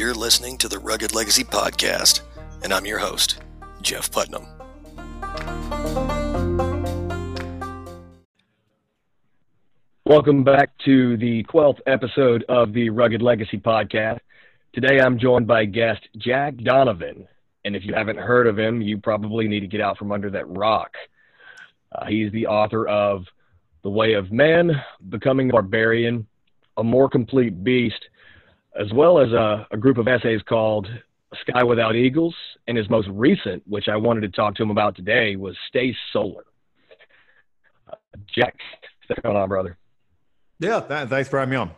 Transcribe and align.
You're 0.00 0.14
listening 0.14 0.56
to 0.56 0.66
the 0.66 0.78
Rugged 0.78 1.14
Legacy 1.14 1.44
Podcast, 1.44 2.22
and 2.62 2.72
I'm 2.72 2.86
your 2.86 2.98
host, 2.98 3.42
Jeff 3.82 4.10
Putnam. 4.10 4.46
Welcome 10.06 10.42
back 10.42 10.70
to 10.86 11.18
the 11.18 11.44
12th 11.52 11.80
episode 11.86 12.46
of 12.48 12.72
the 12.72 12.88
Rugged 12.88 13.20
Legacy 13.20 13.58
Podcast. 13.58 14.20
Today 14.72 15.00
I'm 15.00 15.18
joined 15.18 15.46
by 15.46 15.66
guest 15.66 16.00
Jack 16.16 16.56
Donovan. 16.56 17.28
And 17.66 17.76
if 17.76 17.84
you 17.84 17.92
haven't 17.92 18.16
heard 18.16 18.46
of 18.46 18.58
him, 18.58 18.80
you 18.80 18.96
probably 18.96 19.48
need 19.48 19.60
to 19.60 19.66
get 19.66 19.82
out 19.82 19.98
from 19.98 20.12
under 20.12 20.30
that 20.30 20.48
rock. 20.48 20.94
Uh, 21.92 22.06
he's 22.06 22.32
the 22.32 22.46
author 22.46 22.88
of 22.88 23.26
The 23.82 23.90
Way 23.90 24.14
of 24.14 24.32
Man, 24.32 24.82
Becoming 25.10 25.50
a 25.50 25.52
Barbarian, 25.52 26.26
A 26.78 26.82
More 26.82 27.10
Complete 27.10 27.62
Beast, 27.62 28.02
as 28.78 28.92
well 28.92 29.18
as 29.18 29.32
a, 29.32 29.66
a 29.70 29.76
group 29.76 29.98
of 29.98 30.08
essays 30.08 30.40
called 30.42 30.88
Sky 31.40 31.64
Without 31.64 31.94
Eagles. 31.94 32.34
And 32.68 32.76
his 32.76 32.88
most 32.88 33.08
recent, 33.08 33.62
which 33.66 33.88
I 33.88 33.96
wanted 33.96 34.20
to 34.22 34.28
talk 34.28 34.54
to 34.56 34.62
him 34.62 34.70
about 34.70 34.96
today, 34.96 35.36
was 35.36 35.56
Stay 35.68 35.94
Solar. 36.12 36.44
Uh, 37.88 37.96
Jack, 38.34 38.56
what's 39.06 39.20
going 39.22 39.36
on, 39.36 39.48
brother? 39.48 39.76
Yeah, 40.60 40.80
th- 40.80 41.08
thanks 41.08 41.28
for 41.28 41.38
having 41.38 41.50
me 41.50 41.56
on. 41.56 41.70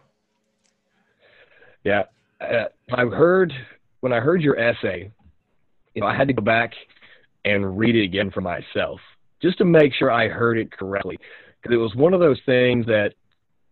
Yeah, 1.84 2.02
uh, 2.40 2.64
I 2.92 3.04
heard 3.06 3.52
when 4.00 4.12
I 4.12 4.20
heard 4.20 4.42
your 4.42 4.58
essay, 4.58 5.10
you 5.94 6.00
know, 6.02 6.06
I 6.06 6.14
had 6.14 6.28
to 6.28 6.34
go 6.34 6.42
back 6.42 6.72
and 7.44 7.78
read 7.78 7.96
it 7.96 8.04
again 8.04 8.30
for 8.30 8.40
myself 8.40 9.00
just 9.40 9.58
to 9.58 9.64
make 9.64 9.92
sure 9.94 10.10
I 10.10 10.28
heard 10.28 10.58
it 10.58 10.70
correctly 10.70 11.18
because 11.60 11.74
it 11.74 11.78
was 11.78 11.94
one 11.94 12.14
of 12.14 12.20
those 12.20 12.38
things 12.46 12.86
that 12.86 13.14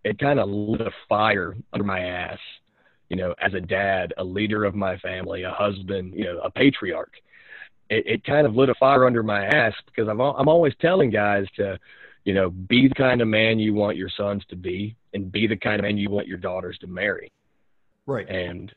it 0.05 0.19
kind 0.19 0.41
of 0.41 0.49
lit 0.49 0.81
a 0.81 0.91
fire 1.09 1.57
under 1.73 1.85
my 1.85 2.01
ass 2.01 2.39
you 3.11 3.17
know, 3.17 3.35
as 3.43 3.53
a 3.53 3.61
dad, 3.61 4.15
a 4.17 4.25
leader 4.25 4.65
of 4.65 4.75
my 4.75 4.97
family, 4.99 5.43
a 5.43 5.51
husband, 5.51 6.15
you 6.17 6.25
know, 6.25 6.39
a 6.43 6.51
patriarch. 6.51 7.13
It, 7.91 8.07
it 8.07 8.25
kind 8.25 8.47
of 8.47 8.55
lit 8.55 8.71
a 8.71 8.75
fire 8.77 9.05
under 9.05 9.23
my 9.23 9.45
ass 9.45 9.75
because 9.85 10.09
I'm 10.09 10.21
I'm 10.21 10.49
always 10.49 10.73
telling 10.81 11.11
guys 11.11 11.45
to, 11.57 11.79
you 12.25 12.33
know, 12.33 12.51
be 12.51 12.89
the 12.89 12.95
kind 12.95 13.21
of 13.21 13.29
man 13.29 13.59
you 13.59 13.75
want 13.75 13.97
your 13.97 14.09
sons 14.17 14.45
to 14.49 14.57
be, 14.57 14.97
and 15.13 15.31
be 15.31 15.47
the 15.47 15.57
kind 15.57 15.81
of 15.81 15.83
man 15.83 15.99
you 15.99 16.09
want 16.09 16.29
your 16.29 16.39
daughters 16.39 16.79
to 16.79 16.87
marry. 16.87 17.33
Right. 18.07 18.29
And 18.29 18.73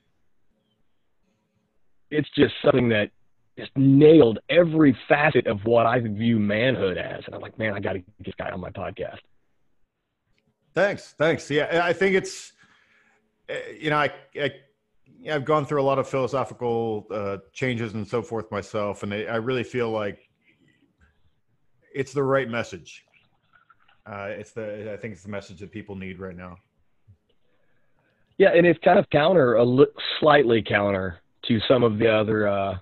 it's 2.09 2.30
just 2.36 2.53
something 2.64 2.90
that 2.90 3.12
just 3.58 3.72
nailed 3.75 4.40
every 4.50 4.97
facet 5.08 5.45
of 5.45 5.64
what 5.64 5.86
I 5.86 6.00
view 6.00 6.40
manhood 6.40 6.97
as. 6.97 7.23
And 7.25 7.36
I'm 7.36 7.42
like, 7.42 7.58
man, 7.59 7.73
I 7.73 7.80
got 7.80 7.94
to 7.94 8.00
get 8.00 8.25
this 8.25 8.34
guy 8.38 8.50
on 8.50 8.59
my 8.59 8.72
podcast. 8.72 9.20
Thanks. 10.73 11.14
Thanks. 11.20 11.52
Yeah, 11.52 11.81
I 11.84 11.94
think 11.94 12.16
it's 12.16 12.53
you 13.80 13.90
know, 13.90 13.98
I, 13.98 14.12
I 14.36 14.52
I've 15.32 15.46
gone 15.46 15.66
through 15.66 15.82
a 15.82 15.84
lot 15.84 16.00
of 16.00 16.08
philosophical 16.08 17.08
uh, 17.12 17.38
changes 17.54 17.94
and 17.94 18.08
so 18.08 18.22
forth 18.22 18.52
myself, 18.52 19.04
and 19.04 19.14
I, 19.14 19.24
I, 19.24 19.36
really 19.36 19.64
feel 19.64 19.90
like 19.90 20.20
it's 21.94 22.14
the 22.14 22.24
right 22.24 22.50
message. 22.50 23.06
Uh, 24.06 24.28
it's 24.30 24.52
the 24.52 24.92
I 24.92 24.98
think 24.98 25.14
it's 25.14 25.24
the 25.24 25.30
message 25.30 25.60
that 25.60 25.72
people 25.72 25.96
need 25.96 26.20
right 26.20 26.36
now. 26.36 26.58
Yeah, 28.38 28.50
and 28.50 28.66
it's 28.66 28.80
kind 28.84 29.00
of 29.00 29.10
counter, 29.10 29.56
a 29.56 29.64
li- 29.64 29.86
slightly 30.20 30.62
counter 30.62 31.20
to 31.46 31.60
some 31.68 31.84
of 31.84 32.00
the 32.00 32.10
other 32.10 32.48
uh, 32.48 32.78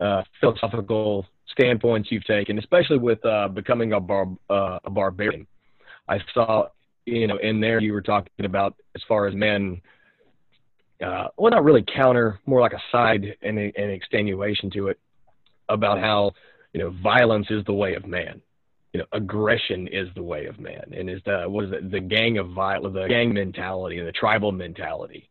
uh, 0.00 0.22
philosophical 0.40 1.26
standpoints 1.48 2.10
you've 2.10 2.24
taken, 2.24 2.58
especially 2.58 2.98
with 2.98 3.24
uh, 3.24 3.48
becoming 3.48 3.92
a, 3.92 4.00
bar- 4.00 4.36
uh, 4.48 4.78
a 4.84 4.90
barbarian. 4.90 5.46
I 6.08 6.18
saw 6.32 6.66
you 7.06 7.26
know, 7.26 7.36
in 7.36 7.60
there 7.60 7.80
you 7.80 7.92
were 7.92 8.02
talking 8.02 8.44
about 8.44 8.74
as 8.94 9.02
far 9.08 9.26
as 9.26 9.34
men, 9.34 9.80
uh, 11.04 11.28
well, 11.36 11.50
not 11.50 11.64
really 11.64 11.82
counter, 11.82 12.38
more 12.46 12.60
like 12.60 12.72
a 12.72 12.82
side 12.90 13.36
and 13.42 13.58
an 13.58 13.90
extenuation 13.90 14.70
to 14.70 14.88
it 14.88 14.98
about 15.68 15.98
how, 15.98 16.32
you 16.72 16.80
know, 16.80 16.90
violence 17.02 17.46
is 17.50 17.64
the 17.64 17.72
way 17.72 17.94
of 17.94 18.06
man. 18.06 18.40
You 18.92 19.00
know, 19.00 19.06
aggression 19.12 19.88
is 19.88 20.08
the 20.14 20.22
way 20.22 20.46
of 20.46 20.60
man, 20.60 20.92
and 20.94 21.08
is 21.08 21.22
the 21.24 21.44
what 21.48 21.64
is 21.64 21.72
it? 21.72 21.90
The 21.90 22.00
gang 22.00 22.36
of 22.36 22.50
violence, 22.50 22.94
the 22.94 23.08
gang 23.08 23.32
mentality, 23.32 23.98
and 23.98 24.06
the 24.06 24.12
tribal 24.12 24.52
mentality. 24.52 25.30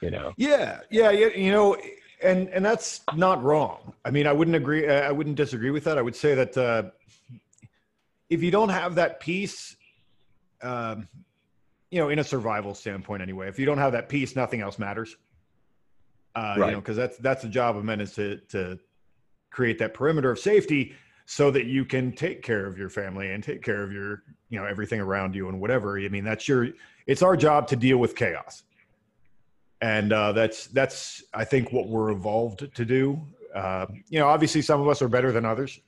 You 0.00 0.10
know. 0.10 0.32
Yeah, 0.36 0.80
yeah, 0.90 1.12
yeah. 1.12 1.28
You 1.28 1.52
know, 1.52 1.76
and 2.20 2.48
and 2.48 2.64
that's 2.64 3.02
not 3.14 3.44
wrong. 3.44 3.92
I 4.04 4.10
mean, 4.10 4.26
I 4.26 4.32
wouldn't 4.32 4.56
agree. 4.56 4.88
I 4.88 5.12
wouldn't 5.12 5.36
disagree 5.36 5.70
with 5.70 5.84
that. 5.84 5.98
I 5.98 6.02
would 6.02 6.16
say 6.16 6.34
that 6.34 6.58
uh, 6.58 6.90
if 8.28 8.42
you 8.42 8.50
don't 8.50 8.70
have 8.70 8.96
that 8.96 9.20
peace 9.20 9.76
um, 10.62 11.08
you 11.90 11.98
know, 12.00 12.08
in 12.08 12.18
a 12.18 12.24
survival 12.24 12.74
standpoint, 12.74 13.22
anyway, 13.22 13.48
if 13.48 13.58
you 13.58 13.66
don't 13.66 13.78
have 13.78 13.92
that 13.92 14.08
peace, 14.08 14.36
nothing 14.36 14.60
else 14.60 14.78
matters. 14.78 15.16
Uh, 16.34 16.54
right. 16.58 16.66
You 16.66 16.72
know, 16.72 16.80
because 16.80 16.96
that's 16.96 17.16
that's 17.18 17.42
the 17.42 17.48
job 17.48 17.76
of 17.76 17.84
men 17.84 18.00
is 18.00 18.14
to 18.14 18.36
to 18.50 18.78
create 19.50 19.78
that 19.78 19.94
perimeter 19.94 20.30
of 20.30 20.38
safety 20.38 20.94
so 21.26 21.50
that 21.50 21.66
you 21.66 21.84
can 21.84 22.12
take 22.12 22.42
care 22.42 22.66
of 22.66 22.78
your 22.78 22.88
family 22.88 23.32
and 23.32 23.42
take 23.42 23.62
care 23.62 23.82
of 23.82 23.92
your 23.92 24.22
you 24.48 24.58
know 24.58 24.64
everything 24.64 25.00
around 25.00 25.34
you 25.34 25.48
and 25.48 25.60
whatever. 25.60 25.98
I 25.98 26.08
mean, 26.08 26.24
that's 26.24 26.46
your 26.46 26.68
it's 27.06 27.22
our 27.22 27.36
job 27.36 27.66
to 27.68 27.76
deal 27.76 27.98
with 27.98 28.14
chaos, 28.14 28.62
and 29.80 30.12
uh, 30.12 30.32
that's 30.32 30.68
that's 30.68 31.24
I 31.34 31.44
think 31.44 31.72
what 31.72 31.88
we're 31.88 32.10
evolved 32.10 32.72
to 32.72 32.84
do. 32.84 33.20
Uh, 33.54 33.86
you 34.08 34.20
know, 34.20 34.28
obviously, 34.28 34.62
some 34.62 34.80
of 34.80 34.86
us 34.86 35.02
are 35.02 35.08
better 35.08 35.32
than 35.32 35.44
others 35.44 35.80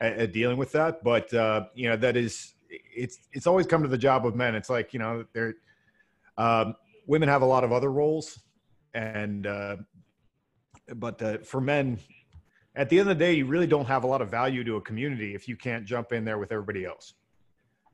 at, 0.00 0.12
at 0.18 0.32
dealing 0.32 0.56
with 0.56 0.70
that, 0.72 1.02
but 1.02 1.32
uh, 1.34 1.64
you 1.74 1.88
know 1.88 1.96
that 1.96 2.16
is 2.16 2.54
it's 2.98 3.18
it's 3.32 3.46
always 3.46 3.66
come 3.66 3.82
to 3.82 3.88
the 3.88 3.98
job 3.98 4.26
of 4.26 4.34
men. 4.34 4.54
It's 4.54 4.70
like 4.70 4.92
you 4.92 4.98
know, 4.98 5.24
they're 5.32 5.54
um, 6.36 6.74
women 7.06 7.28
have 7.28 7.42
a 7.42 7.46
lot 7.46 7.64
of 7.64 7.72
other 7.72 7.90
roles, 7.90 8.38
and 8.94 9.46
uh, 9.46 9.76
but 10.94 11.20
uh, 11.22 11.38
for 11.38 11.60
men, 11.60 11.98
at 12.74 12.88
the 12.88 12.98
end 12.98 13.10
of 13.10 13.18
the 13.18 13.24
day, 13.24 13.34
you 13.34 13.46
really 13.46 13.66
don't 13.66 13.86
have 13.86 14.04
a 14.04 14.06
lot 14.06 14.22
of 14.22 14.30
value 14.30 14.64
to 14.64 14.76
a 14.76 14.80
community 14.80 15.34
if 15.34 15.48
you 15.48 15.56
can't 15.56 15.84
jump 15.84 16.12
in 16.12 16.24
there 16.24 16.38
with 16.38 16.52
everybody 16.52 16.84
else, 16.84 17.14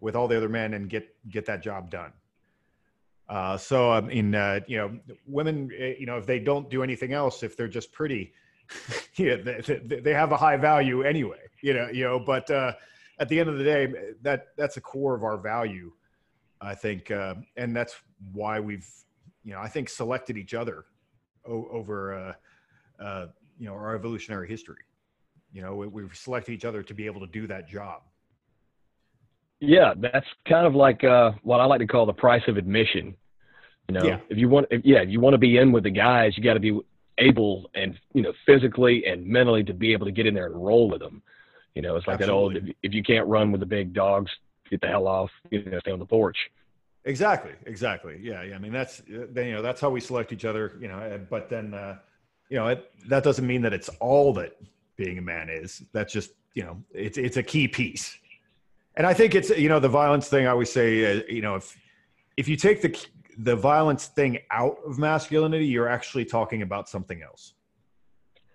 with 0.00 0.14
all 0.14 0.28
the 0.28 0.36
other 0.36 0.48
men, 0.48 0.74
and 0.74 0.90
get 0.90 1.08
get 1.28 1.46
that 1.46 1.62
job 1.62 1.90
done. 1.90 2.12
Uh, 3.28 3.56
so 3.56 3.90
I 3.90 4.00
mean, 4.00 4.34
uh, 4.34 4.60
you 4.66 4.76
know, 4.76 4.98
women, 5.26 5.70
eh, 5.76 5.94
you 5.98 6.06
know, 6.06 6.18
if 6.18 6.26
they 6.26 6.38
don't 6.38 6.68
do 6.68 6.82
anything 6.82 7.12
else, 7.12 7.42
if 7.42 7.56
they're 7.56 7.68
just 7.68 7.92
pretty, 7.92 8.34
yeah, 9.16 9.36
they, 9.36 10.00
they, 10.00 10.12
have 10.12 10.32
a 10.32 10.36
high 10.36 10.58
value 10.58 11.02
anyway. 11.02 11.40
You 11.62 11.74
know, 11.74 11.88
you 11.90 12.04
know, 12.04 12.20
but 12.20 12.50
uh, 12.50 12.74
at 13.18 13.28
the 13.28 13.38
end 13.38 13.48
of 13.48 13.58
the 13.58 13.64
day, 13.64 13.88
that 14.22 14.46
that's 14.56 14.74
the 14.74 14.80
core 14.80 15.14
of 15.14 15.22
our 15.22 15.38
value, 15.38 15.92
I 16.60 16.74
think, 16.74 17.10
uh, 17.10 17.34
and 17.56 17.74
that's 17.74 17.96
why 18.32 18.60
we've, 18.60 18.88
you 19.44 19.52
know, 19.52 19.60
I 19.60 19.68
think 19.68 19.88
selected 19.88 20.36
each 20.36 20.54
other 20.54 20.86
o- 21.46 21.68
over, 21.70 22.14
uh, 22.14 23.02
uh, 23.02 23.26
you 23.58 23.66
know, 23.66 23.74
our 23.74 23.94
evolutionary 23.94 24.48
history. 24.48 24.82
You 25.52 25.62
know, 25.62 25.74
we, 25.74 25.86
we've 25.86 26.16
selected 26.16 26.52
each 26.52 26.64
other 26.64 26.82
to 26.82 26.94
be 26.94 27.06
able 27.06 27.20
to 27.20 27.28
do 27.28 27.46
that 27.46 27.68
job. 27.68 28.02
Yeah, 29.60 29.94
that's 29.96 30.26
kind 30.48 30.66
of 30.66 30.74
like 30.74 31.04
uh, 31.04 31.32
what 31.42 31.60
I 31.60 31.64
like 31.64 31.80
to 31.80 31.86
call 31.86 32.06
the 32.06 32.12
price 32.12 32.42
of 32.48 32.56
admission. 32.56 33.14
You 33.88 33.94
know, 33.94 34.04
yeah. 34.04 34.18
if 34.28 34.38
you 34.38 34.48
want, 34.48 34.66
if, 34.70 34.82
yeah, 34.84 35.02
if 35.02 35.10
you 35.10 35.20
want 35.20 35.34
to 35.34 35.38
be 35.38 35.58
in 35.58 35.70
with 35.70 35.84
the 35.84 35.90
guys, 35.90 36.32
you 36.36 36.42
got 36.42 36.54
to 36.54 36.60
be 36.60 36.80
able 37.18 37.70
and 37.74 37.96
you 38.12 38.22
know 38.22 38.32
physically 38.44 39.04
and 39.06 39.24
mentally 39.24 39.62
to 39.62 39.72
be 39.72 39.92
able 39.92 40.06
to 40.06 40.12
get 40.12 40.26
in 40.26 40.34
there 40.34 40.46
and 40.46 40.56
roll 40.56 40.90
with 40.90 41.00
them. 41.00 41.22
You 41.74 41.82
know, 41.82 41.96
it's 41.96 42.06
like 42.06 42.20
Absolutely. 42.20 42.60
that 42.60 42.66
old 42.66 42.74
if, 42.82 42.94
you 42.94 43.02
can't 43.02 43.26
run 43.26 43.50
with 43.50 43.60
the 43.60 43.66
big 43.66 43.92
dogs, 43.92 44.30
get 44.70 44.80
the 44.80 44.86
hell 44.86 45.08
off. 45.08 45.30
You 45.50 45.64
know, 45.64 45.78
stay 45.80 45.90
on 45.90 45.98
the 45.98 46.06
porch. 46.06 46.36
Exactly. 47.04 47.52
Exactly. 47.66 48.18
Yeah. 48.22 48.42
Yeah. 48.42 48.54
I 48.54 48.58
mean, 48.58 48.72
that's 48.72 49.02
then 49.06 49.46
you 49.46 49.52
know 49.52 49.62
that's 49.62 49.80
how 49.80 49.90
we 49.90 50.00
select 50.00 50.32
each 50.32 50.44
other. 50.44 50.76
You 50.80 50.88
know, 50.88 51.20
but 51.28 51.48
then 51.48 51.74
uh, 51.74 51.98
you 52.48 52.56
know 52.56 52.68
it, 52.68 52.90
that 53.08 53.24
doesn't 53.24 53.46
mean 53.46 53.62
that 53.62 53.72
it's 53.72 53.88
all 54.00 54.32
that 54.34 54.56
being 54.96 55.18
a 55.18 55.22
man 55.22 55.48
is. 55.50 55.82
That's 55.92 56.12
just 56.12 56.32
you 56.54 56.62
know 56.64 56.82
it's 56.92 57.18
it's 57.18 57.36
a 57.36 57.42
key 57.42 57.68
piece. 57.68 58.16
And 58.96 59.06
I 59.06 59.12
think 59.12 59.34
it's 59.34 59.50
you 59.50 59.68
know 59.68 59.80
the 59.80 59.88
violence 59.88 60.28
thing. 60.28 60.46
I 60.46 60.50
always 60.50 60.72
say 60.72 61.18
uh, 61.18 61.22
you 61.28 61.42
know 61.42 61.56
if 61.56 61.76
if 62.36 62.46
you 62.46 62.56
take 62.56 62.82
the 62.82 63.06
the 63.38 63.56
violence 63.56 64.06
thing 64.06 64.38
out 64.52 64.78
of 64.86 64.96
masculinity, 64.96 65.66
you're 65.66 65.88
actually 65.88 66.24
talking 66.24 66.62
about 66.62 66.88
something 66.88 67.20
else 67.20 67.54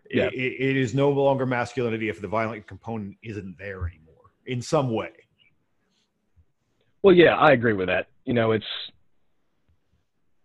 yeah. 0.10 0.30
It, 0.34 0.36
it 0.60 0.78
is 0.78 0.94
no 0.94 1.10
longer 1.10 1.46
masculinity 1.46 2.10
if 2.10 2.22
the 2.22 2.28
violent 2.28 2.68
component 2.68 3.18
isn't 3.24 3.58
there 3.58 3.88
anymore 3.88 4.32
in 4.46 4.62
some 4.62 4.94
way. 4.94 5.12
Well, 7.02 7.16
yeah, 7.16 7.36
I 7.36 7.52
agree 7.52 7.74
with 7.74 7.88
that. 7.88 8.08
You 8.26 8.34
know, 8.34 8.52
it's 8.52 8.66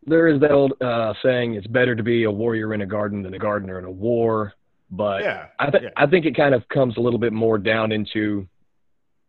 there 0.06 0.28
is 0.28 0.40
that 0.40 0.52
old 0.52 0.74
uh, 0.80 1.14
saying: 1.22 1.54
"It's 1.54 1.66
better 1.66 1.94
to 1.94 2.02
be 2.02 2.24
a 2.24 2.30
warrior 2.30 2.74
in 2.74 2.82
a 2.82 2.86
garden 2.86 3.22
than 3.22 3.34
a 3.34 3.38
gardener 3.38 3.78
in 3.78 3.84
a 3.84 3.90
war." 3.90 4.52
But 4.90 5.22
yeah, 5.22 5.46
I, 5.58 5.70
th- 5.70 5.82
yeah. 5.82 5.90
I 5.96 6.06
think 6.06 6.26
it 6.26 6.36
kind 6.36 6.54
of 6.54 6.68
comes 6.68 6.96
a 6.96 7.00
little 7.00 7.18
bit 7.18 7.32
more 7.32 7.58
down 7.58 7.90
into 7.90 8.46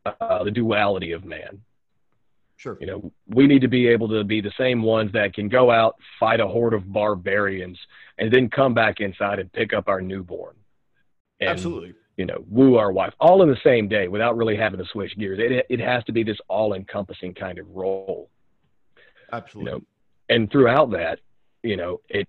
uh, 0.06 0.44
the 0.44 0.52
duality 0.52 1.14
of 1.14 1.26
man. 1.26 1.62
Sure. 2.58 2.78
You 2.80 2.88
know, 2.88 3.12
we 3.28 3.48
need 3.48 3.62
to 3.62 3.68
be 3.68 3.88
able 3.88 4.08
to 4.10 4.24
be 4.24 4.42
the 4.42 4.54
same 4.58 4.82
ones 4.82 5.12
that 5.14 5.34
can 5.34 5.50
go 5.50 5.72
out, 5.72 5.96
fight 6.20 6.40
a 6.40 6.48
horde 6.48 6.74
of 6.74 6.92
barbarians, 6.92 7.78
and 8.18 8.32
then 8.32 8.50
come 8.50 8.74
back 8.74 9.00
inside 9.00 9.40
and 9.40 9.52
pick 9.52 9.74
up 9.74 9.88
our 9.88 10.02
newborn. 10.02 10.56
And, 11.40 11.50
Absolutely. 11.50 11.94
You 12.18 12.26
know, 12.26 12.46
woo 12.50 12.78
our 12.78 12.92
wife 12.92 13.14
all 13.20 13.44
in 13.44 13.50
the 13.50 13.58
same 13.64 13.90
day 13.90 14.08
without 14.08 14.38
really 14.38 14.56
having 14.56 14.80
to 14.80 14.86
switch 14.86 15.18
gears. 15.18 15.40
It 15.40 15.66
it 15.70 15.80
has 15.82 16.04
to 16.06 16.14
be 16.14 16.24
this 16.24 16.38
all 16.48 16.74
encompassing 16.74 17.34
kind 17.34 17.60
of 17.60 17.70
role. 17.70 18.30
Absolutely. 19.34 19.72
You 19.72 19.78
know, 19.78 19.86
and 20.30 20.50
throughout 20.50 20.92
that, 20.92 21.20
you 21.62 21.76
know, 21.76 22.00
it 22.08 22.28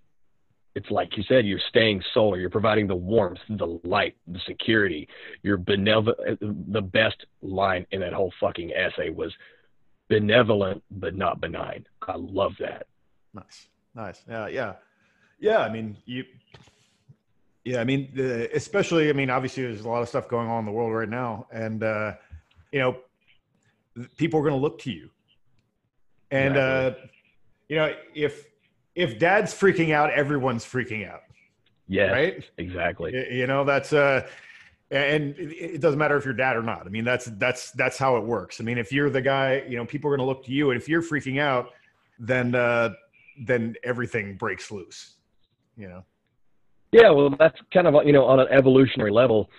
it's 0.74 0.90
like 0.90 1.16
you 1.16 1.22
said, 1.22 1.46
you're 1.46 1.60
staying 1.68 2.02
solar. 2.12 2.38
You're 2.38 2.50
providing 2.50 2.86
the 2.86 2.96
warmth, 2.96 3.38
the 3.48 3.80
light, 3.84 4.16
the 4.26 4.40
security. 4.46 5.08
You're 5.42 5.56
benevolent. 5.56 6.38
The 6.40 6.82
best 6.82 7.24
line 7.40 7.86
in 7.92 8.00
that 8.00 8.12
whole 8.12 8.32
fucking 8.40 8.72
essay 8.72 9.10
was 9.10 9.32
benevolent 10.08 10.82
but 10.90 11.14
not 11.14 11.40
benign. 11.40 11.86
I 12.06 12.16
love 12.16 12.52
that. 12.60 12.86
Nice, 13.32 13.68
nice. 13.94 14.24
Yeah, 14.28 14.48
yeah, 14.48 14.74
yeah. 15.38 15.58
I 15.58 15.72
mean, 15.72 15.96
you. 16.04 16.24
Yeah, 17.64 17.80
I 17.80 17.84
mean, 17.84 18.10
the, 18.14 18.54
especially. 18.54 19.10
I 19.10 19.12
mean, 19.12 19.30
obviously, 19.30 19.64
there's 19.64 19.80
a 19.80 19.88
lot 19.88 20.02
of 20.02 20.08
stuff 20.08 20.28
going 20.28 20.48
on 20.48 20.60
in 20.60 20.66
the 20.66 20.72
world 20.72 20.92
right 20.92 21.08
now, 21.08 21.46
and 21.52 21.82
uh, 21.82 22.14
you 22.70 22.78
know, 22.78 22.96
people 24.16 24.38
are 24.40 24.42
going 24.42 24.54
to 24.54 24.60
look 24.60 24.78
to 24.80 24.92
you, 24.92 25.10
and 26.30 26.56
exactly. 26.56 27.02
uh, 27.02 27.06
you 27.68 27.76
know, 27.76 27.94
if 28.14 28.46
if 28.94 29.18
dad's 29.18 29.52
freaking 29.52 29.92
out, 29.92 30.10
everyone's 30.10 30.64
freaking 30.64 31.08
out. 31.08 31.22
Yeah. 31.88 32.10
Right. 32.10 32.44
Exactly. 32.58 33.12
You 33.30 33.46
know, 33.46 33.64
that's 33.64 33.92
uh 33.92 34.26
and 34.90 35.34
it 35.38 35.80
doesn't 35.80 35.98
matter 35.98 36.16
if 36.16 36.24
you're 36.24 36.34
dad 36.34 36.56
or 36.56 36.62
not. 36.62 36.86
I 36.86 36.90
mean, 36.90 37.04
that's 37.04 37.26
that's 37.38 37.72
that's 37.72 37.98
how 37.98 38.16
it 38.16 38.24
works. 38.24 38.60
I 38.60 38.64
mean, 38.64 38.78
if 38.78 38.92
you're 38.92 39.10
the 39.10 39.20
guy, 39.20 39.64
you 39.68 39.76
know, 39.76 39.84
people 39.84 40.10
are 40.10 40.16
going 40.16 40.24
to 40.24 40.28
look 40.28 40.44
to 40.44 40.52
you, 40.52 40.70
and 40.70 40.80
if 40.80 40.88
you're 40.88 41.02
freaking 41.02 41.40
out, 41.40 41.70
then 42.20 42.54
uh, 42.54 42.90
then 43.44 43.74
everything 43.82 44.36
breaks 44.36 44.70
loose. 44.70 45.15
You 45.76 45.88
know. 45.88 46.04
Yeah, 46.92 47.10
well, 47.10 47.34
that's 47.38 47.58
kind 47.72 47.86
of 47.86 48.06
you 48.06 48.12
know 48.12 48.24
on 48.24 48.40
an 48.40 48.48
evolutionary 48.50 49.10
level, 49.10 49.50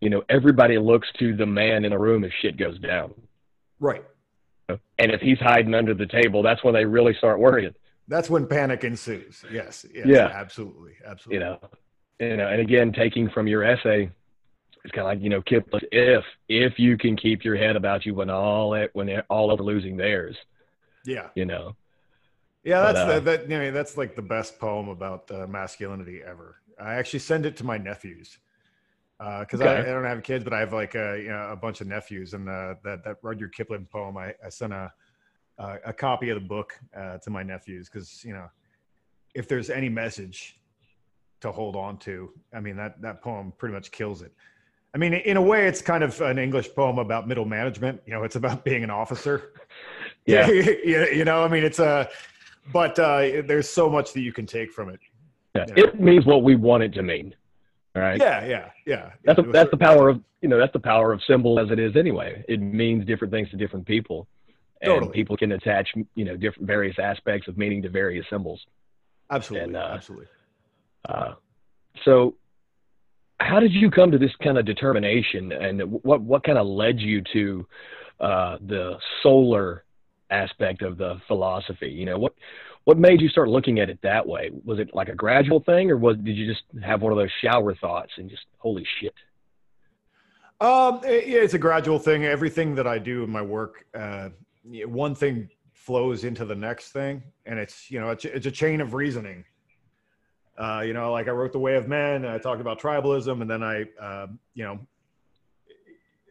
you 0.00 0.10
know, 0.10 0.22
everybody 0.28 0.78
looks 0.78 1.08
to 1.18 1.34
the 1.34 1.46
man 1.46 1.84
in 1.84 1.90
the 1.90 1.98
room 1.98 2.24
if 2.24 2.32
shit 2.40 2.56
goes 2.56 2.78
down. 2.78 3.14
Right. 3.80 4.04
And 4.68 5.12
if 5.12 5.20
he's 5.20 5.38
hiding 5.38 5.74
under 5.74 5.94
the 5.94 6.06
table, 6.06 6.42
that's 6.42 6.62
when 6.62 6.74
they 6.74 6.84
really 6.84 7.14
start 7.14 7.38
worrying. 7.38 7.74
That's 8.06 8.28
when 8.28 8.46
panic 8.46 8.84
ensues. 8.84 9.44
Yes. 9.50 9.86
yes 9.92 10.06
yeah. 10.06 10.26
Absolutely. 10.26 10.92
Absolutely. 11.06 11.34
You 11.34 11.40
know, 11.40 11.58
you 12.20 12.36
know, 12.36 12.48
and 12.48 12.60
again, 12.60 12.92
taking 12.92 13.30
from 13.30 13.46
your 13.46 13.64
essay, 13.64 14.10
it's 14.84 14.92
kind 14.92 15.06
of 15.06 15.06
like 15.06 15.22
you 15.22 15.30
know, 15.30 15.42
Kipling. 15.42 15.82
If 15.90 16.24
if 16.48 16.78
you 16.78 16.96
can 16.96 17.16
keep 17.16 17.44
your 17.44 17.56
head 17.56 17.76
about 17.76 18.06
you 18.06 18.14
when 18.14 18.30
all 18.30 18.74
it 18.74 18.90
when 18.92 19.08
all 19.28 19.50
over 19.50 19.62
losing 19.62 19.96
theirs. 19.96 20.36
Yeah. 21.04 21.28
You 21.34 21.46
know. 21.46 21.76
Yeah, 22.64 22.80
that's 22.80 22.98
but, 22.98 23.08
uh, 23.08 23.14
the, 23.14 23.20
that. 23.20 23.50
You 23.50 23.58
know, 23.58 23.70
that's 23.70 23.96
like 23.96 24.14
the 24.14 24.22
best 24.22 24.58
poem 24.58 24.88
about 24.88 25.30
uh, 25.30 25.46
masculinity 25.46 26.20
ever. 26.26 26.56
I 26.80 26.94
actually 26.94 27.20
send 27.20 27.46
it 27.46 27.56
to 27.58 27.64
my 27.64 27.78
nephews 27.78 28.38
because 29.18 29.60
uh, 29.60 29.64
okay. 29.64 29.76
I, 29.76 29.80
I, 29.80 29.94
don't 29.94 30.04
have 30.04 30.22
kids, 30.22 30.44
but 30.44 30.52
I 30.52 30.60
have 30.60 30.72
like 30.72 30.94
a 30.94 31.20
you 31.20 31.28
know 31.28 31.48
a 31.50 31.56
bunch 31.56 31.80
of 31.80 31.86
nephews, 31.86 32.34
and 32.34 32.48
uh, 32.48 32.74
that 32.84 33.04
that 33.04 33.16
Rudyard 33.22 33.54
Kipling 33.54 33.86
poem, 33.90 34.16
I, 34.16 34.34
I 34.44 34.48
sent 34.48 34.72
a 34.72 34.92
uh, 35.58 35.76
a 35.86 35.92
copy 35.92 36.30
of 36.30 36.40
the 36.40 36.46
book 36.46 36.78
uh, 36.96 37.18
to 37.18 37.30
my 37.30 37.42
nephews 37.42 37.88
because 37.88 38.24
you 38.24 38.32
know 38.32 38.48
if 39.34 39.48
there's 39.48 39.70
any 39.70 39.88
message 39.88 40.60
to 41.40 41.52
hold 41.52 41.76
on 41.76 41.98
to, 41.98 42.30
I 42.54 42.60
mean 42.60 42.76
that 42.76 43.00
that 43.02 43.22
poem 43.22 43.52
pretty 43.58 43.74
much 43.74 43.90
kills 43.90 44.22
it. 44.22 44.32
I 44.94 44.98
mean, 44.98 45.12
in 45.12 45.36
a 45.36 45.42
way, 45.42 45.66
it's 45.66 45.82
kind 45.82 46.02
of 46.02 46.18
an 46.22 46.38
English 46.38 46.74
poem 46.74 46.98
about 46.98 47.28
middle 47.28 47.44
management. 47.44 48.00
You 48.06 48.14
know, 48.14 48.22
it's 48.22 48.36
about 48.36 48.64
being 48.64 48.84
an 48.84 48.90
officer. 48.90 49.52
Yeah, 50.26 50.48
you 50.50 51.24
know, 51.24 51.44
I 51.44 51.48
mean, 51.48 51.64
it's 51.64 51.78
a, 51.78 52.08
but 52.72 52.98
uh, 52.98 53.42
there's 53.46 53.68
so 53.68 53.88
much 53.88 54.12
that 54.12 54.20
you 54.20 54.32
can 54.32 54.46
take 54.46 54.72
from 54.72 54.88
it. 54.88 55.00
Yeah, 55.54 55.66
you 55.68 55.74
know? 55.74 55.82
it 55.88 56.00
means 56.00 56.26
what 56.26 56.42
we 56.42 56.56
want 56.56 56.82
it 56.82 56.92
to 56.94 57.02
mean. 57.02 57.34
All 57.96 58.02
right. 58.02 58.20
Yeah, 58.20 58.44
yeah, 58.46 58.70
yeah. 58.86 59.10
That's 59.24 59.38
a, 59.38 59.42
that's 59.42 59.70
the 59.70 59.76
power 59.76 60.08
of 60.08 60.22
you 60.42 60.48
know 60.48 60.58
that's 60.58 60.72
the 60.72 60.80
power 60.80 61.12
of 61.12 61.20
symbol 61.26 61.58
as 61.58 61.70
it 61.70 61.78
is 61.78 61.96
anyway. 61.96 62.44
It 62.48 62.60
means 62.60 63.04
different 63.06 63.32
things 63.32 63.50
to 63.50 63.56
different 63.56 63.86
people 63.86 64.28
and 64.80 64.90
totally. 64.90 65.12
people 65.12 65.36
can 65.36 65.52
attach 65.52 65.88
you 66.14 66.24
know 66.24 66.36
different 66.36 66.66
various 66.66 66.96
aspects 66.98 67.48
of 67.48 67.56
meaning 67.58 67.82
to 67.82 67.88
various 67.88 68.24
symbols 68.30 68.64
absolutely 69.30 69.68
and, 69.68 69.76
uh, 69.76 69.90
absolutely 69.94 70.26
uh, 71.08 71.32
so 72.04 72.34
how 73.40 73.60
did 73.60 73.72
you 73.72 73.90
come 73.90 74.10
to 74.10 74.18
this 74.18 74.30
kind 74.42 74.58
of 74.58 74.64
determination 74.64 75.52
and 75.52 75.80
what 76.02 76.20
what 76.20 76.44
kind 76.44 76.58
of 76.58 76.66
led 76.66 76.98
you 77.00 77.22
to 77.32 77.66
uh, 78.20 78.58
the 78.66 78.96
solar 79.22 79.84
aspect 80.30 80.82
of 80.82 80.98
the 80.98 81.20
philosophy 81.26 81.88
you 81.88 82.04
know 82.04 82.18
what 82.18 82.34
what 82.88 82.96
made 82.96 83.20
you 83.20 83.28
start 83.28 83.50
looking 83.50 83.80
at 83.80 83.90
it 83.90 83.98
that 84.02 84.26
way? 84.26 84.50
Was 84.64 84.78
it 84.78 84.94
like 84.94 85.10
a 85.10 85.14
gradual 85.14 85.60
thing 85.60 85.90
or 85.90 85.98
was 85.98 86.16
did 86.16 86.34
you 86.38 86.46
just 86.46 86.62
have 86.82 87.02
one 87.02 87.12
of 87.12 87.18
those 87.18 87.28
shower 87.44 87.74
thoughts 87.74 88.12
and 88.16 88.30
just 88.30 88.44
holy 88.56 88.86
shit 88.98 89.12
um, 90.60 91.00
yeah, 91.04 91.38
it's 91.44 91.54
a 91.54 91.58
gradual 91.58 92.00
thing. 92.00 92.24
Everything 92.24 92.74
that 92.74 92.86
I 92.86 92.98
do 92.98 93.22
in 93.22 93.30
my 93.30 93.42
work, 93.42 93.86
uh, 93.94 94.30
one 94.86 95.14
thing 95.14 95.48
flows 95.72 96.24
into 96.24 96.44
the 96.44 96.54
next 96.54 96.90
thing 96.90 97.22
and 97.44 97.58
it's 97.58 97.90
you 97.90 98.00
know 98.00 98.08
it's, 98.08 98.24
it's 98.24 98.46
a 98.46 98.50
chain 98.50 98.80
of 98.80 98.94
reasoning. 98.94 99.44
Uh, 100.58 100.82
you 100.84 100.94
know 100.94 101.12
like 101.12 101.28
i 101.28 101.30
wrote 101.30 101.52
the 101.52 101.58
way 101.58 101.76
of 101.76 101.86
men 101.86 102.24
i 102.26 102.36
talked 102.36 102.60
about 102.60 102.80
tribalism 102.80 103.42
and 103.42 103.48
then 103.48 103.62
i 103.62 103.84
uh, 104.02 104.26
you 104.54 104.64
know 104.64 104.76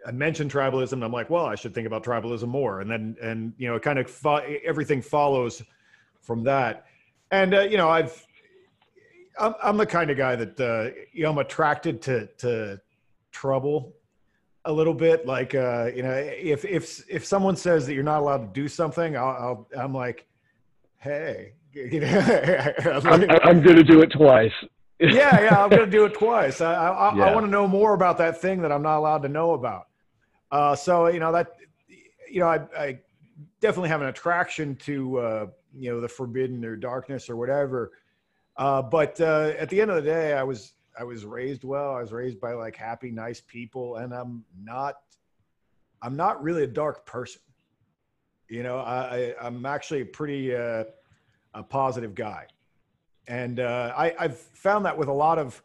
i 0.06 0.12
mentioned 0.12 0.52
tribalism 0.52 0.94
and 0.94 1.04
i'm 1.04 1.12
like 1.12 1.30
well 1.30 1.46
i 1.46 1.56
should 1.56 1.74
think 1.74 1.88
about 1.88 2.04
tribalism 2.04 2.48
more. 2.48 2.82
And 2.82 2.90
then 2.90 3.16
and 3.22 3.54
you 3.58 3.68
know 3.68 3.76
it 3.76 3.82
kind 3.82 4.00
of 4.00 4.10
fo- 4.10 4.46
everything 4.64 5.02
follows 5.02 5.62
from 6.22 6.44
that. 6.44 6.86
And 7.32 7.54
uh, 7.54 7.62
you 7.62 7.78
know 7.78 7.90
i've 7.90 8.26
I'm, 9.40 9.54
I'm 9.62 9.78
the 9.78 9.86
kind 9.86 10.10
of 10.10 10.18
guy 10.18 10.36
that 10.36 10.60
uh, 10.60 10.96
you 11.12 11.24
know 11.24 11.32
i'm 11.32 11.38
attracted 11.38 12.02
to 12.04 12.28
to 12.38 12.80
trouble 13.32 13.94
a 14.66 14.72
little 14.72 14.94
bit. 14.94 15.26
Like 15.26 15.56
uh, 15.56 15.90
you 15.96 16.04
know 16.04 16.14
if 16.14 16.66
if 16.66 17.04
if 17.10 17.26
someone 17.26 17.56
says 17.56 17.88
that 17.88 17.94
you're 17.94 18.04
not 18.04 18.20
allowed 18.20 18.54
to 18.54 18.62
do 18.62 18.68
something 18.68 19.18
i'll, 19.18 19.68
i 19.78 19.84
am 19.84 19.94
like 19.94 20.28
hey 20.98 21.54
you 21.74 22.00
know, 22.00 22.08
I'm, 23.06 23.30
I'm 23.44 23.62
going 23.62 23.76
to 23.76 23.84
do 23.84 24.02
it 24.02 24.12
twice. 24.12 24.52
Yeah 25.00 25.42
yeah 25.42 25.64
i'm 25.64 25.70
going 25.70 25.86
to 25.86 25.92
do 25.92 26.06
it 26.06 26.14
twice. 26.16 26.60
I 26.60 26.74
i, 26.74 27.16
yeah. 27.16 27.26
I 27.26 27.34
want 27.34 27.46
to 27.46 27.52
know 27.52 27.68
more 27.68 27.94
about 27.94 28.18
that 28.18 28.42
thing 28.42 28.62
that 28.64 28.72
i'm 28.72 28.82
not 28.82 28.98
allowed 28.98 29.22
to 29.24 29.30
know 29.30 29.54
about 29.54 29.87
uh, 30.52 30.76
so 30.76 31.08
you 31.08 31.20
know 31.20 31.32
that 31.32 31.56
you 32.30 32.40
know 32.40 32.48
i, 32.48 32.60
I 32.78 33.00
definitely 33.62 33.90
have 33.90 34.02
an 34.02 34.08
attraction 34.08 34.76
to 34.78 35.20
uh, 35.20 35.48
you 35.74 35.92
know 35.92 36.02
the 36.02 36.08
forbidden 36.08 36.64
or 36.66 36.76
darkness 36.76 37.30
or 37.30 37.36
whatever 37.36 37.92
uh, 38.58 38.82
but 38.82 39.20
uh, 39.22 39.54
at 39.58 39.70
the 39.70 39.80
end 39.82 39.92
of 39.92 39.98
the 39.98 40.10
day 40.10 40.34
i 40.34 40.44
was 40.44 40.74
I 41.00 41.04
was 41.04 41.26
raised 41.26 41.64
well. 41.64 41.96
I 41.96 42.02
was 42.02 42.12
raised 42.12 42.40
by 42.40 42.54
like 42.54 42.76
happy, 42.76 43.12
nice 43.12 43.42
people, 43.42 43.98
and 43.98 44.14
I'm 44.14 44.44
not. 44.62 44.96
I'm 46.02 46.16
not 46.16 46.42
really 46.44 46.64
a 46.64 46.68
dark 46.68 47.06
person. 47.06 47.42
You 48.50 48.64
know, 48.64 48.80
I, 48.80 49.34
I 49.42 49.48
am 49.48 49.66
actually 49.66 50.02
a 50.02 50.06
pretty 50.06 50.56
uh, 50.56 50.86
a 51.54 51.64
positive 51.64 52.16
guy, 52.16 52.48
and 53.28 53.60
uh, 53.60 53.94
I, 53.96 54.16
I've 54.20 54.38
found 54.38 54.86
that 54.86 54.98
with 54.98 55.08
a 55.08 55.14
lot 55.14 55.38
of 55.38 55.62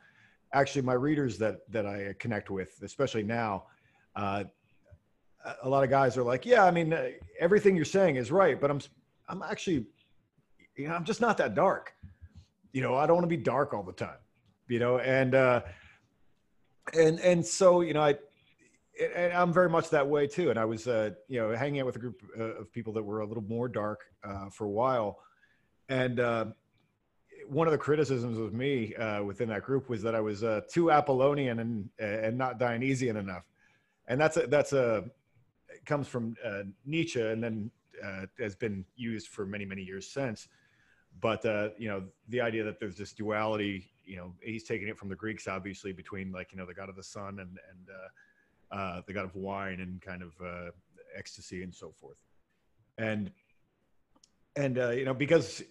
actually 0.52 0.83
my 0.83 0.95
readers 0.95 1.38
that 1.38 1.61
that 1.71 1.87
I 1.87 2.14
connect 2.18 2.50
with, 2.50 2.78
especially 2.83 3.23
now. 3.23 3.64
Uh, 4.14 4.45
a 5.62 5.68
lot 5.68 5.84
of 5.84 5.90
guys 5.90 6.16
are 6.16 6.22
like, 6.22 6.46
yeah, 6.46 6.64
I 6.64 6.70
mean, 6.70 6.92
uh, 6.92 7.08
everything 7.38 7.76
you're 7.76 7.84
saying 7.84 8.16
is 8.16 8.30
right, 8.30 8.61
but 8.61 8.70
I'm 8.70 8.80
I'm 9.28 9.42
actually, 9.42 9.87
you 10.76 10.88
know, 10.88 10.94
I'm 10.94 11.04
just 11.04 11.20
not 11.20 11.37
that 11.38 11.54
dark. 11.54 11.94
You 12.72 12.80
know, 12.82 12.94
I 12.94 13.06
don't 13.06 13.16
want 13.16 13.25
to 13.25 13.37
be 13.37 13.42
dark 13.42 13.75
all 13.75 13.82
the 13.82 13.92
time 13.92 14.16
you 14.72 14.78
know, 14.78 14.99
and 14.99 15.34
uh, 15.34 15.61
and 16.94 17.20
and 17.20 17.44
so 17.44 17.82
you 17.82 17.92
know, 17.92 18.02
I 18.02 18.16
and 19.14 19.32
I'm 19.32 19.52
very 19.52 19.68
much 19.68 19.90
that 19.90 20.08
way 20.08 20.26
too. 20.26 20.49
And 20.49 20.58
I 20.58 20.64
was, 20.64 20.88
uh, 20.88 21.11
you 21.28 21.40
know, 21.40 21.54
hanging 21.54 21.80
out 21.80 21.87
with 21.87 21.96
a 21.96 21.99
group 21.99 22.22
uh, 22.38 22.61
of 22.61 22.72
people 22.72 22.94
that 22.94 23.02
were 23.02 23.20
a 23.20 23.26
little 23.26 23.42
more 23.42 23.68
dark 23.68 24.00
uh, 24.25 24.49
for 24.49 24.64
a 24.64 24.70
while, 24.70 25.18
and 25.90 26.20
uh, 26.20 26.46
one 27.46 27.66
of 27.66 27.72
the 27.72 27.78
criticisms 27.78 28.38
of 28.38 28.54
me 28.54 28.94
uh, 28.94 29.22
within 29.22 29.49
that 29.50 29.62
group 29.62 29.90
was 29.90 30.02
that 30.02 30.14
I 30.14 30.20
was 30.20 30.42
uh, 30.42 30.62
too 30.70 30.90
Apollonian 30.90 31.58
and 31.58 31.90
and 31.99 32.38
not 32.38 32.58
Dionysian 32.58 33.18
enough, 33.18 33.44
and 34.08 34.18
that's 34.18 34.38
a 34.38 34.46
that's 34.46 34.72
a 34.72 35.04
comes 35.85 36.09
from 36.09 36.37
uh, 36.45 36.62
Nietzsche 36.85 37.21
and 37.21 37.43
then 37.43 37.71
uh, 38.05 38.26
has 38.38 38.55
been 38.55 38.85
used 38.97 39.29
for 39.29 39.47
many 39.47 39.64
many 39.64 39.83
years 39.83 40.09
since. 40.09 40.49
But 41.21 41.45
uh, 41.45 41.71
you 41.76 41.88
know, 41.88 42.05
the 42.29 42.41
idea 42.41 42.64
that 42.64 42.81
there's 42.81 42.97
this 42.97 43.12
duality 43.12 43.93
you 44.05 44.17
know 44.17 44.33
he's 44.43 44.64
taking 44.64 44.88
it 44.88 44.99
from 44.99 45.09
the 45.09 45.17
Greeks, 45.17 45.47
obviously, 45.49 45.93
between 45.93 46.33
like 46.33 46.52
you 46.52 46.59
know 46.59 46.67
the 46.67 46.75
god 46.75 46.88
of 46.88 46.97
the 46.97 47.02
sun 47.02 47.38
and 47.38 47.59
and 47.71 47.88
uh, 47.91 48.75
uh, 48.75 49.02
the 49.07 49.12
god 49.12 49.25
of 49.25 49.35
wine 49.35 49.81
and 49.81 50.00
kind 50.00 50.23
of 50.23 50.33
uh, 50.45 50.71
ecstasy 51.17 51.62
and 51.62 51.75
so 51.75 51.93
forth, 52.00 52.17
and 52.99 53.31
and 54.57 54.76
you 54.76 55.05
know 55.05 55.14
because 55.14 55.62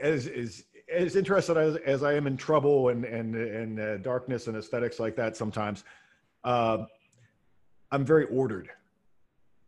as 0.00 0.26
as, 0.26 0.64
as 0.92 1.16
interested 1.16 1.56
as, 1.56 1.76
as 1.76 2.02
I 2.02 2.14
am 2.14 2.26
in 2.26 2.36
trouble 2.36 2.88
and 2.88 3.04
and 3.04 3.34
and 3.34 4.02
darkness 4.02 4.46
and 4.46 4.56
aesthetics 4.56 4.98
like 4.98 5.16
that 5.16 5.36
sometimes, 5.36 5.84
I'm 7.94 8.04
very 8.04 8.24
ordered. 8.26 8.68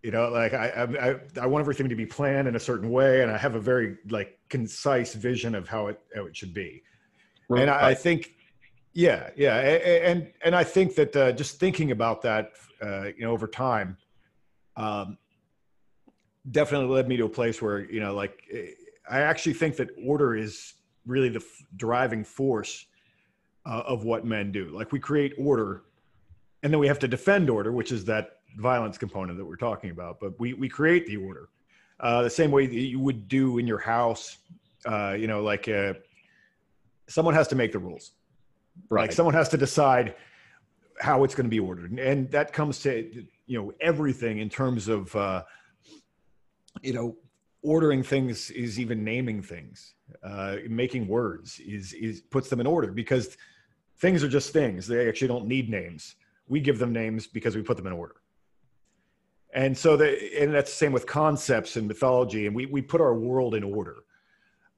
You 0.02 0.11
know, 0.11 0.28
like 0.28 0.52
I, 0.52 0.88
I 1.00 1.42
I 1.42 1.47
want 1.47 1.62
everything 1.62 1.88
to 1.88 1.97
be 1.97 2.06
planned 2.06 2.47
in 2.49 2.56
a 2.56 2.61
certain 2.61 2.90
way, 2.90 3.23
and 3.23 3.30
I 3.30 3.38
have 3.38 3.54
a 3.54 3.61
very 3.61 3.97
like 4.09 4.38
concise 4.49 5.14
vision 5.14 5.54
of 5.54 5.68
how 5.68 5.87
it 5.88 6.00
how 6.14 6.26
it 6.26 6.37
should 6.37 6.52
be. 6.52 6.83
Right. 7.49 7.62
And 7.62 7.71
I, 7.71 7.90
I, 7.90 7.95
think, 7.95 8.35
yeah, 8.92 9.30
yeah, 9.37 9.56
and 9.56 10.33
and 10.45 10.54
I 10.54 10.64
think 10.64 10.97
that 10.97 11.14
uh, 11.16 11.33
just 11.33 11.59
thinking 11.59 11.92
about 11.92 12.23
that, 12.23 12.52
uh, 12.83 13.04
you 13.16 13.21
know, 13.21 13.30
over 13.30 13.47
time, 13.47 13.97
um, 14.76 15.18
definitely 16.50 16.88
led 16.88 17.09
me 17.09 17.16
to 17.16 17.25
a 17.25 17.28
place 17.28 17.62
where 17.62 17.90
you 17.90 18.00
know, 18.00 18.14
like, 18.14 18.42
eh, 18.52 18.71
I 19.09 19.21
actually 19.21 19.54
think 19.54 19.76
that 19.76 19.90
order 20.04 20.37
is 20.37 20.75
really 21.04 21.28
the 21.28 21.40
f- 21.40 21.66
driving 21.76 22.25
force 22.25 22.87
uh, 23.64 23.83
of 23.87 24.04
what 24.04 24.25
men 24.25 24.52
do. 24.52 24.71
Like 24.71 24.92
we 24.92 24.99
create 24.99 25.35
order, 25.38 25.83
and 26.63 26.73
then 26.73 26.81
we 26.81 26.89
have 26.89 26.99
to 27.01 27.09
defend 27.09 27.51
order, 27.51 27.73
which 27.73 27.93
is 27.93 28.05
that 28.07 28.39
violence 28.59 28.99
component 28.99 29.39
that 29.39 29.45
we're 29.45 29.57
talking 29.57 29.91
about. 29.91 30.19
But 30.21 30.39
we 30.41 30.55
we 30.55 30.69
create 30.69 31.07
the 31.07 31.17
order 31.17 31.49
uh, 32.01 32.23
the 32.23 32.31
same 32.31 32.51
way 32.51 32.67
that 32.67 32.75
you 32.75 33.01
would 33.01 33.29
do 33.29 33.59
in 33.59 33.67
your 33.67 33.79
house. 33.79 34.39
Uh, 34.85 35.17
you 35.19 35.27
know, 35.27 35.43
like 35.43 35.69
uh, 35.69 35.95
someone 37.09 37.35
has 37.35 37.49
to 37.49 37.57
make 37.57 37.73
the 37.73 37.79
rules. 37.79 38.13
Right. 38.89 39.03
Like 39.03 39.13
someone 39.13 39.35
has 39.35 39.49
to 39.51 39.57
decide 39.57 40.15
how 41.01 41.25
it's 41.25 41.35
going 41.35 41.47
to 41.47 41.51
be 41.51 41.61
ordered, 41.61 41.93
and 41.93 42.31
that 42.31 42.53
comes 42.53 42.81
to 42.81 43.27
you 43.47 43.59
know 43.59 43.73
everything 43.81 44.39
in 44.39 44.49
terms 44.49 44.89
of 44.89 45.15
uh, 45.17 45.43
you 46.83 46.93
know 46.93 47.17
ordering 47.63 48.03
things 48.03 48.51
is 48.51 48.79
even 48.79 49.03
naming 49.03 49.43
things, 49.43 49.95
uh, 50.23 50.57
making 50.69 51.09
words 51.09 51.59
is 51.61 51.95
is 51.95 52.21
puts 52.21 52.51
them 52.51 52.61
in 52.61 52.67
order 52.67 52.93
because 52.93 53.37
things 53.99 54.23
are 54.23 54.29
just 54.29 54.53
things. 54.53 54.87
They 54.87 55.09
actually 55.09 55.29
don't 55.29 55.47
need 55.47 55.71
names. 55.71 56.17
We 56.49 56.61
give 56.61 56.79
them 56.79 56.93
names 56.93 57.26
because 57.26 57.57
we 57.57 57.62
put 57.62 57.76
them 57.76 57.87
in 57.87 57.93
order. 57.93 58.17
And 59.53 59.76
so 59.76 59.97
the 59.97 60.43
and 60.43 60.53
that's 60.55 60.71
the 60.71 60.76
same 60.76 60.93
with 60.93 61.07
concepts 61.07 61.76
and 61.76 61.88
mythology, 61.88 62.47
and 62.47 62.55
we 62.55 62.67
we 62.67 62.83
put 62.83 63.00
our 63.00 63.15
world 63.15 63.55
in 63.55 63.62
order. 63.62 63.97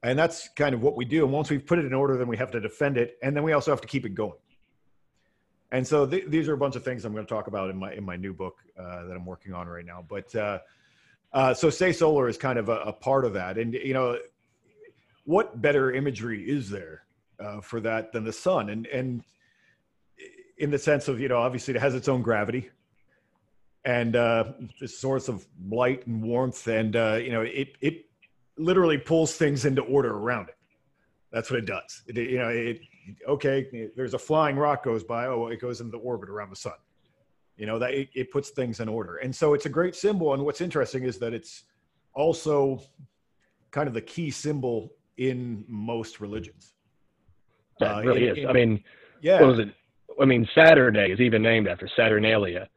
And 0.01 0.17
that's 0.17 0.47
kind 0.55 0.73
of 0.73 0.81
what 0.81 0.95
we 0.95 1.03
do. 1.03 1.25
And 1.25 1.33
once 1.33 1.49
we've 1.49 1.65
put 1.65 1.77
it 1.77 1.85
in 1.85 1.93
order, 1.93 2.15
then 2.17 2.27
we 2.27 2.37
have 2.37 2.51
to 2.51 2.61
defend 2.61 2.97
it, 2.97 3.17
and 3.21 3.35
then 3.35 3.43
we 3.43 3.51
also 3.51 3.71
have 3.71 3.81
to 3.81 3.87
keep 3.87 4.05
it 4.05 4.15
going. 4.15 4.39
And 5.71 5.85
so 5.85 6.05
th- 6.05 6.25
these 6.27 6.47
are 6.47 6.53
a 6.53 6.57
bunch 6.57 6.75
of 6.75 6.83
things 6.83 7.05
I'm 7.05 7.13
going 7.13 7.25
to 7.25 7.29
talk 7.29 7.47
about 7.47 7.69
in 7.69 7.77
my 7.77 7.93
in 7.93 8.03
my 8.03 8.15
new 8.15 8.33
book 8.33 8.57
uh, 8.77 9.05
that 9.05 9.13
I'm 9.15 9.25
working 9.25 9.53
on 9.53 9.67
right 9.67 9.85
now. 9.85 10.03
But 10.07 10.33
uh, 10.35 10.59
uh, 11.33 11.53
so 11.53 11.69
Stay 11.69 11.91
Solar 11.91 12.27
is 12.27 12.37
kind 12.37 12.57
of 12.57 12.69
a, 12.69 12.77
a, 12.77 12.93
part 12.93 13.23
of 13.23 13.33
that. 13.33 13.57
And 13.57 13.73
you 13.73 13.93
know, 13.93 14.17
what 15.25 15.61
better 15.61 15.91
imagery 15.91 16.49
is 16.49 16.69
there 16.69 17.03
uh, 17.39 17.61
for 17.61 17.79
that 17.81 18.11
than 18.11 18.23
the 18.23 18.33
sun? 18.33 18.69
And 18.69 18.87
and 18.87 19.23
in 20.59 20.69
the 20.69 20.77
sense 20.77 21.07
of 21.07 21.19
you 21.19 21.27
know, 21.27 21.37
obviously 21.37 21.73
it 21.73 21.79
has 21.79 21.95
its 21.95 22.07
own 22.07 22.21
gravity, 22.21 22.69
and 23.85 24.15
uh, 24.15 24.43
the 24.79 24.87
source 24.87 25.27
of 25.27 25.45
light 25.69 26.05
and 26.05 26.21
warmth, 26.21 26.67
and 26.67 26.95
uh, 26.95 27.19
you 27.21 27.31
know, 27.31 27.41
it 27.41 27.75
it 27.81 28.05
literally 28.57 28.97
pulls 28.97 29.35
things 29.35 29.65
into 29.65 29.81
order 29.81 30.15
around 30.15 30.49
it. 30.49 30.57
That's 31.31 31.49
what 31.49 31.59
it 31.59 31.65
does. 31.65 32.03
It, 32.07 32.17
you 32.17 32.37
know, 32.37 32.49
it 32.49 32.81
okay. 33.27 33.89
There's 33.95 34.13
a 34.13 34.19
flying 34.19 34.57
rock 34.57 34.83
goes 34.83 35.03
by. 35.03 35.27
Oh, 35.27 35.47
it 35.47 35.61
goes 35.61 35.79
into 35.79 35.91
the 35.91 35.97
orbit 35.97 36.29
around 36.29 36.49
the 36.49 36.57
sun. 36.57 36.73
You 37.57 37.65
know 37.65 37.79
that 37.79 37.93
it, 37.93 38.09
it 38.13 38.31
puts 38.31 38.49
things 38.49 38.79
in 38.79 38.89
order, 38.89 39.17
and 39.17 39.35
so 39.35 39.53
it's 39.53 39.65
a 39.65 39.69
great 39.69 39.95
symbol. 39.95 40.33
And 40.33 40.43
what's 40.43 40.61
interesting 40.61 41.03
is 41.03 41.17
that 41.19 41.33
it's 41.33 41.63
also 42.13 42.81
kind 43.71 43.87
of 43.87 43.93
the 43.93 44.01
key 44.01 44.31
symbol 44.31 44.91
in 45.17 45.63
most 45.67 46.19
religions. 46.19 46.73
That 47.79 47.97
uh, 47.97 48.01
really 48.01 48.27
in, 48.27 48.37
is. 48.37 48.43
In, 48.43 48.47
I 48.49 48.53
mean, 48.53 48.83
yeah. 49.21 49.41
What 49.41 49.49
was 49.49 49.59
it? 49.59 49.73
I 50.21 50.25
mean, 50.25 50.47
Saturday 50.53 51.11
is 51.11 51.19
even 51.19 51.41
named 51.41 51.67
after 51.67 51.89
Saturnalia. 51.95 52.67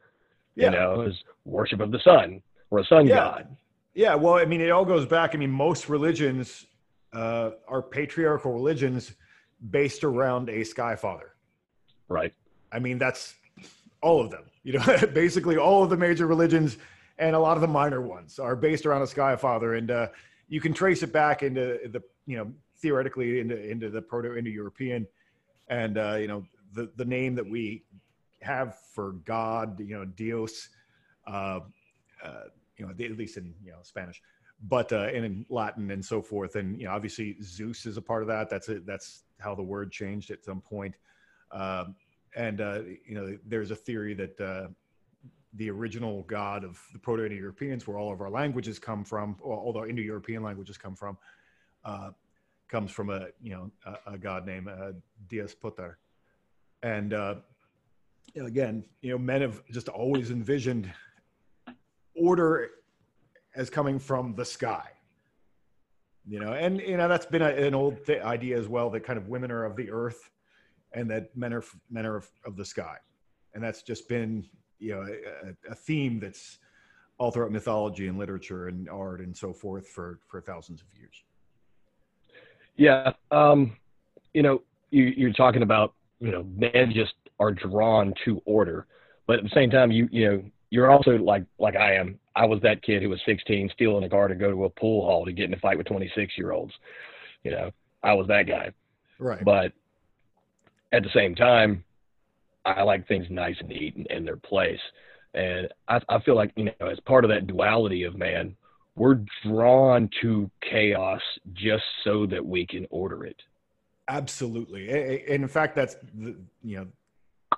Yeah. 0.55 0.65
You 0.65 0.71
know, 0.71 1.01
is 1.01 1.15
worship 1.45 1.79
of 1.79 1.91
the 1.91 1.99
sun 2.03 2.41
or 2.69 2.79
a 2.79 2.85
sun 2.85 3.07
yeah. 3.07 3.15
god. 3.15 3.57
Yeah, 3.95 4.15
well, 4.15 4.35
I 4.35 4.45
mean, 4.45 4.61
it 4.61 4.71
all 4.71 4.85
goes 4.85 5.05
back. 5.05 5.35
I 5.35 5.37
mean, 5.37 5.51
most 5.51 5.89
religions 5.89 6.65
uh, 7.13 7.51
are 7.67 7.81
patriarchal 7.81 8.51
religions 8.51 9.13
based 9.69 10.03
around 10.03 10.49
a 10.49 10.63
sky 10.63 10.95
father. 10.95 11.35
Right. 12.09 12.33
I 12.71 12.79
mean, 12.79 12.97
that's 12.97 13.35
all 14.01 14.19
of 14.19 14.31
them. 14.31 14.45
You 14.63 14.73
know, 14.73 14.97
basically 15.13 15.57
all 15.57 15.83
of 15.83 15.89
the 15.89 15.97
major 15.97 16.27
religions 16.27 16.77
and 17.17 17.35
a 17.35 17.39
lot 17.39 17.57
of 17.57 17.61
the 17.61 17.67
minor 17.67 18.01
ones 18.01 18.39
are 18.39 18.55
based 18.55 18.85
around 18.85 19.01
a 19.01 19.07
sky 19.07 19.35
father, 19.35 19.75
and 19.75 19.91
uh, 19.91 20.07
you 20.47 20.59
can 20.59 20.73
trace 20.73 21.03
it 21.03 21.13
back 21.13 21.43
into 21.43 21.79
the 21.91 22.01
you 22.25 22.37
know 22.37 22.51
theoretically 22.81 23.39
into 23.39 23.57
into 23.69 23.89
the 23.89 24.01
Proto-Indo-European, 24.01 25.07
and 25.67 25.97
uh, 25.97 26.15
you 26.15 26.27
know 26.27 26.43
the 26.73 26.91
the 26.95 27.05
name 27.05 27.35
that 27.35 27.49
we 27.49 27.83
have 28.41 28.77
for 28.93 29.13
God, 29.25 29.79
you 29.79 29.95
know, 29.95 30.05
Dios. 30.05 30.69
Uh, 31.25 31.61
uh 32.23 32.43
you 32.77 32.85
know, 32.85 32.91
at 32.91 33.17
least 33.17 33.37
in 33.37 33.53
you 33.63 33.71
know 33.71 33.77
Spanish, 33.83 34.21
but 34.63 34.91
uh, 34.91 35.09
and 35.13 35.25
in 35.25 35.45
Latin 35.49 35.91
and 35.91 36.03
so 36.03 36.21
forth. 36.21 36.55
And 36.55 36.79
you 36.79 36.85
know, 36.85 36.91
obviously 36.91 37.37
Zeus 37.41 37.85
is 37.85 37.97
a 37.97 38.01
part 38.01 38.21
of 38.21 38.27
that. 38.29 38.49
That's 38.49 38.69
it. 38.69 38.85
That's 38.85 39.23
how 39.39 39.55
the 39.55 39.63
word 39.63 39.91
changed 39.91 40.31
at 40.31 40.43
some 40.43 40.61
point. 40.61 40.95
Um, 41.51 41.95
and 42.35 42.61
uh, 42.61 42.81
you 43.07 43.15
know, 43.15 43.37
there's 43.45 43.71
a 43.71 43.75
theory 43.75 44.13
that 44.15 44.41
uh, 44.41 44.67
the 45.53 45.69
original 45.69 46.23
god 46.23 46.63
of 46.63 46.79
the 46.93 46.99
Proto-Indo-Europeans, 46.99 47.87
where 47.87 47.97
all 47.97 48.11
of 48.11 48.21
our 48.21 48.29
languages 48.29 48.79
come 48.79 49.03
from, 49.03 49.37
all 49.43 49.71
the 49.71 49.83
Indo-European 49.83 50.41
languages 50.41 50.77
come 50.77 50.95
from, 50.95 51.17
uh, 51.85 52.09
comes 52.67 52.91
from 52.91 53.09
a 53.09 53.27
you 53.41 53.51
know 53.51 53.71
a, 53.85 54.13
a 54.13 54.17
god 54.17 54.45
named 54.45 54.67
uh. 54.67 54.93
And 56.83 57.13
uh, 57.13 57.35
again, 58.35 58.83
you 59.01 59.11
know, 59.11 59.17
men 59.17 59.41
have 59.41 59.63
just 59.71 59.87
always 59.87 60.29
envisioned 60.29 60.91
order 62.15 62.69
as 63.55 63.69
coming 63.69 63.97
from 63.99 64.35
the 64.35 64.45
sky. 64.45 64.83
You 66.25 66.39
know 66.39 66.53
and 66.53 66.79
you 66.79 66.95
know 66.95 67.09
that's 67.09 67.25
been 67.25 67.41
a, 67.41 67.49
an 67.49 67.75
old 67.75 68.05
th- 68.05 68.21
idea 68.21 68.57
as 68.57 68.69
well 68.69 68.89
that 68.91 69.01
kind 69.01 69.19
of 69.19 69.27
women 69.27 69.51
are 69.51 69.65
of 69.65 69.75
the 69.75 69.91
earth 69.91 70.29
and 70.93 71.09
that 71.11 71.35
men 71.35 71.53
are 71.53 71.63
men 71.91 72.05
are 72.05 72.15
of, 72.15 72.31
of 72.45 72.55
the 72.55 72.63
sky. 72.63 72.95
And 73.53 73.61
that's 73.61 73.81
just 73.81 74.07
been 74.07 74.45
you 74.79 74.95
know 74.95 75.01
a, 75.01 75.71
a, 75.71 75.75
theme 75.75 76.21
that's 76.21 76.59
all 77.17 77.29
throughout 77.29 77.51
mythology 77.51 78.07
and 78.07 78.17
literature 78.17 78.69
and 78.69 78.89
art 78.89 79.19
and 79.19 79.35
so 79.35 79.51
forth 79.51 79.89
for 79.89 80.19
for 80.29 80.39
thousands 80.39 80.81
of 80.81 80.87
years. 80.97 81.23
Yeah 82.77 83.11
um 83.31 83.75
you 84.33 84.43
know 84.43 84.61
you, 84.91 85.13
you're 85.17 85.33
talking 85.33 85.61
about 85.61 85.93
you 86.23 86.31
know 86.31 86.43
men 86.55 86.91
just 86.93 87.13
are 87.39 87.51
drawn 87.51 88.13
to 88.25 88.41
order 88.45 88.87
but 89.27 89.37
at 89.37 89.43
the 89.43 89.49
same 89.53 89.69
time 89.69 89.91
you 89.91 90.07
you 90.11 90.29
know 90.29 90.43
you're 90.73 90.89
also 90.89 91.11
like 91.11 91.45
like 91.59 91.75
I 91.75 91.93
am. 91.93 92.17
I 92.35 92.47
was 92.47 92.59
that 92.63 92.81
kid 92.81 93.03
who 93.03 93.09
was 93.09 93.21
16, 93.27 93.69
stealing 93.75 94.03
a 94.05 94.09
car 94.09 94.27
to 94.27 94.33
go 94.33 94.49
to 94.49 94.65
a 94.65 94.69
pool 94.71 95.05
hall 95.05 95.23
to 95.23 95.31
get 95.31 95.45
in 95.45 95.53
a 95.53 95.59
fight 95.59 95.77
with 95.77 95.85
26 95.85 96.33
year 96.35 96.51
olds. 96.51 96.73
You 97.43 97.51
know, 97.51 97.69
I 98.01 98.13
was 98.13 98.25
that 98.29 98.47
guy. 98.47 98.71
Right. 99.19 99.45
But 99.45 99.71
at 100.91 101.03
the 101.03 101.11
same 101.13 101.35
time, 101.35 101.83
I 102.65 102.81
like 102.81 103.07
things 103.07 103.27
nice 103.29 103.55
and 103.59 103.69
neat 103.69 103.95
and 103.95 104.07
in 104.07 104.25
their 104.25 104.37
place. 104.37 104.79
And 105.35 105.69
I, 105.87 105.99
I 106.09 106.19
feel 106.21 106.35
like, 106.35 106.51
you 106.55 106.65
know, 106.65 106.87
as 106.87 106.99
part 107.01 107.23
of 107.23 107.29
that 107.29 107.45
duality 107.45 108.01
of 108.01 108.17
man, 108.17 108.55
we're 108.95 109.19
drawn 109.45 110.09
to 110.23 110.49
chaos 110.67 111.21
just 111.53 111.83
so 112.03 112.25
that 112.25 112.43
we 112.43 112.65
can 112.65 112.87
order 112.89 113.25
it. 113.25 113.39
Absolutely. 114.07 114.89
And 114.89 115.43
in 115.43 115.47
fact, 115.47 115.75
that's, 115.75 115.95
the, 116.13 116.35
you 116.63 116.77
know, 116.77 116.87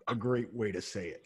a 0.08 0.16
great 0.16 0.54
way 0.54 0.72
to 0.72 0.82
say 0.82 1.08
it. 1.10 1.26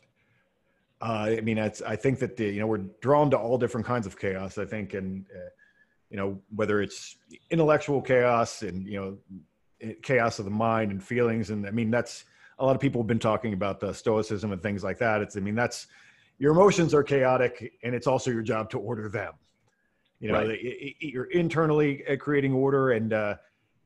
Uh, 1.02 1.36
I 1.38 1.42
mean, 1.42 1.58
it's, 1.58 1.82
I 1.82 1.96
think 1.96 2.20
that 2.20 2.36
the, 2.36 2.46
you 2.46 2.60
know 2.60 2.68
we're 2.68 2.84
drawn 3.02 3.32
to 3.32 3.38
all 3.38 3.58
different 3.58 3.88
kinds 3.88 4.06
of 4.06 4.20
chaos. 4.20 4.58
I 4.58 4.66
think, 4.66 4.94
and 4.94 5.26
uh, 5.34 5.50
you 6.10 6.18
know 6.18 6.40
whether 6.54 6.82
it's 6.82 7.16
intellectual 7.52 8.02
chaos 8.02 8.64
and 8.64 8.86
you 8.86 9.00
know 9.82 9.94
chaos 10.02 10.40
of 10.40 10.46
the 10.46 10.52
mind 10.52 10.92
and 10.92 11.02
feelings, 11.02 11.52
and 11.52 11.66
I 11.66 11.72
mean 11.72 11.90
that's 11.90 12.26
a 12.60 12.66
lot 12.66 12.76
of 12.76 12.82
people 12.82 13.02
have 13.02 13.08
been 13.08 13.20
talking 13.20 13.54
about 13.54 13.80
the 13.80 13.94
stoicism 13.94 14.52
and 14.52 14.62
things 14.62 14.84
like 14.84 14.98
that. 14.98 15.22
It's 15.22 15.38
I 15.38 15.40
mean 15.40 15.56
that's 15.56 15.88
your 16.38 16.52
emotions 16.52 16.94
are 16.94 17.04
chaotic, 17.04 17.74
and 17.84 17.96
it's 17.96 18.08
also 18.08 18.30
your 18.30 18.42
job 18.42 18.70
to 18.72 18.80
order 18.80 19.08
them. 19.08 19.34
You 20.20 20.34
know, 20.34 20.48
right. 20.48 20.60
you're 21.00 21.32
internally 21.32 22.06
uh, 22.08 22.18
creating 22.18 22.54
order, 22.54 22.92
and 22.92 23.14
uh, 23.14 23.36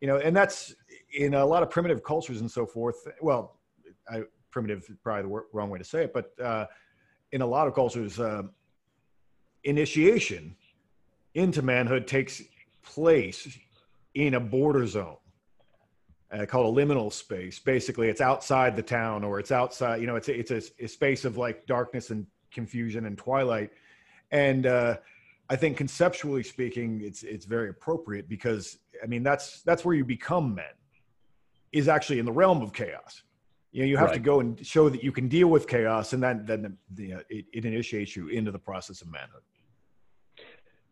you 0.01 0.07
know, 0.07 0.17
and 0.17 0.35
that's 0.35 0.73
in 1.13 1.35
a 1.35 1.45
lot 1.45 1.63
of 1.63 1.69
primitive 1.69 2.03
cultures 2.03 2.41
and 2.41 2.49
so 2.49 2.65
forth. 2.65 3.07
Well, 3.21 3.59
I, 4.09 4.23
primitive 4.51 4.83
is 4.89 4.97
probably 5.03 5.23
the 5.23 5.43
wrong 5.53 5.69
way 5.69 5.79
to 5.79 5.85
say 5.85 6.03
it, 6.03 6.13
but 6.13 6.33
uh, 6.39 6.65
in 7.31 7.41
a 7.41 7.45
lot 7.45 7.67
of 7.67 7.73
cultures, 7.73 8.19
uh, 8.19 8.43
initiation 9.63 10.55
into 11.35 11.61
manhood 11.61 12.07
takes 12.07 12.41
place 12.83 13.57
in 14.13 14.35
a 14.35 14.39
border 14.39 14.85
zone 14.85 15.17
uh, 16.31 16.45
called 16.45 16.77
a 16.77 16.81
liminal 16.81 17.11
space. 17.11 17.59
Basically, 17.59 18.09
it's 18.09 18.21
outside 18.21 18.75
the 18.75 18.83
town 18.83 19.23
or 19.23 19.39
it's 19.39 19.51
outside, 19.51 20.01
you 20.01 20.07
know, 20.07 20.15
it's 20.15 20.27
a, 20.27 20.37
it's 20.37 20.51
a, 20.51 20.83
a 20.83 20.87
space 20.87 21.25
of 21.25 21.37
like 21.37 21.65
darkness 21.65 22.09
and 22.09 22.27
confusion 22.51 23.05
and 23.05 23.17
twilight. 23.17 23.71
And 24.31 24.65
uh, 24.65 24.97
I 25.49 25.55
think 25.55 25.77
conceptually 25.77 26.43
speaking, 26.43 27.01
it's 27.03 27.23
it's 27.23 27.45
very 27.45 27.69
appropriate 27.69 28.27
because 28.29 28.77
I 29.03 29.07
mean 29.07 29.23
that's 29.23 29.61
that's 29.61 29.85
where 29.85 29.95
you 29.95 30.05
become 30.05 30.55
men 30.55 30.65
is 31.73 31.87
actually 31.87 32.19
in 32.19 32.25
the 32.25 32.31
realm 32.31 32.61
of 32.61 32.71
chaos. 32.71 33.23
You 33.71 33.81
know 33.81 33.87
you 33.87 33.97
have 33.97 34.09
right. 34.09 34.13
to 34.13 34.19
go 34.19 34.39
and 34.39 34.63
show 34.65 34.87
that 34.89 35.03
you 35.03 35.11
can 35.11 35.27
deal 35.27 35.47
with 35.47 35.67
chaos 35.67 36.13
and 36.13 36.21
then 36.21 36.45
then 36.45 36.77
the, 36.93 37.23
it, 37.29 37.45
it, 37.51 37.65
initiates 37.65 38.15
you 38.15 38.27
into 38.27 38.51
the 38.51 38.59
process 38.59 39.01
of 39.01 39.11
manhood. 39.11 39.41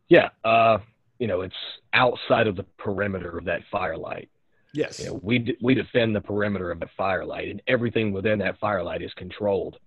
Yeah 0.10 0.30
uh, 0.44 0.80
you 1.20 1.28
know 1.28 1.42
it's 1.42 1.56
outside 1.94 2.48
of 2.48 2.56
the 2.56 2.66
perimeter 2.78 3.38
of 3.38 3.46
that 3.46 3.62
firelight. 3.72 4.30
Yes. 4.74 5.00
You 5.00 5.08
know, 5.08 5.20
we 5.22 5.56
we 5.62 5.76
defend 5.76 6.16
the 6.16 6.22
perimeter 6.22 6.72
of 6.72 6.80
the 6.80 6.90
firelight 6.98 7.50
and 7.50 7.62
everything 7.68 8.12
within 8.12 8.40
that 8.40 8.60
firelight 8.60 9.04
is 9.04 9.14
controlled 9.14 9.78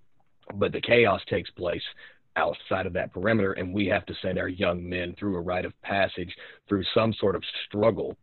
but 0.54 0.72
the 0.72 0.80
chaos 0.80 1.20
takes 1.28 1.50
place 1.50 1.82
outside 2.36 2.86
of 2.86 2.92
that 2.92 3.12
perimeter 3.12 3.52
and 3.52 3.72
we 3.72 3.86
have 3.86 4.04
to 4.06 4.14
send 4.20 4.38
our 4.38 4.48
young 4.48 4.88
men 4.88 5.14
through 5.18 5.36
a 5.36 5.40
rite 5.40 5.64
of 5.64 5.72
passage 5.82 6.34
through 6.68 6.84
some 6.92 7.12
sort 7.14 7.36
of 7.36 7.42
struggle 7.66 8.16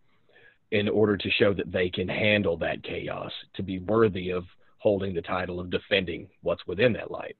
in 0.71 0.87
order 0.87 1.17
to 1.17 1.29
show 1.31 1.53
that 1.53 1.71
they 1.71 1.89
can 1.89 2.07
handle 2.07 2.57
that 2.57 2.83
chaos, 2.83 3.31
to 3.55 3.63
be 3.63 3.79
worthy 3.79 4.29
of 4.31 4.45
holding 4.77 5.13
the 5.13 5.21
title 5.21 5.59
of 5.59 5.69
defending 5.69 6.27
what's 6.41 6.65
within 6.65 6.93
that 6.93 7.11
light. 7.11 7.35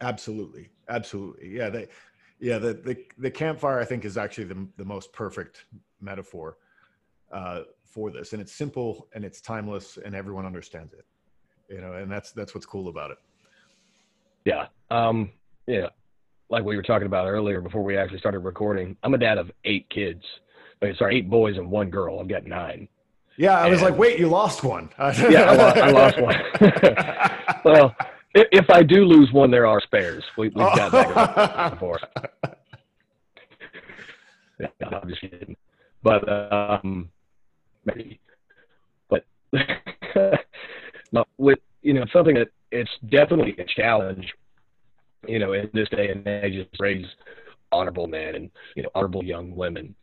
Absolutely, 0.00 0.68
absolutely. 0.88 1.48
Yeah, 1.48 1.70
they, 1.70 1.88
yeah. 2.38 2.58
The 2.58 2.74
the 2.74 2.96
the 3.18 3.30
campfire 3.30 3.80
I 3.80 3.84
think 3.84 4.04
is 4.04 4.16
actually 4.16 4.44
the 4.44 4.68
the 4.76 4.84
most 4.84 5.12
perfect 5.12 5.64
metaphor 6.00 6.56
uh, 7.32 7.62
for 7.84 8.10
this, 8.10 8.32
and 8.32 8.40
it's 8.40 8.52
simple 8.52 9.08
and 9.14 9.24
it's 9.24 9.40
timeless, 9.40 9.98
and 10.02 10.14
everyone 10.14 10.46
understands 10.46 10.92
it. 10.92 11.04
You 11.68 11.80
know, 11.80 11.94
and 11.94 12.10
that's 12.10 12.30
that's 12.30 12.54
what's 12.54 12.66
cool 12.66 12.88
about 12.88 13.10
it. 13.10 13.18
Yeah. 14.44 14.66
Um. 14.90 15.30
Yeah. 15.66 15.88
Like 16.48 16.64
we 16.64 16.76
were 16.76 16.82
talking 16.82 17.06
about 17.06 17.26
earlier 17.26 17.60
before 17.60 17.82
we 17.82 17.98
actually 17.98 18.20
started 18.20 18.38
recording, 18.38 18.96
I'm 19.02 19.12
a 19.12 19.18
dad 19.18 19.36
of 19.36 19.50
eight 19.64 19.90
kids. 19.90 20.22
Wait, 20.80 20.96
sorry, 20.96 21.18
eight 21.18 21.28
boys 21.28 21.56
and 21.56 21.70
one 21.70 21.90
girl. 21.90 22.20
I've 22.20 22.28
got 22.28 22.46
nine. 22.46 22.88
Yeah, 23.36 23.58
I 23.58 23.68
was 23.68 23.82
like, 23.82 23.96
wait, 23.96 24.18
you 24.18 24.28
lost 24.28 24.64
one. 24.64 24.90
yeah, 24.98 25.50
I 25.50 25.54
lost, 25.54 25.76
I 25.76 25.90
lost 25.90 26.20
one. 26.20 26.36
well, 27.64 27.94
if 28.34 28.68
I 28.68 28.82
do 28.82 29.04
lose 29.04 29.32
one, 29.32 29.50
there 29.50 29.66
are 29.66 29.80
spares. 29.80 30.24
We, 30.36 30.46
have 30.46 30.54
got 30.54 30.92
that 30.92 31.70
before. 31.70 32.00
yeah, 34.60 34.66
I'm 34.82 35.08
just 35.08 35.20
kidding. 35.20 35.56
But 36.02 36.28
um, 36.28 37.08
maybe. 37.84 38.18
But 39.08 39.24
with 41.38 41.58
you 41.82 41.94
know 41.94 42.04
something 42.12 42.34
that 42.34 42.48
it's 42.70 42.90
definitely 43.08 43.56
a 43.58 43.64
challenge. 43.80 44.32
You 45.26 45.38
know, 45.38 45.52
in 45.52 45.70
this 45.72 45.88
day 45.90 46.10
and 46.10 46.26
age, 46.26 46.54
to 46.54 46.82
raise 46.82 47.06
honorable 47.72 48.06
men 48.06 48.34
and 48.34 48.50
you 48.74 48.82
know 48.82 48.90
honorable 48.94 49.24
young 49.24 49.54
women. 49.54 49.94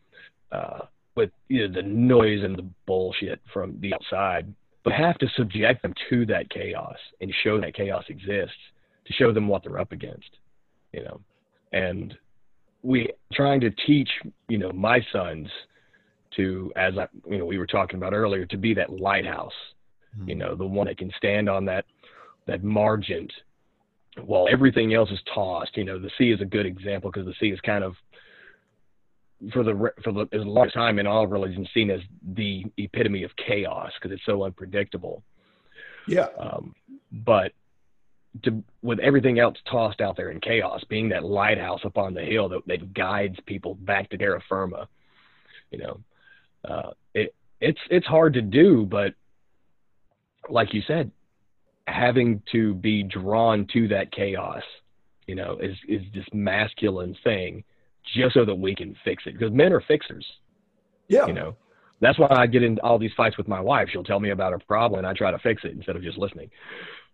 Uh, 0.52 0.82
with 1.16 1.32
you 1.48 1.68
know, 1.68 1.74
the 1.74 1.88
noise 1.88 2.44
and 2.44 2.58
the 2.58 2.68
bullshit 2.86 3.40
from 3.54 3.78
the 3.80 3.94
outside, 3.94 4.54
but 4.84 4.94
have 4.94 5.18
to 5.18 5.28
subject 5.36 5.82
them 5.82 5.94
to 6.10 6.26
that 6.26 6.50
chaos 6.50 6.98
and 7.22 7.34
show 7.44 7.60
that 7.60 7.74
chaos 7.74 8.04
exists 8.10 8.56
to 9.06 9.14
show 9.14 9.32
them 9.32 9.48
what 9.48 9.64
they're 9.64 9.80
up 9.80 9.92
against, 9.92 10.30
you 10.92 11.04
know. 11.04 11.20
And 11.72 12.16
we 12.84 13.10
trying 13.34 13.62
to 13.62 13.72
teach, 13.88 14.10
you 14.48 14.58
know, 14.58 14.72
my 14.72 15.00
sons 15.12 15.48
to, 16.36 16.72
as 16.76 16.94
I, 16.98 17.08
you 17.30 17.38
know, 17.38 17.46
we 17.46 17.58
were 17.58 17.68
talking 17.68 17.98
about 17.98 18.14
earlier, 18.14 18.46
to 18.48 18.58
be 18.58 18.74
that 18.74 18.90
lighthouse, 18.90 19.54
mm-hmm. 20.18 20.30
you 20.30 20.36
know, 20.36 20.56
the 20.56 20.66
one 20.66 20.88
that 20.88 20.98
can 20.98 21.12
stand 21.18 21.50
on 21.50 21.66
that 21.66 21.86
that 22.48 22.64
margin 22.64 23.28
while 24.24 24.48
everything 24.52 24.94
else 24.94 25.10
is 25.10 25.20
tossed. 25.34 25.76
You 25.76 25.84
know, 25.84 26.00
the 26.00 26.12
sea 26.18 26.32
is 26.32 26.42
a 26.42 26.46
good 26.46 26.66
example 26.66 27.12
because 27.12 27.26
the 27.26 27.36
sea 27.40 27.52
is 27.52 27.60
kind 27.62 27.84
of 27.84 27.96
for 29.52 29.64
the 29.64 29.92
for 30.04 30.12
the 30.12 30.28
as 30.34 30.46
long 30.46 30.70
time 30.70 31.00
in 31.00 31.08
all 31.08 31.28
religions 31.28 31.68
seen 31.74 31.90
as 31.92 32.00
the 32.34 32.66
epitome 32.78 33.24
of 33.24 33.32
chaos 33.36 33.92
because 34.00 34.14
it's 34.14 34.26
so 34.26 34.44
unpredictable. 34.44 35.24
Yeah. 36.08 36.28
Um, 36.40 36.74
but 37.12 37.52
to 38.44 38.64
with 38.82 39.00
everything 39.00 39.40
else 39.40 39.58
tossed 39.70 40.02
out 40.02 40.18
there 40.18 40.32
in 40.32 40.40
chaos, 40.40 40.84
being 40.90 41.10
that 41.10 41.24
lighthouse 41.24 41.82
up 41.86 41.98
on 41.98 42.14
the 42.14 42.22
hill 42.22 42.50
that, 42.50 42.62
that 42.68 42.94
guides 42.94 43.38
people 43.46 43.76
back 43.76 44.10
to 44.10 44.18
terra 44.18 44.42
firma, 44.48 44.88
you 45.72 45.80
know, 45.80 46.00
uh, 46.68 46.92
it 47.14 47.34
it's 47.60 47.80
it's 47.90 48.06
hard 48.06 48.34
to 48.34 48.42
do, 48.42 48.86
but 48.86 49.14
like 50.50 50.74
you 50.74 50.82
said, 50.88 51.12
having 51.88 52.42
to 52.52 52.74
be 52.74 53.04
drawn 53.04 53.68
to 53.74 53.88
that 53.90 54.12
chaos, 54.12 54.64
you 55.28 55.36
know, 55.36 55.58
is 55.62 55.76
is 55.88 56.02
this 56.14 56.26
masculine 56.34 57.16
thing 57.24 57.64
just 58.14 58.34
so 58.34 58.46
that 58.46 58.56
we 58.56 58.76
can 58.76 58.96
fix 59.04 59.24
it 59.26 59.34
because 59.38 59.52
men 59.52 59.74
are 59.74 59.82
fixers. 59.82 60.26
Yeah. 61.08 61.28
You 61.28 61.34
know, 61.34 61.56
that's 62.02 62.20
why 62.20 62.28
I 62.30 62.48
get 62.48 62.64
in 62.64 62.80
all 62.80 62.98
these 62.98 63.14
fights 63.16 63.38
with 63.38 63.48
my 63.48 63.60
wife. 63.60 63.90
She'll 63.92 64.04
tell 64.04 64.20
me 64.20 64.32
about 64.32 64.54
a 64.54 64.60
problem 64.60 65.00
and 65.00 65.08
I 65.08 65.14
try 65.14 65.32
to 65.32 65.40
fix 65.40 65.64
it 65.64 65.72
instead 65.72 65.96
of 65.96 66.04
just 66.04 66.18
listening. 66.18 66.50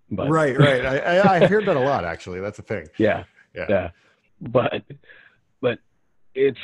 But, 0.10 0.30
right, 0.30 0.58
right. 0.58 0.86
I, 0.86 0.98
I, 0.98 1.36
I 1.36 1.48
hear 1.48 1.64
that 1.64 1.76
a 1.76 1.80
lot 1.80 2.06
actually. 2.06 2.42
That's 2.42 2.60
a 2.60 2.64
thing. 2.64 2.88
Yeah. 2.98 3.24
Yeah. 3.56 3.66
Yeah. 3.70 3.90
But, 4.42 4.84
but 5.62 5.80
it's, 6.36 6.60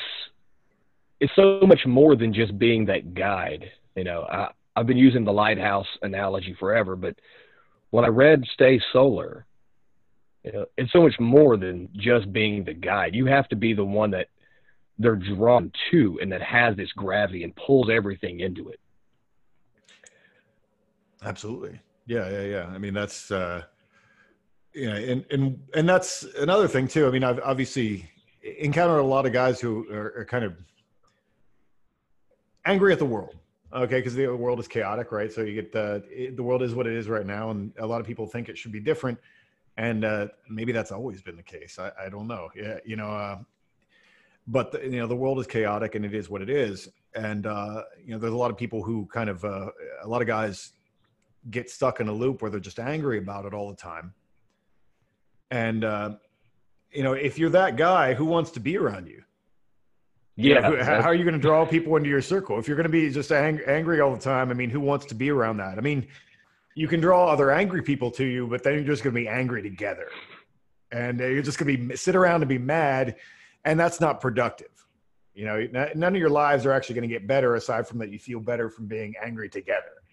it's 1.20 1.34
so 1.36 1.62
much 1.66 1.86
more 1.86 2.16
than 2.16 2.34
just 2.34 2.58
being 2.60 2.86
that 2.86 3.14
guide. 3.14 3.72
You 3.96 4.04
know, 4.04 4.24
I, 4.24 4.52
I've 4.76 4.86
been 4.86 4.98
using 4.98 5.24
the 5.26 5.34
lighthouse 5.34 5.88
analogy 6.04 6.56
forever, 6.60 6.96
but 6.96 7.16
when 7.90 8.06
I 8.06 8.10
read 8.10 8.44
Stay 8.54 8.80
Solar, 8.94 9.47
know, 10.52 10.66
it's 10.78 10.92
so 10.92 11.02
much 11.02 11.20
more 11.20 11.58
than 11.58 11.90
just 11.96 12.32
being 12.32 12.64
the 12.64 12.74
guide. 12.74 13.16
You 13.16 13.26
have 13.26 13.48
to 13.50 13.56
be 13.56 13.74
the 13.74 13.86
one 13.86 14.12
that 14.12 14.28
they're 15.00 15.16
drawn 15.16 15.72
to 15.92 16.20
and 16.22 16.32
that 16.32 16.42
has 16.42 16.76
this 16.76 16.92
gravity 16.94 17.44
and 17.44 17.56
pulls 17.56 17.90
everything 17.90 18.40
into 18.40 18.70
it. 18.70 18.80
Absolutely. 21.24 21.80
Yeah, 22.06 22.30
yeah, 22.30 22.42
yeah. 22.42 22.66
I 22.68 22.78
mean, 22.78 22.94
that's 22.94 23.32
uh 23.32 23.64
yeah, 24.74 24.96
and 24.96 25.26
and 25.32 25.60
and 25.74 25.90
that's 25.90 26.24
another 26.40 26.68
thing 26.68 26.88
too. 26.88 27.08
I 27.08 27.12
mean, 27.12 27.24
I've 27.24 27.40
obviously 27.40 28.10
encountered 28.60 29.00
a 29.00 29.04
lot 29.04 29.26
of 29.26 29.34
guys 29.34 29.60
who 29.60 29.90
are, 29.92 30.14
are 30.18 30.26
kind 30.26 30.46
of 30.46 30.56
angry 32.66 32.94
at 32.94 33.00
the 33.00 33.06
world. 33.06 33.36
Okay, 33.74 34.00
because 34.00 34.16
the 34.16 34.28
world 34.28 34.60
is 34.60 34.68
chaotic, 34.68 35.12
right? 35.12 35.32
So 35.32 35.42
you 35.42 35.54
get 35.54 35.72
the 35.72 36.32
the 36.36 36.44
world 36.44 36.62
is 36.62 36.74
what 36.74 36.88
it 36.88 36.94
is 36.94 37.10
right 37.10 37.26
now, 37.26 37.50
and 37.50 37.74
a 37.80 37.86
lot 37.86 38.00
of 38.00 38.08
people 38.08 38.28
think 38.28 38.50
it 38.50 38.58
should 38.58 38.72
be 38.72 38.80
different 38.80 39.18
and 39.78 40.04
uh, 40.04 40.28
maybe 40.50 40.72
that's 40.72 40.92
always 40.92 41.22
been 41.22 41.36
the 41.36 41.44
case. 41.44 41.80
I, 41.80 41.92
I 42.06 42.10
don't 42.10 42.28
know. 42.28 42.50
Yeah, 42.56 42.80
you 42.86 42.96
know, 42.96 43.10
uh, 43.10 43.38
but 44.48 44.72
the, 44.72 44.84
you 44.84 45.00
know, 45.00 45.08
the 45.08 45.16
world 45.16 45.40
is 45.40 45.48
chaotic, 45.48 45.96
and 45.96 46.04
it 46.04 46.14
is 46.14 46.30
what 46.30 46.42
it 46.42 46.50
is. 46.50 46.90
And 47.16 47.46
uh, 47.46 47.84
you 48.04 48.12
know, 48.12 48.20
there's 48.20 48.34
a 48.34 48.38
lot 48.38 48.52
of 48.52 48.58
people 48.58 48.84
who 48.84 49.08
kind 49.08 49.30
of 49.30 49.44
uh, 49.46 49.70
a 50.04 50.08
lot 50.08 50.22
of 50.22 50.28
guys 50.28 50.74
get 51.50 51.70
stuck 51.70 52.00
in 52.00 52.08
a 52.08 52.14
loop 52.14 52.42
where 52.42 52.52
they're 52.52 52.60
just 52.60 52.80
angry 52.80 53.20
about 53.20 53.46
it 53.46 53.54
all 53.54 53.70
the 53.70 53.76
time. 53.76 54.14
And 55.52 55.84
uh, 55.84 56.16
you 56.92 57.04
know, 57.04 57.14
if 57.14 57.38
you're 57.38 57.52
that 57.52 57.78
guy, 57.78 58.14
who 58.14 58.26
wants 58.26 58.52
to 58.52 58.60
be 58.60 58.78
around 58.78 59.08
you? 59.08 59.24
Yeah. 60.36 60.70
You 60.70 60.78
know, 60.78 60.84
how 60.84 61.02
are 61.02 61.16
you 61.16 61.24
going 61.24 61.34
to 61.34 61.42
draw 61.42 61.66
people 61.66 61.96
into 61.96 62.10
your 62.10 62.22
circle? 62.22 62.60
If 62.60 62.68
you're 62.68 62.78
going 62.78 62.86
to 62.86 62.92
be 62.92 63.10
just 63.10 63.32
ang- 63.32 63.62
angry 63.66 64.02
all 64.02 64.14
the 64.14 64.22
time, 64.22 64.52
I 64.52 64.54
mean, 64.54 64.70
who 64.70 64.80
wants 64.80 65.08
to 65.08 65.16
be 65.16 65.32
around 65.32 65.58
that? 65.58 65.80
I 65.80 65.82
mean, 65.82 66.08
you 66.78 66.88
can 66.88 67.00
draw 67.00 67.28
other 67.28 67.50
angry 67.50 67.82
people 67.82 68.12
to 68.12 68.24
you, 68.24 68.46
but 68.46 68.62
then 68.62 68.76
you're 68.76 68.84
just 68.84 69.04
going 69.04 69.16
to 69.16 69.20
be 69.20 69.28
angry 69.28 69.64
together, 69.64 70.10
and 70.92 71.20
you're 71.20 71.42
just 71.42 71.58
going 71.58 71.76
to 71.76 71.88
be 71.88 71.96
sit 71.96 72.16
around 72.16 72.44
and 72.44 72.50
be 72.50 72.60
mad, 72.60 73.16
and 73.66 73.80
that's 73.80 74.00
not 74.00 74.22
productive. 74.22 74.70
You 75.34 75.46
know, 75.46 75.90
none 75.96 76.16
of 76.16 76.20
your 76.20 76.30
lives 76.30 76.68
are 76.68 76.72
actually 76.72 76.94
going 76.96 77.10
to 77.10 77.14
get 77.16 77.26
better 77.26 77.56
aside 77.56 77.88
from 77.88 77.98
that 77.98 78.12
you 78.12 78.20
feel 78.20 78.40
better 78.40 78.70
from 78.70 78.86
being 78.86 79.16
angry 79.24 79.50
together. 79.50 80.04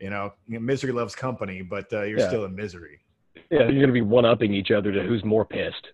You 0.00 0.10
know, 0.10 0.32
misery 0.48 0.90
loves 0.90 1.14
company, 1.14 1.62
but 1.62 1.92
uh, 1.92 2.02
you're 2.02 2.18
yeah. 2.18 2.26
still 2.26 2.46
in 2.46 2.56
misery. 2.56 2.98
Yeah, 3.50 3.60
you're 3.60 3.74
going 3.74 3.86
to 3.86 3.92
be 3.92 4.02
one 4.02 4.24
upping 4.24 4.52
each 4.52 4.72
other 4.72 4.90
to 4.90 5.04
who's 5.04 5.24
more 5.24 5.44
pissed. 5.44 5.86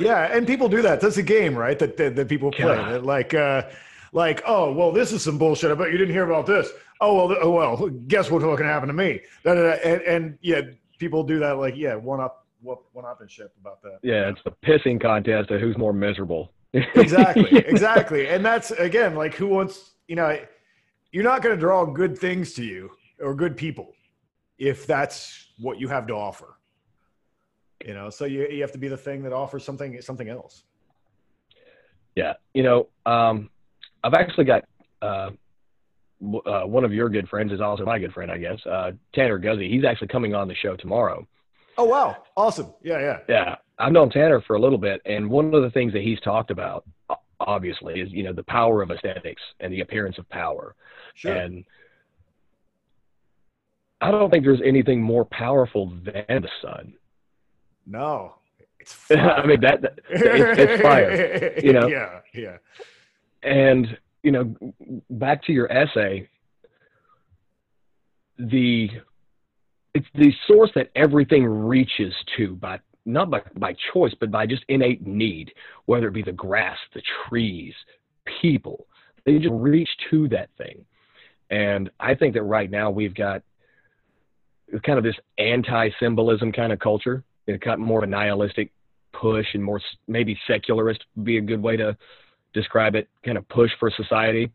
Yeah, 0.00 0.36
and 0.36 0.48
people 0.48 0.68
do 0.68 0.82
that. 0.82 1.00
That's 1.00 1.16
a 1.16 1.22
game, 1.22 1.54
right? 1.54 1.78
That 1.78 1.96
that, 1.96 2.16
that 2.16 2.28
people 2.28 2.50
play. 2.50 2.98
Like, 2.98 3.34
uh, 3.34 3.62
like, 4.12 4.42
oh, 4.46 4.72
well, 4.72 4.92
this 4.92 5.12
is 5.12 5.22
some 5.22 5.38
bullshit. 5.38 5.70
I 5.70 5.74
bet 5.74 5.92
you 5.92 5.98
didn't 5.98 6.14
hear 6.14 6.24
about 6.24 6.46
this 6.46 6.70
oh 7.00 7.14
well, 7.14 7.38
oh 7.40 7.50
well, 7.50 7.88
guess 8.06 8.30
what's 8.30 8.44
going 8.44 8.56
to 8.58 8.64
happen 8.64 8.88
to 8.88 8.94
me? 8.94 9.20
And, 9.44 9.58
and 9.58 10.38
yeah, 10.40 10.62
people 10.98 11.22
do 11.22 11.38
that 11.40 11.58
like 11.58 11.76
yeah, 11.76 11.94
one 11.94 12.20
up, 12.20 12.46
one 12.60 13.04
up 13.04 13.20
and 13.20 13.30
shit 13.30 13.52
about 13.60 13.82
that. 13.82 13.98
Yeah, 14.02 14.28
it's 14.28 14.40
the 14.44 14.52
pissing 14.64 15.00
contest 15.00 15.50
of 15.50 15.60
who's 15.60 15.78
more 15.78 15.92
miserable. 15.92 16.52
exactly, 16.72 17.56
exactly, 17.56 18.28
and 18.28 18.44
that's 18.44 18.70
again 18.72 19.14
like 19.14 19.34
who 19.34 19.46
wants 19.46 19.92
you 20.06 20.16
know, 20.16 20.38
you're 21.12 21.24
not 21.24 21.42
going 21.42 21.54
to 21.54 21.60
draw 21.60 21.84
good 21.84 22.18
things 22.18 22.54
to 22.54 22.64
you 22.64 22.90
or 23.20 23.34
good 23.34 23.56
people 23.56 23.92
if 24.58 24.86
that's 24.86 25.48
what 25.58 25.78
you 25.78 25.88
have 25.88 26.06
to 26.06 26.14
offer. 26.14 26.56
You 27.84 27.94
know, 27.94 28.10
so 28.10 28.24
you 28.24 28.48
you 28.48 28.60
have 28.60 28.72
to 28.72 28.78
be 28.78 28.88
the 28.88 28.96
thing 28.96 29.22
that 29.22 29.32
offers 29.32 29.64
something 29.64 30.00
something 30.02 30.28
else. 30.28 30.64
Yeah, 32.16 32.34
you 32.52 32.64
know, 32.64 32.88
um, 33.06 33.48
I've 34.04 34.14
actually 34.14 34.44
got 34.44 34.64
uh, 35.02 35.30
uh, 36.46 36.62
one 36.62 36.84
of 36.84 36.92
your 36.92 37.08
good 37.08 37.28
friends 37.28 37.52
is 37.52 37.60
also 37.60 37.84
my 37.84 37.98
good 37.98 38.12
friend, 38.12 38.30
I 38.30 38.38
guess. 38.38 38.58
Uh, 38.66 38.92
Tanner 39.14 39.38
Guzy. 39.38 39.70
He's 39.70 39.84
actually 39.84 40.08
coming 40.08 40.34
on 40.34 40.48
the 40.48 40.54
show 40.54 40.76
tomorrow. 40.76 41.26
Oh 41.76 41.84
wow, 41.84 42.16
awesome! 42.36 42.74
Yeah, 42.82 42.98
yeah, 42.98 43.18
yeah. 43.28 43.54
I've 43.78 43.92
known 43.92 44.10
Tanner 44.10 44.40
for 44.40 44.56
a 44.56 44.60
little 44.60 44.78
bit, 44.78 45.00
and 45.04 45.30
one 45.30 45.54
of 45.54 45.62
the 45.62 45.70
things 45.70 45.92
that 45.92 46.02
he's 46.02 46.18
talked 46.20 46.50
about, 46.50 46.84
obviously, 47.38 48.00
is 48.00 48.10
you 48.10 48.24
know 48.24 48.32
the 48.32 48.42
power 48.42 48.82
of 48.82 48.90
aesthetics 48.90 49.42
and 49.60 49.72
the 49.72 49.80
appearance 49.80 50.18
of 50.18 50.28
power. 50.28 50.74
Sure. 51.14 51.36
And 51.36 51.64
I 54.00 54.10
don't 54.10 54.30
think 54.30 54.44
there's 54.44 54.60
anything 54.64 55.00
more 55.00 55.24
powerful 55.24 55.92
than 56.04 56.24
the 56.42 56.48
sun. 56.60 56.94
No, 57.86 58.34
it's 58.80 58.92
fire. 58.92 59.30
I 59.36 59.46
mean 59.46 59.60
that, 59.60 59.82
that 59.82 60.00
it's, 60.10 60.58
it's 60.58 60.82
fire. 60.82 61.60
You 61.62 61.72
know. 61.72 61.86
Yeah, 61.86 62.20
yeah. 62.34 62.56
And 63.42 63.98
you 64.22 64.32
know, 64.32 64.54
back 65.10 65.44
to 65.44 65.52
your 65.52 65.70
essay, 65.72 66.28
the 68.38 68.88
it's 69.94 70.06
the 70.14 70.32
source 70.46 70.70
that 70.74 70.90
everything 70.94 71.44
reaches 71.44 72.14
to 72.36 72.54
by 72.56 72.78
not 73.04 73.30
by, 73.30 73.40
by 73.56 73.74
choice, 73.92 74.12
but 74.20 74.30
by 74.30 74.46
just 74.46 74.64
innate 74.68 75.06
need, 75.06 75.52
whether 75.86 76.08
it 76.08 76.12
be 76.12 76.22
the 76.22 76.32
grass, 76.32 76.76
the 76.94 77.02
trees, 77.28 77.74
people. 78.40 78.86
they 79.24 79.38
just 79.38 79.54
reach 79.54 79.88
to 80.10 80.28
that 80.28 80.50
thing. 80.58 80.84
And 81.50 81.90
I 81.98 82.14
think 82.14 82.34
that 82.34 82.42
right 82.42 82.70
now 82.70 82.90
we've 82.90 83.14
got 83.14 83.42
kind 84.84 84.98
of 84.98 85.04
this 85.04 85.16
anti-symbolism 85.38 86.52
kind 86.52 86.72
of 86.72 86.78
culture. 86.78 87.24
It's 87.46 87.62
got 87.64 87.78
more 87.78 88.00
of 88.00 88.04
a 88.04 88.06
nihilistic 88.10 88.70
push 89.14 89.46
and 89.54 89.64
more 89.64 89.80
maybe 90.06 90.38
secularist 90.46 91.02
would 91.16 91.24
be 91.24 91.38
a 91.38 91.42
good 91.42 91.62
way 91.62 91.76
to 91.78 91.96
describe 92.54 92.94
it. 92.94 93.08
Kind 93.24 93.38
of 93.38 93.48
push 93.48 93.70
for 93.78 93.90
society, 93.90 94.50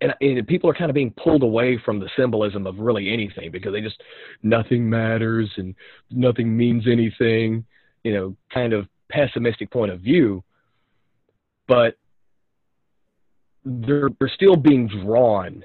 and, 0.00 0.14
and 0.20 0.46
people 0.46 0.68
are 0.70 0.74
kind 0.74 0.90
of 0.90 0.94
being 0.94 1.12
pulled 1.12 1.42
away 1.42 1.80
from 1.84 1.98
the 1.98 2.08
symbolism 2.16 2.66
of 2.66 2.78
really 2.78 3.12
anything 3.12 3.50
because 3.50 3.72
they 3.72 3.80
just 3.80 4.00
nothing 4.42 4.88
matters 4.88 5.50
and 5.56 5.74
nothing 6.10 6.56
means 6.56 6.86
anything. 6.86 7.64
You 8.04 8.14
know, 8.14 8.36
kind 8.52 8.72
of 8.72 8.86
pessimistic 9.08 9.70
point 9.70 9.90
of 9.90 10.00
view, 10.00 10.44
but 11.66 11.96
they're 13.64 14.10
they're 14.20 14.28
still 14.28 14.56
being 14.56 14.86
drawn 14.86 15.64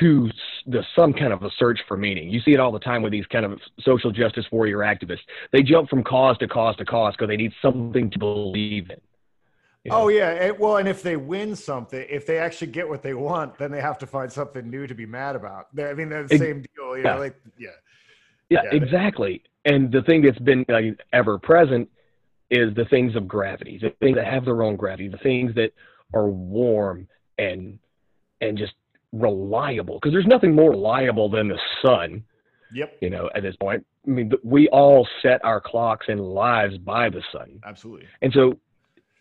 to 0.00 0.28
the 0.66 0.82
some 0.96 1.12
kind 1.12 1.32
of 1.32 1.42
a 1.42 1.50
search 1.58 1.78
for 1.86 1.96
meaning. 1.96 2.28
You 2.28 2.40
see 2.40 2.52
it 2.52 2.60
all 2.60 2.72
the 2.72 2.78
time 2.78 3.02
with 3.02 3.12
these 3.12 3.26
kind 3.26 3.44
of 3.44 3.58
social 3.80 4.10
justice 4.10 4.44
warrior 4.50 4.78
activists. 4.78 5.20
They 5.52 5.62
jump 5.62 5.88
from 5.88 6.02
cause 6.02 6.36
to 6.38 6.48
cause 6.48 6.76
to 6.76 6.84
cause 6.84 7.14
because 7.14 7.28
they 7.28 7.36
need 7.36 7.52
something 7.62 8.10
to 8.10 8.18
believe 8.18 8.90
in. 8.90 9.00
You 9.84 9.90
know? 9.90 10.02
Oh 10.02 10.08
yeah, 10.08 10.30
and, 10.30 10.58
well, 10.58 10.78
and 10.78 10.88
if 10.88 11.02
they 11.02 11.16
win 11.16 11.54
something, 11.54 12.06
if 12.08 12.26
they 12.26 12.38
actually 12.38 12.68
get 12.68 12.88
what 12.88 13.02
they 13.02 13.12
want, 13.12 13.58
then 13.58 13.70
they 13.70 13.82
have 13.82 13.98
to 13.98 14.06
find 14.06 14.32
something 14.32 14.68
new 14.68 14.86
to 14.86 14.94
be 14.94 15.04
mad 15.04 15.36
about. 15.36 15.68
I 15.78 15.92
mean, 15.92 16.08
the 16.08 16.26
same 16.30 16.62
deal. 16.62 16.96
You 16.96 17.02
yeah. 17.04 17.14
know, 17.14 17.18
like 17.20 17.36
yeah. 17.58 17.68
yeah, 18.48 18.62
yeah, 18.64 18.74
exactly. 18.74 19.42
And 19.66 19.92
the 19.92 20.02
thing 20.02 20.22
that's 20.22 20.38
been 20.38 20.64
like, 20.68 20.98
ever 21.12 21.38
present 21.38 21.90
is 22.50 22.74
the 22.74 22.86
things 22.86 23.14
of 23.14 23.28
gravity, 23.28 23.78
the 23.80 23.90
things 24.00 24.16
that 24.16 24.26
have 24.26 24.46
their 24.46 24.62
own 24.62 24.76
gravity, 24.76 25.08
the 25.08 25.18
things 25.18 25.54
that 25.54 25.72
are 26.14 26.28
warm 26.28 27.06
and 27.38 27.78
and 28.40 28.56
just 28.56 28.72
reliable 29.12 29.98
because 30.00 30.12
there's 30.12 30.26
nothing 30.26 30.54
more 30.54 30.70
reliable 30.70 31.28
than 31.28 31.48
the 31.48 31.58
sun. 31.82 32.24
Yep. 32.72 32.96
You 33.00 33.10
know, 33.10 33.30
at 33.34 33.42
this 33.42 33.54
point, 33.56 33.86
I 34.06 34.10
mean, 34.10 34.32
we 34.42 34.68
all 34.68 35.06
set 35.22 35.44
our 35.44 35.60
clocks 35.60 36.06
and 36.08 36.20
lives 36.20 36.76
by 36.78 37.08
the 37.08 37.22
sun. 37.32 37.60
Absolutely. 37.64 38.06
And 38.20 38.32
so, 38.32 38.58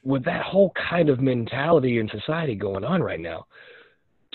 with 0.04 0.26
that 0.26 0.44
whole 0.44 0.72
kind 0.90 1.10
of 1.10 1.20
mentality 1.20 2.00
in 2.00 2.10
society 2.10 2.56
going 2.56 2.84
on 2.84 3.02
right 3.02 3.20
now, 3.20 3.46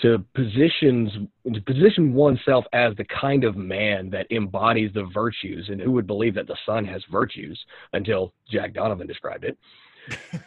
to 0.01 0.23
positions 0.33 1.11
to 1.53 1.61
position 1.61 2.13
oneself 2.13 2.65
as 2.73 2.95
the 2.95 3.05
kind 3.05 3.43
of 3.43 3.55
man 3.55 4.09
that 4.09 4.27
embodies 4.31 4.91
the 4.93 5.09
virtues, 5.13 5.69
and 5.69 5.81
who 5.81 5.91
would 5.91 6.07
believe 6.07 6.35
that 6.35 6.47
the 6.47 6.57
sun 6.65 6.85
has 6.85 7.03
virtues 7.11 7.59
until 7.93 8.33
Jack 8.49 8.73
Donovan 8.73 9.07
described 9.07 9.43
it. 9.43 9.57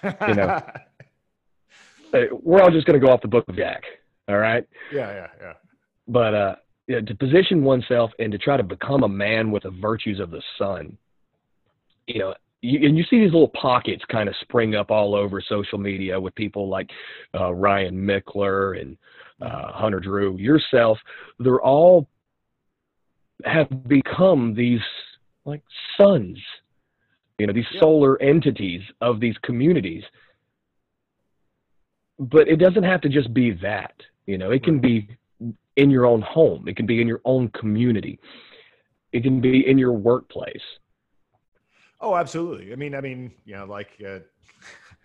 you 0.28 0.34
know, 0.34 0.60
uh, 2.14 2.20
we're 2.42 2.62
all 2.62 2.70
just 2.70 2.86
going 2.86 2.98
to 2.98 3.04
go 3.04 3.12
off 3.12 3.20
the 3.20 3.28
book 3.28 3.48
of 3.48 3.56
Jack. 3.56 3.82
All 4.28 4.38
right. 4.38 4.66
Yeah, 4.92 5.12
yeah, 5.12 5.26
yeah. 5.40 5.52
But 6.08 6.34
uh, 6.34 6.54
yeah, 6.86 7.00
to 7.00 7.14
position 7.14 7.62
oneself 7.62 8.10
and 8.18 8.32
to 8.32 8.38
try 8.38 8.56
to 8.56 8.62
become 8.62 9.02
a 9.02 9.08
man 9.08 9.50
with 9.50 9.64
the 9.64 9.70
virtues 9.70 10.20
of 10.20 10.30
the 10.30 10.42
sun, 10.58 10.96
you 12.06 12.18
know, 12.18 12.34
you, 12.62 12.88
and 12.88 12.96
you 12.96 13.04
see 13.04 13.18
these 13.18 13.32
little 13.32 13.48
pockets 13.48 14.02
kind 14.08 14.28
of 14.28 14.34
spring 14.40 14.74
up 14.74 14.90
all 14.90 15.14
over 15.14 15.42
social 15.46 15.78
media 15.78 16.18
with 16.18 16.34
people 16.34 16.68
like 16.68 16.88
uh, 17.38 17.52
Ryan 17.52 17.96
Michler 17.96 18.80
and 18.80 18.96
uh, 19.42 19.72
Hunter 19.72 20.00
Drew, 20.00 20.38
yourself. 20.38 20.98
They're 21.38 21.60
all 21.60 22.08
have 23.44 23.68
become 23.88 24.54
these 24.54 24.80
like 25.44 25.62
suns, 26.00 26.38
you 27.38 27.46
know, 27.46 27.52
these 27.52 27.66
yeah. 27.72 27.80
solar 27.80 28.20
entities 28.22 28.82
of 29.00 29.18
these 29.18 29.36
communities. 29.42 30.04
But 32.18 32.46
it 32.46 32.56
doesn't 32.56 32.84
have 32.84 33.00
to 33.00 33.08
just 33.08 33.34
be 33.34 33.50
that. 33.62 33.94
You 34.26 34.38
know, 34.38 34.52
it 34.52 34.62
can 34.62 34.78
be 34.78 35.08
in 35.76 35.90
your 35.90 36.06
own 36.06 36.20
home, 36.22 36.68
it 36.68 36.76
can 36.76 36.86
be 36.86 37.00
in 37.00 37.08
your 37.08 37.22
own 37.24 37.48
community, 37.48 38.20
it 39.12 39.24
can 39.24 39.40
be 39.40 39.68
in 39.68 39.78
your 39.78 39.92
workplace. 39.92 40.62
Oh, 42.02 42.16
absolutely. 42.16 42.72
I 42.72 42.76
mean, 42.76 42.96
I 42.96 43.00
mean, 43.00 43.32
you 43.44 43.54
know, 43.54 43.64
like, 43.64 43.90
uh, 44.04 44.18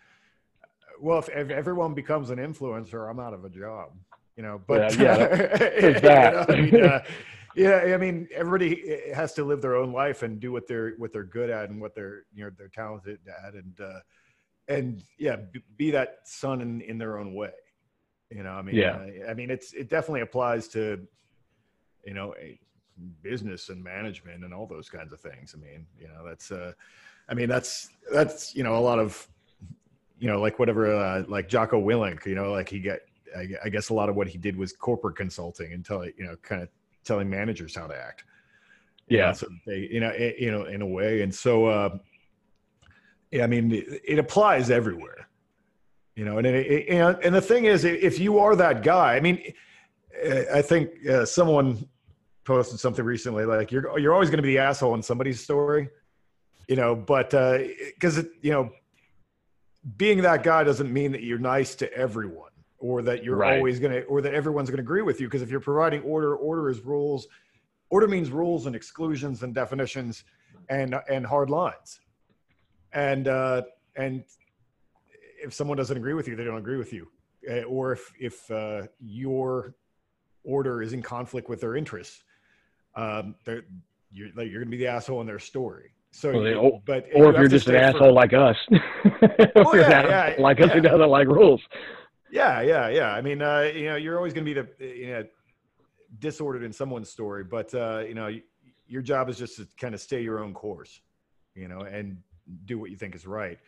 well, 0.99 1.19
if, 1.19 1.29
if, 1.29 1.51
everyone 1.51 1.93
becomes 1.93 2.31
an 2.31 2.39
influencer, 2.39 3.09
I'm 3.09 3.19
out 3.19 3.33
of 3.33 3.45
a 3.45 3.49
job. 3.49 3.91
You 4.35 4.43
know, 4.43 4.61
but 4.67 4.97
yeah, 4.97 5.03
yeah 5.03 5.99
that. 5.99 6.49
you 6.49 6.71
know, 6.71 6.77
I 6.77 6.81
mean, 6.81 6.85
uh, 6.85 7.03
yeah, 7.55 7.93
I 7.93 7.97
mean, 7.97 8.27
everybody 8.33 9.01
has 9.13 9.33
to 9.33 9.43
live 9.43 9.61
their 9.61 9.75
own 9.75 9.91
life 9.91 10.21
and 10.21 10.39
do 10.39 10.51
what 10.51 10.67
they're 10.67 10.91
what 10.97 11.11
they're 11.11 11.23
good 11.23 11.49
at 11.49 11.69
and 11.69 11.81
what 11.81 11.95
they're 11.95 12.23
you 12.35 12.43
know 12.43 12.51
they're 12.55 12.67
talented 12.67 13.19
at, 13.45 13.55
and 13.55 13.79
uh, 13.81 13.99
and 14.67 15.03
yeah, 15.17 15.37
be 15.75 15.89
that 15.89 16.19
sun 16.25 16.61
in 16.61 16.81
in 16.81 16.99
their 16.99 17.17
own 17.17 17.33
way. 17.33 17.53
You 18.29 18.43
know, 18.43 18.51
I 18.51 18.61
mean, 18.61 18.75
yeah. 18.75 18.97
Uh, 18.97 19.31
I 19.31 19.33
mean, 19.33 19.49
it's 19.49 19.73
it 19.73 19.89
definitely 19.89 20.21
applies 20.21 20.67
to, 20.69 20.99
you 22.05 22.13
know, 22.13 22.35
business 23.21 23.69
and 23.69 23.83
management 23.83 24.43
and 24.43 24.53
all 24.53 24.67
those 24.67 24.89
kinds 24.89 25.13
of 25.13 25.19
things. 25.19 25.55
I 25.55 25.59
mean, 25.59 25.85
you 25.99 26.07
know, 26.07 26.25
that's 26.25 26.51
uh, 26.51 26.73
I 27.29 27.33
mean, 27.33 27.49
that's 27.49 27.89
that's 28.11 28.55
you 28.55 28.63
know 28.63 28.75
a 28.77 28.79
lot 28.79 28.99
of, 28.99 29.27
you 30.19 30.27
know, 30.27 30.39
like 30.39 30.59
whatever, 30.59 30.93
uh, 30.93 31.23
like 31.27 31.47
Jocko 31.47 31.81
Willink, 31.81 32.25
you 32.25 32.35
know, 32.35 32.51
like 32.51 32.69
he 32.69 32.79
got, 32.79 32.99
I, 33.35 33.47
I 33.65 33.69
guess 33.69 33.89
a 33.89 33.93
lot 33.93 34.09
of 34.09 34.15
what 34.15 34.27
he 34.27 34.37
did 34.37 34.57
was 34.57 34.73
corporate 34.73 35.15
consulting 35.15 35.73
and 35.73 35.85
tell 35.85 36.05
you 36.05 36.13
know, 36.25 36.35
kind 36.41 36.61
of 36.61 36.69
telling 37.03 37.29
managers 37.29 37.75
how 37.75 37.87
to 37.87 37.95
act. 37.95 38.23
Yeah. 39.09 39.31
so 39.31 39.47
they, 39.65 39.87
you 39.91 40.01
know, 40.01 40.09
it, 40.09 40.35
you 40.37 40.51
know, 40.51 40.65
in 40.65 40.81
a 40.81 40.87
way, 40.87 41.21
and 41.21 41.33
so. 41.33 41.65
uh 41.65 41.97
yeah, 43.29 43.43
I 43.43 43.47
mean, 43.47 43.73
it, 43.73 44.01
it 44.05 44.19
applies 44.19 44.69
everywhere 44.69 45.27
you 46.17 46.25
know, 46.25 46.39
and 46.39 46.47
it, 46.47 46.89
and 46.89 47.15
and 47.23 47.35
the 47.35 47.41
thing 47.41 47.65
is, 47.65 47.83
if 47.83 48.17
you 48.17 48.39
are 48.39 48.55
that 48.55 48.81
guy, 48.81 49.15
I 49.15 49.19
mean, 49.19 49.53
I 50.51 50.63
think 50.63 51.05
uh, 51.07 51.25
someone 51.25 51.87
posted 52.47 52.79
something 52.79 53.03
recently 53.03 53.45
like 53.45 53.71
you're 53.71 53.99
you're 53.99 54.13
always 54.13 54.29
going 54.29 54.37
to 54.37 54.43
be 54.43 54.53
the 54.53 54.57
asshole 54.57 54.95
in 54.95 55.03
somebody's 55.03 55.39
story, 55.39 55.89
you 56.67 56.77
know, 56.77 56.95
but 56.95 57.29
because 57.29 58.17
uh, 58.17 58.23
you 58.41 58.51
know, 58.51 58.71
being 59.97 60.21
that 60.21 60.43
guy 60.43 60.63
doesn't 60.63 60.91
mean 60.91 61.11
that 61.11 61.23
you're 61.23 61.37
nice 61.37 61.75
to 61.75 61.93
everyone 61.93 62.51
or 62.79 63.01
that 63.01 63.23
you're 63.23 63.35
right. 63.35 63.57
always 63.57 63.79
going 63.79 63.91
to 63.91 64.03
or 64.03 64.21
that 64.21 64.33
everyone's 64.33 64.69
going 64.69 64.77
to 64.77 64.83
agree 64.83 65.01
with 65.01 65.19
you 65.19 65.27
because 65.27 65.41
if 65.41 65.51
you're 65.51 65.59
providing 65.59 66.01
order, 66.01 66.35
order 66.35 66.69
is 66.69 66.79
rules. 66.79 67.27
Order 67.89 68.07
means 68.07 68.31
rules 68.31 68.65
and 68.65 68.75
exclusions 68.75 69.43
and 69.43 69.53
definitions 69.53 70.23
and 70.69 70.95
and 71.09 71.25
hard 71.25 71.49
lines. 71.49 71.99
And 72.93 73.27
uh 73.27 73.63
and 73.97 74.23
if 75.43 75.53
someone 75.53 75.77
doesn't 75.77 75.97
agree 75.97 76.13
with 76.13 76.27
you, 76.27 76.35
they 76.35 76.45
don't 76.45 76.57
agree 76.57 76.77
with 76.77 76.93
you, 76.93 77.09
uh, 77.49 77.63
or 77.63 77.91
if 77.91 78.13
if 78.19 78.49
uh, 78.51 78.83
your 78.99 79.75
order 80.43 80.81
is 80.81 80.93
in 80.93 81.01
conflict 81.01 81.49
with 81.49 81.61
their 81.61 81.75
interests, 81.75 82.23
um, 82.97 83.35
you're 84.11 84.29
like, 84.35 84.47
you're 84.49 84.59
going 84.59 84.65
to 84.65 84.71
be 84.71 84.77
the 84.77 84.87
asshole 84.87 85.21
in 85.21 85.27
their 85.27 85.39
story. 85.39 85.91
So, 86.11 86.33
well, 86.33 86.43
they, 86.43 86.81
but 86.85 87.07
or 87.15 87.29
if 87.29 87.37
you're 87.37 87.47
just 87.47 87.67
an 87.67 87.73
for, 87.73 87.79
asshole 87.79 88.13
like 88.13 88.33
us, 88.33 88.55
oh, 89.55 89.75
yeah, 89.75 90.07
yeah, 90.07 90.35
like 90.39 90.59
us 90.59 90.67
yeah. 90.69 90.73
who 90.73 90.81
doesn't 90.81 91.09
like 91.09 91.27
rules. 91.27 91.61
Yeah, 92.31 92.61
yeah, 92.61 92.89
yeah. 92.89 93.11
I 93.11 93.21
mean, 93.21 93.41
uh, 93.41 93.71
you 93.73 93.85
know, 93.85 93.95
you're 93.97 94.17
always 94.17 94.33
going 94.33 94.45
to 94.45 94.53
be 94.53 94.59
the 94.59 94.95
you 94.95 95.11
know 95.11 95.25
disordered 96.19 96.63
in 96.63 96.73
someone's 96.73 97.09
story, 97.09 97.43
but 97.43 97.73
uh, 97.75 97.99
you 97.99 98.15
know, 98.15 98.35
your 98.87 99.01
job 99.01 99.29
is 99.29 99.37
just 99.37 99.57
to 99.57 99.67
kind 99.79 99.93
of 99.93 100.01
stay 100.01 100.21
your 100.21 100.39
own 100.39 100.53
course, 100.53 101.01
you 101.55 101.67
know, 101.67 101.81
and 101.81 102.17
do 102.65 102.79
what 102.79 102.89
you 102.89 102.95
think 102.95 103.13
is 103.13 103.27
right. 103.27 103.59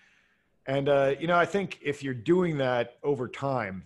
And 0.66 0.90
uh, 0.90 1.16
you 1.20 1.28
know, 1.28 1.38
I 1.38 1.46
think 1.46 1.80
if 1.84 2.04
you're 2.04 2.14
doing 2.14 2.58
that 2.58 2.96
over 3.04 3.28
time, 3.28 3.84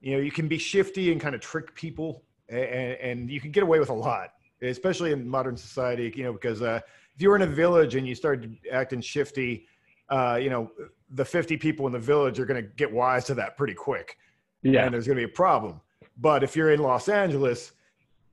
you 0.00 0.12
know, 0.12 0.18
you 0.18 0.30
can 0.30 0.48
be 0.48 0.58
shifty 0.58 1.12
and 1.12 1.20
kind 1.20 1.34
of 1.34 1.40
trick 1.40 1.74
people, 1.74 2.22
and, 2.48 2.58
and 2.58 3.30
you 3.30 3.40
can 3.40 3.50
get 3.50 3.62
away 3.62 3.78
with 3.78 3.90
a 3.90 3.94
lot, 3.94 4.30
especially 4.62 5.12
in 5.12 5.28
modern 5.28 5.56
society. 5.56 6.12
You 6.14 6.24
know, 6.24 6.32
because 6.32 6.62
uh, 6.62 6.80
if 7.14 7.22
you're 7.22 7.36
in 7.36 7.42
a 7.42 7.46
village 7.46 7.94
and 7.94 8.06
you 8.06 8.14
start 8.14 8.46
acting 8.72 9.00
shifty, 9.00 9.66
uh, 10.08 10.38
you 10.40 10.50
know, 10.50 10.70
the 11.10 11.24
50 11.24 11.56
people 11.56 11.86
in 11.86 11.92
the 11.92 11.98
village 11.98 12.40
are 12.40 12.46
going 12.46 12.62
to 12.62 12.68
get 12.70 12.92
wise 12.92 13.24
to 13.26 13.34
that 13.34 13.56
pretty 13.56 13.74
quick. 13.74 14.16
Yeah, 14.62 14.84
and 14.84 14.94
there's 14.94 15.06
going 15.06 15.16
to 15.16 15.26
be 15.26 15.30
a 15.30 15.34
problem. 15.34 15.80
But 16.16 16.42
if 16.42 16.56
you're 16.56 16.72
in 16.72 16.80
Los 16.80 17.08
Angeles, 17.08 17.72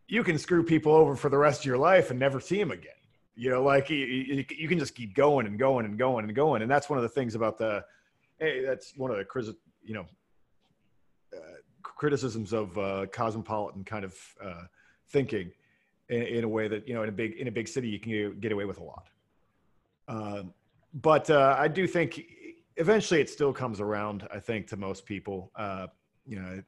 you 0.08 0.24
can 0.24 0.38
screw 0.38 0.64
people 0.64 0.94
over 0.94 1.16
for 1.16 1.30
the 1.30 1.38
rest 1.38 1.62
of 1.62 1.66
your 1.66 1.78
life 1.78 2.10
and 2.10 2.20
never 2.20 2.40
see 2.40 2.58
them 2.58 2.72
again. 2.72 2.92
You 3.36 3.50
know, 3.50 3.64
like 3.64 3.90
you, 3.90 3.98
you, 3.98 4.46
you, 4.50 4.68
can 4.68 4.78
just 4.78 4.94
keep 4.94 5.16
going 5.16 5.48
and 5.48 5.58
going 5.58 5.86
and 5.86 5.98
going 5.98 6.26
and 6.26 6.36
going, 6.36 6.62
and 6.62 6.70
that's 6.70 6.90
one 6.90 7.00
of 7.00 7.04
the 7.04 7.10
things 7.10 7.34
about 7.34 7.58
the. 7.58 7.84
Hey, 8.40 8.64
that's 8.64 8.94
one 8.98 9.12
of 9.12 9.18
the 9.18 9.56
you 9.84 9.94
know 9.94 10.06
criticisms 12.02 12.52
of 12.52 12.76
uh, 12.80 13.06
cosmopolitan 13.12 13.84
kind 13.84 14.04
of 14.04 14.16
uh, 14.44 14.64
thinking, 15.10 15.52
in, 16.10 16.24
in, 16.24 16.44
a 16.44 16.48
way 16.48 16.68
that 16.68 16.88
you 16.88 16.96
know 16.96 17.04
in 17.04 17.10
a 17.10 17.12
big 17.12 17.34
in 17.34 17.48
a 17.48 17.52
big 17.52 17.68
city 17.68 17.88
you 17.88 18.00
can 18.00 18.40
get 18.40 18.52
away 18.52 18.66
with 18.66 18.80
a 18.80 18.84
lot. 18.84 19.06
Um, 20.08 20.52
but 20.96 21.30
uh, 21.30 21.56
I 21.60 21.68
do 21.68 21.86
think 21.86 22.24
eventually 22.78 23.22
it 23.22 23.30
still 23.30 23.54
comes 23.54 23.80
around. 23.80 24.28
I 24.34 24.40
think 24.40 24.66
to 24.70 24.78
most 24.78 25.06
people, 25.06 25.52
uh, 25.56 25.88
you 26.26 26.38
know, 26.40 26.64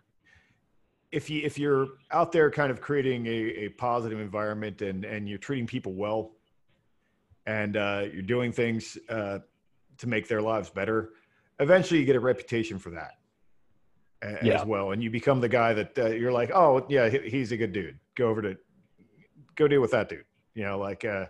if 1.12 1.32
you 1.32 1.42
if 1.44 1.58
you're 1.58 1.88
out 2.12 2.32
there 2.32 2.52
kind 2.52 2.70
of 2.70 2.80
creating 2.80 3.26
a, 3.26 3.40
a 3.66 3.70
positive 3.70 4.20
environment 4.20 4.84
and 4.84 5.04
and 5.04 5.28
you're 5.28 5.40
treating 5.48 5.66
people 5.66 5.94
well 5.94 6.34
and 7.48 7.76
uh, 7.76 8.04
you're 8.14 8.22
doing 8.22 8.52
things 8.52 9.00
uh, 9.10 9.40
to 9.98 10.06
make 10.08 10.28
their 10.28 10.44
lives 10.44 10.70
better, 10.70 11.14
eventually 11.60 12.00
you 12.00 12.06
get 12.06 12.16
a 12.16 12.26
reputation 12.34 12.78
for 12.78 12.92
that. 12.92 13.14
Yeah. 14.42 14.62
as 14.62 14.66
well, 14.66 14.92
and 14.92 15.04
you 15.04 15.10
become 15.10 15.42
the 15.42 15.50
guy 15.50 15.74
that 15.74 15.98
uh, 15.98 16.06
you're 16.08 16.32
like, 16.32 16.52
oh 16.54 16.86
yeah, 16.90 17.10
he's 17.10 17.52
a 17.52 17.58
good 17.58 17.74
dude. 17.74 18.00
Go 18.16 18.30
over 18.30 18.42
to 18.42 18.58
go 19.56 19.68
deal 19.68 19.82
with 19.82 19.92
that 19.92 20.10
dude. 20.10 20.26
You 20.56 20.64
know, 20.64 20.78
like, 20.78 21.06
uh, 21.06 21.26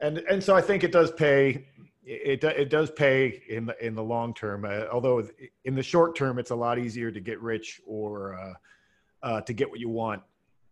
and 0.00 0.18
and 0.18 0.42
so 0.42 0.54
I 0.54 0.60
think 0.60 0.84
it 0.84 0.92
does 0.92 1.10
pay. 1.12 1.66
It 2.04 2.42
it 2.42 2.70
does 2.70 2.90
pay 2.90 3.42
in 3.48 3.66
the 3.66 3.84
in 3.84 3.94
the 3.94 4.02
long 4.02 4.34
term. 4.34 4.64
Uh, 4.64 4.86
although 4.92 5.28
in 5.64 5.74
the 5.74 5.82
short 5.82 6.16
term, 6.16 6.38
it's 6.38 6.50
a 6.50 6.56
lot 6.56 6.78
easier 6.78 7.10
to 7.10 7.20
get 7.20 7.40
rich 7.40 7.80
or 7.86 8.34
uh, 8.34 8.54
uh, 9.22 9.40
to 9.42 9.52
get 9.52 9.70
what 9.70 9.80
you 9.80 9.88
want 9.88 10.22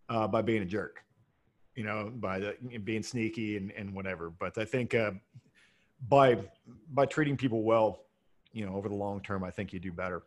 uh, 0.09 0.27
by 0.27 0.43
being 0.43 0.63
a 0.63 0.67
jerk. 0.67 1.05
You 1.77 1.85
know, 1.85 2.13
by 2.15 2.41
the, 2.41 2.57
being 2.85 3.03
sneaky 3.03 3.57
and, 3.57 3.71
and 3.73 3.95
whatever. 3.95 4.31
But 4.31 4.59
I 4.59 4.65
think 4.65 4.95
uh, 4.95 5.13
by 6.09 6.39
by 6.91 7.07
treating 7.07 7.37
people 7.37 7.63
well, 7.63 8.05
you 8.53 8.67
know, 8.67 8.75
over 8.75 8.89
the 8.89 8.95
long 8.95 9.21
term, 9.21 9.45
I 9.45 9.51
think 9.51 9.73
you 9.73 9.79
do 9.79 9.93
better. 9.93 10.23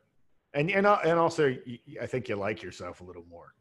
And 0.54 0.70
and 0.70 0.86
uh, 0.86 1.00
and 1.04 1.18
also, 1.20 1.56
I 2.02 2.06
think 2.06 2.30
you 2.30 2.36
like 2.36 2.62
yourself 2.62 3.02
a 3.02 3.04
little 3.04 3.26
more. 3.30 3.54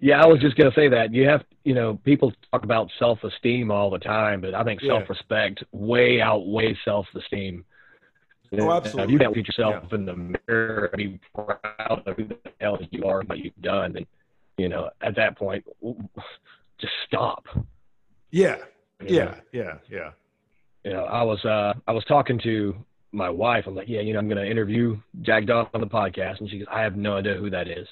Yeah, 0.00 0.22
I 0.22 0.26
was 0.26 0.40
just 0.40 0.56
gonna 0.56 0.72
say 0.74 0.88
that 0.88 1.12
you 1.12 1.26
have, 1.28 1.42
you 1.64 1.74
know, 1.74 1.98
people 2.04 2.32
talk 2.52 2.62
about 2.62 2.88
self-esteem 2.98 3.70
all 3.70 3.90
the 3.90 3.98
time, 3.98 4.40
but 4.40 4.54
I 4.54 4.62
think 4.62 4.80
Yeah. 4.80 4.98
self-respect 4.98 5.64
way 5.72 6.20
outweighs 6.20 6.76
self-esteem. 6.84 7.64
Oh, 7.64 8.46
You 8.52 8.58
know, 8.58 8.72
absolutely. 8.72 9.02
If 9.04 9.10
you 9.10 9.18
can't 9.18 9.30
look 9.30 9.38
at 9.38 9.48
yourself 9.48 9.92
in 9.92 10.04
the 10.06 10.14
mirror 10.48 10.90
and 10.92 10.96
be 10.96 11.20
proud 11.34 12.02
of 12.06 12.16
who 12.16 12.24
the 12.26 12.36
hell 12.60 12.78
you 12.90 13.04
are 13.06 13.20
and 13.20 13.28
what 13.28 13.38
you've 13.38 13.60
done, 13.60 13.92
then 13.94 14.06
you 14.56 14.68
know, 14.68 14.90
at 15.02 15.16
that 15.16 15.36
point, 15.36 15.64
just 16.78 16.92
stop. 17.06 17.46
Yeah, 18.30 18.56
you 19.00 19.06
know? 19.06 19.10
yeah, 19.10 19.34
yeah, 19.52 19.78
yeah. 19.88 20.10
you 20.84 20.92
know, 20.92 21.04
I 21.04 21.22
was 21.22 21.44
uh 21.44 21.72
I 21.86 21.92
was 21.92 22.04
talking 22.04 22.38
to 22.44 22.74
my 23.12 23.30
wife. 23.30 23.64
I'm 23.66 23.74
like, 23.74 23.88
yeah, 23.88 24.00
you 24.00 24.12
know, 24.12 24.18
I'm 24.18 24.28
gonna 24.28 24.44
interview 24.44 24.98
Jack 25.22 25.46
Dawson 25.46 25.70
on 25.74 25.80
the 25.80 25.86
podcast, 25.86 26.40
and 26.40 26.50
she 26.50 26.58
goes, 26.58 26.68
I 26.70 26.82
have 26.82 26.96
no 26.96 27.16
idea 27.16 27.34
who 27.34 27.50
that 27.50 27.68
is. 27.68 27.86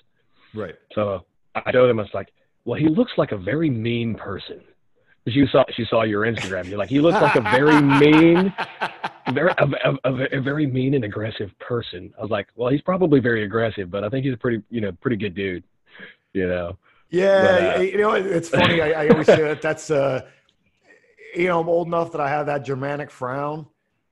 Right. 0.55 0.75
So 0.95 1.25
I 1.55 1.73
told 1.73 1.91
him, 1.91 1.99
I 1.99 2.03
was 2.03 2.15
like, 2.15 2.33
well, 2.65 2.79
he 2.79 2.89
looks 2.89 3.13
like 3.17 3.33
a 3.33 3.37
very 3.37 3.71
mean 3.71 4.15
person. 4.15 4.61
She 5.29 5.45
saw 5.51 5.65
she 5.75 5.85
saw 5.91 6.03
your 6.03 6.23
Instagram. 6.23 6.69
You're 6.69 6.79
like, 6.79 6.89
he 6.89 7.01
looks 7.01 7.21
like 7.21 7.35
a 7.35 7.41
very 7.41 7.81
mean, 7.81 8.55
very 9.33 9.53
a, 9.59 9.65
a, 9.65 10.13
a, 10.13 10.39
a 10.39 10.41
very 10.41 10.67
mean 10.67 10.95
and 10.95 11.05
aggressive 11.05 11.51
person. 11.59 12.15
I 12.17 12.23
was 12.23 12.31
like, 12.31 12.47
well, 12.55 12.71
he's 12.71 12.83
probably 12.83 13.19
very 13.19 13.43
aggressive, 13.45 13.91
but 13.91 14.05
I 14.05 14.09
think 14.09 14.25
he's 14.25 14.35
a 14.35 14.37
pretty 14.37 14.63
you 14.71 14.81
know 14.81 14.93
pretty 14.93 15.17
good 15.17 15.35
dude. 15.35 15.65
You 16.33 16.49
know. 16.49 16.79
Yeah, 17.09 17.43
But, 17.43 17.77
uh, 17.77 17.83
you 17.83 17.99
know, 17.99 18.13
it's 18.13 18.49
funny. 18.49 18.81
I, 18.81 19.05
I 19.05 19.09
always 19.09 19.27
say 19.27 19.43
that 19.43 19.63
that's 19.63 19.91
uh, 19.91 20.23
you 21.37 21.49
know, 21.49 21.61
I'm 21.61 21.69
old 21.69 21.87
enough 21.87 22.13
that 22.13 22.21
I 22.21 22.29
have 22.29 22.47
that 22.47 22.65
Germanic 22.65 23.11
frown. 23.11 23.67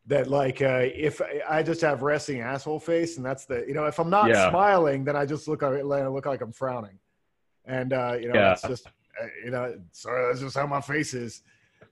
That 0.07 0.29
like, 0.29 0.61
uh, 0.61 0.83
if 0.95 1.23
I 1.49 1.63
just 1.63 1.81
have 1.81 2.03
resting 2.03 2.41
asshole 2.41 2.79
face, 2.81 3.17
and 3.17 3.25
that's 3.25 3.47
the 3.47 3.65
you 3.67 3.73
know, 3.73 3.87
if 3.87 3.99
I'm 3.99 4.11
not 4.11 4.29
Yeah. 4.29 4.51
smiling, 4.51 5.03
then 5.03 5.17
I 5.17 5.25
just 5.25 5.49
look 5.49 5.63
like 5.63 5.73
I 5.81 6.07
look 6.09 6.27
like 6.27 6.43
I'm 6.43 6.53
frowning, 6.53 6.99
and 7.65 7.93
uh, 7.95 8.17
you 8.21 8.29
know, 8.29 8.35
Yeah. 8.35 8.49
that's 8.51 8.67
just 8.67 8.87
uh, 8.87 9.27
you 9.43 9.51
know, 9.51 9.75
sorry, 9.93 10.27
that's 10.29 10.41
just 10.41 10.57
how 10.57 10.67
my 10.67 10.83
face 10.83 11.15
is. 11.15 11.43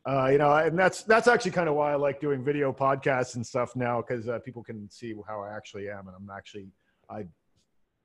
Uh, 0.05 0.27
you 0.31 0.37
know, 0.37 0.53
and 0.55 0.79
that's 0.79 1.05
that's 1.05 1.27
actually 1.27 1.53
kind 1.53 1.70
of 1.70 1.75
why 1.75 1.92
I 1.92 1.94
like 1.94 2.20
doing 2.20 2.44
video 2.44 2.70
podcasts 2.70 3.37
and 3.37 3.46
stuff 3.46 3.75
now 3.77 4.03
because 4.03 4.29
uh, 4.29 4.40
people 4.40 4.62
can 4.62 4.90
see 4.90 5.14
how 5.27 5.40
I 5.40 5.57
actually 5.57 5.88
am, 5.88 6.07
and 6.09 6.14
I'm 6.14 6.29
actually 6.37 6.66
I 7.09 7.25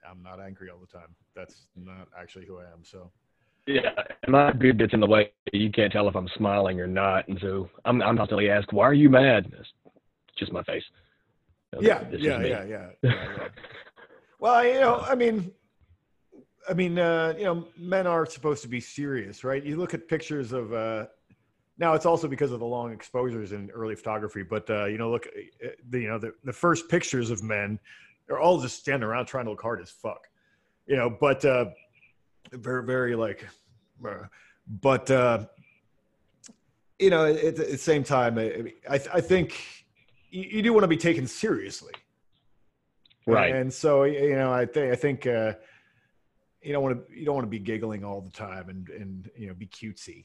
I'm 0.09 0.23
not 0.23 0.39
angry 0.39 0.69
all 0.69 0.79
the 0.79 0.87
time. 0.87 1.13
That's 1.35 1.67
not 1.75 2.07
actually 2.17 2.45
who 2.45 2.59
I 2.59 2.63
am. 2.65 2.83
So. 2.83 3.11
Yeah, 3.65 3.89
my 4.29 4.53
beard 4.53 4.77
gets 4.77 4.93
in 4.93 5.01
the 5.01 5.07
way. 5.07 5.33
You 5.51 5.69
can't 5.69 5.91
tell 5.91 6.07
if 6.07 6.15
I'm 6.15 6.29
smiling 6.37 6.79
or 6.79 6.87
not, 6.87 7.27
and 7.27 7.37
so 7.41 7.69
I'm 7.83 8.01
I'm 8.01 8.15
constantly 8.15 8.49
asked, 8.49 8.71
"Why 8.71 8.85
are 8.85 8.93
you 8.93 9.09
mad?" 9.09 9.51
Just 10.37 10.51
my 10.51 10.63
face. 10.63 10.83
yeah, 11.79 12.07
is 12.09 12.21
yeah, 12.21 12.41
yeah, 12.41 12.63
yeah, 12.63 12.63
yeah, 13.03 13.11
yeah. 13.11 13.47
well, 14.39 14.65
you 14.65 14.79
know, 14.79 14.99
I 14.99 15.15
mean, 15.15 15.51
I 16.69 16.73
mean, 16.73 16.99
uh, 16.99 17.33
you 17.37 17.45
know, 17.45 17.67
men 17.77 18.07
are 18.07 18.25
supposed 18.25 18.61
to 18.63 18.67
be 18.67 18.79
serious, 18.79 19.43
right? 19.43 19.63
You 19.63 19.77
look 19.77 19.93
at 19.93 20.07
pictures 20.07 20.51
of. 20.51 20.73
Uh, 20.73 21.07
now 21.79 21.93
it's 21.93 22.07
also 22.07 22.27
because 22.27 22.51
of 22.51 22.59
the 22.59 22.65
long 22.65 22.91
exposures 22.91 23.51
in 23.51 23.69
early 23.69 23.95
photography, 23.95 24.41
but 24.41 24.69
uh, 24.69 24.85
you 24.85 24.97
know, 24.97 25.11
look, 25.11 25.27
uh, 25.27 25.69
the, 25.89 25.99
you 26.01 26.07
know, 26.07 26.17
the, 26.17 26.33
the 26.43 26.53
first 26.53 26.89
pictures 26.89 27.29
of 27.29 27.43
men 27.43 27.79
are 28.29 28.39
all 28.39 28.59
just 28.59 28.79
standing 28.79 29.07
around 29.07 29.27
trying 29.27 29.45
to 29.45 29.51
look 29.51 29.61
hard 29.61 29.79
as 29.81 29.91
fuck, 29.91 30.27
you 30.87 30.95
know. 30.95 31.09
But 31.09 31.45
uh, 31.45 31.65
very, 32.51 32.83
very 32.83 33.15
like, 33.15 33.45
uh, 34.05 34.25
but 34.67 35.09
uh, 35.11 35.45
you 36.99 37.09
know, 37.09 37.25
at, 37.25 37.37
at 37.37 37.55
the 37.55 37.77
same 37.77 38.03
time, 38.03 38.39
I, 38.39 38.73
I, 38.89 38.99
I 39.13 39.21
think 39.21 39.86
you, 40.37 40.49
you 40.57 40.61
do 40.61 40.73
want 40.73 40.83
to 40.83 40.87
be 40.87 40.97
taken 40.97 41.27
seriously, 41.27 41.93
Right. 43.27 43.53
And 43.53 43.71
so 43.71 44.05
you 44.05 44.35
know, 44.35 44.53
I 44.53 44.65
think 44.65 44.91
I 44.91 44.95
think 44.95 45.27
uh, 45.27 45.53
you 46.61 46.71
don't 46.71 46.81
want 46.81 47.07
to 47.07 47.17
you 47.19 47.25
don't 47.25 47.35
want 47.35 47.45
to 47.45 47.49
be 47.49 47.59
giggling 47.59 48.03
all 48.05 48.21
the 48.21 48.31
time 48.31 48.69
and 48.69 48.89
and 48.89 49.29
you 49.35 49.47
know 49.47 49.53
be 49.53 49.67
cutesy, 49.67 50.23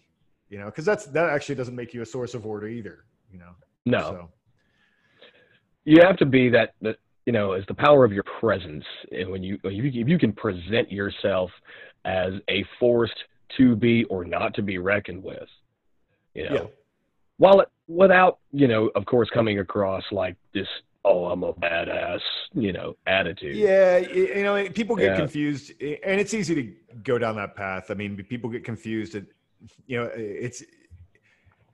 you 0.48 0.58
know, 0.58 0.66
because 0.66 0.84
that's 0.84 1.06
that 1.06 1.28
actually 1.28 1.56
doesn't 1.56 1.74
make 1.74 1.92
you 1.92 2.02
a 2.02 2.06
source 2.06 2.34
of 2.34 2.46
order 2.46 2.68
either, 2.68 3.04
you 3.30 3.40
know. 3.40 3.50
no, 3.86 3.98
So, 3.98 4.28
you 5.84 6.00
have 6.00 6.16
to 6.18 6.26
be 6.26 6.48
that 6.50 6.74
that 6.80 6.96
you 7.26 7.32
know 7.32 7.54
is 7.54 7.64
the 7.66 7.74
power 7.74 8.04
of 8.04 8.12
your 8.12 8.24
presence, 8.40 8.84
and 9.10 9.28
when 9.30 9.42
you 9.42 9.58
if 9.64 9.72
you, 9.72 10.02
if 10.02 10.08
you 10.08 10.18
can 10.18 10.32
present 10.32 10.90
yourself 10.90 11.50
as 12.04 12.34
a 12.48 12.64
force 12.78 13.12
to 13.56 13.74
be 13.74 14.04
or 14.04 14.24
not 14.24 14.54
to 14.54 14.62
be 14.62 14.78
reckoned 14.78 15.24
with, 15.24 15.48
you 16.34 16.48
know, 16.48 16.54
yeah, 16.54 16.66
while 17.38 17.60
it, 17.60 17.68
without 17.96 18.38
you 18.52 18.68
know, 18.68 18.90
of 18.94 19.04
course, 19.06 19.28
coming 19.30 19.58
across 19.58 20.02
like 20.12 20.36
this, 20.54 20.66
oh, 21.04 21.26
I'm 21.26 21.42
a 21.42 21.52
badass, 21.52 22.20
you 22.54 22.72
know, 22.72 22.94
attitude. 23.06 23.56
yeah, 23.56 23.98
you 23.98 24.42
know, 24.42 24.68
people 24.70 24.96
get 24.96 25.12
Yeah. 25.12 25.16
confused, 25.16 25.70
and 25.80 26.20
it's 26.20 26.34
easy 26.34 26.54
to 26.54 26.74
go 27.02 27.18
down 27.18 27.36
that 27.36 27.54
path. 27.56 27.90
I 27.90 27.94
mean, 27.94 28.16
people 28.28 28.50
get 28.50 28.64
confused. 28.64 29.14
and 29.14 29.26
you 29.86 29.96
know, 29.98 30.10
it's 30.14 30.62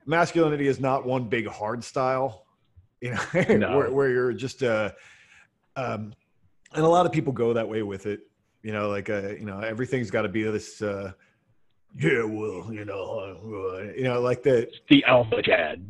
masculinity 0.05 0.67
is 0.67 0.79
not 0.79 1.05
one 1.05 1.27
big 1.27 1.47
hard 1.47 1.83
style, 1.83 2.45
you 3.01 3.11
know, 3.11 3.57
No. 3.57 3.77
where, 3.77 3.91
where 3.91 4.09
you're 4.09 4.33
just 4.33 4.63
uh, 4.63 4.91
um, 5.75 6.13
and 6.73 6.85
a 6.85 6.87
lot 6.87 7.05
of 7.05 7.11
people 7.11 7.33
go 7.33 7.53
that 7.53 7.67
way 7.67 7.81
with 7.83 8.05
it. 8.05 8.21
You 8.61 8.73
know, 8.73 8.89
like 8.89 9.09
uh, 9.09 9.29
you 9.29 9.45
know, 9.45 9.59
everything's 9.59 10.11
got 10.11 10.23
to 10.23 10.29
be 10.29 10.43
this. 10.43 10.81
Uh, 10.81 11.13
yeah, 11.97 12.23
well, 12.23 12.71
you 12.71 12.85
know, 12.85 13.37
uh, 13.79 13.83
you 13.95 14.03
know, 14.03 14.21
like 14.21 14.43
the 14.43 14.69
The 14.89 15.03
alpha 15.05 15.41
Chad. 15.41 15.83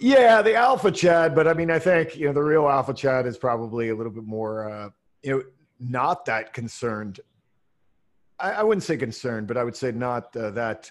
Yeah, 0.00 0.40
the 0.40 0.54
alpha 0.54 0.90
Chad, 0.90 1.34
but 1.34 1.46
I 1.46 1.52
mean, 1.52 1.70
I 1.70 1.78
think 1.78 2.16
you 2.16 2.26
know 2.26 2.32
the 2.32 2.42
real 2.42 2.66
alpha 2.68 2.94
Chad 2.94 3.26
is 3.26 3.36
probably 3.36 3.90
a 3.90 3.94
little 3.94 4.12
bit 4.12 4.24
more, 4.24 4.68
uh, 4.68 4.88
you 5.22 5.30
know, 5.30 5.42
not 5.78 6.24
that 6.24 6.54
concerned. 6.54 7.20
I, 8.38 8.52
I 8.52 8.62
wouldn't 8.62 8.82
say 8.82 8.96
concerned, 8.96 9.46
but 9.46 9.58
I 9.58 9.64
would 9.64 9.76
say 9.76 9.92
not 9.92 10.34
uh, 10.34 10.50
that, 10.52 10.90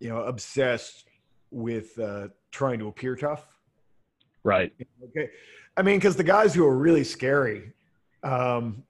you 0.00 0.08
know, 0.08 0.22
obsessed 0.22 1.04
with 1.50 1.98
uh, 1.98 2.28
trying 2.50 2.78
to 2.78 2.88
appear 2.88 3.16
tough. 3.16 3.44
Right. 4.44 4.72
Okay, 5.04 5.28
I 5.76 5.82
mean, 5.82 5.98
because 5.98 6.16
the 6.16 6.24
guys 6.24 6.54
who 6.54 6.64
are 6.64 6.76
really 6.76 7.04
scary, 7.04 7.72
um, 8.22 8.82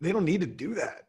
they 0.00 0.12
don't 0.12 0.24
need 0.24 0.40
to 0.40 0.46
do 0.46 0.74
that. 0.74 1.02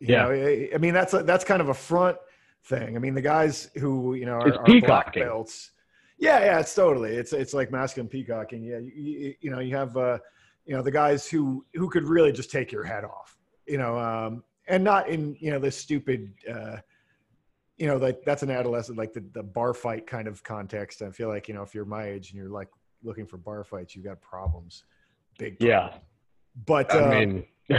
You 0.00 0.08
Yeah. 0.08 0.22
know, 0.24 0.70
I, 0.74 0.78
mean, 0.78 0.94
that's 0.94 1.14
a, 1.14 1.22
that's 1.22 1.44
kind 1.44 1.62
of 1.62 1.68
a 1.68 1.74
front 1.74 2.16
thing. 2.64 2.96
I 2.96 2.98
mean, 2.98 3.14
the 3.14 3.22
guys 3.22 3.70
who 3.76 4.14
you 4.14 4.26
know 4.26 4.32
are, 4.40 4.48
It's 4.48 4.58
are 4.58 4.80
black 4.80 5.14
belts. 5.14 5.70
Yeah, 6.18 6.40
yeah, 6.40 6.60
it's 6.60 6.74
totally. 6.74 7.10
It's 7.10 7.32
it's 7.32 7.54
like 7.54 7.70
masculine 7.70 8.08
peacocking. 8.08 8.62
Yeah, 8.62 8.78
you, 8.78 8.92
you, 8.94 9.34
you 9.40 9.50
know, 9.50 9.60
you 9.60 9.76
have 9.76 9.96
uh, 9.96 10.18
you 10.64 10.76
know 10.76 10.82
the 10.82 10.90
guys 10.90 11.28
who 11.28 11.64
who 11.74 11.88
could 11.88 12.04
really 12.04 12.32
just 12.32 12.50
take 12.50 12.70
your 12.72 12.84
head 12.84 13.04
off. 13.04 13.36
You 13.66 13.78
know, 13.78 13.98
um, 13.98 14.44
and 14.68 14.84
not 14.84 15.08
in 15.08 15.36
you 15.40 15.50
know 15.50 15.58
this 15.58 15.76
stupid. 15.76 16.32
Uh, 16.50 16.76
you 17.76 17.86
know, 17.86 17.96
like 17.96 18.24
that's 18.24 18.42
an 18.42 18.50
adolescent, 18.50 18.96
like 18.96 19.12
the, 19.12 19.24
the 19.32 19.42
bar 19.42 19.74
fight 19.74 20.06
kind 20.06 20.28
of 20.28 20.42
context. 20.42 21.02
I 21.02 21.10
feel 21.10 21.28
like, 21.28 21.48
you 21.48 21.54
know, 21.54 21.62
if 21.62 21.74
you're 21.74 21.84
my 21.84 22.06
age 22.06 22.30
and 22.30 22.38
you're 22.38 22.50
like 22.50 22.68
looking 23.02 23.26
for 23.26 23.36
bar 23.36 23.64
fights, 23.64 23.96
you've 23.96 24.04
got 24.04 24.20
problems. 24.20 24.84
Big 25.38 25.56
Yeah. 25.60 25.94
But, 26.66 26.94
I 26.94 26.98
uh, 26.98 27.10
mean, 27.10 27.44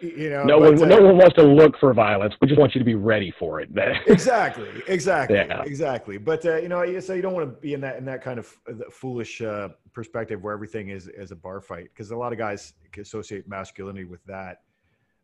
you 0.00 0.30
know, 0.30 0.44
no 0.44 0.58
one, 0.58 0.82
uh, 0.82 0.86
no 0.86 1.00
one 1.02 1.16
wants 1.18 1.34
to 1.36 1.42
look 1.42 1.78
for 1.78 1.92
violence. 1.94 2.34
We 2.40 2.48
just 2.48 2.58
want 2.58 2.74
you 2.74 2.78
to 2.78 2.84
be 2.84 2.94
ready 2.94 3.32
for 3.38 3.60
it. 3.60 3.68
exactly, 4.06 4.68
exactly, 4.86 5.36
Yeah. 5.36 5.62
exactly. 5.62 6.18
But, 6.18 6.44
uh, 6.46 6.56
you 6.56 6.68
know, 6.68 7.00
so 7.00 7.12
you 7.14 7.22
don't 7.22 7.34
want 7.34 7.46
to 7.48 7.60
be 7.60 7.74
in 7.74 7.80
that, 7.82 7.96
in 7.96 8.04
that 8.06 8.22
kind 8.22 8.38
of 8.38 8.54
uh, 8.68 8.72
foolish 8.90 9.40
uh, 9.42 9.68
perspective 9.92 10.42
where 10.42 10.54
everything 10.54 10.88
is, 10.88 11.08
is 11.08 11.30
a 11.30 11.36
bar 11.36 11.60
fight. 11.60 11.88
Cause 11.96 12.10
a 12.10 12.16
lot 12.16 12.32
of 12.32 12.38
guys 12.38 12.74
associate 12.98 13.48
masculinity 13.48 14.04
with 14.04 14.24
that. 14.24 14.62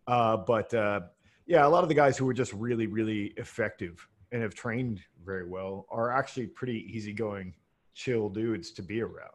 Uh, 0.07 0.37
but, 0.37 0.73
uh, 0.75 1.01
yeah, 1.47 1.67
a 1.67 1.69
lot 1.69 1.83
of 1.83 1.89
the 1.89 1.95
guys 1.95 2.17
who 2.19 2.29
are 2.29 2.35
just 2.35 2.53
really, 2.53 2.87
really 2.87 3.33
effective 3.37 4.07
and 4.33 4.43
have 4.43 4.55
trained 4.55 5.01
very 5.25 5.49
well 5.49 5.87
are 5.91 6.11
actually 6.11 6.47
pretty 6.47 6.91
easygoing, 6.95 7.55
chill 7.95 8.29
dudes 8.29 8.73
to 8.73 8.83
be 8.83 9.01
around. 9.01 9.31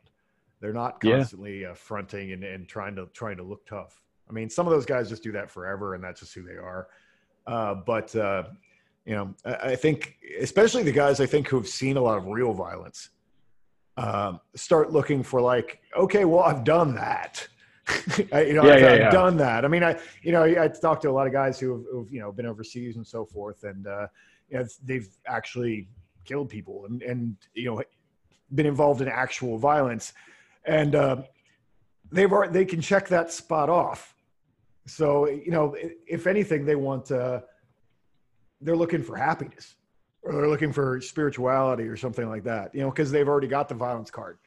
They're 0.60 0.73
not 0.73 0.97
Yeah. 1.04 1.17
constantly 1.17 1.65
uh, 1.65 1.73
fronting 1.73 2.34
and, 2.34 2.43
and 2.43 2.67
trying 2.67 2.95
to 2.97 3.08
trying 3.13 3.38
to 3.38 3.43
look 3.43 3.65
tough. 3.65 3.99
I 4.29 4.34
mean, 4.34 4.49
some 4.49 4.67
of 4.67 4.71
those 4.71 4.86
guys 4.86 5.10
just 5.10 5.23
do 5.23 5.31
that 5.34 5.49
forever, 5.49 5.95
and 5.95 6.03
that's 6.03 6.19
just 6.19 6.34
who 6.34 6.43
they 6.43 6.55
are. 6.55 6.88
Uh, 7.47 7.75
but 7.75 8.15
uh, 8.15 8.43
you 9.05 9.15
know, 9.15 9.36
I, 9.45 9.71
I 9.71 9.75
think 9.75 10.17
especially 10.39 10.84
the 10.84 10.91
guys 10.91 11.19
I 11.19 11.25
think 11.25 11.47
who 11.47 11.57
have 11.57 11.67
seen 11.67 11.97
a 11.97 12.01
lot 12.01 12.17
of 12.17 12.27
real 12.27 12.53
violence 12.53 13.10
um, 13.97 14.39
start 14.55 14.91
looking 14.91 15.23
for 15.23 15.41
like, 15.41 15.79
okay, 15.97 16.25
well, 16.25 16.43
I've 16.43 16.63
done 16.63 16.95
that. 16.95 17.47
I, 18.31 18.43
you 18.43 18.53
know, 18.53 18.65
Yeah, 18.65 18.73
I've, 18.73 18.81
yeah, 18.81 18.91
I've 18.91 18.99
yeah. 18.99 19.10
done 19.10 19.38
that. 19.38 19.65
I 19.65 19.67
mean, 19.67 19.84
I, 19.84 19.99
you 20.21 20.31
know, 20.31 20.43
I 20.43 20.67
talked 20.67 21.01
to 21.03 21.10
a 21.10 21.12
lot 21.12 21.27
of 21.27 21.34
guys 21.34 21.60
who 21.60 21.73
have, 21.73 21.84
who've, 21.91 22.12
you 22.12 22.19
know, 22.19 22.31
been 22.31 22.45
overseas 22.45 22.95
and 22.95 23.05
so 23.05 23.25
forth, 23.25 23.63
and 23.63 23.88
uh, 23.88 24.07
you 24.49 24.60
know, 24.60 24.65
they've 24.86 25.10
actually 25.27 25.88
killed 26.23 26.49
people 26.49 26.86
and, 26.86 27.01
and 27.01 27.36
you 27.53 27.65
know, 27.65 27.84
been 28.53 28.65
involved 28.65 29.01
in 29.01 29.07
actual 29.07 29.57
violence, 29.57 30.13
and 30.65 30.95
uh, 30.95 31.17
they've 32.12 32.32
already, 32.32 32.54
they 32.54 32.65
can 32.65 32.82
check 32.82 33.08
that 33.10 33.32
spot 33.32 33.69
off. 33.69 34.15
So, 34.86 35.28
you 35.28 35.52
know, 35.52 35.76
if 36.08 36.28
anything, 36.28 36.65
they 36.65 36.76
want, 36.76 37.12
uh, 37.12 37.41
they're 38.62 38.76
looking 38.76 39.04
for 39.04 39.15
happiness, 39.15 39.76
or 40.24 40.34
they're 40.34 40.50
looking 40.50 40.74
for 40.74 41.02
spirituality 41.02 41.84
or 41.84 41.97
something 41.97 42.28
like 42.30 42.43
that. 42.43 42.74
You 42.76 42.82
know, 42.82 42.89
because 42.89 43.12
they've 43.12 43.28
already 43.28 43.47
got 43.47 43.69
the 43.69 43.76
violence 43.76 44.12
card. 44.12 44.38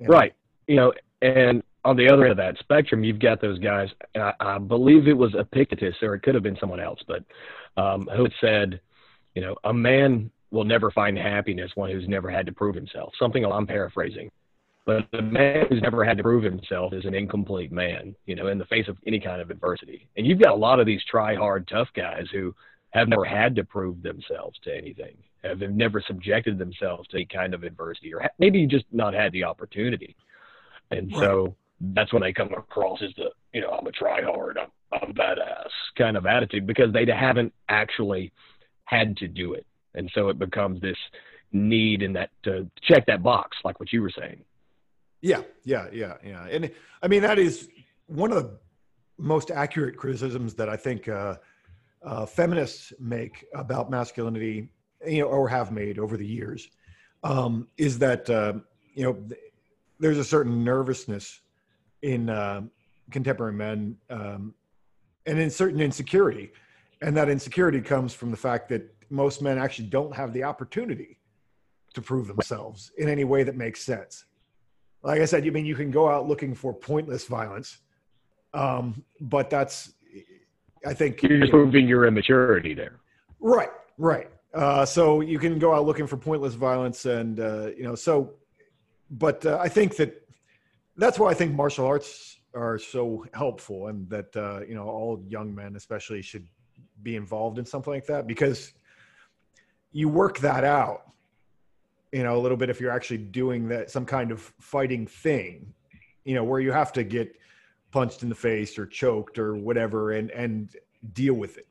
Right. 0.00 0.34
You 0.66 0.76
know, 0.76 0.92
and 1.22 1.62
on 1.84 1.96
the 1.96 2.08
other 2.08 2.24
end 2.24 2.32
of 2.32 2.36
that 2.36 2.58
spectrum, 2.58 3.04
you've 3.04 3.18
got 3.18 3.40
those 3.40 3.58
guys. 3.58 3.88
I, 4.14 4.32
I 4.40 4.58
believe 4.58 5.08
it 5.08 5.16
was 5.16 5.34
Epictetus, 5.34 5.94
or 6.02 6.14
it 6.14 6.22
could 6.22 6.34
have 6.34 6.42
been 6.42 6.58
someone 6.60 6.80
else, 6.80 7.00
but 7.06 7.24
um, 7.76 8.08
who 8.14 8.24
had 8.24 8.32
said, 8.40 8.80
you 9.34 9.42
know, 9.42 9.56
a 9.64 9.72
man 9.72 10.30
will 10.50 10.64
never 10.64 10.90
find 10.90 11.16
happiness 11.16 11.70
one 11.74 11.90
who's 11.90 12.08
never 12.08 12.30
had 12.30 12.46
to 12.46 12.52
prove 12.52 12.74
himself. 12.74 13.12
Something 13.18 13.44
I'm 13.44 13.66
paraphrasing. 13.66 14.30
But 14.88 15.06
a 15.12 15.20
man 15.20 15.66
who's 15.68 15.82
never 15.82 16.02
had 16.02 16.16
to 16.16 16.22
prove 16.22 16.42
himself 16.42 16.94
is 16.94 17.04
an 17.04 17.12
incomplete 17.12 17.70
man, 17.70 18.16
you 18.24 18.34
know, 18.34 18.46
in 18.46 18.56
the 18.56 18.64
face 18.64 18.88
of 18.88 18.96
any 19.06 19.20
kind 19.20 19.42
of 19.42 19.50
adversity. 19.50 20.08
And 20.16 20.26
you've 20.26 20.40
got 20.40 20.52
a 20.52 20.56
lot 20.56 20.80
of 20.80 20.86
these 20.86 21.02
try 21.04 21.34
hard, 21.34 21.68
tough 21.68 21.88
guys 21.94 22.24
who 22.32 22.54
have 22.92 23.06
never 23.06 23.26
had 23.26 23.54
to 23.56 23.64
prove 23.64 24.02
themselves 24.02 24.58
to 24.64 24.74
anything, 24.74 25.14
have 25.44 25.58
never 25.58 26.00
subjected 26.00 26.56
themselves 26.56 27.06
to 27.08 27.18
any 27.18 27.26
kind 27.26 27.52
of 27.52 27.64
adversity, 27.64 28.14
or 28.14 28.20
ha- 28.20 28.30
maybe 28.38 28.66
just 28.66 28.86
not 28.90 29.12
had 29.12 29.30
the 29.32 29.44
opportunity. 29.44 30.16
And 30.90 31.12
so 31.14 31.54
that's 31.92 32.14
when 32.14 32.22
they 32.22 32.32
come 32.32 32.54
across 32.54 33.02
as 33.02 33.10
the, 33.18 33.28
you 33.52 33.60
know, 33.60 33.68
I'm 33.68 33.86
a 33.86 33.92
try 33.92 34.22
hard, 34.22 34.56
I'm, 34.56 34.70
I'm 34.90 35.12
badass 35.12 35.68
kind 35.98 36.16
of 36.16 36.24
attitude 36.24 36.66
because 36.66 36.94
they 36.94 37.04
haven't 37.04 37.52
actually 37.68 38.32
had 38.86 39.18
to 39.18 39.28
do 39.28 39.52
it. 39.52 39.66
And 39.94 40.10
so 40.14 40.30
it 40.30 40.38
becomes 40.38 40.80
this 40.80 40.96
need 41.52 42.00
in 42.00 42.14
that 42.14 42.30
to 42.44 42.70
check 42.80 43.04
that 43.04 43.22
box, 43.22 43.58
like 43.64 43.80
what 43.80 43.92
you 43.92 44.00
were 44.00 44.12
saying. 44.18 44.44
Yeah, 45.20 45.42
yeah, 45.64 45.88
yeah, 45.92 46.14
yeah. 46.24 46.46
And 46.46 46.70
I 47.02 47.08
mean, 47.08 47.22
that 47.22 47.38
is 47.38 47.68
one 48.06 48.32
of 48.32 48.44
the 48.44 48.58
most 49.18 49.50
accurate 49.50 49.96
criticisms 49.96 50.54
that 50.54 50.68
I 50.68 50.76
think 50.76 51.08
uh, 51.08 51.36
uh, 52.02 52.26
feminists 52.26 52.92
make 53.00 53.44
about 53.54 53.90
masculinity, 53.90 54.68
you 55.06 55.20
know, 55.20 55.26
or 55.26 55.48
have 55.48 55.72
made 55.72 55.98
over 55.98 56.16
the 56.16 56.26
years, 56.26 56.68
um, 57.24 57.66
is 57.76 57.98
that 57.98 58.30
uh, 58.30 58.54
you 58.94 59.04
know 59.04 59.16
there's 59.98 60.18
a 60.18 60.24
certain 60.24 60.62
nervousness 60.62 61.40
in 62.02 62.30
uh, 62.30 62.62
contemporary 63.10 63.52
men, 63.52 63.96
um, 64.10 64.54
and 65.26 65.38
in 65.40 65.50
certain 65.50 65.80
insecurity, 65.80 66.52
and 67.02 67.16
that 67.16 67.28
insecurity 67.28 67.80
comes 67.80 68.14
from 68.14 68.30
the 68.30 68.36
fact 68.36 68.68
that 68.68 68.94
most 69.10 69.42
men 69.42 69.58
actually 69.58 69.88
don't 69.88 70.14
have 70.14 70.32
the 70.32 70.44
opportunity 70.44 71.18
to 71.94 72.00
prove 72.00 72.28
themselves 72.28 72.92
in 72.98 73.08
any 73.08 73.24
way 73.24 73.42
that 73.42 73.56
makes 73.56 73.82
sense 73.82 74.26
like 75.02 75.20
I 75.20 75.24
said, 75.24 75.44
you 75.44 75.52
mean 75.52 75.66
you 75.66 75.74
can 75.74 75.90
go 75.90 76.08
out 76.08 76.26
looking 76.26 76.54
for 76.54 76.72
pointless 76.72 77.26
violence, 77.26 77.78
um, 78.54 79.04
but 79.20 79.50
that's, 79.50 79.92
I 80.86 80.94
think, 80.94 81.22
You're 81.22 81.40
just 81.40 81.52
proving 81.52 81.86
your 81.86 82.06
immaturity 82.06 82.74
there. 82.74 83.00
right, 83.40 83.70
right. 83.96 84.30
Uh, 84.54 84.84
so 84.84 85.20
you 85.20 85.38
can 85.38 85.58
go 85.58 85.74
out 85.74 85.84
looking 85.84 86.06
for 86.06 86.16
pointless 86.16 86.54
violence, 86.54 87.04
and 87.04 87.38
uh, 87.38 87.68
you 87.76 87.82
know, 87.82 87.94
so, 87.94 88.32
but 89.10 89.44
uh, 89.44 89.58
I 89.60 89.68
think 89.68 89.96
that 89.96 90.26
that's 90.96 91.18
why 91.18 91.30
I 91.30 91.34
think 91.34 91.54
martial 91.54 91.86
arts 91.86 92.38
are 92.54 92.78
so 92.78 93.26
helpful, 93.34 93.88
and 93.88 94.08
that 94.08 94.34
uh, 94.34 94.60
you 94.66 94.74
know 94.74 94.88
all 94.88 95.22
young 95.28 95.54
men, 95.54 95.76
especially, 95.76 96.22
should 96.22 96.46
be 97.02 97.14
involved 97.14 97.58
in 97.58 97.66
something 97.66 97.92
like 97.92 98.06
that 98.06 98.26
because 98.26 98.72
you 99.92 100.08
work 100.08 100.38
that 100.38 100.64
out 100.64 101.02
you 102.12 102.22
know 102.22 102.36
a 102.36 102.40
little 102.40 102.56
bit 102.56 102.70
if 102.70 102.80
you're 102.80 102.90
actually 102.90 103.18
doing 103.18 103.68
that 103.68 103.90
some 103.90 104.06
kind 104.06 104.30
of 104.30 104.40
fighting 104.60 105.06
thing 105.06 105.72
you 106.24 106.34
know 106.34 106.44
where 106.44 106.60
you 106.60 106.72
have 106.72 106.92
to 106.92 107.04
get 107.04 107.36
punched 107.90 108.22
in 108.22 108.28
the 108.28 108.34
face 108.34 108.78
or 108.78 108.86
choked 108.86 109.38
or 109.38 109.54
whatever 109.56 110.12
and 110.12 110.30
and 110.30 110.76
deal 111.12 111.34
with 111.34 111.58
it 111.58 111.68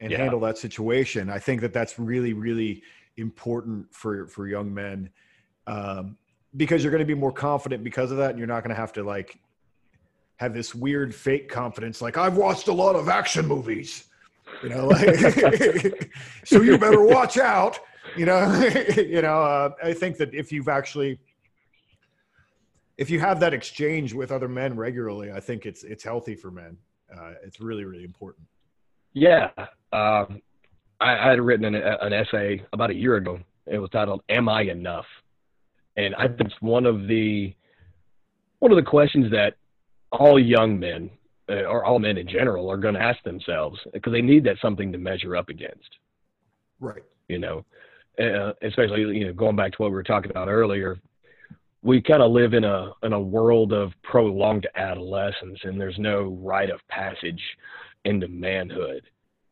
and 0.00 0.10
Yeah. 0.10 0.18
handle 0.18 0.40
that 0.40 0.58
situation 0.58 1.28
i 1.30 1.38
think 1.38 1.60
that 1.60 1.72
that's 1.72 1.98
really 1.98 2.32
really 2.32 2.82
important 3.16 3.92
for 3.94 4.26
for 4.26 4.46
young 4.46 4.72
men 4.72 5.10
um, 5.66 6.16
because 6.56 6.84
you're 6.84 6.92
going 6.92 7.00
to 7.00 7.06
be 7.06 7.14
more 7.14 7.32
confident 7.32 7.82
because 7.82 8.12
of 8.12 8.18
that 8.18 8.30
and 8.30 8.38
you're 8.38 8.46
not 8.46 8.62
going 8.62 8.74
to 8.74 8.80
have 8.80 8.92
to 8.92 9.02
like 9.02 9.38
have 10.36 10.54
this 10.54 10.74
weird 10.74 11.14
fake 11.14 11.48
confidence 11.48 12.00
like 12.00 12.16
i've 12.16 12.36
watched 12.36 12.68
a 12.68 12.72
lot 12.72 12.94
of 12.94 13.08
action 13.08 13.46
movies 13.46 14.04
you 14.62 14.68
know 14.68 14.86
like 14.86 15.14
so 16.44 16.60
you 16.60 16.78
better 16.78 17.02
watch 17.02 17.38
out 17.38 17.80
you 18.16 18.26
know 18.26 18.40
you 18.96 19.22
know 19.22 19.42
uh, 19.42 19.70
i 19.82 19.92
think 19.92 20.16
that 20.16 20.32
if 20.34 20.52
you've 20.52 20.68
actually 20.68 21.18
if 22.98 23.10
you 23.10 23.20
have 23.20 23.40
that 23.40 23.52
exchange 23.52 24.14
with 24.14 24.30
other 24.32 24.48
men 24.48 24.76
regularly 24.76 25.32
i 25.32 25.40
think 25.40 25.66
it's 25.66 25.82
it's 25.84 26.04
healthy 26.04 26.34
for 26.34 26.50
men 26.50 26.76
uh, 27.16 27.32
it's 27.44 27.60
really 27.60 27.84
really 27.84 28.04
important 28.04 28.46
Yeah. 29.16 29.48
Um, 29.94 30.42
I, 31.00 31.16
I 31.16 31.30
had 31.30 31.40
written 31.40 31.64
an, 31.64 31.74
an 31.74 32.12
essay 32.12 32.62
about 32.74 32.90
a 32.90 32.94
year 32.94 33.16
ago. 33.16 33.38
It 33.66 33.78
was 33.78 33.88
titled 33.90 34.22
"Am 34.28 34.46
I 34.46 34.62
Enough?" 34.62 35.06
And 35.96 36.14
I 36.16 36.28
think 36.28 36.42
it's 36.42 36.60
one 36.60 36.84
of 36.84 37.08
the 37.08 37.54
one 38.58 38.70
of 38.70 38.76
the 38.76 38.82
questions 38.82 39.30
that 39.30 39.54
all 40.12 40.38
young 40.38 40.78
men 40.78 41.10
uh, 41.48 41.64
or 41.64 41.82
all 41.82 41.98
men 41.98 42.18
in 42.18 42.28
general 42.28 42.70
are 42.70 42.76
going 42.76 42.92
to 42.92 43.00
ask 43.00 43.22
themselves 43.22 43.80
because 43.94 44.12
they 44.12 44.20
need 44.20 44.44
that 44.44 44.58
something 44.60 44.92
to 44.92 44.98
measure 44.98 45.34
up 45.34 45.48
against. 45.48 45.88
right 46.78 47.02
You 47.28 47.38
know, 47.38 47.64
uh, 48.20 48.52
especially 48.62 49.00
you 49.16 49.26
know 49.26 49.32
going 49.32 49.56
back 49.56 49.72
to 49.72 49.78
what 49.78 49.90
we 49.90 49.94
were 49.96 50.02
talking 50.02 50.30
about 50.30 50.48
earlier. 50.48 50.98
We 51.82 52.02
kind 52.02 52.22
of 52.22 52.32
live 52.32 52.54
in 52.54 52.64
a 52.64 52.92
in 53.02 53.12
a 53.12 53.20
world 53.20 53.72
of 53.72 53.92
prolonged 54.02 54.66
adolescence, 54.74 55.60
and 55.62 55.80
there's 55.80 55.98
no 55.98 56.38
rite 56.42 56.70
of 56.70 56.80
passage 56.88 57.42
into 58.04 58.28
manhood 58.28 59.02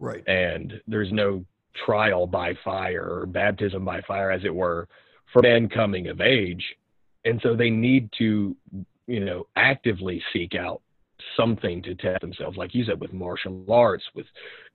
right 0.00 0.22
and 0.28 0.80
there's 0.86 1.10
no 1.12 1.44
trial 1.74 2.26
by 2.26 2.54
fire 2.64 3.06
or 3.20 3.26
baptism 3.26 3.84
by 3.84 4.00
fire, 4.02 4.30
as 4.30 4.44
it 4.44 4.54
were, 4.54 4.88
for 5.32 5.42
men 5.42 5.68
coming 5.68 6.08
of 6.08 6.20
age. 6.20 6.64
And 7.24 7.40
so 7.42 7.56
they 7.56 7.70
need 7.70 8.10
to, 8.18 8.56
you 9.06 9.24
know, 9.24 9.46
actively 9.56 10.22
seek 10.32 10.54
out 10.54 10.82
something 11.36 11.82
to 11.82 11.94
test 11.94 12.20
themselves, 12.20 12.56
like 12.56 12.74
you 12.74 12.84
said, 12.84 13.00
with 13.00 13.12
martial 13.12 13.64
arts, 13.70 14.04
with 14.14 14.26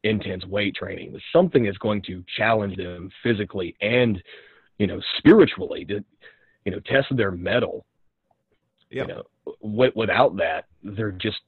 intense 0.04 0.46
weight 0.46 0.76
training, 0.76 1.14
with 1.14 1.22
something 1.34 1.64
that's 1.64 1.78
going 1.78 2.02
to 2.04 2.24
challenge 2.38 2.76
them 2.78 3.10
physically 3.24 3.76
and, 3.82 4.22
you 4.78 4.88
know, 4.88 5.00
spiritually 5.18 5.86
to, 5.86 6.04
you 6.66 6.72
know, 6.72 6.80
test 6.86 7.08
their 7.16 7.32
mettle. 7.32 7.86
yeah 8.92 9.04
You 9.04 9.08
know, 9.08 9.24
w- 9.64 9.92
without 9.96 10.36
that, 10.38 10.66
they're 10.84 11.12
just 11.12 11.40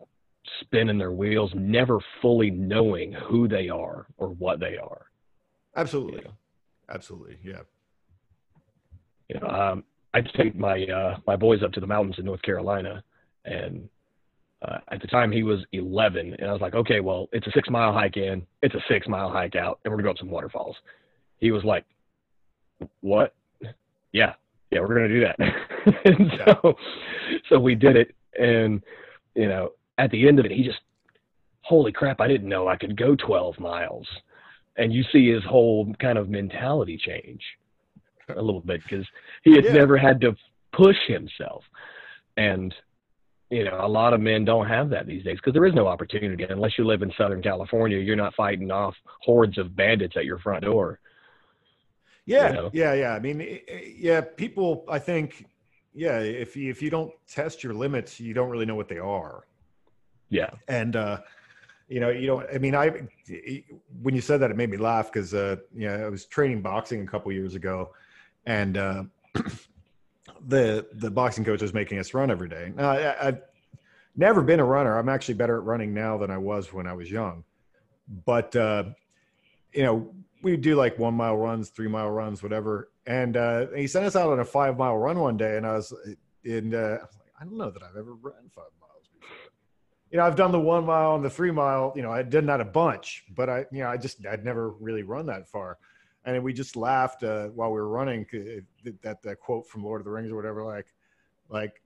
spinning 0.61 0.97
their 0.97 1.11
wheels, 1.11 1.51
never 1.55 1.99
fully 2.21 2.49
knowing 2.51 3.13
who 3.13 3.47
they 3.47 3.69
are 3.69 4.07
or 4.17 4.29
what 4.29 4.59
they 4.59 4.77
are. 4.77 5.05
absolutely 5.75 6.21
Yeah. 6.23 6.31
absolutely 6.89 7.37
yeah 7.43 7.61
You 9.29 9.39
know, 9.39 9.47
um, 9.47 9.83
I 10.13 10.21
take 10.21 10.55
my 10.55 10.83
uh, 10.85 11.17
my 11.25 11.35
boys 11.37 11.63
up 11.63 11.71
to 11.73 11.79
the 11.79 11.87
mountains 11.87 12.15
in 12.19 12.25
North 12.25 12.41
Carolina, 12.41 13.01
and 13.45 13.87
uh, 14.61 14.77
at 14.91 15.01
the 15.01 15.07
time 15.07 15.31
he 15.31 15.43
was 15.43 15.59
11, 15.71 16.35
and 16.39 16.49
I 16.49 16.51
was 16.53 16.61
like, 16.61 16.75
okay, 16.75 16.99
well, 16.99 17.27
it's 17.31 17.47
a 17.47 17.51
six 17.51 17.69
mile 17.69 17.93
hike 17.93 18.17
in, 18.17 18.45
it's 18.61 18.75
a 18.75 18.83
six 18.87 19.07
mile 19.07 19.29
hike 19.29 19.55
out, 19.55 19.79
and 19.83 19.91
we're 19.91 19.97
gonna 19.97 20.07
go 20.07 20.11
up 20.11 20.17
some 20.17 20.29
waterfalls. 20.29 20.75
He 21.37 21.51
was 21.51 21.63
like, 21.63 21.85
what? 23.01 23.33
Yeah, 24.11 24.33
yeah, 24.69 24.79
we're 24.81 24.93
gonna 24.95 25.07
do 25.07 25.21
that. 25.21 25.39
and 26.05 26.31
so, 26.45 26.75
so 27.49 27.59
we 27.59 27.75
did 27.75 27.95
it, 27.95 28.15
and 28.39 28.83
you 29.35 29.47
know, 29.47 29.71
at 29.97 30.11
the 30.11 30.27
end 30.27 30.39
of 30.39 30.45
it, 30.45 30.51
he 30.51 30.63
just, 30.63 30.79
holy 31.61 31.91
crap, 31.91 32.19
I 32.21 32.27
didn't 32.27 32.49
know 32.49 32.67
I 32.67 32.75
could 32.75 32.97
go 32.97 33.15
12 33.15 33.59
miles, 33.59 34.07
and 34.77 34.93
you 34.93 35.03
see 35.11 35.31
his 35.31 35.43
whole 35.43 35.93
kind 35.99 36.17
of 36.17 36.29
mentality 36.29 36.97
change 36.97 37.41
a 38.35 38.41
little 38.41 38.61
bit 38.61 38.81
because 38.83 39.05
he 39.43 39.55
had 39.55 39.65
Yeah. 39.65 39.73
never 39.73 39.97
had 39.97 40.21
to 40.21 40.35
push 40.71 40.95
himself. 41.07 41.63
And, 42.37 42.73
you 43.51 43.65
know, 43.65 43.77
a 43.81 43.87
lot 43.87 44.13
of 44.13 44.21
men 44.21 44.45
don't 44.45 44.67
have 44.67 44.89
that 44.89 45.05
these 45.05 45.23
days 45.23 45.35
because 45.35 45.53
there 45.53 45.65
is 45.65 45.73
no 45.75 45.85
opportunity. 45.85 46.43
Unless 46.49 46.77
you 46.77 46.85
live 46.85 47.01
in 47.01 47.11
Southern 47.17 47.41
California, 47.41 47.97
you're 47.97 48.15
not 48.15 48.33
fighting 48.33 48.71
off 48.71 48.95
hordes 49.21 49.57
of 49.57 49.75
bandits 49.75 50.15
at 50.15 50.23
your 50.25 50.39
front 50.39 50.63
door. 50.63 50.99
Yeah, 52.25 52.47
you 52.47 52.53
know? 52.55 52.69
yeah, 52.73 52.93
yeah. 52.93 53.13
I 53.13 53.19
mean, 53.19 53.41
i- 53.41 53.61
i- 53.69 53.93
yeah. 53.97 54.21
People, 54.21 54.85
I 54.87 54.99
think, 54.99 55.45
yeah. 55.93 56.19
If 56.19 56.55
you, 56.55 56.69
if 56.69 56.81
you 56.81 56.89
don't 56.89 57.11
test 57.27 57.61
your 57.63 57.73
limits, 57.73 58.19
you 58.21 58.33
don't 58.33 58.49
really 58.49 58.65
know 58.65 58.75
what 58.75 58.87
they 58.87 58.99
are. 58.99 59.43
Yeah. 60.29 60.51
And 60.69 60.95
uh, 60.95 61.19
you 61.89 61.99
know, 61.99 62.09
you 62.09 62.27
don't. 62.27 62.45
I 62.53 62.57
mean, 62.57 62.73
I 62.73 63.01
when 64.01 64.15
you 64.15 64.21
said 64.21 64.39
that, 64.39 64.49
it 64.49 64.55
made 64.55 64.69
me 64.69 64.77
laugh 64.77 65.11
because 65.11 65.33
uh, 65.33 65.57
you 65.75 65.89
know, 65.89 66.05
I 66.05 66.09
was 66.09 66.25
training 66.25 66.61
boxing 66.61 67.01
a 67.01 67.05
couple 67.05 67.33
years 67.33 67.55
ago, 67.55 67.93
and 68.45 68.77
uh, 68.77 69.03
the 70.47 70.87
the 70.93 71.11
boxing 71.11 71.45
coach 71.45 71.61
was 71.61 71.73
making 71.73 71.99
us 71.99 72.13
run 72.13 72.31
every 72.31 72.49
day. 72.49 72.71
Now, 72.75 72.91
I, 72.91 73.29
I 73.29 73.37
never 74.15 74.41
been 74.41 74.59
a 74.59 74.65
runner. 74.65 74.97
I'm 74.97 75.09
actually 75.09 75.35
better 75.35 75.57
at 75.57 75.63
running 75.63 75.93
now 75.93 76.17
than 76.17 76.31
I 76.31 76.37
was 76.37 76.73
when 76.73 76.87
I 76.87 76.93
was 76.93 77.09
young. 77.09 77.43
But 78.25 78.55
uh, 78.55 78.85
you 79.73 79.83
know, 79.83 80.13
we 80.41 80.57
do 80.57 80.75
like 80.75 80.97
one 80.99 81.13
mile 81.13 81.37
runs, 81.37 81.69
three 81.69 81.87
mile 81.87 82.09
runs, 82.09 82.43
whatever. 82.43 82.89
And 83.05 83.37
uh, 83.37 83.67
he 83.75 83.87
sent 83.87 84.05
us 84.05 84.15
out 84.15 84.31
on 84.31 84.39
a 84.39 84.45
five 84.45 84.77
mile 84.77 84.97
run 84.97 85.19
one 85.19 85.37
day, 85.37 85.57
and 85.57 85.65
I 85.65 85.73
was 85.73 85.93
in. 86.43 86.73
Uh, 86.73 86.77
I, 86.77 86.91
was 87.05 87.17
like, 87.17 87.33
I 87.39 87.43
don't 87.43 87.57
know 87.57 87.71
that 87.71 87.83
I've 87.83 87.97
ever 87.97 88.13
run 88.15 88.49
five 88.53 88.65
miles 88.79 89.09
before. 89.13 89.35
You 90.11 90.17
know, 90.17 90.25
I've 90.25 90.35
done 90.35 90.51
the 90.51 90.59
one 90.59 90.85
mile 90.85 91.15
and 91.15 91.23
the 91.23 91.29
three 91.29 91.51
mile. 91.51 91.93
You 91.95 92.01
know, 92.01 92.11
I 92.11 92.23
did 92.23 92.45
that 92.47 92.61
a 92.61 92.65
bunch, 92.65 93.23
but 93.35 93.49
I, 93.49 93.65
you 93.71 93.79
know, 93.79 93.89
I 93.89 93.97
just 93.97 94.25
I'd 94.25 94.45
never 94.45 94.71
really 94.71 95.03
run 95.03 95.25
that 95.27 95.47
far. 95.47 95.77
And 96.25 96.43
we 96.43 96.53
just 96.53 96.75
laughed 96.75 97.23
uh, 97.23 97.47
while 97.47 97.69
we 97.71 97.79
were 97.79 97.89
running. 97.89 98.25
That 99.03 99.21
that 99.23 99.39
quote 99.39 99.67
from 99.67 99.83
Lord 99.83 100.01
of 100.01 100.05
the 100.05 100.11
Rings 100.11 100.31
or 100.31 100.35
whatever, 100.35 100.63
like, 100.63 100.85
like, 101.49 101.81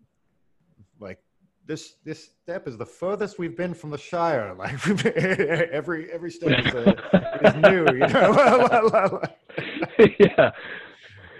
like 0.99 1.19
this 1.65 1.95
this 2.03 2.31
step 2.43 2.67
is 2.67 2.77
the 2.77 2.85
furthest 2.85 3.39
we've 3.39 3.55
been 3.55 3.73
from 3.73 3.91
the 3.91 3.97
Shire. 3.97 4.53
Like 4.57 5.05
every 5.05 6.11
every 6.11 6.31
step 6.31 6.65
is, 6.65 6.73
uh, 6.73 6.93
is 7.43 7.55
new, 7.69 7.85
you 7.93 8.07
know. 8.07 9.21
yeah, 10.19 10.51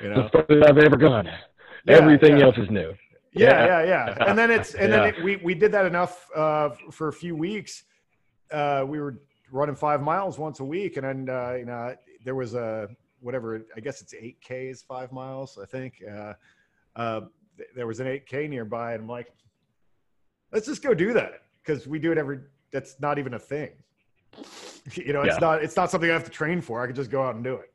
you 0.02 0.10
know, 0.10 0.24
the 0.24 0.30
furthest 0.32 0.70
I've 0.70 0.78
ever 0.78 0.98
gone. 0.98 1.26
Yeah, 1.26 1.96
Everything 1.98 2.38
yeah. 2.38 2.46
else 2.46 2.58
is 2.58 2.70
new. 2.70 2.94
Yeah, 3.34 3.66
yeah, 3.66 3.84
yeah, 3.84 4.16
yeah. 4.18 4.30
And 4.30 4.38
then 4.38 4.50
it's 4.50 4.74
and 4.74 4.92
then 4.92 5.10
it, 5.10 5.24
we 5.24 5.36
we 5.38 5.54
did 5.54 5.72
that 5.74 5.86
enough 5.86 6.30
uh, 6.36 6.70
for 6.92 7.10
a 7.10 7.14
few 7.14 7.36
weeks. 7.36 7.84
Uh, 8.52 8.86
we 8.88 9.00
were 9.00 9.20
running 9.52 9.76
five 9.76 10.02
miles 10.02 10.40
once 10.40 10.60
a 10.62 10.64
week, 10.64 10.98
and 10.98 11.06
then 11.06 11.36
uh, 11.36 11.54
you 11.54 11.66
know 11.66 11.96
there 12.26 12.36
was 12.36 12.54
a 12.56 12.90
whatever 13.22 13.66
I 13.76 13.80
guess 13.80 14.02
it's 14.02 14.14
eight 14.14 14.42
k 14.42 14.68
is 14.68 14.82
five 14.82 15.14
miles. 15.14 15.58
I 15.62 15.66
think 15.66 16.04
uh, 16.12 16.34
uh, 16.98 17.22
there 17.76 17.88
was 17.88 18.02
an 18.02 18.08
eight 18.08 18.26
k 18.26 18.48
nearby, 18.48 18.94
and 18.94 19.04
I'm 19.04 19.08
like 19.08 19.32
let's 20.52 20.66
just 20.66 20.82
go 20.82 20.94
do 20.94 21.14
that 21.14 21.42
because 21.64 21.88
we 21.88 22.00
do 22.00 22.12
it 22.12 22.18
every. 22.18 22.40
That's 22.72 22.96
not 23.00 23.20
even 23.20 23.36
a 23.36 23.40
thing. 23.40 23.72
You 24.94 25.14
know, 25.14 25.24
it's 25.24 25.34
yeah. 25.38 25.40
not. 25.40 25.64
It's 25.64 25.76
not 25.76 25.90
something 25.90 26.12
I 26.12 26.14
have 26.14 26.26
to 26.26 26.30
train 26.30 26.62
for. 26.62 26.80
I 26.80 26.86
could 26.86 26.96
just 26.96 27.10
go 27.10 27.24
out 27.24 27.34
and 27.34 27.44
do 27.44 27.56
it. 27.56 27.74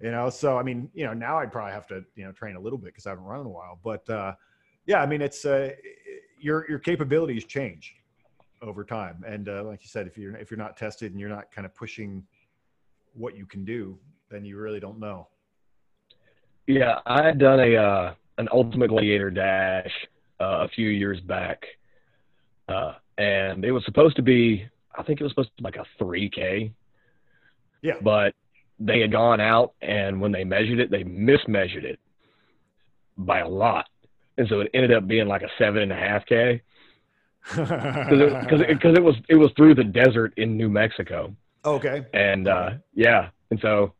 You 0.00 0.10
know, 0.10 0.28
so 0.28 0.58
I 0.58 0.64
mean, 0.64 0.90
you 0.92 1.04
know, 1.04 1.12
now 1.12 1.38
I'd 1.38 1.52
probably 1.52 1.70
have 1.70 1.86
to, 1.86 2.04
you 2.16 2.24
know, 2.24 2.32
train 2.32 2.56
a 2.56 2.60
little 2.60 2.78
bit 2.78 2.86
because 2.86 3.06
I 3.06 3.10
haven't 3.10 3.22
run 3.22 3.42
in 3.42 3.46
a 3.46 3.48
while. 3.48 3.78
But 3.84 4.10
uh, 4.10 4.34
yeah, 4.84 5.00
I 5.00 5.06
mean, 5.06 5.22
it's 5.22 5.44
uh, 5.44 5.70
your 6.40 6.68
your 6.68 6.80
capabilities 6.80 7.44
change 7.44 7.94
over 8.60 8.82
time, 8.82 9.22
and 9.24 9.48
uh, 9.48 9.62
like 9.62 9.84
you 9.84 9.88
said, 9.88 10.08
if 10.08 10.18
you're 10.18 10.34
if 10.34 10.50
you're 10.50 10.58
not 10.58 10.76
tested 10.76 11.12
and 11.12 11.20
you're 11.20 11.28
not 11.28 11.52
kind 11.52 11.64
of 11.64 11.72
pushing 11.76 12.24
what 13.14 13.36
you 13.36 13.46
can 13.46 13.64
do, 13.64 13.98
then 14.30 14.44
you 14.44 14.58
really 14.58 14.80
don't 14.80 14.98
know. 14.98 15.28
Yeah, 16.66 17.00
I 17.06 17.24
had 17.24 17.38
done 17.38 17.60
a 17.60 17.76
uh, 17.76 18.14
an 18.38 18.48
Ultimate 18.52 18.88
Gladiator 18.88 19.30
dash 19.30 19.90
uh, 20.40 20.64
a 20.64 20.68
few 20.68 20.88
years 20.88 21.20
back, 21.20 21.64
uh, 22.68 22.94
and 23.18 23.64
it 23.64 23.72
was 23.72 23.84
supposed 23.84 24.16
to 24.16 24.22
be, 24.22 24.66
I 24.96 25.02
think 25.02 25.20
it 25.20 25.24
was 25.24 25.32
supposed 25.32 25.50
to 25.56 25.62
be 25.62 25.64
like 25.64 25.76
a 25.76 26.02
3K. 26.02 26.72
Yeah. 27.82 27.94
But 28.02 28.34
they 28.78 29.00
had 29.00 29.12
gone 29.12 29.40
out, 29.40 29.74
and 29.82 30.20
when 30.20 30.32
they 30.32 30.44
measured 30.44 30.78
it, 30.78 30.90
they 30.90 31.04
mismeasured 31.04 31.84
it 31.84 31.98
by 33.18 33.40
a 33.40 33.48
lot. 33.48 33.86
And 34.38 34.48
so 34.48 34.60
it 34.60 34.70
ended 34.72 34.92
up 34.92 35.06
being 35.06 35.28
like 35.28 35.42
a 35.42 35.50
seven 35.58 35.82
and 35.82 35.92
a 35.92 35.96
half 35.96 36.24
K. 36.26 36.62
Because 37.50 38.60
it, 38.60 38.70
it, 38.70 38.96
it, 38.98 39.02
was 39.02 39.16
it 39.28 39.34
was 39.34 39.50
through 39.56 39.74
the 39.74 39.84
desert 39.84 40.32
in 40.36 40.56
New 40.56 40.68
Mexico. 40.68 41.34
Okay. 41.64 42.06
And 42.12 42.48
uh, 42.48 42.70
yeah, 42.94 43.28
and 43.50 43.60
so 43.60 43.94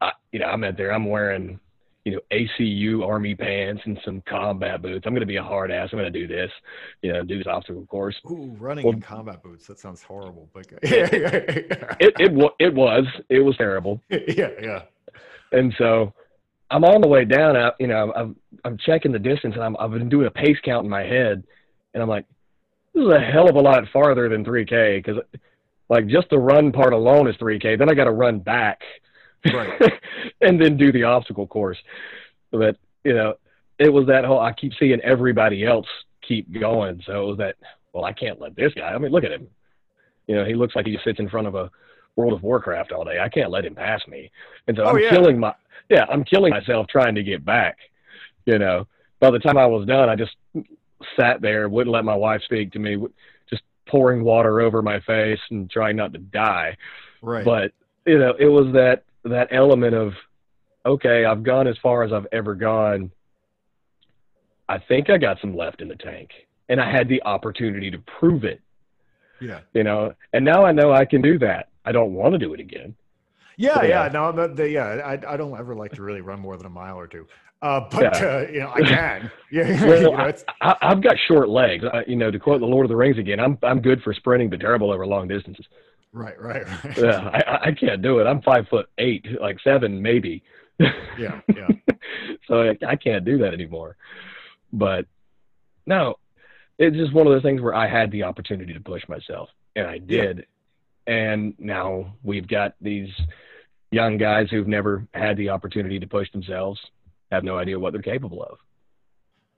I, 0.00 0.12
you 0.32 0.40
know 0.40 0.46
I'm 0.46 0.64
out 0.64 0.76
there. 0.76 0.92
I'm 0.92 1.06
wearing 1.06 1.60
you 2.04 2.12
know, 2.12 2.20
ACU 2.32 3.06
army 3.06 3.34
pants 3.34 3.82
and 3.84 3.98
some 4.04 4.22
combat 4.22 4.80
boots. 4.80 5.04
I'm 5.06 5.12
going 5.12 5.20
to 5.20 5.26
be 5.26 5.36
a 5.36 5.42
hard 5.42 5.70
ass. 5.70 5.90
I'm 5.92 5.98
going 5.98 6.10
to 6.10 6.18
do 6.18 6.26
this, 6.26 6.50
you 7.02 7.12
know, 7.12 7.22
do 7.22 7.36
this 7.38 7.46
obstacle 7.46 7.84
course. 7.86 8.16
Ooh, 8.30 8.56
running 8.58 8.84
well, 8.84 8.94
in 8.94 9.00
combat 9.00 9.42
boots. 9.42 9.66
That 9.66 9.78
sounds 9.78 10.02
horrible. 10.02 10.48
But 10.52 10.66
it, 10.82 11.12
it, 12.00 12.14
it, 12.18 12.54
it 12.58 12.74
was, 12.74 13.04
it 13.28 13.40
was 13.40 13.56
terrible. 13.56 14.00
yeah. 14.10 14.50
Yeah. 14.60 14.82
And 15.52 15.74
so 15.76 16.14
I'm 16.70 16.84
on 16.84 17.02
the 17.02 17.08
way 17.08 17.24
down. 17.24 17.56
I, 17.56 17.72
you 17.78 17.86
know, 17.86 18.12
I'm, 18.14 18.36
I'm 18.64 18.78
checking 18.78 19.12
the 19.12 19.18
distance 19.18 19.54
and 19.54 19.62
I'm, 19.62 19.76
I've 19.78 19.90
been 19.90 20.08
doing 20.08 20.26
a 20.26 20.30
pace 20.30 20.58
count 20.64 20.84
in 20.84 20.90
my 20.90 21.02
head 21.02 21.44
and 21.92 22.02
I'm 22.02 22.08
like, 22.08 22.24
this 22.94 23.04
is 23.04 23.12
a 23.12 23.20
hell 23.20 23.48
of 23.48 23.56
a 23.56 23.60
lot 23.60 23.84
farther 23.92 24.28
than 24.28 24.44
3K 24.44 25.04
because 25.04 25.22
like 25.90 26.06
just 26.06 26.30
the 26.30 26.38
run 26.38 26.72
part 26.72 26.94
alone 26.94 27.28
is 27.28 27.36
3K. 27.36 27.78
Then 27.78 27.90
I 27.90 27.94
got 27.94 28.04
to 28.04 28.12
run 28.12 28.38
back 28.38 28.80
right. 29.52 29.92
and 30.40 30.60
then 30.60 30.76
do 30.76 30.92
the 30.92 31.02
obstacle 31.04 31.46
course. 31.46 31.78
But 32.50 32.76
you 33.04 33.14
know, 33.14 33.34
it 33.78 33.92
was 33.92 34.06
that 34.06 34.24
whole. 34.24 34.40
I 34.40 34.52
keep 34.52 34.72
seeing 34.78 35.00
everybody 35.00 35.64
else 35.66 35.86
keep 36.26 36.50
going, 36.58 37.02
so 37.04 37.24
it 37.24 37.26
was 37.26 37.38
that. 37.38 37.56
Well, 37.92 38.04
I 38.04 38.12
can't 38.12 38.40
let 38.40 38.54
this 38.54 38.72
guy. 38.74 38.88
I 38.88 38.98
mean, 38.98 39.10
look 39.10 39.24
at 39.24 39.32
him. 39.32 39.48
You 40.28 40.36
know, 40.36 40.44
he 40.44 40.54
looks 40.54 40.76
like 40.76 40.86
he 40.86 40.92
just 40.92 41.04
sits 41.04 41.18
in 41.18 41.28
front 41.28 41.48
of 41.48 41.56
a 41.56 41.70
World 42.14 42.32
of 42.32 42.42
Warcraft 42.42 42.92
all 42.92 43.04
day. 43.04 43.18
I 43.20 43.28
can't 43.28 43.50
let 43.50 43.64
him 43.64 43.74
pass 43.74 44.00
me, 44.06 44.30
and 44.68 44.76
so 44.76 44.84
oh, 44.84 44.90
I'm 44.90 44.98
yeah. 44.98 45.10
killing 45.10 45.38
my. 45.38 45.54
Yeah, 45.88 46.04
I'm 46.08 46.22
killing 46.22 46.50
myself 46.50 46.86
trying 46.86 47.16
to 47.16 47.24
get 47.24 47.44
back. 47.44 47.78
You 48.46 48.58
know, 48.58 48.86
by 49.18 49.30
the 49.30 49.40
time 49.40 49.58
I 49.58 49.66
was 49.66 49.86
done, 49.86 50.08
I 50.08 50.14
just 50.14 50.36
sat 51.18 51.40
there, 51.40 51.68
wouldn't 51.68 51.92
let 51.92 52.04
my 52.04 52.14
wife 52.14 52.42
speak 52.44 52.72
to 52.72 52.78
me, 52.78 52.96
pouring 53.90 54.22
water 54.22 54.60
over 54.60 54.82
my 54.82 55.00
face 55.00 55.40
and 55.50 55.70
trying 55.70 55.96
not 55.96 56.12
to 56.12 56.18
die. 56.18 56.76
Right. 57.22 57.44
But 57.44 57.72
you 58.06 58.18
know, 58.18 58.34
it 58.38 58.46
was 58.46 58.72
that 58.74 59.04
that 59.24 59.48
element 59.50 59.94
of 59.94 60.12
okay, 60.86 61.24
I've 61.24 61.42
gone 61.42 61.66
as 61.66 61.76
far 61.82 62.02
as 62.02 62.12
I've 62.12 62.26
ever 62.32 62.54
gone. 62.54 63.10
I 64.68 64.78
think 64.78 65.10
I 65.10 65.18
got 65.18 65.40
some 65.40 65.56
left 65.56 65.82
in 65.82 65.88
the 65.88 65.96
tank, 65.96 66.30
and 66.68 66.80
I 66.80 66.90
had 66.90 67.08
the 67.08 67.22
opportunity 67.24 67.90
to 67.90 67.98
prove 68.18 68.44
it. 68.44 68.60
Yeah, 69.40 69.60
you 69.74 69.84
know, 69.84 70.14
and 70.32 70.44
now 70.44 70.64
I 70.64 70.72
know 70.72 70.92
I 70.92 71.04
can 71.04 71.22
do 71.22 71.38
that. 71.40 71.68
I 71.84 71.92
don't 71.92 72.14
want 72.14 72.32
to 72.32 72.38
do 72.38 72.54
it 72.54 72.60
again. 72.60 72.94
Yeah, 73.56 73.82
yeah, 73.82 74.04
yeah. 74.04 74.08
no, 74.08 74.48
the, 74.48 74.70
yeah. 74.70 74.84
I, 75.04 75.12
I 75.12 75.36
don't 75.36 75.58
ever 75.58 75.74
like 75.74 75.92
to 75.92 76.02
really 76.02 76.22
run 76.22 76.40
more 76.40 76.56
than 76.56 76.66
a 76.66 76.70
mile 76.70 76.98
or 76.98 77.06
two. 77.06 77.26
Uh, 77.62 77.80
but 77.90 78.02
yeah. 78.02 78.26
uh, 78.26 78.46
you 78.50 78.60
know, 78.60 78.72
I 78.74 78.80
can. 78.82 79.30
Yeah, 79.52 79.64
well, 79.84 80.00
you 80.00 80.10
know, 80.12 80.32
I, 80.60 80.76
have 80.80 81.02
got 81.02 81.16
short 81.26 81.48
legs. 81.48 81.82
I, 81.92 82.04
you 82.06 82.14
know, 82.14 82.30
to 82.30 82.38
quote 82.38 82.60
the 82.60 82.66
Lord 82.66 82.86
of 82.86 82.88
the 82.88 82.94
Rings 82.94 83.18
again, 83.18 83.40
I'm 83.40 83.58
I'm 83.64 83.80
good 83.80 84.00
for 84.02 84.14
sprinting, 84.14 84.48
but 84.48 84.60
terrible 84.60 84.92
over 84.92 85.04
long 85.04 85.26
distances. 85.26 85.66
Right, 86.12 86.40
right, 86.40 86.64
right. 86.84 86.96
Yeah, 86.96 87.28
I, 87.32 87.68
I 87.68 87.72
can't 87.72 88.00
do 88.00 88.20
it. 88.20 88.28
I'm 88.28 88.42
five 88.42 88.68
foot 88.68 88.88
eight, 88.98 89.26
like 89.40 89.58
seven 89.64 90.00
maybe. 90.00 90.44
Yeah, 90.78 91.40
yeah. 91.48 91.66
so 92.46 92.62
I, 92.62 92.76
I 92.86 92.94
can't 92.94 93.24
do 93.24 93.38
that 93.38 93.52
anymore. 93.52 93.96
But 94.72 95.06
no, 95.84 96.14
it's 96.78 96.96
just 96.96 97.12
one 97.12 97.26
of 97.26 97.32
those 97.32 97.42
things 97.42 97.60
where 97.60 97.74
I 97.74 97.88
had 97.88 98.12
the 98.12 98.22
opportunity 98.22 98.72
to 98.72 98.80
push 98.80 99.02
myself, 99.08 99.48
and 99.74 99.84
I 99.84 99.98
did. 99.98 100.46
Yeah. 101.08 101.12
And 101.12 101.54
now 101.58 102.14
we've 102.22 102.46
got 102.46 102.74
these 102.80 103.10
young 103.90 104.16
guys 104.16 104.46
who've 104.48 104.68
never 104.68 105.06
had 105.12 105.36
the 105.36 105.48
opportunity 105.48 105.98
to 105.98 106.06
push 106.06 106.30
themselves, 106.30 106.80
have 107.30 107.44
no 107.44 107.58
idea 107.58 107.78
what 107.78 107.92
they're 107.92 108.02
capable 108.02 108.42
of. 108.42 108.58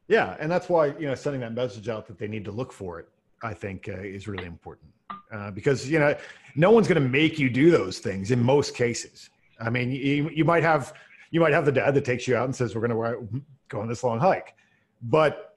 Yeah, 0.08 0.36
and 0.40 0.50
that's 0.50 0.68
why 0.68 0.86
you 0.98 1.06
know 1.06 1.14
sending 1.14 1.40
that 1.40 1.54
message 1.54 1.88
out 1.88 2.06
that 2.06 2.18
they 2.18 2.28
need 2.28 2.44
to 2.44 2.52
look 2.52 2.72
for 2.72 3.00
it, 3.00 3.08
I 3.42 3.54
think, 3.54 3.88
uh, 3.88 4.00
is 4.00 4.28
really 4.28 4.46
important 4.46 4.92
uh, 5.32 5.50
because 5.50 5.88
you 5.90 5.98
know 5.98 6.14
no 6.56 6.70
one's 6.70 6.88
going 6.88 7.02
to 7.02 7.08
make 7.08 7.38
you 7.38 7.48
do 7.48 7.70
those 7.70 7.98
things 7.98 8.30
in 8.30 8.42
most 8.42 8.74
cases. 8.74 9.30
I 9.60 9.70
mean, 9.70 9.90
you, 9.90 10.28
you 10.30 10.44
might 10.44 10.62
have 10.62 10.94
you 11.30 11.40
might 11.40 11.52
have 11.52 11.64
the 11.64 11.72
dad 11.72 11.94
that 11.94 12.04
takes 12.04 12.28
you 12.28 12.36
out 12.36 12.44
and 12.44 12.54
says 12.54 12.74
we're 12.74 12.86
going 12.86 13.22
to 13.30 13.42
go 13.68 13.80
on 13.80 13.88
this 13.88 14.04
long 14.04 14.18
hike, 14.18 14.54
but 15.02 15.54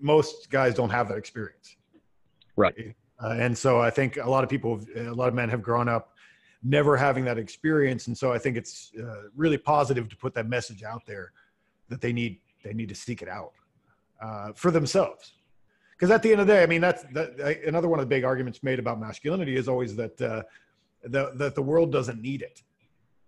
most 0.00 0.50
guys 0.50 0.74
don't 0.74 0.90
have 0.90 1.08
that 1.08 1.16
experience. 1.16 1.76
Right. 2.56 2.94
Uh, 3.22 3.28
and 3.38 3.56
so 3.56 3.80
I 3.80 3.90
think 3.90 4.16
a 4.16 4.28
lot 4.28 4.42
of 4.42 4.50
people, 4.50 4.80
a 4.96 5.02
lot 5.04 5.28
of 5.28 5.34
men 5.34 5.48
have 5.48 5.62
grown 5.62 5.88
up 5.88 6.10
never 6.62 6.96
having 6.96 7.24
that 7.26 7.38
experience, 7.38 8.08
and 8.08 8.16
so 8.16 8.32
I 8.32 8.38
think 8.38 8.56
it's 8.56 8.90
uh, 9.00 9.28
really 9.36 9.58
positive 9.58 10.08
to 10.08 10.16
put 10.16 10.34
that 10.34 10.48
message 10.48 10.82
out 10.82 11.06
there 11.06 11.32
that 11.94 12.00
they 12.00 12.12
need 12.12 12.40
they 12.64 12.74
need 12.74 12.88
to 12.88 12.94
seek 12.94 13.22
it 13.22 13.28
out 13.28 13.52
uh, 14.20 14.52
for 14.54 14.70
themselves 14.70 15.34
because 15.96 16.10
at 16.10 16.22
the 16.22 16.32
end 16.32 16.40
of 16.40 16.46
the 16.46 16.52
day, 16.52 16.62
I 16.62 16.66
mean, 16.66 16.80
that's 16.80 17.04
that, 17.12 17.62
another 17.66 17.88
one 17.88 18.00
of 18.00 18.04
the 18.04 18.08
big 18.08 18.24
arguments 18.24 18.62
made 18.62 18.78
about 18.78 18.98
masculinity 18.98 19.56
is 19.56 19.68
always 19.68 19.94
that 19.96 20.20
uh, 20.20 20.42
the, 21.04 21.32
that 21.36 21.54
the 21.54 21.62
world 21.62 21.92
doesn't 21.92 22.20
need 22.20 22.42
it. 22.42 22.62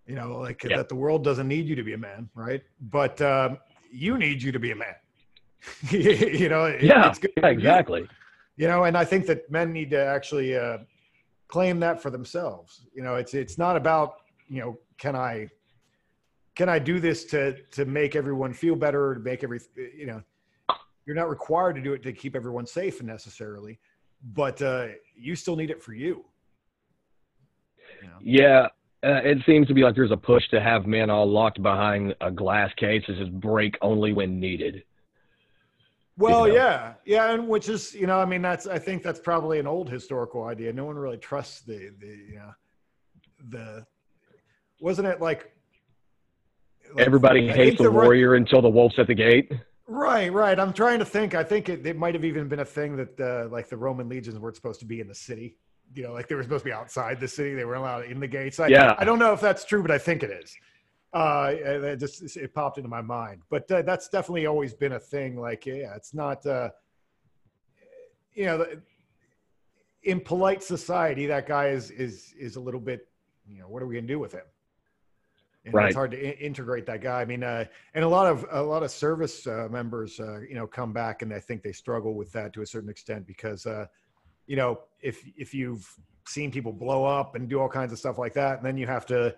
You 0.07 0.17
know, 0.17 0.39
like 0.39 0.63
yeah. 0.65 0.77
that 0.77 0.89
the 0.89 0.95
world 0.95 1.25
doesn't 1.25 1.49
need 1.49 1.67
you 1.67 1.75
to 1.77 1.83
be 1.83 1.95
a 1.95 1.99
man, 1.99 2.29
right? 2.35 2.63
But 2.81 3.21
um, 3.23 3.59
you 3.91 4.19
need 4.19 4.43
you 4.43 4.53
to 4.53 4.59
be 4.59 4.73
a 4.73 4.77
man. 4.77 4.95
you 5.91 6.49
know, 6.49 6.67
yeah, 6.67 7.13
yeah 7.37 7.47
exactly. 7.49 8.01
You. 8.03 8.09
you. 8.57 8.69
know, 8.69 8.85
and 8.85 8.97
I 8.97 9.05
think 9.05 9.27
that 9.27 9.51
men 9.51 9.73
need 9.73 9.91
to 9.91 10.05
actually 10.05 10.57
uh, 10.57 10.79
claim 11.49 11.81
that 11.81 12.03
for 12.03 12.11
themselves. 12.11 12.83
You 12.95 13.03
know, 13.03 13.15
it's 13.15 13.35
it's 13.35 13.59
not 13.59 13.77
about 13.77 14.17
you 14.49 14.61
know, 14.61 14.79
can 14.99 15.17
I 15.17 15.49
can 16.57 16.69
I 16.69 16.79
do 16.79 16.99
this 16.99 17.25
to 17.27 17.63
to 17.73 17.85
make 17.85 18.17
everyone 18.17 18.53
feel 18.53 18.75
better, 18.75 19.15
to 19.15 19.21
make 19.21 19.45
every 19.45 19.61
you 19.77 20.07
know 20.07 20.23
you're 21.05 21.15
not 21.15 21.29
required 21.29 21.75
to 21.75 21.83
do 21.83 21.93
it 21.93 22.03
to 22.03 22.13
keep 22.13 22.35
everyone 22.35 22.67
safe 22.67 23.01
necessarily, 23.03 23.79
but 24.35 24.61
uh, 24.61 24.89
you 25.15 25.37
still 25.37 25.55
need 25.55 25.71
it 25.71 25.81
for 25.81 25.95
you. 25.95 26.25
you 28.03 28.09
know? 28.09 28.17
Yeah, 28.21 28.67
uh, 29.05 29.21
it 29.23 29.39
seems 29.47 29.69
to 29.69 29.75
be 29.75 29.83
like 29.83 29.95
there's 29.95 30.11
a 30.11 30.17
push 30.17 30.49
to 30.49 30.61
have 30.61 30.87
men 30.87 31.11
all 31.11 31.31
locked 31.31 31.63
behind 31.63 32.17
a 32.21 32.31
glass 32.31 32.73
case 32.77 33.05
that 33.07 33.19
says 33.19 33.29
break 33.29 33.77
only 33.83 34.13
when 34.13 34.41
needed. 34.41 34.83
Well, 36.19 36.49
you 36.49 36.55
know? 36.55 36.59
yeah, 36.59 36.95
yeah, 37.05 37.33
and 37.35 37.47
which 37.47 37.69
is 37.69 37.95
you 37.95 38.07
know, 38.07 38.19
I 38.19 38.25
mean, 38.25 38.41
that's 38.41 38.67
I 38.67 38.79
think 38.79 39.03
that's 39.03 39.21
probably 39.21 39.59
an 39.59 39.67
old 39.67 39.91
historical 39.91 40.45
idea. 40.45 40.73
No 40.73 40.87
one 40.87 40.97
really 40.97 41.19
trusts 41.19 41.61
the 41.61 41.93
the 42.01 42.07
you 42.07 42.37
know, 42.37 42.55
the 43.51 43.87
wasn't 44.81 45.09
it 45.09 45.21
like, 45.21 45.56
like 46.95 47.07
Everybody 47.07 47.49
hates 47.49 47.79
the, 47.79 47.91
right- 47.91 48.05
warrior 48.05 48.35
until 48.35 48.63
the 48.63 48.69
wolf's 48.69 48.99
at 48.99 49.07
the 49.07 49.15
gate. 49.15 49.53
Right, 49.89 50.33
right. 50.33 50.59
I'm 50.59 50.73
trying 50.73 50.99
to 50.99 51.05
think. 51.05 51.35
I 51.35 51.45
think 51.45 51.69
it, 51.69 51.87
it 51.87 51.97
might 51.97 52.15
have 52.15 52.25
even 52.25 52.49
been 52.49 52.59
a 52.61 52.65
thing 52.65 52.97
that 52.97 53.21
uh, 53.21 53.49
like 53.53 53.69
the 53.69 53.77
Roman 53.77 54.09
legions 54.09 54.39
weren't 54.39 54.57
supposed 54.57 54.81
to 54.81 54.87
be 54.87 55.01
in 55.01 55.07
the 55.07 55.15
city. 55.15 55.57
You 55.95 56.03
know, 56.03 56.13
like 56.13 56.27
they 56.29 56.35
were 56.35 56.43
supposed 56.43 56.65
to 56.65 56.71
be 56.71 56.73
outside 56.73 57.21
the 57.21 57.29
city. 57.29 57.55
They 57.55 57.65
weren't 57.65 57.81
allowed 57.83 58.07
in 58.07 58.19
the 58.19 58.27
gates. 58.27 58.59
I, 58.59 58.67
Yeah. 58.67 58.97
I 58.99 59.05
don't 59.05 59.21
know 59.21 59.33
if 59.33 59.41
that's 59.41 59.65
true, 59.65 59.83
but 59.83 59.93
I 59.93 59.99
think 59.99 60.25
it 60.25 60.31
is. 60.31 60.57
Uh, 61.13 61.53
it 61.55 61.97
just 62.01 62.37
it 62.37 62.53
popped 62.53 62.79
into 62.79 62.91
my 62.91 63.01
mind. 63.01 63.43
But 63.49 63.71
uh, 63.71 63.83
that's 63.83 64.09
definitely 64.09 64.47
always 64.47 64.75
been 64.75 64.93
a 64.93 64.99
thing. 65.01 65.37
Like, 65.39 65.65
yeah, 65.67 65.95
it's 65.95 66.13
not. 66.13 66.45
Uh, 66.45 66.71
you 68.35 68.45
know, 68.47 68.67
in 70.03 70.21
polite 70.21 70.63
society, 70.63 71.27
that 71.27 71.47
guy 71.47 71.69
is 71.69 71.91
is 71.93 72.35
is 72.39 72.57
a 72.57 72.61
little 72.61 72.81
bit. 72.81 73.07
You 73.49 73.61
know, 73.61 73.69
what 73.69 73.83
are 73.83 73.87
we 73.87 73.95
gonna 73.95 74.09
do 74.09 74.19
with 74.19 74.33
him? 74.33 74.43
And 75.67 75.75
Right. 75.75 75.87
It's 75.87 75.97
hard 75.97 76.13
to 76.13 76.17
I- 76.29 76.39
integrate 76.41 76.87
that 76.87 77.01
guy. 77.03 77.21
I 77.21 77.25
mean, 77.25 77.43
uh, 77.43 77.65
and 77.95 78.05
a 78.05 78.09
lot 78.09 78.27
of 78.27 78.47
a 78.51 78.63
lot 78.63 78.83
of 78.85 78.91
service 78.91 79.47
uh, 79.49 79.67
members, 79.71 80.19
uh, 80.21 80.39
you 80.49 80.55
know, 80.55 80.67
come 80.67 80.93
back 80.93 81.23
and 81.23 81.35
I 81.35 81.41
think 81.41 81.63
they 81.63 81.73
struggle 81.73 82.15
with 82.15 82.31
that 82.33 82.53
to 82.55 82.63
a 82.63 82.67
certain 82.67 82.89
extent 82.89 83.27
because, 83.27 83.67
uh, 83.67 83.87
you 84.47 84.55
know, 84.57 84.81
if 85.03 85.25
if 85.37 85.53
you've 85.53 85.93
seen 86.29 86.51
people 86.53 86.73
blow 86.73 87.05
up 87.05 87.35
and 87.35 87.49
do 87.49 87.61
all 87.61 87.69
kinds 87.69 87.93
of 87.93 87.99
stuff 87.99 88.17
like 88.17 88.33
that, 88.35 88.59
and 88.59 88.65
then 88.67 88.77
you 88.79 88.87
have 88.87 89.07
to 89.07 89.35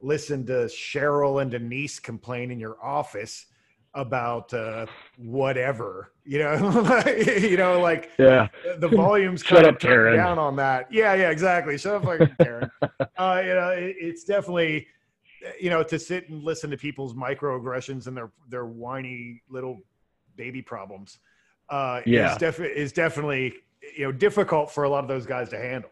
listen 0.00 0.46
to 0.46 0.66
Cheryl 0.66 1.42
and 1.42 1.50
Denise 1.50 1.98
complain 1.98 2.50
in 2.52 2.60
your 2.60 2.76
office 2.82 3.46
about 3.94 4.52
uh, 4.52 4.86
whatever, 5.18 6.12
you 6.24 6.38
know, 6.40 6.54
you 7.28 7.56
know, 7.56 7.80
like 7.80 8.10
Yeah. 8.18 8.48
the 8.78 8.88
volumes 8.88 9.42
kind 9.42 9.66
up, 9.66 9.74
of 9.76 9.80
turned 9.80 9.92
Karen. 9.92 10.16
down 10.16 10.38
on 10.38 10.56
that. 10.56 10.92
Yeah, 10.92 11.14
yeah, 11.14 11.30
exactly. 11.30 11.78
Shut 11.78 11.94
up, 11.96 12.04
fucking 12.04 12.34
Karen. 12.40 12.70
uh, 13.16 13.42
you 13.44 13.54
know, 13.54 13.68
it, 13.70 13.94
it's 14.00 14.24
definitely, 14.24 14.88
you 15.60 15.70
know, 15.70 15.82
to 15.82 15.98
sit 15.98 16.28
and 16.28 16.42
listen 16.42 16.70
to 16.70 16.76
people's 16.76 17.14
microaggressions 17.14 18.06
and 18.06 18.16
their 18.16 18.30
their 18.48 18.66
whiny 18.66 19.42
little 19.48 19.82
baby 20.36 20.62
problems. 20.62 21.18
Uh, 21.68 22.00
Yeah. 22.06 22.32
is, 22.32 22.38
defi- 22.38 22.64
is 22.64 22.92
definitely 22.92 23.54
you 23.96 24.04
know 24.04 24.12
difficult 24.12 24.70
for 24.70 24.84
a 24.84 24.88
lot 24.88 25.02
of 25.04 25.08
those 25.08 25.26
guys 25.26 25.48
to 25.50 25.58
handle. 25.58 25.90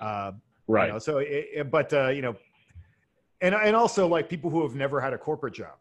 Uh, 0.00 0.32
Right. 0.66 0.86
you 0.88 0.92
know, 0.92 0.98
so, 0.98 1.18
it, 1.18 1.46
it- 1.54 1.70
but 1.70 1.92
uh, 1.92 2.08
you 2.08 2.22
know, 2.22 2.36
and 3.40 3.54
and 3.54 3.74
also 3.76 4.06
like 4.06 4.28
people 4.28 4.50
who 4.50 4.62
have 4.62 4.74
never 4.74 5.00
had 5.00 5.12
a 5.12 5.18
corporate 5.18 5.54
job, 5.54 5.76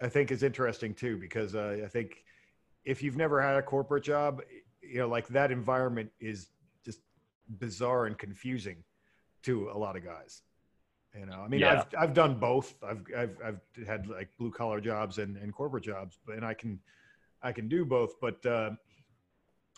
I 0.00 0.08
think 0.08 0.30
is 0.30 0.42
interesting 0.42 0.94
too 0.94 1.16
because 1.18 1.54
uh, 1.54 1.80
I 1.84 1.88
think 1.88 2.22
if 2.84 3.02
you've 3.02 3.16
never 3.16 3.40
had 3.42 3.56
a 3.56 3.62
corporate 3.62 4.04
job, 4.04 4.42
you 4.80 4.98
know, 4.98 5.08
like 5.08 5.26
that 5.28 5.50
environment 5.50 6.10
is 6.20 6.50
just 6.84 7.00
bizarre 7.58 8.06
and 8.06 8.16
confusing 8.16 8.84
to 9.42 9.70
a 9.70 9.78
lot 9.78 9.96
of 9.96 10.04
guys. 10.04 10.42
You 11.18 11.26
know, 11.26 11.40
I 11.40 11.48
mean, 11.48 11.62
Yeah. 11.62 11.64
I've 11.64 11.86
I've 11.98 12.14
done 12.14 12.38
both. 12.38 12.74
I've 12.82 13.02
I've 13.16 13.36
I've 13.44 13.86
had 13.86 14.06
like 14.06 14.28
blue 14.38 14.50
collar 14.50 14.80
jobs 14.80 15.18
and, 15.18 15.36
and 15.38 15.52
corporate 15.52 15.84
jobs, 15.84 16.18
but 16.26 16.36
and 16.36 16.44
I 16.44 16.52
can 16.54 16.78
I 17.42 17.52
can 17.52 17.68
do 17.68 17.84
both. 17.84 18.20
But 18.20 18.44
uh, 18.46 18.70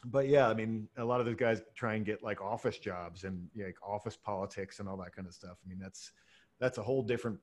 but 0.07 0.29
yeah, 0.29 0.49
I 0.49 0.55
mean, 0.55 0.89
a 0.97 1.05
lot 1.05 1.21
of 1.21 1.27
those 1.27 1.35
guys 1.37 1.61
try 1.75 1.95
and 1.95 2.07
get 2.07 2.23
like 2.23 2.41
office 2.41 2.79
jobs 2.79 3.25
and 3.25 3.49
like 3.57 3.77
office 3.87 4.17
politics 4.17 4.79
and 4.79 4.89
all 4.89 4.97
that 4.99 5.15
kind 5.15 5.27
of 5.27 5.35
stuff. 5.35 5.59
I 5.65 5.69
mean, 5.69 5.79
that's 5.81 6.13
that's 6.61 6.79
a 6.79 6.83
whole 6.83 7.03
different 7.03 7.39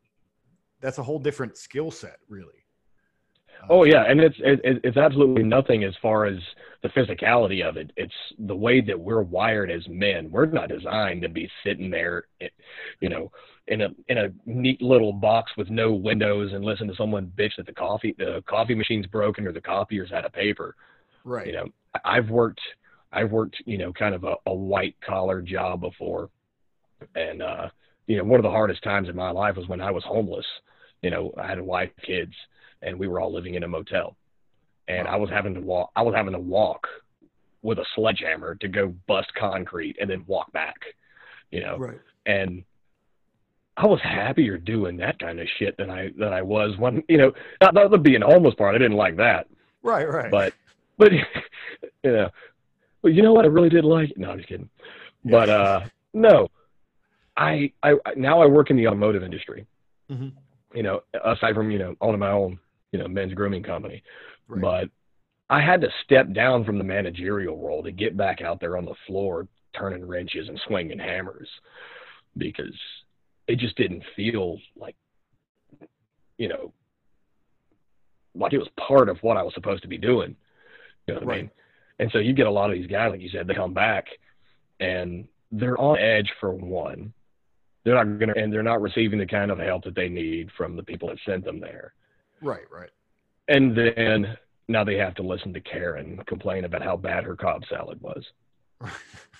that's 0.81 0.97
a 0.99 1.03
whole 1.03 1.19
different 1.19 1.57
skill 1.57 1.91
set, 1.91 2.17
really. 2.29 2.65
Uh, 3.61 3.69
Oh 3.69 3.83
yeah, 3.83 4.03
and 4.07 4.19
it's 4.21 4.35
it, 4.39 4.61
it- 4.63 4.81
it's 4.83 4.97
absolutely 4.97 5.43
nothing 5.43 5.83
as 5.83 5.95
far 6.01 6.25
as 6.25 6.37
the 6.83 6.89
physicality 6.89 7.63
of 7.67 7.77
it. 7.77 7.91
It's 7.97 8.13
the 8.37 8.55
way 8.55 8.79
that 8.81 8.99
we're 8.99 9.23
wired 9.23 9.71
as 9.71 9.87
men. 9.89 10.29
We're 10.29 10.45
not 10.45 10.69
designed 10.69 11.23
to 11.23 11.29
be 11.29 11.49
sitting 11.63 11.89
there, 11.89 12.25
eh, 12.41 12.49
you 12.99 13.09
know, 13.09 13.31
in 13.67 13.81
a 13.81 13.89
in 14.07 14.17
a 14.17 14.29
neat 14.45 14.81
little 14.81 15.11
box 15.11 15.51
with 15.57 15.69
no 15.69 15.91
windows 15.93 16.53
and 16.53 16.63
listen 16.63 16.87
to 16.87 16.95
someone 16.95 17.31
bitch 17.37 17.55
that 17.57 17.65
the 17.65 17.73
coffee 17.73 18.15
the 18.17 18.43
coffee 18.47 18.75
machine's 18.75 19.07
broken 19.07 19.47
or 19.47 19.51
the 19.51 19.61
copier's 19.61 20.11
out 20.11 20.25
of 20.25 20.31
paper. 20.33 20.75
right. 21.23 21.47
You 21.47 21.53
know, 21.53 21.67
I've 22.03 22.29
worked 22.29 22.61
I've 23.11 23.31
worked 23.31 23.57
you 23.65 23.77
know 23.77 23.91
kind 23.93 24.13
of 24.13 24.23
a, 24.23 24.35
a 24.45 24.53
white 24.53 24.95
collar 25.05 25.41
job 25.41 25.81
before, 25.81 26.29
and 27.15 27.41
uh, 27.41 27.69
you 28.07 28.17
know 28.17 28.23
one 28.23 28.39
of 28.39 28.43
the 28.43 28.51
hardest 28.51 28.83
times 28.83 29.09
in 29.09 29.15
my 29.15 29.31
life 29.31 29.55
was 29.55 29.67
when 29.67 29.81
I 29.81 29.91
was 29.91 30.03
homeless. 30.03 30.45
You 31.01 31.09
know, 31.11 31.31
I 31.37 31.47
had 31.47 31.59
a 31.59 31.63
wife, 31.63 31.91
kids, 32.05 32.33
and 32.81 32.97
we 32.97 33.07
were 33.07 33.19
all 33.19 33.31
living 33.33 33.55
in 33.55 33.63
a 33.63 33.67
motel, 33.67 34.15
and 34.87 35.07
I 35.07 35.15
was 35.15 35.29
having 35.29 35.53
to 35.55 35.61
walk. 35.61 35.91
I 35.95 36.01
was 36.01 36.15
having 36.15 36.33
to 36.33 36.39
walk 36.39 36.87
with 37.61 37.79
a 37.79 37.85
sledgehammer 37.95 38.55
to 38.55 38.67
go 38.67 38.93
bust 39.07 39.31
concrete 39.39 39.97
and 39.99 40.09
then 40.09 40.23
walk 40.27 40.51
back. 40.51 40.75
You 41.51 41.61
know, 41.61 41.77
Right. 41.77 41.99
and 42.25 42.63
I 43.77 43.85
was 43.87 43.99
happier 44.01 44.57
doing 44.57 44.95
that 44.97 45.19
kind 45.19 45.39
of 45.39 45.47
shit 45.59 45.75
than 45.77 45.89
I 45.89 46.09
than 46.17 46.31
I 46.33 46.41
was 46.41 46.77
when 46.77 47.03
you 47.09 47.17
know 47.17 47.31
not, 47.61 47.73
not 47.73 47.91
the 47.91 47.97
being 47.97 48.21
homeless 48.21 48.55
part. 48.55 48.75
I 48.75 48.77
didn't 48.77 48.97
like 48.97 49.17
that 49.17 49.47
Right. 49.83 50.07
Right. 50.09 50.31
but 50.31 50.53
but 50.97 51.11
you 52.03 52.11
know 52.11 52.29
but 53.01 53.13
you 53.13 53.21
know 53.21 53.33
what 53.33 53.45
i 53.45 53.47
really 53.47 53.69
did 53.69 53.83
like 53.85 54.11
no 54.17 54.31
i'm 54.31 54.37
just 54.37 54.49
kidding 54.49 54.69
but 55.25 55.49
uh 55.49 55.81
no 56.13 56.47
I, 57.37 57.71
I 57.83 57.95
now 58.15 58.41
i 58.41 58.45
work 58.45 58.69
in 58.71 58.77
the 58.77 58.87
automotive 58.87 59.23
industry 59.23 59.65
Mhm. 60.09 60.31
you 60.73 60.83
know 60.83 61.01
aside 61.23 61.53
from 61.55 61.69
you 61.71 61.79
know 61.79 61.95
owning 62.01 62.19
my 62.19 62.31
own 62.31 62.57
you 62.91 62.99
know 62.99 63.07
men's 63.07 63.33
grooming 63.33 63.61
company 63.63 64.01
Right. 64.47 64.61
but 64.61 64.89
i 65.49 65.59
had 65.61 65.81
to 65.81 65.89
step 66.03 66.31
down 66.33 66.63
from 66.63 66.77
the 66.77 66.83
managerial 66.83 67.57
role 67.57 67.83
to 67.83 67.91
get 67.91 68.15
back 68.17 68.41
out 68.41 68.59
there 68.59 68.77
on 68.77 68.85
the 68.85 68.95
floor 69.05 69.47
turning 69.77 70.05
wrenches 70.07 70.47
and 70.47 70.59
swinging 70.67 70.97
hammers 70.99 71.49
because 72.37 72.73
it 73.47 73.57
just 73.59 73.75
didn't 73.77 74.03
feel 74.15 74.57
like 74.75 74.95
you 76.37 76.47
know 76.47 76.73
like 78.33 78.53
it 78.53 78.57
was 78.57 78.67
part 78.77 79.07
of 79.07 79.17
what 79.21 79.37
I 79.37 79.43
was 79.43 79.53
supposed 79.53 79.81
to 79.83 79.87
be 79.87 79.97
doing. 79.97 80.35
You 81.07 81.13
know 81.13 81.19
what 81.21 81.27
I 81.27 81.31
Right. 81.31 81.41
mean? 81.43 81.51
And 81.99 82.11
so 82.11 82.17
you 82.17 82.33
get 82.33 82.47
a 82.47 82.51
lot 82.51 82.69
of 82.69 82.75
these 82.75 82.87
guys, 82.87 83.11
like 83.11 83.21
you 83.21 83.29
said, 83.29 83.47
they 83.47 83.53
come 83.53 83.73
back 83.73 84.07
and 84.81 85.25
they're 85.51 85.79
on 85.79 85.97
edge 85.97 86.29
for 86.41 86.51
one. 86.51 87.13
They're 87.85 87.95
not 87.95 88.19
gonna 88.19 88.33
and 88.35 88.51
they're 88.51 88.63
not 88.63 88.81
receiving 88.81 89.19
the 89.19 89.25
kind 89.25 89.51
of 89.51 89.59
help 89.59 89.85
that 89.85 89.95
they 89.95 90.09
need 90.09 90.49
from 90.57 90.75
the 90.75 90.83
people 90.83 91.07
that 91.09 91.19
sent 91.25 91.45
them 91.45 91.59
there. 91.61 91.93
right. 92.41 92.69
Right. 92.69 92.89
And 93.47 93.77
then 93.77 94.35
now 94.67 94.83
they 94.83 94.97
have 94.97 95.13
to 95.15 95.21
listen 95.23 95.53
to 95.53 95.61
Karen 95.61 96.19
complain 96.25 96.65
about 96.65 96.81
how 96.81 96.97
bad 96.97 97.23
her 97.23 97.35
Cobb 97.35 97.63
salad 97.69 98.01
was. 98.01 98.23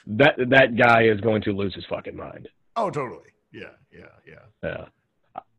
That 0.08 0.36
that 0.50 0.78
guy 0.78 1.06
is 1.06 1.20
going 1.20 1.42
to 1.42 1.52
lose 1.52 1.74
his 1.74 1.84
fucking 1.90 2.16
mind. 2.16 2.48
Oh, 2.76 2.92
totally. 2.92 3.30
Yeah. 3.56 3.70
Yeah. 3.92 4.06
Yeah. 4.64 4.86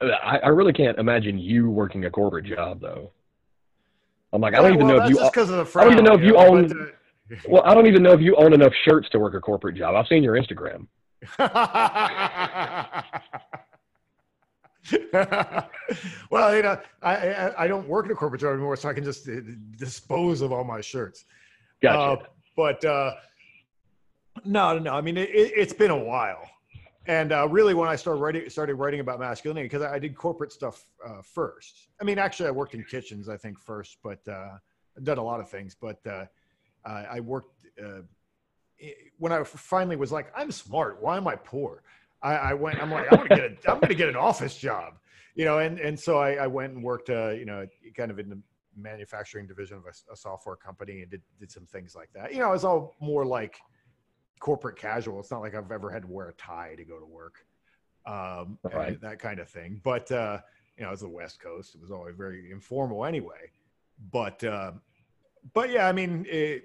Yeah. 0.00 0.16
I, 0.22 0.38
I 0.38 0.48
really 0.48 0.72
can't 0.72 0.98
imagine 0.98 1.38
you 1.38 1.70
working 1.70 2.04
a 2.04 2.10
corporate 2.10 2.44
job 2.46 2.80
though. 2.80 3.12
I'm 4.32 4.40
like, 4.40 4.54
I 4.54 4.58
don't 4.58 4.66
Yeah, 4.70 4.74
even 4.74 4.86
well, 4.86 4.98
know 4.98 5.04
if 5.04 5.10
you 5.10 5.16
just 5.16 5.32
because 5.32 5.50
of 5.50 5.72
the 5.72 5.80
I 5.80 5.84
don't 5.84 5.92
even 5.94 6.04
know 6.04 6.14
if 6.14 6.22
you 6.22 6.36
own- 6.36 6.70
uh, 6.72 7.36
well, 7.48 7.62
I 7.64 7.74
don't 7.74 7.86
even 7.86 8.02
know 8.02 8.12
if 8.12 8.20
you 8.20 8.36
own 8.36 8.52
enough 8.52 8.72
shirts 8.84 9.08
to 9.10 9.18
work 9.18 9.34
a 9.34 9.40
corporate 9.40 9.76
job. 9.76 9.94
I've 9.96 10.06
seen 10.06 10.22
your 10.22 10.34
Instagram. 10.40 10.86
well, 16.30 16.54
you 16.54 16.62
know, 16.62 16.78
I, 17.02 17.16
I 17.16 17.64
I 17.64 17.66
don't 17.66 17.88
work 17.88 18.06
in 18.06 18.12
a 18.12 18.14
corporate 18.14 18.40
job 18.40 18.52
anymore, 18.54 18.76
so 18.76 18.88
I 18.88 18.92
can 18.94 19.02
just 19.04 19.28
uh, 19.28 19.32
dispose 19.76 20.40
of 20.40 20.52
all 20.52 20.64
my 20.64 20.80
shirts. 20.80 21.24
Gotcha. 21.82 22.22
Uh, 22.22 22.26
but 22.56 22.84
uh, 22.84 23.12
no, 24.44 24.74
no, 24.74 24.78
no. 24.78 24.94
I 24.94 25.00
mean, 25.00 25.16
it, 25.16 25.28
it's 25.32 25.72
been 25.72 25.90
a 25.90 25.98
while, 25.98 26.48
and 27.06 27.32
uh, 27.32 27.48
really, 27.48 27.74
when 27.74 27.88
I 27.88 27.96
started 27.96 28.20
writing, 28.20 28.48
started 28.50 28.74
writing 28.74 29.00
about 29.00 29.18
masculinity, 29.20 29.66
because 29.66 29.82
I 29.82 29.98
did 29.98 30.16
corporate 30.16 30.52
stuff 30.52 30.86
uh, 31.06 31.22
first. 31.22 31.88
I 32.00 32.04
mean, 32.04 32.18
actually, 32.18 32.48
I 32.48 32.52
worked 32.52 32.74
in 32.74 32.84
kitchens, 32.84 33.28
I 33.28 33.36
think, 33.36 33.58
first, 33.58 33.98
but 34.02 34.20
uh, 34.28 34.58
I've 34.96 35.04
done 35.04 35.18
a 35.18 35.22
lot 35.22 35.40
of 35.40 35.48
things. 35.48 35.76
But 35.80 36.04
uh, 36.06 36.24
I 36.84 37.16
I 37.16 37.20
worked 37.20 37.52
uh, 37.82 38.02
when 39.18 39.32
I 39.32 39.42
finally 39.44 39.96
was 39.96 40.12
like, 40.12 40.32
I'm 40.36 40.50
smart. 40.50 41.00
Why 41.00 41.16
am 41.16 41.26
I 41.28 41.36
poor? 41.36 41.82
I, 42.22 42.34
I 42.34 42.54
went. 42.54 42.82
I'm 42.82 42.90
like, 42.90 43.12
I'm 43.12 43.18
gonna 43.18 43.28
get 43.28 43.44
a, 43.66 43.70
I'm 43.70 43.80
gonna 43.80 43.94
get 43.94 44.08
an 44.08 44.16
office 44.16 44.56
job, 44.56 44.94
you 45.34 45.44
know. 45.44 45.58
And 45.58 45.78
and 45.78 45.98
so 45.98 46.18
I, 46.18 46.34
I 46.34 46.46
went 46.46 46.72
and 46.74 46.82
worked, 46.82 47.10
uh, 47.10 47.30
you 47.30 47.44
know, 47.44 47.66
kind 47.96 48.10
of 48.10 48.18
in 48.18 48.28
the 48.28 48.38
manufacturing 48.76 49.46
division 49.46 49.78
of 49.78 49.84
a, 49.84 50.12
a 50.12 50.16
software 50.16 50.56
company 50.56 51.02
and 51.02 51.10
did 51.10 51.22
did 51.38 51.50
some 51.50 51.66
things 51.66 51.94
like 51.94 52.10
that. 52.14 52.32
You 52.32 52.40
know, 52.40 52.48
it 52.48 52.52
was 52.52 52.64
all 52.64 52.94
more 53.00 53.24
like 53.24 53.56
corporate 54.40 54.76
casual. 54.76 55.20
It's 55.20 55.30
not 55.30 55.40
like 55.40 55.54
I've 55.54 55.70
ever 55.72 55.90
had 55.90 56.02
to 56.02 56.08
wear 56.08 56.28
a 56.28 56.34
tie 56.34 56.74
to 56.76 56.84
go 56.84 56.98
to 56.98 57.06
work, 57.06 57.46
um, 58.06 58.58
Right. 58.62 59.00
that 59.00 59.18
kind 59.18 59.40
of 59.40 59.48
thing. 59.48 59.80
But 59.82 60.10
uh, 60.12 60.40
you 60.76 60.84
know, 60.84 60.92
it's 60.92 61.02
the 61.02 61.08
West 61.08 61.40
Coast. 61.40 61.74
It 61.74 61.80
was 61.80 61.90
always 61.90 62.14
very 62.16 62.50
informal 62.50 63.04
anyway. 63.04 63.50
But 64.12 64.42
uh, 64.44 64.72
but 65.54 65.70
yeah, 65.70 65.88
I 65.88 65.92
mean, 65.92 66.26
it, 66.28 66.64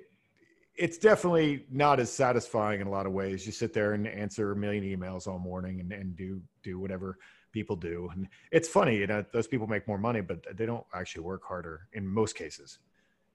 it's 0.75 0.97
definitely 0.97 1.65
not 1.69 1.99
as 1.99 2.11
satisfying 2.11 2.81
in 2.81 2.87
a 2.87 2.89
lot 2.89 3.05
of 3.05 3.11
ways. 3.13 3.45
You 3.45 3.51
sit 3.51 3.73
there 3.73 3.93
and 3.93 4.07
answer 4.07 4.51
a 4.51 4.55
million 4.55 4.83
emails 4.83 5.27
all 5.27 5.39
morning 5.39 5.79
and, 5.79 5.91
and 5.91 6.15
do 6.15 6.41
do 6.63 6.79
whatever 6.79 7.17
people 7.51 7.75
do. 7.75 8.09
And 8.13 8.27
it's 8.51 8.67
funny, 8.67 8.97
you 8.97 9.07
know, 9.07 9.23
those 9.33 9.47
people 9.47 9.67
make 9.67 9.87
more 9.87 9.97
money, 9.97 10.21
but 10.21 10.45
they 10.57 10.65
don't 10.65 10.85
actually 10.93 11.23
work 11.23 11.43
harder 11.43 11.87
in 11.93 12.07
most 12.07 12.35
cases. 12.35 12.79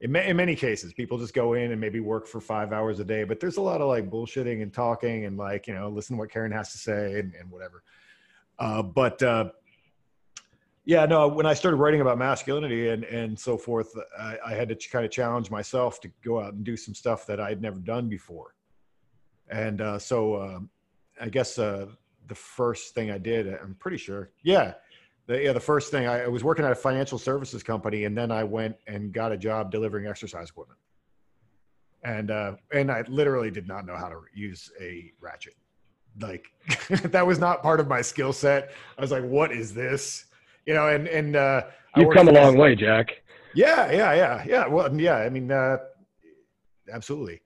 In, 0.01 0.13
ma- 0.13 0.21
in 0.21 0.37
many 0.37 0.55
cases, 0.55 0.93
people 0.93 1.19
just 1.19 1.35
go 1.35 1.55
in 1.55 1.73
and 1.73 1.81
maybe 1.81 2.01
work 2.01 2.27
for 2.27 2.41
five 2.41 2.73
hours 2.73 3.01
a 3.01 3.05
day, 3.05 3.25
but 3.25 3.41
there's 3.41 3.57
a 3.57 3.63
lot 3.63 3.81
of 3.81 3.89
like 3.89 4.11
bullshitting 4.11 4.63
and 4.63 4.73
talking 4.73 5.25
and 5.25 5.37
like, 5.37 5.67
you 5.67 5.75
know, 5.75 5.89
listen 5.89 6.17
to 6.17 6.21
what 6.21 6.31
Karen 6.31 6.53
has 6.53 6.73
to 6.73 6.79
say 6.79 7.19
and, 7.19 7.33
and 7.35 7.51
whatever. 7.51 7.83
Uh, 8.59 8.83
but 8.83 9.23
uh, 9.23 9.51
yeah, 10.85 11.07
no, 11.07 11.29
when 11.29 11.47
I 11.47 11.55
started 11.55 11.79
writing 11.79 12.01
about 12.01 12.19
masculinity 12.19 12.91
and, 12.91 13.05
and 13.05 13.39
so 13.39 13.57
forth, 13.57 13.93
I, 14.19 14.39
I 14.47 14.55
had 14.55 14.69
to 14.69 14.75
ch- 14.75 14.91
kind 14.91 15.05
of 15.05 15.11
challenge 15.11 15.51
myself 15.51 16.01
to 16.03 16.11
go 16.23 16.41
out 16.41 16.53
and 16.53 16.63
do 16.63 16.77
some 16.77 16.95
stuff 16.95 17.27
that 17.27 17.41
I 17.41 17.49
had 17.49 17.63
never 17.63 17.79
done 17.81 18.09
before. 18.09 18.55
And 19.49 19.81
uh, 19.81 19.99
so 19.99 20.41
um, 20.41 20.71
I 21.21 21.29
guess 21.29 21.59
uh, 21.59 21.87
the 22.27 22.35
first 22.35 22.95
thing 22.95 23.11
I 23.11 23.19
did, 23.19 23.49
I'm 23.49 23.75
pretty 23.79 23.97
sure, 23.97 24.31
yeah, 24.43 24.75
the, 25.27 25.43
yeah, 25.43 25.53
the 25.53 25.61
first 25.61 25.91
thing 25.91 26.07
I, 26.07 26.25
I 26.25 26.29
was 26.29 26.45
working 26.45 26.65
at 26.65 26.73
a 26.73 26.77
financial 26.77 27.19
services 27.19 27.63
company, 27.63 28.05
and 28.05 28.17
then 28.17 28.31
I 28.31 28.45
went 28.45 28.77
and 28.87 29.13
got 29.13 29.33
a 29.33 29.37
job 29.37 29.71
delivering 29.71 30.07
exercise 30.07 30.51
equipment. 30.51 30.79
And 32.05 32.31
uh, 32.31 32.53
and 32.73 32.91
I 32.91 33.03
literally 33.09 33.51
did 33.51 33.67
not 33.67 33.85
know 33.87 33.97
how 33.97 34.09
to 34.09 34.21
use 34.35 34.71
a 34.81 35.13
ratchet. 35.21 35.55
Like 36.21 36.47
that 37.05 37.27
was 37.27 37.39
not 37.39 37.63
part 37.63 37.81
of 37.81 37.89
my 37.89 38.01
skill 38.03 38.33
set. 38.33 38.71
I 38.97 39.01
was 39.01 39.11
like, 39.11 39.25
"What 39.25 39.51
is 39.53 39.75
this?" 39.75 40.27
You 40.67 40.75
know. 40.75 40.89
And 40.89 41.09
and 41.09 41.35
uh, 41.37 41.63
You've 41.97 42.15
come 42.15 42.29
a 42.29 42.33
this- 42.33 42.43
long 42.45 42.57
way, 42.57 42.77
Jack. 42.77 43.23
yeah, 43.55 43.91
yeah, 43.91 44.15
yeah, 44.15 44.45
yeah. 44.47 44.67
Well, 44.69 44.95
yeah. 45.01 45.17
I 45.17 45.29
mean, 45.31 45.51
uh, 45.51 45.79
absolutely. 46.93 47.41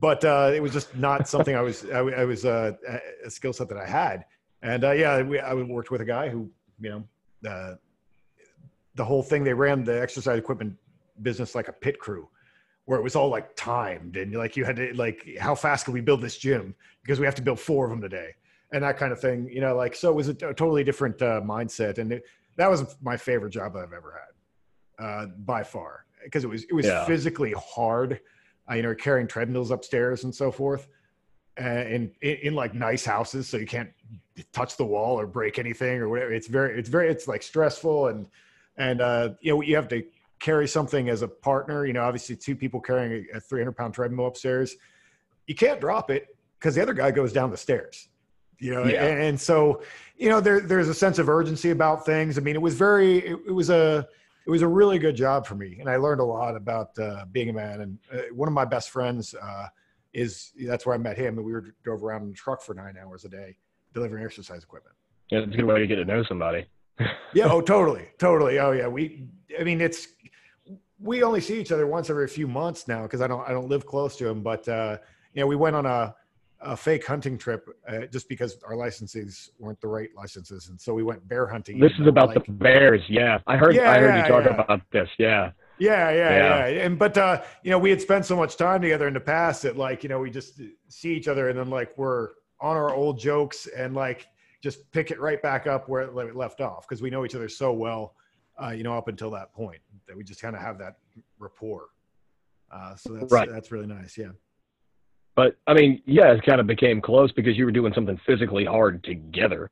But 0.00 0.24
uh, 0.24 0.52
it 0.54 0.60
was 0.62 0.72
just 0.72 0.94
not 0.96 1.26
something 1.28 1.56
I 1.56 1.60
was. 1.62 1.84
I, 1.86 1.98
I 1.98 2.24
was 2.24 2.44
uh, 2.44 2.72
a 3.24 3.30
skill 3.30 3.52
set 3.52 3.68
that 3.70 3.78
I 3.78 3.86
had. 3.86 4.24
And 4.62 4.84
uh, 4.84 4.92
yeah, 4.92 5.22
we, 5.22 5.38
I 5.40 5.52
worked 5.54 5.90
with 5.90 6.00
a 6.00 6.04
guy 6.06 6.28
who, 6.28 6.50
you 6.80 6.90
know, 6.90 7.04
uh, 7.48 7.74
the 8.94 9.04
whole 9.04 9.22
thing. 9.22 9.44
They 9.44 9.54
ran 9.54 9.84
the 9.84 10.00
exercise 10.00 10.38
equipment 10.38 10.76
business 11.22 11.54
like 11.54 11.68
a 11.68 11.72
pit 11.72 11.98
crew, 11.98 12.28
where 12.86 12.98
it 12.98 13.02
was 13.02 13.16
all 13.16 13.28
like 13.28 13.54
timed 13.56 14.16
and 14.16 14.34
like 14.34 14.56
you 14.56 14.64
had 14.64 14.76
to 14.76 14.92
like, 14.94 15.26
how 15.40 15.54
fast 15.54 15.84
can 15.84 15.94
we 15.94 16.00
build 16.00 16.20
this 16.20 16.36
gym 16.36 16.74
because 17.02 17.20
we 17.20 17.26
have 17.26 17.34
to 17.36 17.42
build 17.42 17.58
four 17.60 17.84
of 17.84 17.90
them 17.90 18.00
today, 18.00 18.30
and 18.72 18.82
that 18.82 18.96
kind 18.96 19.12
of 19.12 19.20
thing. 19.20 19.48
You 19.50 19.60
know, 19.60 19.74
like 19.76 19.94
so 19.94 20.10
it 20.10 20.14
was 20.14 20.28
a, 20.28 20.32
a 20.32 20.54
totally 20.54 20.84
different 20.84 21.20
uh, 21.22 21.40
mindset, 21.40 21.98
and 21.98 22.12
it, 22.12 22.24
that 22.56 22.70
was 22.70 22.96
my 23.02 23.16
favorite 23.16 23.50
job 23.50 23.76
I've 23.76 23.92
ever 23.92 24.20
had 24.98 25.04
uh, 25.04 25.26
by 25.44 25.62
far 25.62 26.04
because 26.22 26.44
it 26.44 26.48
was 26.48 26.64
it 26.64 26.72
was 26.72 26.86
Yeah. 26.86 27.04
physically 27.04 27.54
hard. 27.58 28.20
Uh, 28.70 28.76
you 28.76 28.82
know, 28.82 28.94
carrying 28.94 29.26
treadmills 29.26 29.70
upstairs 29.70 30.24
and 30.24 30.34
so 30.34 30.50
forth, 30.50 30.88
uh, 31.60 31.64
in, 31.64 32.10
in 32.22 32.36
in 32.42 32.54
like 32.54 32.74
nice 32.74 33.04
houses, 33.04 33.48
so 33.48 33.56
you 33.56 33.66
can't 33.66 33.90
touch 34.52 34.76
the 34.76 34.84
wall 34.84 35.18
or 35.18 35.26
break 35.26 35.58
anything 35.58 36.00
or 36.00 36.08
whatever. 36.08 36.32
It's 36.32 36.48
very 36.48 36.78
it's 36.78 36.88
very 36.88 37.08
it's 37.10 37.28
like 37.28 37.42
stressful 37.42 38.08
and 38.08 38.26
and 38.76 39.00
uh, 39.00 39.30
you 39.40 39.52
know 39.52 39.60
you 39.62 39.76
have 39.76 39.88
to 39.88 40.04
carry 40.40 40.66
something 40.66 41.08
as 41.08 41.22
a 41.22 41.28
partner. 41.28 41.86
You 41.86 41.92
know, 41.92 42.02
obviously 42.02 42.36
two 42.36 42.56
people 42.56 42.80
carrying 42.80 43.26
a, 43.32 43.36
a 43.36 43.40
300 43.40 43.72
pound 43.72 43.94
treadmill 43.94 44.26
upstairs, 44.26 44.74
you 45.46 45.54
can't 45.54 45.80
drop 45.80 46.10
it 46.10 46.36
because 46.58 46.74
the 46.74 46.82
other 46.82 46.94
guy 46.94 47.10
goes 47.10 47.32
down 47.32 47.50
the 47.50 47.56
stairs. 47.56 48.08
You 48.58 48.72
know, 48.72 48.84
Yeah. 48.84 49.04
and, 49.04 49.22
and 49.22 49.40
so 49.40 49.82
you 50.16 50.28
know 50.28 50.40
there 50.40 50.60
there's 50.60 50.88
a 50.88 50.94
sense 50.94 51.18
of 51.18 51.28
urgency 51.28 51.70
about 51.70 52.04
things. 52.04 52.38
I 52.38 52.40
mean, 52.40 52.56
it 52.56 52.62
was 52.62 52.74
very 52.74 53.18
it, 53.18 53.38
it 53.48 53.52
was 53.52 53.70
a 53.70 54.08
it 54.46 54.50
was 54.50 54.62
a 54.62 54.68
really 54.68 54.98
good 54.98 55.16
job 55.16 55.46
for 55.46 55.54
me, 55.54 55.78
and 55.80 55.88
I 55.88 55.96
learned 55.96 56.20
a 56.20 56.24
lot 56.24 56.56
about 56.56 56.98
uh, 56.98 57.24
being 57.32 57.48
a 57.48 57.52
man. 57.52 57.80
And 57.80 57.98
uh, 58.12 58.22
one 58.34 58.48
of 58.48 58.52
my 58.54 58.64
best 58.64 58.90
friends 58.90 59.34
uh, 59.34 59.68
is 60.14 60.52
that's 60.66 60.86
where 60.86 60.94
I 60.94 60.98
met 60.98 61.18
him, 61.18 61.36
and 61.36 61.44
we 61.44 61.52
were 61.52 61.74
drove 61.82 62.02
around 62.02 62.22
in 62.22 62.30
a 62.30 62.34
truck 62.34 62.62
for 62.62 62.72
nine 62.74 62.94
hours 63.02 63.24
a 63.24 63.28
day 63.28 63.56
delivering 63.92 64.24
exercise 64.24 64.62
equipment. 64.62 64.94
Yeah, 65.30 65.40
it's 65.40 65.54
a 65.54 65.56
good 65.56 65.64
way 65.64 65.78
to 65.78 65.86
get 65.86 65.96
to 65.96 66.04
know 66.04 66.22
somebody. 66.24 66.66
Yeah, 67.32 67.48
oh, 67.50 67.60
totally, 67.74 68.06
totally. 68.18 68.60
Oh, 68.60 68.70
yeah. 68.70 68.86
We, 68.86 69.26
I 69.58 69.64
mean, 69.64 69.80
it's 69.80 70.06
we 71.00 71.24
only 71.24 71.40
see 71.40 71.60
each 71.60 71.72
other 71.72 71.88
once 71.88 72.08
every 72.08 72.28
few 72.28 72.46
months 72.46 72.86
now 72.86 73.02
because 73.02 73.20
I 73.20 73.26
don't 73.26 73.46
I 73.48 73.50
don't 73.50 73.68
live 73.68 73.84
close 73.84 74.14
to 74.18 74.28
him. 74.28 74.44
But 74.44 74.68
uh, 74.68 74.98
you 75.32 75.40
know, 75.40 75.48
we 75.48 75.56
went 75.56 75.74
on 75.74 75.86
a 75.86 76.14
a 76.60 76.76
fake 76.76 77.04
hunting 77.04 77.36
trip 77.36 77.68
uh, 77.88 78.06
just 78.12 78.28
because 78.28 78.58
our 78.64 78.76
licenses 78.76 79.50
weren't 79.58 79.80
the 79.80 79.88
right 79.88 80.10
licenses, 80.16 80.68
and 80.68 80.80
so 80.80 80.94
we 80.94 81.02
went 81.02 81.26
bear 81.26 81.48
hunting. 81.48 81.80
This 81.80 81.90
is 81.98 82.06
about 82.06 82.28
like, 82.28 82.46
the 82.46 82.52
Bears. 82.52 83.02
Yeah, 83.08 83.38
I 83.48 83.56
heard. 83.56 83.74
Yeah, 83.74 83.90
I 83.90 83.98
heard 83.98 84.14
yeah, 84.14 84.22
you 84.22 84.28
talk 84.28 84.44
yeah. 84.44 84.62
about 84.62 84.80
this. 84.92 85.08
Yeah. 85.18 85.50
Yeah, 85.78 86.10
yeah, 86.10 86.30
Yeah. 86.30 86.66
yeah, 86.68 86.82
And 86.84 86.98
but 86.98 87.16
uh, 87.18 87.42
you 87.62 87.70
know, 87.70 87.78
we 87.78 87.90
had 87.90 88.00
spent 88.00 88.24
so 88.24 88.36
much 88.36 88.56
time 88.56 88.80
together 88.82 89.08
in 89.08 89.14
the 89.14 89.20
past 89.20 89.62
that 89.62 89.76
like, 89.76 90.02
you 90.02 90.08
know, 90.08 90.20
we 90.20 90.30
just 90.30 90.60
see 90.88 91.14
each 91.14 91.28
other 91.28 91.48
and 91.48 91.58
then 91.58 91.70
like 91.70 91.96
we're 91.98 92.30
on 92.60 92.76
our 92.76 92.94
old 92.94 93.18
jokes 93.18 93.66
and 93.66 93.94
like 93.94 94.26
just 94.62 94.90
pick 94.92 95.10
it 95.10 95.20
right 95.20 95.42
back 95.42 95.66
up 95.66 95.88
where 95.88 96.02
it 96.02 96.36
left 96.36 96.60
off 96.60 96.86
because 96.88 97.02
we 97.02 97.10
know 97.10 97.24
each 97.24 97.34
other 97.34 97.48
so 97.48 97.72
well, 97.72 98.14
uh, 98.62 98.70
you 98.70 98.82
know, 98.84 98.96
up 98.96 99.08
until 99.08 99.30
that 99.30 99.52
point 99.52 99.80
that 100.06 100.16
we 100.16 100.22
just 100.24 100.40
kind 100.40 100.54
of 100.56 100.62
have 100.62 100.78
that 100.78 100.96
rapport. 101.38 101.86
Uh, 102.72 102.94
so 102.96 103.12
that's 103.12 103.32
Right. 103.32 103.48
that's 103.50 103.70
really 103.72 103.86
nice. 103.86 104.16
Yeah. 104.16 104.30
But 105.36 105.56
I 105.66 105.74
mean, 105.74 106.00
yeah, 106.06 106.32
it 106.32 106.44
kind 106.44 106.60
of 106.60 106.66
became 106.66 107.00
close 107.00 107.32
because 107.32 107.58
you 107.58 107.64
were 107.64 107.72
doing 107.72 107.92
something 107.92 108.18
physically 108.24 108.64
hard 108.64 109.02
together, 109.02 109.70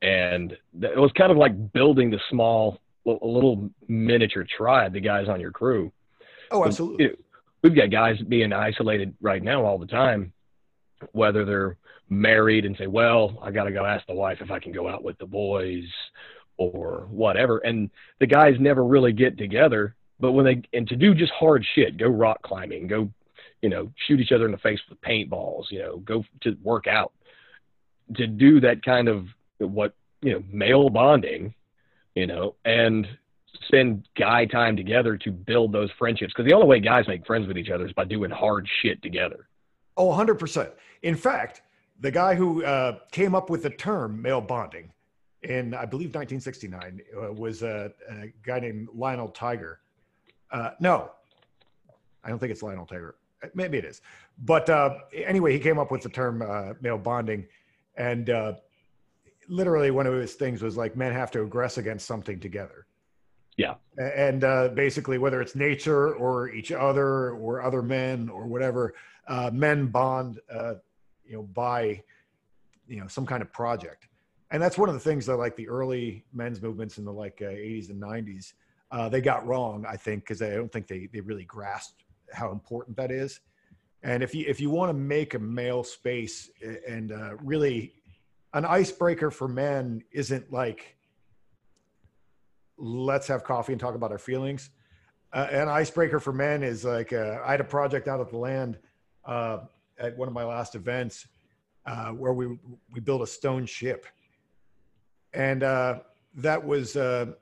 and 0.00 0.52
it 0.80 0.96
was 0.96 1.12
kind 1.12 1.30
of 1.30 1.36
like 1.36 1.72
building 1.72 2.10
the 2.10 2.18
small, 2.30 2.80
li- 3.06 3.18
little 3.22 3.70
miniature 3.88 4.44
tribe. 4.44 4.92
The 4.92 5.00
guys 5.00 5.28
on 5.28 5.40
your 5.40 5.52
crew. 5.52 5.92
Oh, 6.50 6.64
absolutely. 6.64 7.04
you 7.04 7.10
know, 7.10 7.16
We've 7.62 7.74
got 7.74 7.90
guys 7.90 8.20
being 8.20 8.52
isolated 8.52 9.14
right 9.20 9.42
now 9.42 9.64
all 9.64 9.78
the 9.78 9.86
time, 9.86 10.32
whether 11.12 11.44
they're 11.44 11.78
married 12.08 12.64
and 12.64 12.76
say, 12.76 12.86
"Well, 12.86 13.38
I 13.42 13.50
got 13.50 13.64
to 13.64 13.72
go 13.72 13.84
ask 13.84 14.06
the 14.06 14.14
wife 14.14 14.38
if 14.40 14.50
I 14.50 14.60
can 14.60 14.72
go 14.72 14.88
out 14.88 15.02
with 15.02 15.18
the 15.18 15.26
boys," 15.26 15.84
or 16.58 17.06
whatever. 17.10 17.58
And 17.58 17.90
the 18.20 18.26
guys 18.26 18.54
never 18.60 18.84
really 18.84 19.12
get 19.12 19.38
together. 19.38 19.96
But 20.20 20.32
when 20.32 20.44
they 20.44 20.62
and 20.72 20.86
to 20.88 20.96
do 20.96 21.14
just 21.14 21.32
hard 21.32 21.64
shit, 21.74 21.96
go 21.96 22.08
rock 22.08 22.42
climbing, 22.42 22.86
go, 22.86 23.10
you 23.62 23.68
know, 23.68 23.92
shoot 24.06 24.20
each 24.20 24.32
other 24.32 24.46
in 24.46 24.52
the 24.52 24.58
face 24.58 24.80
with 24.88 25.00
paintballs, 25.00 25.64
you 25.70 25.80
know, 25.80 25.98
go 25.98 26.24
to 26.42 26.56
work 26.62 26.86
out, 26.86 27.12
to 28.14 28.26
do 28.26 28.60
that 28.60 28.84
kind 28.84 29.08
of 29.08 29.26
what 29.58 29.94
you 30.22 30.32
know 30.32 30.42
male 30.50 30.88
bonding, 30.88 31.54
you 32.16 32.26
know, 32.26 32.56
and 32.64 33.06
spend 33.66 34.08
guy 34.18 34.46
time 34.46 34.76
together 34.76 35.16
to 35.18 35.30
build 35.30 35.72
those 35.72 35.90
friendships 35.98 36.32
because 36.32 36.48
the 36.48 36.54
only 36.54 36.66
way 36.66 36.80
guys 36.80 37.06
make 37.06 37.24
friends 37.26 37.46
with 37.46 37.56
each 37.56 37.70
other 37.70 37.86
is 37.86 37.92
by 37.92 38.04
doing 38.04 38.30
hard 38.30 38.66
shit 38.82 39.00
together. 39.02 39.48
Oh, 39.96 40.08
100%. 40.08 40.72
In 41.02 41.14
fact, 41.14 41.62
the 42.00 42.10
guy 42.10 42.34
who 42.34 42.64
uh, 42.64 42.98
came 43.12 43.34
up 43.34 43.50
with 43.50 43.62
the 43.62 43.70
term 43.70 44.20
male 44.20 44.40
bonding 44.40 44.92
in, 45.42 45.74
I 45.74 45.84
believe, 45.84 46.14
1969 46.14 47.00
uh, 47.16 47.32
was 47.32 47.62
a, 47.62 47.92
a 48.10 48.32
guy 48.42 48.60
named 48.60 48.88
Lionel 48.94 49.28
Tiger. 49.28 49.80
Uh, 50.50 50.70
no, 50.80 51.10
I 52.24 52.28
don't 52.28 52.38
think 52.38 52.50
it's 52.50 52.62
Lionel 52.62 52.86
Tiger. 52.86 53.16
Uh, 53.42 53.48
Maybe 53.54 53.78
it 53.78 53.84
is. 53.84 54.00
But 54.38 54.68
uh, 54.68 54.98
anyway, 55.14 55.52
he 55.52 55.58
came 55.58 55.78
up 55.78 55.90
with 55.90 56.02
the 56.02 56.08
term 56.08 56.42
uh, 56.42 56.74
male 56.80 56.98
bonding. 56.98 57.46
And 57.96 58.28
literally, 59.48 59.90
one 59.90 60.06
of 60.06 60.14
his 60.14 60.34
things 60.34 60.62
was 60.62 60.76
like 60.76 60.96
men 60.96 61.12
have 61.12 61.30
to 61.32 61.44
aggress 61.44 61.78
against 61.78 62.06
something 62.06 62.40
together. 62.40 62.86
Yeah. 63.56 63.74
And 63.96 64.44
uh, 64.44 64.68
basically, 64.68 65.18
whether 65.18 65.40
it's 65.40 65.54
nature 65.54 66.14
or 66.14 66.50
each 66.50 66.72
other 66.72 67.30
or 67.30 67.62
other 67.62 67.82
men 67.82 68.28
or 68.28 68.46
whatever, 68.46 68.94
uh, 69.28 69.50
men 69.52 69.86
bond, 69.86 70.40
uh, 70.52 70.74
you 71.24 71.36
know, 71.36 71.42
by, 71.42 72.02
you 72.86 73.00
know, 73.00 73.06
some 73.06 73.24
kind 73.24 73.42
of 73.42 73.52
project. 73.52 74.08
And 74.50 74.62
that's 74.62 74.78
one 74.78 74.88
of 74.88 74.94
the 74.94 75.00
things 75.00 75.26
that 75.26 75.36
like 75.36 75.56
the 75.56 75.68
early 75.68 76.24
men's 76.32 76.60
movements 76.60 76.98
in 76.98 77.04
the 77.04 77.12
like 77.12 77.40
uh, 77.42 77.46
80s 77.46 77.90
and 77.90 78.00
90s, 78.00 78.52
uh, 78.92 79.08
they 79.08 79.20
got 79.20 79.46
wrong, 79.46 79.84
I 79.88 79.96
think, 79.96 80.22
because 80.22 80.42
I 80.42 80.50
don't 80.50 80.70
think 80.70 80.86
they, 80.86 81.08
they 81.12 81.20
really 81.20 81.44
grasped 81.44 82.04
how 82.32 82.52
important 82.52 82.96
that 82.98 83.10
is. 83.10 83.40
And 84.02 84.22
if 84.22 84.34
you 84.34 84.44
if 84.46 84.60
you 84.60 84.70
want 84.70 84.90
to 84.90 84.94
make 84.94 85.34
a 85.34 85.38
male 85.38 85.82
space 85.82 86.50
and 86.86 87.10
uh, 87.10 87.36
really 87.38 87.94
an 88.56 88.64
icebreaker 88.64 89.30
for 89.30 89.48
men 89.48 90.02
isn't 90.12 90.50
like 90.50 90.96
let's 92.78 93.26
have 93.26 93.44
coffee 93.44 93.74
and 93.74 93.80
talk 93.80 93.94
about 93.94 94.10
our 94.10 94.18
feelings. 94.18 94.70
Uh, 95.30 95.46
an 95.50 95.68
icebreaker 95.68 96.18
for 96.18 96.32
men 96.32 96.62
is 96.62 96.82
like 96.82 97.12
uh, 97.12 97.38
I 97.44 97.50
had 97.50 97.60
a 97.60 97.64
project 97.64 98.08
out 98.08 98.18
at 98.18 98.30
the 98.30 98.38
land 98.38 98.78
uh, 99.26 99.58
at 99.98 100.16
one 100.16 100.26
of 100.26 100.32
my 100.32 100.44
last 100.44 100.74
events 100.74 101.26
uh, 101.84 102.12
where 102.12 102.32
we 102.32 102.58
we 102.90 103.00
built 103.00 103.20
a 103.20 103.26
stone 103.26 103.66
ship, 103.66 104.06
and 105.34 105.62
uh, 105.62 105.98
that 106.36 106.64
was 106.64 106.96
uh, 106.96 107.32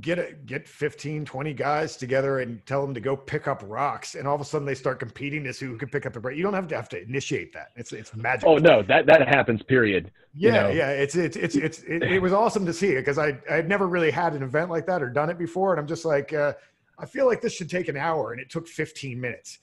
get 0.00 0.18
a, 0.18 0.32
get 0.44 0.68
15 0.68 1.24
20 1.24 1.54
guys 1.54 1.96
together 1.96 2.40
and 2.40 2.64
tell 2.66 2.82
them 2.82 2.92
to 2.92 3.00
go 3.00 3.16
pick 3.16 3.48
up 3.48 3.62
rocks 3.66 4.16
and 4.16 4.28
all 4.28 4.34
of 4.34 4.40
a 4.40 4.44
sudden 4.44 4.66
they 4.66 4.74
start 4.74 4.98
competing 4.98 5.42
to 5.44 5.52
see 5.52 5.64
who 5.64 5.78
can 5.78 5.88
pick 5.88 6.04
up 6.04 6.12
the 6.12 6.20
rock. 6.20 6.34
you 6.34 6.42
don't 6.42 6.52
have 6.52 6.68
to 6.68 6.76
have 6.76 6.90
to 6.90 7.02
initiate 7.02 7.52
that 7.54 7.68
it's 7.74 7.92
it's 7.92 8.14
magic 8.14 8.46
Oh 8.46 8.58
no, 8.58 8.82
that 8.82 9.06
that 9.06 9.26
happens. 9.26 9.62
Period. 9.62 10.10
yeah, 10.34 10.48
you 10.48 10.60
know. 10.60 10.68
yeah, 10.70 10.90
it's 10.90 11.14
it's 11.16 11.36
it's 11.36 11.56
it's 11.56 11.80
it, 11.80 12.02
it 12.02 12.22
was 12.22 12.32
awesome 12.32 12.64
to 12.66 12.72
see 12.72 12.88
it 12.88 13.00
because 13.00 13.18
I 13.18 13.38
I 13.50 13.54
had 13.54 13.68
never 13.68 13.86
really 13.88 14.10
had 14.10 14.34
an 14.34 14.42
event 14.42 14.70
like 14.70 14.86
that 14.86 15.02
or 15.02 15.10
done 15.10 15.30
it 15.30 15.38
before, 15.38 15.72
and 15.72 15.80
I'm 15.80 15.86
just 15.86 16.04
like, 16.04 16.32
uh, 16.32 16.52
I 16.98 17.06
feel 17.06 17.26
like 17.26 17.40
this 17.40 17.54
should 17.54 17.70
take 17.70 17.88
an 17.88 17.96
hour, 17.96 18.32
and 18.32 18.40
it 18.40 18.50
took 18.50 18.66
15 18.68 19.20
minutes. 19.20 19.58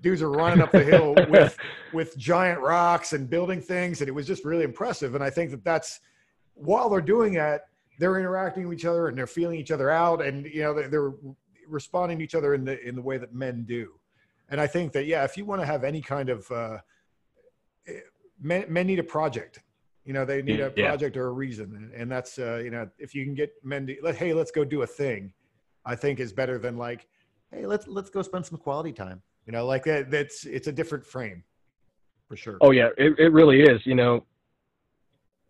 Dudes 0.00 0.22
are 0.22 0.30
running 0.30 0.62
up 0.62 0.72
the 0.72 0.82
hill 0.82 1.14
with 1.28 1.56
with 1.92 2.16
giant 2.16 2.60
rocks 2.60 3.12
and 3.12 3.28
building 3.28 3.60
things, 3.60 4.00
and 4.00 4.08
it 4.08 4.12
was 4.12 4.26
just 4.26 4.44
really 4.44 4.64
impressive. 4.64 5.14
And 5.14 5.22
I 5.22 5.30
think 5.30 5.50
that 5.50 5.64
that's 5.64 6.00
while 6.54 6.88
they're 6.88 7.00
doing 7.00 7.34
that, 7.34 7.62
they're 8.00 8.18
interacting 8.18 8.66
with 8.66 8.78
each 8.78 8.86
other 8.86 9.08
and 9.08 9.16
they're 9.16 9.26
feeling 9.26 9.60
each 9.60 9.70
other 9.70 9.90
out, 9.90 10.22
and 10.22 10.46
you 10.46 10.62
know 10.62 10.74
they're, 10.74 10.88
they're 10.88 11.12
responding 11.68 12.18
to 12.18 12.24
each 12.24 12.34
other 12.34 12.54
in 12.54 12.64
the 12.64 12.80
in 12.86 12.96
the 12.96 13.02
way 13.02 13.18
that 13.18 13.34
men 13.34 13.64
do. 13.64 13.92
And 14.48 14.60
I 14.60 14.66
think 14.66 14.92
that 14.92 15.04
yeah, 15.04 15.22
if 15.24 15.36
you 15.36 15.44
want 15.44 15.60
to 15.60 15.66
have 15.66 15.84
any 15.84 16.00
kind 16.00 16.30
of 16.30 16.50
uh, 16.50 16.78
eh, 17.86 18.00
men 18.40 18.64
men 18.68 18.86
need 18.86 18.98
a 18.98 19.04
project. 19.04 19.60
You 20.06 20.14
know, 20.14 20.24
they 20.24 20.40
need 20.40 20.60
a 20.60 20.70
Yeah. 20.70 20.86
project 20.86 21.16
or 21.18 21.26
a 21.28 21.32
reason, 21.32 21.76
and, 21.76 21.92
and 21.92 22.10
that's 22.10 22.38
uh, 22.38 22.60
you 22.64 22.70
know, 22.70 22.88
if 22.98 23.14
you 23.14 23.22
can 23.24 23.34
get 23.34 23.52
men 23.62 23.86
to 23.86 23.96
let 24.02 24.16
hey, 24.16 24.32
let's 24.32 24.50
go 24.50 24.64
do 24.64 24.80
a 24.82 24.86
thing, 24.86 25.32
I 25.84 25.94
think 25.94 26.18
is 26.20 26.32
better 26.32 26.58
than 26.58 26.78
like 26.78 27.06
hey, 27.52 27.66
let's 27.66 27.86
let's 27.86 28.08
go 28.08 28.22
spend 28.22 28.46
some 28.46 28.58
quality 28.58 28.92
time. 28.92 29.22
You 29.46 29.52
know, 29.52 29.66
like 29.66 29.84
that. 29.84 30.10
That's 30.10 30.46
it's 30.46 30.68
a 30.68 30.72
different 30.72 31.04
frame, 31.04 31.44
for 32.26 32.36
sure. 32.36 32.56
Oh 32.62 32.70
yeah, 32.70 32.88
it 32.96 33.18
it 33.18 33.32
really 33.32 33.60
is. 33.60 33.80
You 33.84 33.94
know, 33.94 34.24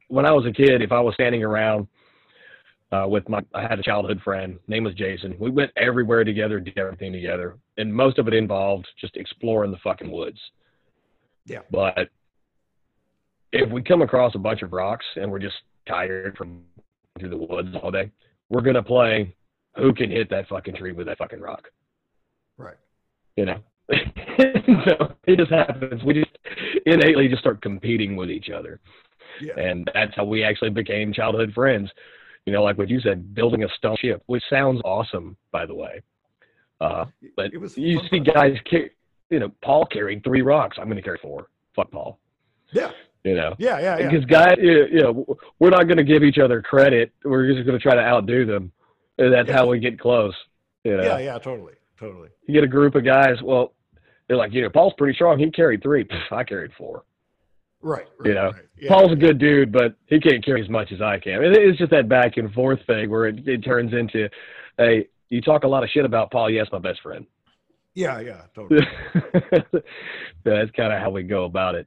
when 0.09 0.27
I 0.27 0.33
was 0.33 0.45
a 0.47 0.53
kid, 0.53 0.83
if 0.83 0.91
I 0.91 1.01
was 1.01 1.15
standing 1.15 1.45
around 1.45 1.87
uh, 2.93 3.07
with 3.09 3.29
my, 3.29 3.41
I 3.55 3.63
had 3.63 3.79
a 3.79 3.83
childhood 3.83 4.21
friend. 4.23 4.59
Name 4.67 4.85
was 4.85 4.95
Jason. 4.95 5.37
We 5.39 5.51
went 5.51 5.71
everywhere 5.77 6.25
together, 6.25 6.59
did 6.61 6.77
everything 6.77 7.13
together, 7.13 7.57
and 7.77 7.95
most 7.95 8.19
of 8.19 8.27
it 8.29 8.35
involved 8.35 8.89
just 9.01 9.17
exploring 9.17 9.71
the 9.71 9.79
fucking 9.79 10.11
woods. 10.11 10.39
Yeah. 11.47 11.61
But 11.71 12.09
if 13.53 13.71
we 13.71 13.83
come 13.83 14.03
across 14.03 14.35
a 14.35 14.39
bunch 14.39 14.63
of 14.63 14.73
rocks 14.73 15.05
and 15.17 15.31
we're 15.31 15.39
just 15.39 15.57
tired 15.89 16.37
from 16.37 16.63
through 17.19 17.31
the 17.31 17.37
woods 17.37 17.69
all 17.83 17.91
day, 17.91 18.11
we're 18.49 18.61
gonna 18.61 18.83
play 18.83 19.35
who 19.77 19.95
can 19.95 20.11
hit 20.11 20.29
that 20.31 20.49
fucking 20.49 20.75
tree 20.75 20.93
with 20.93 21.07
that 21.07 21.19
fucking 21.19 21.41
rock. 21.41 21.69
Right. 22.57 22.77
You 23.37 23.47
know. 23.47 23.61
so 23.91 25.15
it 25.27 25.39
just 25.39 25.51
happens. 25.51 26.03
We 26.05 26.15
just 26.15 26.39
innately 26.87 27.29
just 27.29 27.41
start 27.41 27.63
competing 27.63 28.17
with 28.17 28.31
each 28.31 28.51
other. 28.51 28.81
Yeah. 29.41 29.59
And 29.59 29.91
that's 29.95 30.15
how 30.15 30.25
we 30.25 30.45
actually 30.45 30.71
became 30.71 31.13
childhood 31.13 31.53
friends. 31.55 31.91
You 32.47 32.53
know, 32.53 32.63
like 32.63 32.79
what 32.79 32.89
you 32.89 33.01
said, 33.01 33.35
building 33.35 33.63
a 33.65 33.69
stone 33.77 33.97
ship, 34.01 34.23
which 34.27 34.43
sounds 34.51 34.81
awesome, 34.85 35.37
by 35.53 35.67
the 35.67 35.75
way. 35.75 36.01
Uh, 36.81 37.05
but 37.37 37.53
It 37.53 37.59
was 37.59 37.77
you 37.77 37.99
fun 37.99 38.09
see 38.11 38.25
fun. 38.25 38.35
guys, 38.35 38.57
you 39.29 39.39
know, 39.39 39.51
Paul 39.63 39.87
carried 39.87 40.25
three 40.25 40.43
rocks. 40.43 40.79
I'm 40.81 40.87
going 40.87 40.97
to 40.97 41.03
carry 41.03 41.19
four. 41.21 41.49
Fuck 41.77 41.91
Paul. 41.91 42.19
Yeah. 42.73 42.91
You 43.25 43.35
know, 43.35 43.55
Yeah. 43.59 43.79
Yeah. 43.81 43.99
Yeah. 43.99 44.09
because 44.11 44.25
guys, 44.25 44.57
you 44.61 44.87
you 44.91 45.01
know, 45.03 45.27
we're 45.59 45.71
not 45.71 45.85
going 45.85 45.99
to 45.99 46.05
give 46.05 46.23
each 46.25 46.39
other 46.39 46.63
credit. 46.63 47.13
We're 47.25 47.53
just 47.53 47.67
going 47.67 47.79
to 47.79 47.83
try 47.83 47.95
to 47.95 48.01
outdo 48.01 48.47
them. 48.47 48.73
And 49.19 49.33
that's 49.33 49.49
Yeah. 49.49 49.57
how 49.57 49.67
we 49.67 49.79
get 49.79 49.99
close. 50.01 50.35
You 50.85 50.97
know, 50.97 51.03
Yeah. 51.03 51.19
Yeah. 51.19 51.39
Totally. 51.39 51.75
Totally. 51.99 52.31
you 52.47 52.55
get 52.55 52.65
a 52.65 52.69
group 52.69 52.95
of 52.95 53.05
guys. 53.05 53.43
Well, 53.43 53.75
they're 54.27 54.39
like, 54.39 54.55
you 54.55 54.63
know, 54.63 54.71
Paul's 54.71 54.95
pretty 54.97 55.15
strong. 55.15 55.39
He 55.39 55.51
carried 55.51 55.83
three. 55.83 56.05
Pff, 56.11 56.33
I 56.33 56.45
carried 56.45 56.73
four. 56.79 57.03
Right. 57.83 58.07
right 58.19 58.29
You 58.29 58.35
know, 58.35 58.51
right. 58.53 58.63
Yeah. 58.79 58.89
Paul's 58.91 59.13
a 59.13 59.17
good 59.17 59.39
dude, 59.39 59.73
but 59.73 59.95
he 60.07 60.21
can't 60.21 60.45
carry 60.45 60.63
as 60.63 60.69
much 60.69 60.93
as 60.93 61.01
I 61.01 61.19
can. 61.19 61.43
It- 61.43 61.57
It's 61.57 61.79
just 61.79 61.91
that 61.93 62.09
back 62.09 62.37
and 62.37 62.53
forth 62.53 62.81
thing 62.87 63.11
where 63.11 63.27
it, 63.27 63.47
it 63.49 63.59
turns 63.65 63.93
into, 63.93 64.29
hey, 64.79 65.09
you 65.29 65.41
talk 65.41 65.65
a 65.65 65.69
lot 65.69 65.83
of 65.83 65.91
shit 65.91 66.05
about 66.05 66.31
Paul. 66.31 66.51
Yes, 66.51 66.67
my 66.73 66.79
best 66.79 67.01
friend. 67.03 67.25
Yeah. 67.95 68.21
Yeah. 68.21 68.43
Totally. 68.55 68.87
That's 70.45 70.71
kind 70.73 70.93
of 70.93 71.01
how 71.01 71.11
we 71.11 71.23
go 71.23 71.45
about 71.45 71.75
it. 71.75 71.87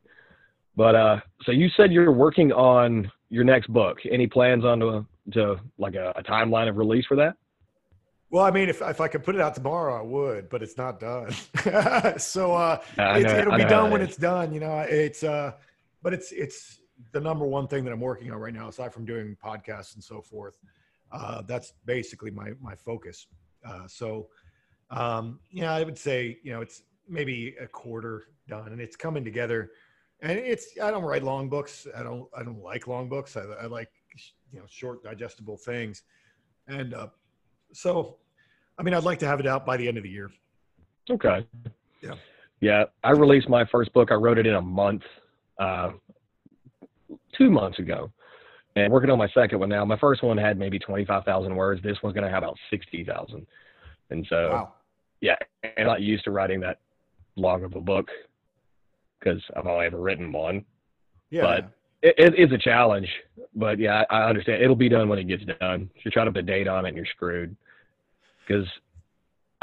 But 0.76 0.96
uh, 0.96 1.20
so 1.44 1.52
you 1.52 1.70
said 1.78 1.92
you're 1.92 2.12
working 2.12 2.52
on 2.52 3.12
your 3.30 3.44
next 3.44 3.68
book. 3.72 3.98
Any 4.10 4.28
plans 4.28 4.66
on 4.66 4.80
to, 4.80 5.06
to 5.34 5.56
like 5.78 5.96
a, 5.96 6.12
a 6.16 6.24
timeline 6.24 6.68
of 6.70 6.78
release 6.78 7.06
for 7.06 7.16
that? 7.18 7.36
Well, 8.32 8.44
I 8.44 8.50
mean, 8.50 8.68
if 8.68 8.82
if 8.82 9.00
I 9.00 9.08
could 9.08 9.24
put 9.24 9.36
it 9.36 9.42
out 9.42 9.54
tomorrow, 9.54 9.96
I 10.00 10.02
would, 10.02 10.50
but 10.50 10.64
it's 10.64 10.76
not 10.76 11.00
done. 11.00 11.32
so 12.18 12.54
uh, 12.54 12.82
I 12.98 13.20
it's, 13.20 13.32
know- 13.32 13.40
it'll 13.40 13.58
be 13.58 13.66
done 13.66 13.92
when 13.92 14.02
it's 14.02 14.18
done. 14.18 14.52
You 14.52 14.60
know, 14.62 14.80
it's 14.80 15.24
uh, 15.24 15.52
but 16.04 16.14
it's 16.14 16.32
it's 16.32 16.80
the 17.12 17.20
number 17.20 17.46
one 17.46 17.68
thing 17.68 17.84
that 17.86 17.92
I'm 17.92 18.00
working 18.00 18.32
on 18.32 18.38
right 18.38 18.54
now, 18.54 18.68
aside 18.68 18.94
from 18.94 19.06
doing 19.06 19.36
podcasts 19.44 19.96
and 19.96 20.04
so 20.04 20.22
forth. 20.22 20.60
Uh, 21.12 21.42
that's 21.48 21.74
basically 21.86 22.30
my 22.30 22.52
my 22.62 22.76
focus. 22.76 23.28
Uh, 23.66 23.88
so, 23.88 24.28
um, 24.92 25.40
yeah, 25.50 25.74
I 25.74 25.84
would 25.84 25.98
say 25.98 26.38
you 26.44 26.52
know 26.52 26.62
it's 26.62 26.84
maybe 27.08 27.56
a 27.60 27.68
quarter 27.68 28.26
done, 28.48 28.72
and 28.72 28.82
it's 28.82 28.96
coming 28.96 29.24
together. 29.24 29.72
And 30.22 30.38
it's 30.38 30.78
I 30.82 30.92
don't 30.92 31.04
write 31.04 31.24
long 31.24 31.50
books. 31.50 31.88
I 31.98 32.04
don't 32.04 32.28
I 32.38 32.44
don't 32.44 32.62
like 32.62 32.88
long 32.88 33.10
books. 33.10 33.36
I, 33.38 33.42
I 33.42 33.66
like 33.66 33.90
you 34.52 34.60
know 34.60 34.66
short 34.70 35.04
digestible 35.04 35.58
things, 35.58 36.04
and 36.68 36.94
uh, 36.94 37.08
so 37.72 38.18
I 38.78 38.84
mean 38.84 38.94
I'd 38.94 39.04
like 39.04 39.20
to 39.20 39.28
have 39.28 39.40
it 39.40 39.48
out 39.48 39.66
by 39.66 39.78
the 39.78 39.88
end 39.88 39.98
of 39.98 40.04
the 40.04 40.10
year. 40.10 40.32
Okay. 41.10 41.46
Yeah. 42.02 42.16
Yeah. 42.62 42.86
I 43.04 43.12
released 43.12 43.50
my 43.50 43.66
first 43.66 43.92
book. 43.94 44.12
I 44.12 44.16
wrote 44.16 44.38
it 44.38 44.48
in 44.48 44.56
a 44.56 44.62
month, 44.62 45.04
uh, 45.60 45.92
two 47.38 47.50
months 47.50 47.80
ago, 47.80 48.12
and 48.76 48.92
working 48.92 49.10
on 49.10 49.18
my 49.18 49.28
second 49.30 49.60
one 49.60 49.70
now. 49.70 49.86
My 49.86 49.98
first 49.98 50.24
one 50.24 50.38
had 50.38 50.58
maybe 50.58 50.80
twenty 50.80 51.06
five 51.06 51.24
thousand 51.26 51.56
words. 51.56 51.82
This 51.84 51.98
one's 52.04 52.14
going 52.14 52.26
to 52.26 52.30
have 52.30 52.44
about 52.44 52.58
sixty 52.70 53.04
thousand, 53.04 53.46
and 54.10 54.26
so 54.30 54.50
Wow. 54.52 54.74
yeah, 55.22 55.36
I'm 55.78 55.86
not 55.88 56.02
used 56.02 56.24
to 56.26 56.32
writing 56.32 56.60
that 56.62 56.80
long 57.36 57.64
of 57.64 57.76
a 57.76 57.82
book 57.82 58.08
because 59.20 59.42
I've 59.56 59.68
only 59.68 59.86
ever 59.86 59.98
written 60.00 60.32
one. 60.32 60.66
Yeah. 61.30 61.42
but- 61.42 61.72
It, 62.04 62.16
it 62.18 62.38
is 62.38 62.52
a 62.52 62.58
challenge, 62.58 63.08
but 63.56 63.80
yeah, 63.80 64.04
I, 64.10 64.18
I 64.18 64.30
understand. 64.30 64.62
It'll 64.62 64.76
be 64.76 64.90
done 64.90 65.08
when 65.08 65.20
it 65.20 65.24
gets 65.30 65.44
done. 65.62 65.90
If 65.96 66.04
you 66.04 66.12
try 66.12 66.26
to 66.26 66.32
put 66.32 66.40
a 66.40 66.44
date 66.44 66.68
on 66.68 66.86
it, 66.86 66.90
and 66.90 66.98
you're 66.98 67.06
screwed. 67.06 67.56
Because 68.46 68.68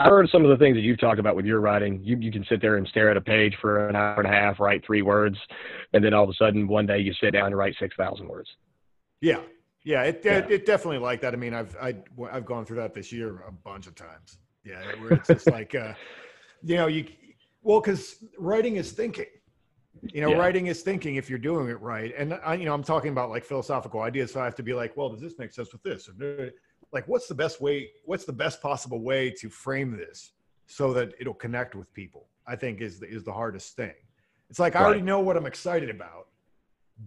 I 0.00 0.08
heard 0.08 0.30
some 0.30 0.44
of 0.44 0.50
the 0.50 0.56
things 0.56 0.76
that 0.76 0.80
you've 0.80 0.98
talked 0.98 1.20
about 1.20 1.36
with 1.36 1.44
your 1.44 1.60
writing. 1.60 2.00
You 2.02 2.16
you 2.16 2.32
can 2.32 2.44
sit 2.48 2.60
there 2.62 2.76
and 2.76 2.88
stare 2.88 3.10
at 3.10 3.18
a 3.18 3.20
page 3.20 3.54
for 3.60 3.86
an 3.88 3.94
hour 3.96 4.14
and 4.16 4.26
a 4.26 4.30
half, 4.30 4.58
write 4.58 4.82
three 4.84 5.02
words, 5.02 5.36
and 5.92 6.02
then 6.02 6.14
all 6.14 6.24
of 6.24 6.30
a 6.30 6.34
sudden 6.34 6.66
one 6.66 6.86
day 6.86 6.98
you 6.98 7.12
sit 7.20 7.32
down 7.32 7.46
and 7.46 7.56
write 7.56 7.74
six 7.78 7.94
thousand 7.96 8.26
words. 8.28 8.48
Yeah, 9.20 9.40
yeah, 9.84 10.04
it, 10.04 10.22
Yeah. 10.24 10.38
it 10.38 10.50
it 10.50 10.66
definitely 10.66 10.98
like 10.98 11.20
that. 11.20 11.34
I 11.34 11.36
mean, 11.36 11.52
I've 11.52 11.76
I, 11.80 11.96
I've 12.32 12.46
gone 12.46 12.64
through 12.64 12.78
that 12.78 12.94
this 12.94 13.12
year 13.12 13.44
a 13.46 13.52
bunch 13.52 13.86
of 13.86 13.94
times. 13.94 14.38
Yeah, 14.64 14.80
where 15.00 15.12
it's 15.12 15.28
just 15.28 15.46
like, 15.46 15.74
uh, 15.74 15.92
you 16.62 16.76
know, 16.76 16.86
you 16.86 17.04
well, 17.62 17.80
because 17.80 18.24
writing 18.38 18.76
is 18.76 18.92
thinking. 18.92 19.26
You 20.14 20.22
know, 20.22 20.30
Yeah. 20.30 20.38
writing 20.38 20.68
is 20.68 20.80
thinking 20.82 21.16
if 21.16 21.28
you're 21.28 21.38
doing 21.38 21.68
it 21.68 21.78
right. 21.82 22.14
And 22.16 22.32
I, 22.42 22.54
you 22.54 22.64
know, 22.64 22.72
I'm 22.72 22.82
talking 22.84 23.10
about 23.10 23.28
like 23.28 23.44
philosophical 23.44 24.00
ideas, 24.00 24.32
so 24.32 24.40
I 24.40 24.44
have 24.44 24.54
to 24.54 24.62
be 24.62 24.72
like, 24.72 24.96
well, 24.96 25.10
does 25.10 25.20
this 25.20 25.38
make 25.38 25.52
sense 25.52 25.72
with 25.72 25.82
this? 25.82 26.08
Like, 26.92 27.06
what's 27.06 27.28
the 27.28 27.34
best 27.34 27.60
way? 27.60 27.90
What's 28.04 28.24
the 28.24 28.32
best 28.32 28.60
possible 28.60 29.00
way 29.00 29.30
to 29.38 29.48
frame 29.48 29.96
this 29.96 30.32
so 30.66 30.92
that 30.94 31.14
it'll 31.20 31.34
connect 31.34 31.74
with 31.74 31.92
people? 31.94 32.26
I 32.46 32.56
think 32.56 32.80
is 32.80 32.98
the, 32.98 33.06
is 33.06 33.22
the 33.24 33.32
hardest 33.32 33.76
thing. 33.76 33.94
It's 34.48 34.58
like 34.58 34.74
I 34.74 34.82
already 34.82 35.02
know 35.02 35.20
what 35.20 35.36
I'm 35.36 35.46
excited 35.46 35.88
about, 35.88 36.26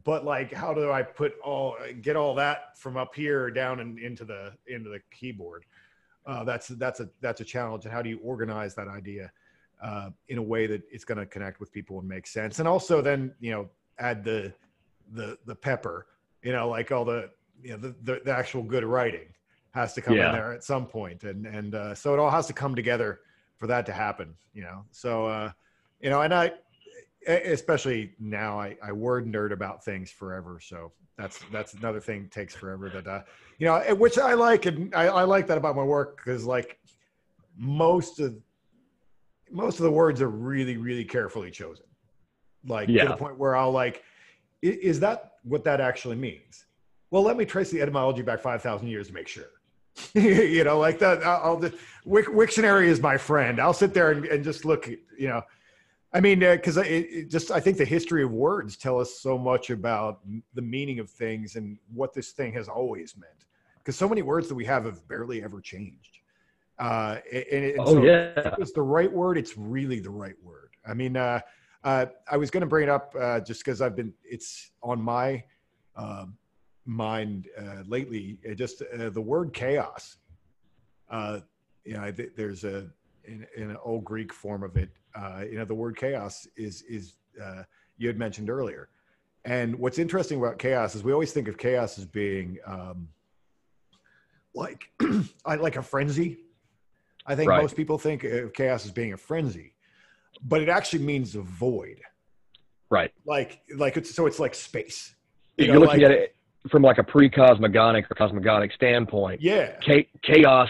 but 0.04 0.26
like 0.26 0.52
how 0.52 0.74
do 0.74 0.92
i 0.92 1.02
put 1.04 1.34
all 1.44 1.78
get 2.02 2.16
all 2.16 2.34
that 2.34 2.78
from 2.78 2.98
up 2.98 3.14
here 3.14 3.52
down 3.52 3.80
and 3.80 4.00
into 4.00 4.26
the 4.26 4.52
into 4.68 4.90
the 4.90 5.00
keyboard 5.12 5.66
uh, 6.26 6.44
that's 6.44 6.70
that's 6.70 7.00
a 7.00 7.10
that's 7.22 7.42
a 7.42 7.44
challenge 7.44 7.84
and 7.86 7.94
how 7.94 8.02
do 8.02 8.10
you 8.10 8.18
organize 8.24 8.74
that 8.74 8.88
idea 8.88 9.32
uh, 9.84 10.10
in 10.30 10.38
a 10.38 10.42
way 10.42 10.66
that 10.66 10.82
it's 10.90 11.04
going 11.04 11.18
to 11.18 11.26
connect 11.26 11.60
with 11.60 11.72
people 11.72 12.00
and 12.00 12.08
make 12.08 12.26
sense 12.26 12.60
and 12.60 12.68
also 12.68 13.02
then 13.02 13.34
you 13.40 13.52
know 13.52 13.70
add 14.00 14.24
the 14.24 14.52
the 15.12 15.38
the 15.46 15.54
pepper 15.54 16.08
you 16.42 16.52
know 16.52 16.70
like 16.70 16.92
all 16.92 17.06
the 17.06 17.30
you 17.62 17.72
know 17.72 17.78
the, 17.78 17.96
the, 18.04 18.22
the 18.26 18.32
actual 18.32 18.64
good 18.64 18.84
writing 18.84 19.28
has 19.74 19.94
to 19.94 20.02
come 20.02 20.16
Yeah. 20.16 20.28
in 20.28 20.34
there 20.34 20.54
at 20.54 20.64
some 20.64 20.86
point 20.86 21.24
and 21.24 21.46
and 21.46 21.76
uh, 21.76 21.96
so 21.96 22.14
it 22.14 22.20
all 22.20 22.30
has 22.30 22.48
to 22.48 22.54
come 22.54 22.76
together 22.76 23.22
for 23.58 23.68
that 23.68 23.86
to 23.86 23.92
happen 23.94 24.36
you 24.54 24.62
know? 24.62 24.86
So 24.92 25.26
uh 25.26 25.52
you 26.02 26.10
know 26.10 26.22
and 26.22 26.34
I 26.34 26.54
especially 27.28 28.14
now 28.20 28.60
I, 28.60 28.76
I 28.84 28.92
word 28.92 29.26
nerd 29.26 29.54
about 29.54 29.84
things 29.84 30.12
forever 30.12 30.60
so 30.62 30.92
that's 31.18 31.40
that's 31.52 31.74
another 31.74 32.02
thing 32.02 32.28
takes 32.30 32.54
forever 32.54 32.90
that 32.90 33.08
uh 33.08 33.22
you 33.60 33.66
know 33.68 33.80
which 33.96 34.18
i 34.18 34.34
like 34.34 34.66
and 34.66 34.94
i, 34.94 35.06
I 35.08 35.24
like 35.24 35.48
that 35.48 35.58
about 35.58 35.76
my 35.76 35.84
work 35.84 36.18
because 36.18 36.44
like 36.46 36.80
most 37.56 38.20
of 38.20 38.36
most 39.52 39.80
of 39.80 39.84
the 39.84 39.92
words 39.92 40.22
are 40.22 40.30
really 40.30 40.78
really 40.78 41.06
carefully 41.06 41.52
chosen. 41.52 41.86
Like 42.68 42.88
to 42.88 43.08
the 43.08 43.16
point 43.16 43.38
where 43.38 43.56
i'll 43.56 43.72
like 43.72 44.04
is 44.62 45.00
that 45.02 45.34
what 45.44 45.64
that 45.66 45.80
actually 45.82 46.16
means? 46.16 46.66
Well 47.12 47.24
let 47.24 47.38
me 47.38 47.46
trace 47.46 47.70
the 47.70 47.82
etymology 47.82 48.22
back 48.22 48.40
5000 48.40 48.88
years 48.88 49.08
to 49.08 49.14
make 49.14 49.28
sure 49.28 49.46
you 50.14 50.64
know 50.64 50.80
like 50.80 51.00
that 51.00 51.24
i'll, 51.24 51.42
I'll 51.44 51.60
just 51.60 51.76
Wic- 52.06 52.26
wiktionary 52.26 52.88
is 52.88 53.00
my 53.00 53.18
friend 53.18 53.60
i'll 53.60 53.74
sit 53.74 53.94
there 53.94 54.12
and, 54.12 54.26
and 54.26 54.44
just 54.44 54.66
look 54.66 54.88
you 54.88 55.28
know 55.28 55.44
I 56.14 56.20
mean, 56.20 56.40
because 56.40 56.78
it 56.78 57.30
just 57.30 57.50
I 57.50 57.60
think 57.60 57.78
the 57.78 57.86
history 57.86 58.24
of 58.24 58.32
words 58.32 58.78
tell 58.78 59.00
us 59.00 59.20
so 59.20 59.36
much 59.36 59.72
about 59.72 60.20
the 60.54 60.62
meaning 60.62 61.00
of 61.00 61.10
things 61.10 61.56
and 61.56 61.78
what 61.92 62.14
this 62.14 62.32
thing 62.32 62.54
has 62.54 62.70
always 62.70 63.18
meant. 63.18 63.46
Because 63.80 63.96
so 63.96 64.08
many 64.08 64.22
words 64.22 64.48
that 64.48 64.56
we 64.56 64.64
have 64.66 64.86
have 64.86 65.06
barely 65.08 65.44
ever 65.44 65.60
changed. 65.60 66.20
Uh, 66.78 67.18
and, 67.32 67.66
and 67.66 67.80
Oh 67.80 67.94
so 67.94 68.04
yeah. 68.04 68.32
if 68.36 68.60
it's 68.60 68.72
the 68.74 68.82
right 68.82 69.12
word, 69.12 69.38
it's 69.40 69.58
really 69.58 70.00
the 70.00 70.10
right 70.10 70.36
word. 70.44 70.70
I 70.88 70.94
mean, 70.94 71.18
uh, 71.18 71.40
uh, 71.84 72.06
I 72.30 72.38
was 72.38 72.52
going 72.52 72.62
to 72.62 72.68
bring 72.68 72.84
it 72.84 72.90
up 72.90 73.16
uh, 73.20 73.40
just 73.40 73.66
because 73.66 73.82
I've 73.82 73.96
been 73.96 74.14
it's 74.24 74.72
on 74.84 75.02
my 75.02 75.44
um 75.96 76.38
mind 76.86 77.48
uh, 77.58 77.84
lately. 77.88 78.38
It 78.44 78.56
just 78.56 78.82
uh, 78.82 79.10
the 79.10 79.22
word 79.22 79.54
chaos. 79.54 80.18
Uh, 81.10 81.40
you 81.86 81.94
know, 81.94 82.02
I 82.02 82.12
thi- 82.12 82.30
there's 82.36 82.64
a 82.64 82.88
in, 83.26 83.46
in 83.56 83.70
an 83.70 83.78
old 83.84 84.04
Greek 84.04 84.34
form 84.34 84.64
of 84.64 84.76
it. 84.78 84.90
Uh, 85.16 85.44
you 85.50 85.58
know, 85.58 85.66
the 85.66 85.76
word 85.76 85.98
chaos 85.98 86.48
is 86.56 86.82
is 86.84 87.14
uh, 87.44 87.64
you 87.98 88.08
had 88.08 88.18
mentioned 88.18 88.50
earlier. 88.50 88.90
And 89.46 89.76
what's 89.78 90.00
interesting 90.00 90.38
about 90.40 90.58
chaos 90.58 90.96
is 90.96 91.04
we 91.04 91.12
always 91.12 91.34
think 91.34 91.48
of 91.50 91.58
chaos 91.58 91.98
as 92.00 92.06
being 92.06 92.58
um, 92.66 93.10
like 94.54 94.90
like 95.46 95.76
a 95.76 95.82
frenzy. 95.84 96.40
I 97.26 97.36
think 97.36 97.50
Right. 97.50 97.62
most 97.62 97.76
people 97.76 97.98
think 97.98 98.24
of 98.26 98.54
chaos 98.54 98.86
as 98.86 98.92
being 98.92 99.14
a 99.14 99.18
frenzy, 99.18 99.76
but 100.44 100.62
it 100.62 100.68
actually 100.70 101.04
means 101.04 101.36
a 101.36 101.42
void. 101.42 102.02
Right. 102.90 103.12
Like, 103.26 103.62
like 103.78 103.96
it's 103.98 104.14
so 104.14 104.26
it's 104.28 104.40
like 104.40 104.54
space. 104.54 105.16
You 105.58 105.66
you're 105.68 105.76
know, 105.76 105.82
looking 105.82 106.02
like- 106.02 106.12
at 106.12 106.18
it 106.18 106.36
from 106.70 106.82
like 106.82 106.98
a 106.98 107.04
pre-cosmogonic 107.04 108.06
or 108.10 108.16
cosmogonic 108.16 108.74
standpoint. 108.74 109.42
Yeah, 109.42 109.78
cha- 109.82 110.08
chaos, 110.22 110.70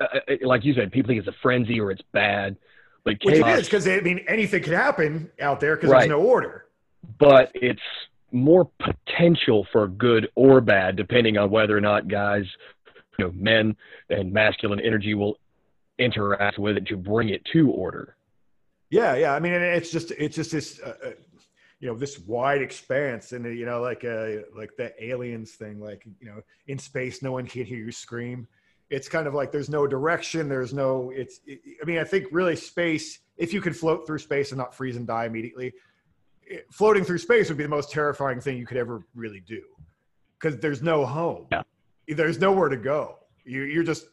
uh, 0.00 0.04
uh, 0.04 0.34
like 0.42 0.64
you 0.64 0.74
said, 0.74 0.92
people 0.92 1.08
think 1.08 1.18
it's 1.20 1.28
a 1.28 1.38
frenzy 1.42 1.80
or 1.80 1.90
it's 1.90 2.02
bad, 2.12 2.56
but 3.04 3.14
which 3.24 3.36
chaos, 3.36 3.58
it 3.58 3.60
is 3.60 3.66
because 3.66 3.86
I 3.88 4.00
mean 4.00 4.24
anything 4.28 4.62
can 4.62 4.72
happen 4.72 5.30
out 5.40 5.60
there 5.60 5.76
because 5.76 5.90
Right. 5.90 6.00
there's 6.00 6.10
no 6.10 6.20
order. 6.22 6.66
but 7.18 7.50
it's 7.54 7.80
more 8.32 8.68
potential 8.80 9.66
for 9.72 9.86
good 9.86 10.28
or 10.34 10.60
bad 10.60 10.96
depending 10.96 11.38
on 11.38 11.48
whether 11.50 11.76
or 11.76 11.80
not 11.80 12.08
guys, 12.08 12.44
you 13.18 13.24
know, 13.24 13.32
men 13.34 13.76
and 14.10 14.32
masculine 14.32 14.80
energy 14.80 15.14
will 15.14 15.38
interact 15.98 16.58
with 16.58 16.76
it 16.76 16.86
to 16.88 16.96
bring 16.96 17.28
it 17.30 17.42
to 17.52 17.70
order. 17.70 18.16
Yeah, 18.90 19.14
yeah. 19.16 19.34
I 19.34 19.40
mean, 19.40 19.52
it's 19.52 19.90
just 19.90 20.10
it's 20.12 20.34
just 20.36 20.50
this, 20.52 20.80
uh, 20.80 20.94
uh, 21.06 21.10
you 21.78 21.88
know, 21.88 21.94
this 21.94 22.18
wide 22.20 22.62
expanse, 22.62 23.32
and 23.32 23.44
you 23.44 23.66
know, 23.66 23.80
like 23.80 24.04
uh, 24.04 24.42
like 24.56 24.70
the 24.76 24.92
aliens 25.02 25.52
thing, 25.52 25.78
like 25.80 26.06
you 26.20 26.26
know, 26.26 26.40
in 26.68 26.78
space, 26.78 27.22
no 27.22 27.32
one 27.32 27.46
can 27.46 27.64
hear 27.64 27.78
you 27.78 27.92
scream. 27.92 28.48
It's 28.88 29.08
kind 29.08 29.26
of 29.26 29.34
like 29.34 29.52
there's 29.52 29.68
no 29.68 29.86
direction, 29.86 30.48
there's 30.48 30.72
no. 30.72 31.12
It's. 31.14 31.40
It, 31.46 31.60
I 31.82 31.84
mean, 31.84 31.98
I 31.98 32.04
think 32.04 32.28
really 32.32 32.56
space. 32.56 33.18
If 33.36 33.52
you 33.52 33.60
could 33.60 33.76
float 33.76 34.06
through 34.06 34.20
space 34.20 34.52
and 34.52 34.58
not 34.58 34.74
freeze 34.74 34.96
and 34.96 35.06
die 35.06 35.26
immediately, 35.26 35.74
it, 36.46 36.66
floating 36.72 37.04
through 37.04 37.18
space 37.18 37.48
would 37.48 37.58
be 37.58 37.64
the 37.64 37.68
most 37.68 37.90
terrifying 37.90 38.40
thing 38.40 38.56
you 38.56 38.66
could 38.66 38.78
ever 38.78 39.02
really 39.14 39.40
do, 39.40 39.62
because 40.38 40.58
there's 40.58 40.82
no 40.82 41.04
home. 41.04 41.46
Yeah. 41.52 41.62
There's 42.08 42.38
nowhere 42.38 42.68
to 42.68 42.76
go. 42.76 43.18
You, 43.44 43.64
you're 43.64 43.82
just 43.82 44.06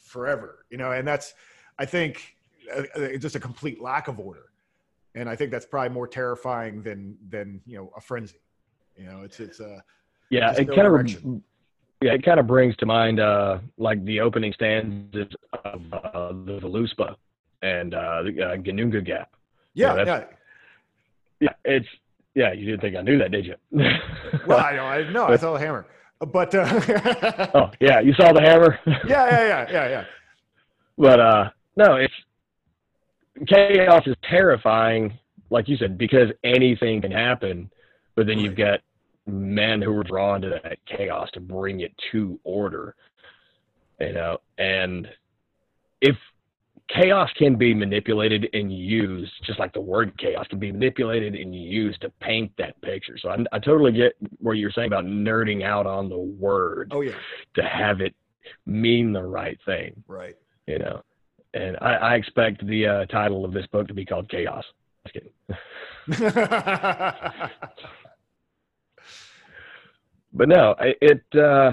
forever, 0.00 0.64
you 0.70 0.78
know, 0.78 0.92
and 0.92 1.08
that's. 1.08 1.34
I 1.76 1.86
think 1.86 2.36
uh, 2.72 2.82
uh, 2.94 3.16
just 3.16 3.34
a 3.34 3.40
complete 3.40 3.82
lack 3.82 4.06
of 4.06 4.20
order 4.20 4.50
and 5.14 5.28
i 5.28 5.36
think 5.36 5.50
that's 5.50 5.66
probably 5.66 5.90
more 5.90 6.06
terrifying 6.06 6.82
than 6.82 7.16
than 7.28 7.60
you 7.66 7.76
know 7.76 7.90
a 7.96 8.00
frenzy 8.00 8.40
you 8.96 9.06
know 9.06 9.22
it's 9.22 9.40
it's 9.40 9.60
uh 9.60 9.80
Yeah, 10.30 10.52
it 10.52 10.68
no 10.68 10.74
kind 10.74 10.86
of 10.88 11.42
yeah, 12.00 12.12
it 12.12 12.22
kind 12.24 12.38
of 12.38 12.46
brings 12.46 12.76
to 12.78 12.86
mind 12.86 13.18
uh, 13.18 13.58
like 13.78 14.04
the 14.04 14.20
opening 14.20 14.52
stanzas 14.52 15.28
of 15.64 15.80
uh, 15.92 16.28
the 16.44 16.60
Voluspa 16.60 17.14
and 17.62 17.94
uh, 17.94 18.22
the 18.24 18.42
uh, 18.42 18.56
Ginnungagap. 18.56 19.26
yeah 19.74 19.94
Yeah, 19.94 20.04
yeah 20.04 20.24
Yeah, 21.40 21.54
it's 21.64 21.86
yeah. 22.34 22.52
You 22.52 22.66
didn't 22.66 22.80
think 22.82 22.96
I 22.96 23.00
knew 23.02 23.18
that, 23.18 23.30
did 23.30 23.46
you? 23.46 23.54
well 24.46 24.58
i 24.58 24.74
know 24.76 24.84
i 24.84 25.10
know 25.10 25.26
i 25.26 25.36
saw 25.36 25.54
the 25.54 25.58
hammer 25.60 25.86
but 26.20 26.54
uh 26.54 26.66
oh 27.54 27.70
yeah, 27.80 28.00
you 28.00 28.12
saw 28.14 28.32
the 28.32 28.40
hammer. 28.42 28.78
yeah 28.86 29.24
yeah 29.30 29.44
yeah 29.46 29.66
yeah 29.70 29.88
yeah 29.88 30.04
but 30.98 31.20
uh, 31.20 31.50
no, 31.76 31.96
it's 31.96 32.14
chaos 33.46 34.02
is 34.06 34.16
terrifying, 34.28 35.18
like 35.50 35.68
you 35.68 35.76
said, 35.76 35.98
because 35.98 36.30
anything 36.42 37.00
can 37.00 37.12
happen. 37.12 37.70
But 38.16 38.26
then 38.26 38.38
you've 38.38 38.56
got 38.56 38.80
men 39.26 39.82
who 39.82 39.96
are 39.96 40.04
drawn 40.04 40.40
to 40.42 40.60
that 40.62 40.78
chaos 40.86 41.28
to 41.34 41.40
bring 41.40 41.80
it 41.80 41.92
to 42.12 42.38
order. 42.44 42.94
You 44.00 44.12
know, 44.12 44.38
and 44.58 45.08
if 46.00 46.16
chaos 46.88 47.30
can 47.36 47.56
be 47.56 47.74
manipulated 47.74 48.48
and 48.52 48.72
used, 48.72 49.32
just 49.44 49.58
like 49.58 49.72
the 49.72 49.80
word 49.80 50.16
chaos 50.18 50.46
can 50.48 50.58
be 50.58 50.70
manipulated 50.70 51.34
and 51.34 51.54
used 51.54 52.00
to 52.02 52.10
paint 52.20 52.52
that 52.58 52.80
picture. 52.82 53.16
So 53.18 53.30
I, 53.30 53.38
I 53.52 53.58
totally 53.58 53.92
get 53.92 54.14
what 54.38 54.52
you're 54.52 54.72
saying 54.72 54.88
about 54.88 55.04
nerding 55.04 55.64
out 55.64 55.86
on 55.86 56.08
the 56.08 56.18
word 56.18 56.92
oh 56.94 57.00
yeah 57.00 57.14
to 57.54 57.62
have 57.62 58.00
it 58.00 58.14
mean 58.66 59.12
the 59.12 59.22
right 59.22 59.58
thing 59.64 60.02
right 60.06 60.36
you 60.66 60.78
know. 60.78 61.02
And 61.54 61.76
I, 61.80 61.94
I 61.94 62.14
expect 62.16 62.66
the 62.66 62.86
uh, 62.86 63.06
title 63.06 63.44
of 63.44 63.52
this 63.52 63.66
book 63.68 63.88
to 63.88 63.94
be 63.94 64.04
called 64.04 64.28
Chaos. 64.28 64.64
Just 65.06 65.14
kidding. 65.14 65.58
But 70.36 70.48
no, 70.48 70.74
it 70.80 71.22
uh, 71.36 71.72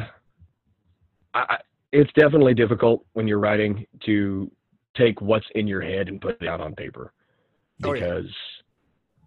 I, 1.34 1.58
it's 1.92 2.12
definitely 2.14 2.54
difficult 2.54 3.04
when 3.14 3.28
you're 3.28 3.40
writing 3.40 3.86
to 4.06 4.52
take 4.96 5.20
what's 5.22 5.48
in 5.56 5.68
your 5.68 5.82
head 5.82 6.08
and 6.10 6.22
put 6.22 6.42
it 6.42 6.48
out 6.48 6.62
on 6.62 6.76
paper 6.76 7.12
Oh, 7.84 7.94
yeah. 7.94 8.00
because 8.02 8.32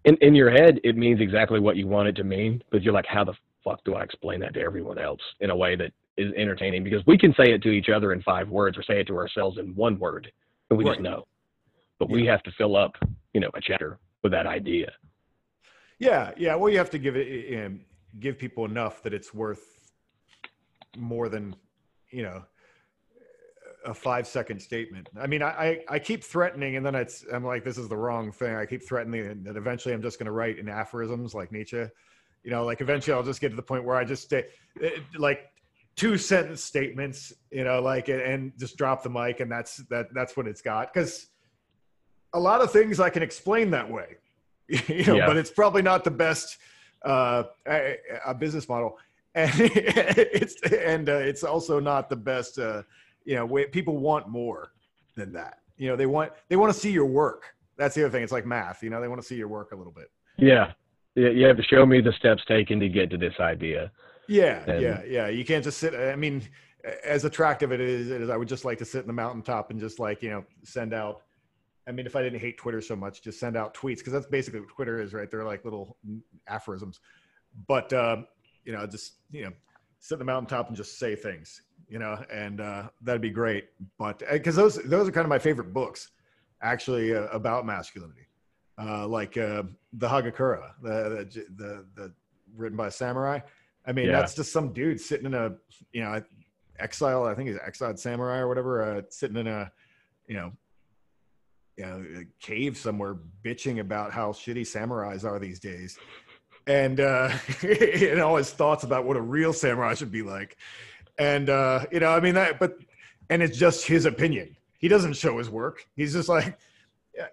in 0.05 0.15
in 0.21 0.35
your 0.35 0.49
head 0.49 0.79
it 0.83 0.95
means 0.95 1.19
exactly 1.19 1.59
what 1.59 1.75
you 1.75 1.87
want 1.87 2.07
it 2.07 2.15
to 2.15 2.23
mean, 2.23 2.63
but 2.71 2.81
you're 2.81 2.93
like, 2.93 3.05
how 3.07 3.25
the 3.25 3.33
fuck 3.63 3.83
do 3.83 3.95
I 3.95 4.03
explain 4.03 4.39
that 4.39 4.53
to 4.53 4.61
everyone 4.61 4.97
else 4.99 5.21
in 5.41 5.49
a 5.49 5.55
way 5.55 5.75
that 5.75 5.91
is 6.17 6.31
entertaining? 6.37 6.83
Because 6.85 7.05
we 7.05 7.17
can 7.17 7.33
say 7.33 7.51
it 7.51 7.61
to 7.63 7.69
each 7.69 7.89
other 7.89 8.13
in 8.13 8.21
five 8.21 8.47
words 8.47 8.77
or 8.77 8.83
say 8.83 9.01
it 9.01 9.07
to 9.07 9.17
ourselves 9.17 9.57
in 9.57 9.75
one 9.75 9.99
word, 9.99 10.31
and 10.69 10.77
we 10.79 10.85
Right. 10.85 11.01
know. 11.01 11.25
But 11.99 12.09
we 12.09 12.25
have 12.25 12.43
to 12.43 12.51
fill 12.51 12.75
up, 12.75 12.95
you 13.33 13.39
know, 13.39 13.49
a 13.53 13.61
chapter 13.61 13.99
with 14.23 14.31
that 14.33 14.47
idea. 14.47 14.91
yeah 15.99 16.31
yeah 16.35 16.55
well 16.55 16.69
you 16.69 16.77
have 16.77 16.89
to 16.89 16.97
give 16.97 17.15
it 17.15 17.65
um, 17.65 17.79
give 18.19 18.37
people 18.37 18.65
enough 18.65 19.01
that 19.03 19.13
it's 19.13 19.33
worth 19.33 19.79
more 20.97 21.29
than 21.29 21.55
you 22.11 22.23
know 22.23 22.43
a 23.85 23.93
five 23.93 24.25
second 24.27 24.59
statement 24.59 25.07
i 25.17 25.27
mean 25.27 25.41
I, 25.41 25.49
I 25.49 25.79
i 25.95 25.99
keep 25.99 26.23
threatening 26.23 26.75
and 26.75 26.85
then 26.85 26.95
it's 26.95 27.23
i'm 27.31 27.45
like 27.45 27.63
this 27.63 27.77
is 27.77 27.87
the 27.87 27.95
wrong 27.95 28.31
thing 28.31 28.55
i 28.55 28.65
keep 28.65 28.83
threatening 28.85 29.43
that 29.43 29.55
eventually 29.55 29.93
i'm 29.93 30.01
just 30.01 30.17
going 30.19 30.25
to 30.25 30.31
write 30.31 30.57
in 30.57 30.67
aphorisms 30.67 31.33
like 31.35 31.51
nietzsche 31.51 31.85
you 32.43 32.51
know 32.51 32.65
like 32.65 32.81
eventually 32.81 33.13
i'll 33.15 33.23
just 33.23 33.39
get 33.39 33.49
to 33.49 33.55
the 33.55 33.61
point 33.61 33.83
where 33.85 33.95
i 33.95 34.03
just 34.03 34.23
stay 34.23 34.45
eh, 34.81 34.89
like 35.17 35.49
two 35.95 36.17
sentence 36.17 36.61
statements 36.63 37.33
you 37.51 37.63
know 37.63 37.81
like 37.81 38.09
and- 38.09 38.51
just 38.59 38.77
drop 38.77 39.01
the 39.03 39.09
mic 39.09 39.39
and 39.39 39.51
that's 39.51 39.77
that 39.89 40.07
that's 40.13 40.35
what 40.35 40.47
it's 40.47 40.61
got 40.61 40.93
because 40.93 41.27
a 42.33 42.39
lot 42.39 42.61
of 42.61 42.71
things 42.71 42.99
i 42.99 43.09
can 43.09 43.23
explain 43.23 43.71
that 43.71 43.89
way 43.89 44.15
you 44.67 45.05
know 45.05 45.15
Yeah. 45.15 45.27
but 45.27 45.37
it's 45.37 45.51
probably 45.51 45.81
not 45.81 46.03
the 46.03 46.11
best 46.11 46.57
uh 47.05 47.43
a, 47.67 47.97
a 48.25 48.33
business 48.33 48.67
model 48.67 48.97
and 49.35 49.51
it's 49.59 50.55
and 50.71 51.09
uh, 51.09 51.13
it's 51.15 51.43
also 51.43 51.79
not 51.79 52.09
the 52.09 52.15
best 52.15 52.57
uh 52.59 52.83
you 53.25 53.35
know 53.35 53.45
way, 53.45 53.65
people 53.65 53.97
want 53.97 54.27
more 54.29 54.71
than 55.15 55.31
that 55.33 55.59
you 55.77 55.87
know 55.89 55.95
they 55.95 56.05
want 56.05 56.31
they 56.49 56.55
want 56.55 56.73
to 56.73 56.79
see 56.79 56.91
your 56.91 57.05
work 57.05 57.43
that's 57.77 57.95
the 57.95 58.01
other 58.03 58.11
thing 58.11 58.23
it's 58.23 58.31
like 58.31 58.45
math 58.45 58.81
you 58.83 58.89
know 58.89 59.01
they 59.01 59.07
want 59.07 59.21
to 59.21 59.27
see 59.27 59.35
your 59.35 59.47
work 59.49 59.71
a 59.71 59.75
little 59.75 59.91
bit 59.93 60.09
Yeah. 60.37 60.71
Yeah, 61.17 61.29
you 61.29 61.45
have 61.45 61.55
to 61.55 61.63
show 61.63 61.85
me 61.85 62.01
the 62.01 62.11
steps 62.19 62.43
taken 62.45 62.77
to 62.81 62.89
get 62.89 63.09
to 63.11 63.17
this 63.17 63.33
idea. 63.39 63.89
Yeah 64.27 64.63
And- 64.67 64.81
yeah 64.81 65.03
yeah. 65.07 65.27
You 65.27 65.45
can't 65.45 65.63
just 65.63 65.77
sit 65.77 65.93
i 65.95 66.15
mean 66.15 66.41
as 67.03 67.25
attractive 67.25 67.71
it 67.71 67.81
is, 67.81 68.09
it 68.11 68.21
is 68.21 68.29
i 68.29 68.37
would 68.37 68.47
just 68.47 68.65
like 68.65 68.77
to 68.77 68.85
sit 68.85 69.01
in 69.01 69.07
the 69.07 69.13
mountaintop 69.13 69.71
and 69.71 69.79
just 69.79 69.99
like 69.99 70.21
you 70.21 70.29
know 70.29 70.45
send 70.63 70.93
out 70.93 71.23
i 71.87 71.91
mean 71.91 72.05
if 72.05 72.15
i 72.15 72.21
didn't 72.21 72.39
hate 72.39 72.57
twitter 72.57 72.79
so 72.79 72.95
much 72.95 73.23
just 73.23 73.39
send 73.39 73.57
out 73.57 73.73
tweets 73.73 73.97
because 73.97 74.13
that's 74.13 74.27
basically 74.27 74.59
what 74.59 74.69
twitter 74.69 75.01
is 75.01 75.13
right? 75.13 75.29
They're 75.31 75.43
like 75.45 75.65
little 75.65 75.97
aphorisms. 76.47 76.99
But 77.67 77.91
um, 77.93 78.27
you 78.65 78.73
know 78.73 78.85
just 78.85 79.13
you 79.31 79.43
know 79.45 79.51
sit 79.99 80.15
in 80.15 80.19
the 80.19 80.25
mountaintop 80.25 80.67
and 80.67 80.77
just 80.77 80.99
say 80.99 81.15
things 81.15 81.61
you 81.87 81.99
know? 81.99 82.23
And 82.31 82.61
uh, 82.61 82.89
that'd 83.01 83.21
be 83.21 83.29
great. 83.29 83.65
But 83.97 84.23
because 84.31 84.55
those 84.55 84.75
those 84.83 85.07
are 85.07 85.11
kind 85.11 85.25
of 85.25 85.29
my 85.29 85.39
favorite 85.39 85.73
books 85.73 86.09
actually 86.61 87.15
uh, 87.15 87.27
about 87.27 87.65
masculinity. 87.65 88.27
Uh, 88.77 89.07
like 89.07 89.37
uh, 89.37 89.63
the 89.93 90.07
Hagakure 90.07 90.61
the, 90.81 91.25
the 91.31 91.45
the 91.55 91.85
the 91.95 92.13
written 92.57 92.75
by 92.77 92.87
a 92.87 92.91
samurai 92.91 93.39
i 93.87 93.91
mean 93.91 94.07
Yeah. 94.07 94.13
that's 94.13 94.33
just 94.35 94.51
some 94.51 94.73
dude 94.73 94.99
sitting 94.99 95.25
in 95.25 95.33
a 95.33 95.55
you 95.91 96.03
know 96.03 96.21
exile 96.79 97.25
i 97.25 97.33
think 97.33 97.49
he's 97.49 97.57
exiled 97.65 97.99
samurai 97.99 98.37
or 98.39 98.47
whatever 98.47 98.83
uh, 98.83 99.01
sitting 99.09 99.37
in 99.37 99.47
a 99.47 99.71
you 100.27 100.35
know 100.35 100.51
you 101.77 101.85
know, 101.85 102.05
a 102.21 102.25
cave 102.39 102.77
somewhere 102.77 103.17
bitching 103.43 103.79
about 103.79 104.11
how 104.11 104.31
shitty 104.31 104.61
samurais 104.61 105.23
are 105.25 105.39
these 105.39 105.59
days. 105.59 105.97
And 106.67 106.99
uh 106.99 107.31
and 107.61 108.21
all 108.21 108.37
his 108.37 108.51
thoughts 108.51 108.83
about 108.83 109.05
what 109.05 109.17
a 109.17 109.21
real 109.21 109.53
samurai 109.53 109.93
should 109.93 110.11
be 110.11 110.21
like. 110.21 110.57
And 111.17 111.49
uh 111.49 111.85
you 111.91 111.99
know 111.99 112.11
i 112.11 112.19
mean 112.19 112.35
that 112.35 112.59
but 112.59 112.77
and 113.29 113.41
it's 113.43 113.57
just 113.57 113.85
his 113.85 114.05
opinion. 114.05 114.55
He 114.77 114.87
doesn't 114.87 115.13
show 115.13 115.37
his 115.37 115.49
work. 115.49 115.85
He's 115.95 116.13
just 116.13 116.29
like 116.29 116.57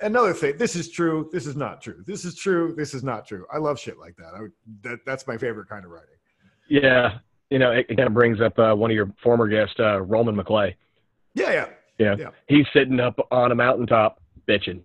another 0.01 0.33
thing 0.33 0.57
this 0.59 0.77
is 0.77 0.91
true 0.91 1.29
this 1.33 1.47
is 1.47 1.57
not 1.57 1.81
true. 1.81 2.03
This 2.07 2.25
is 2.25 2.35
true 2.35 2.75
this 2.77 2.95
is 2.95 3.03
not 3.03 3.27
true. 3.27 3.47
I 3.53 3.59
love 3.59 3.79
shit 3.79 3.99
like 3.99 4.17
that. 4.17 4.33
I 4.37 4.41
would 4.43 4.53
that, 4.83 4.99
that's 5.07 5.27
my 5.27 5.39
favorite 5.39 5.69
kind 5.69 5.85
of 5.85 5.91
writing 5.93 6.17
Yeah. 6.81 7.19
You 7.51 7.59
know, 7.59 7.71
it, 7.73 7.87
it 7.91 7.97
kind 7.97 8.07
of 8.07 8.15
brings 8.15 8.41
up 8.41 8.59
uh, 8.59 8.75
one 8.75 8.91
of 8.91 8.95
your 8.95 9.11
former 9.23 9.47
guests, 9.47 9.75
uh, 9.79 10.01
Roman 10.01 10.35
McClay. 10.35 10.75
yeah 11.35 11.51
yeah 11.53 11.67
Yeah. 11.99 12.17
Yeah. 12.19 12.29
He's 12.49 12.67
sitting 12.73 12.99
up 12.99 13.19
on 13.31 13.53
a 13.53 13.55
mountaintop 13.55 14.21
bitching. 14.49 14.81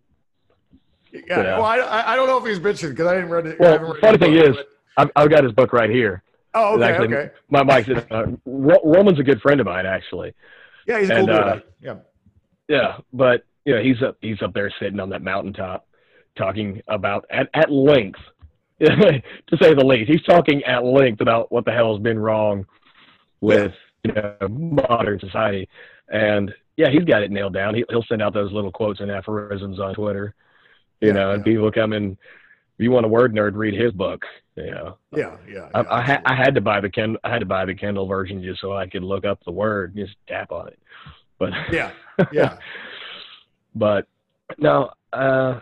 yeah, 1.14 1.22
Yeah. 1.30 1.44
well 1.58 1.64
I, 1.66 1.78
I- 2.14 2.16
don't 2.18 2.28
know 2.28 2.38
if 2.38 2.46
he's 2.46 2.60
bitching 2.60 2.90
because 2.90 3.08
i 3.08 3.16
didn't 3.16 3.30
read 3.30 3.48
it 3.48 3.60
Well, 3.60 3.80
read 3.80 4.02
funny 4.02 4.18
thing 4.18 4.34
book, 4.36 4.50
is, 4.50 4.56
but- 4.58 4.68
I've, 4.98 5.12
I've 5.16 5.30
got 5.30 5.44
his 5.44 5.54
book 5.54 5.72
right 5.72 5.90
here. 5.90 6.22
oh 6.54 6.76
okay 6.76 6.84
actually- 6.92 7.16
okay 7.16 7.32
My 7.50 7.64
Mike's 7.64 7.90
uh, 7.90 8.26
Roman's 8.46 9.20
a 9.20 9.24
good 9.24 9.40
friend 9.42 9.60
of 9.62 9.66
mine, 9.66 9.86
actually. 9.86 10.34
yeah 10.88 11.00
he's 11.00 11.10
a 11.10 11.16
cool 11.16 11.20
and, 11.20 11.28
dude 11.30 11.38
uh, 11.38 11.60
yeah 11.82 11.96
Yeah, 12.68 12.98
but 13.14 13.46
you 13.66 13.76
know, 13.76 13.82
he's 13.82 14.02
up 14.04 14.18
he's 14.22 14.42
up 14.42 14.54
there 14.54 14.72
sitting 14.80 15.00
on 15.00 15.10
that 15.12 15.22
mountaintop, 15.22 15.88
talking 16.38 16.82
about 16.90 17.26
at 17.30 17.50
at 17.54 17.72
length, 17.72 18.20
to 18.82 19.58
say 19.62 19.74
the 19.74 19.86
least. 19.86 20.10
He's 20.12 20.22
talking 20.24 20.64
at 20.64 20.84
length 20.86 21.22
about 21.22 21.52
what 21.52 21.66
the 21.66 21.72
hell 21.72 21.94
has 21.94 22.02
been 22.02 22.20
wrong 22.20 22.66
with 23.42 23.74
you 24.04 24.14
know 24.14 24.36
modern 24.50 25.20
society, 25.20 25.70
and 26.10 26.54
yeah, 26.78 26.90
he's 26.90 27.04
got 27.06 27.24
it 27.24 27.32
nailed 27.32 27.54
down. 27.54 27.76
He, 27.76 27.86
he'll 27.90 28.04
send 28.04 28.22
out 28.22 28.34
those 28.34 28.52
little 28.52 28.72
quotes 28.72 29.00
and 29.00 29.12
aphorisms 29.12 29.80
on 29.80 29.96
Twitter, 29.96 30.36
you 31.02 31.14
Yeah, 31.14 31.14
know, 31.14 31.32
and 31.34 31.44
yeah. 31.44 31.44
people 31.44 31.72
come 31.72 31.94
in. 31.94 32.12
If 32.80 32.84
you 32.84 32.92
want 32.92 33.06
a 33.06 33.10
word 33.10 33.34
nerd, 33.34 33.56
read 33.56 33.74
his 33.74 33.92
book. 33.94 34.24
You 34.56 34.72
know, 34.72 34.98
Yeah, 35.12 35.38
yeah. 35.48 35.70
I, 35.74 35.82
yeah, 35.82 35.88
I, 35.90 36.02
ha- 36.02 36.22
I 36.26 36.36
had 36.36 36.56
to 36.56 36.62
buy 36.62 36.82
the 36.82 36.90
Kindle. 36.90 37.20
I 37.24 37.32
had 37.32 37.40
to 37.40 37.46
buy 37.46 37.66
the 37.66 37.76
Kindle 37.76 38.08
version 38.08 38.44
just 38.44 38.62
so 38.62 38.74
I 38.76 38.88
could 38.88 39.04
look 39.04 39.26
up 39.26 39.40
the 39.46 39.52
word 39.52 39.96
and 39.96 40.06
just 40.06 40.18
tap 40.28 40.52
on 40.52 40.68
it. 40.70 40.80
But 41.40 41.54
yeah, 41.70 41.92
yeah. 42.32 42.58
but 43.76 44.08
no, 44.58 44.92
uh, 45.14 45.62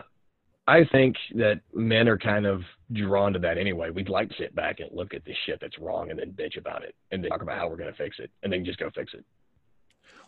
I 0.66 0.84
think 0.84 1.16
that 1.36 1.60
men 1.74 2.08
are 2.08 2.18
kind 2.18 2.46
of 2.46 2.62
drawn 2.92 3.32
to 3.32 3.38
that 3.40 3.58
anyway. 3.58 3.90
We'd 3.90 4.08
like 4.08 4.28
to 4.30 4.34
sit 4.38 4.54
back 4.54 4.80
and 4.80 4.88
look 4.92 5.12
at 5.14 5.24
the 5.24 5.34
shit 5.44 5.58
that's 5.60 5.78
wrong 5.78 6.10
and 6.10 6.18
then 6.18 6.30
bitch 6.32 6.56
about 6.58 6.82
it 6.84 6.94
and 7.10 7.22
then 7.22 7.30
talk 7.30 7.42
about 7.42 7.58
how 7.58 7.68
we're 7.68 7.76
going 7.76 7.90
to 7.90 7.96
fix 7.96 8.16
it 8.18 8.30
and 8.42 8.52
then 8.52 8.64
just 8.64 8.78
go 8.78 8.90
fix 8.94 9.12
it. 9.14 9.24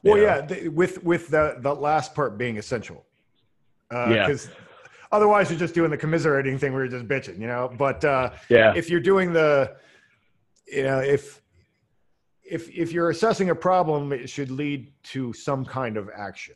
You 0.03 0.13
Well, 0.13 0.17
know? 0.21 0.23
yeah, 0.27 0.41
th- 0.47 0.69
with 0.73 1.03
with 1.05 1.29
the 1.29 1.57
the 1.61 1.75
last 1.75 2.15
part 2.15 2.37
being 2.39 2.59
essential. 2.59 3.05
Uh, 3.93 4.11
Yeah. 4.11 4.27
Because 4.27 4.49
otherwise, 5.13 5.51
you're 5.51 5.59
just 5.59 5.75
doing 5.75 5.91
the 5.91 5.97
commiserating 5.97 6.59
thing 6.59 6.73
where 6.73 6.85
you're 6.85 6.99
just 7.01 7.09
bitching, 7.09 7.41
you 7.41 7.47
know. 7.47 7.71
But 7.77 8.05
uh, 8.05 8.31
Yeah. 8.49 8.75
if 8.77 8.91
you're 8.91 9.01
doing 9.01 9.33
the, 9.33 9.77
you 10.67 10.83
know, 10.83 10.99
if 11.01 11.41
if 12.45 12.69
if 12.71 12.93
you're 12.93 13.11
assessing 13.11 13.51
a 13.51 13.55
problem, 13.55 14.13
it 14.13 14.29
should 14.29 14.51
lead 14.51 14.93
to 15.05 15.33
some 15.33 15.65
kind 15.65 15.97
of 15.97 16.09
action. 16.15 16.55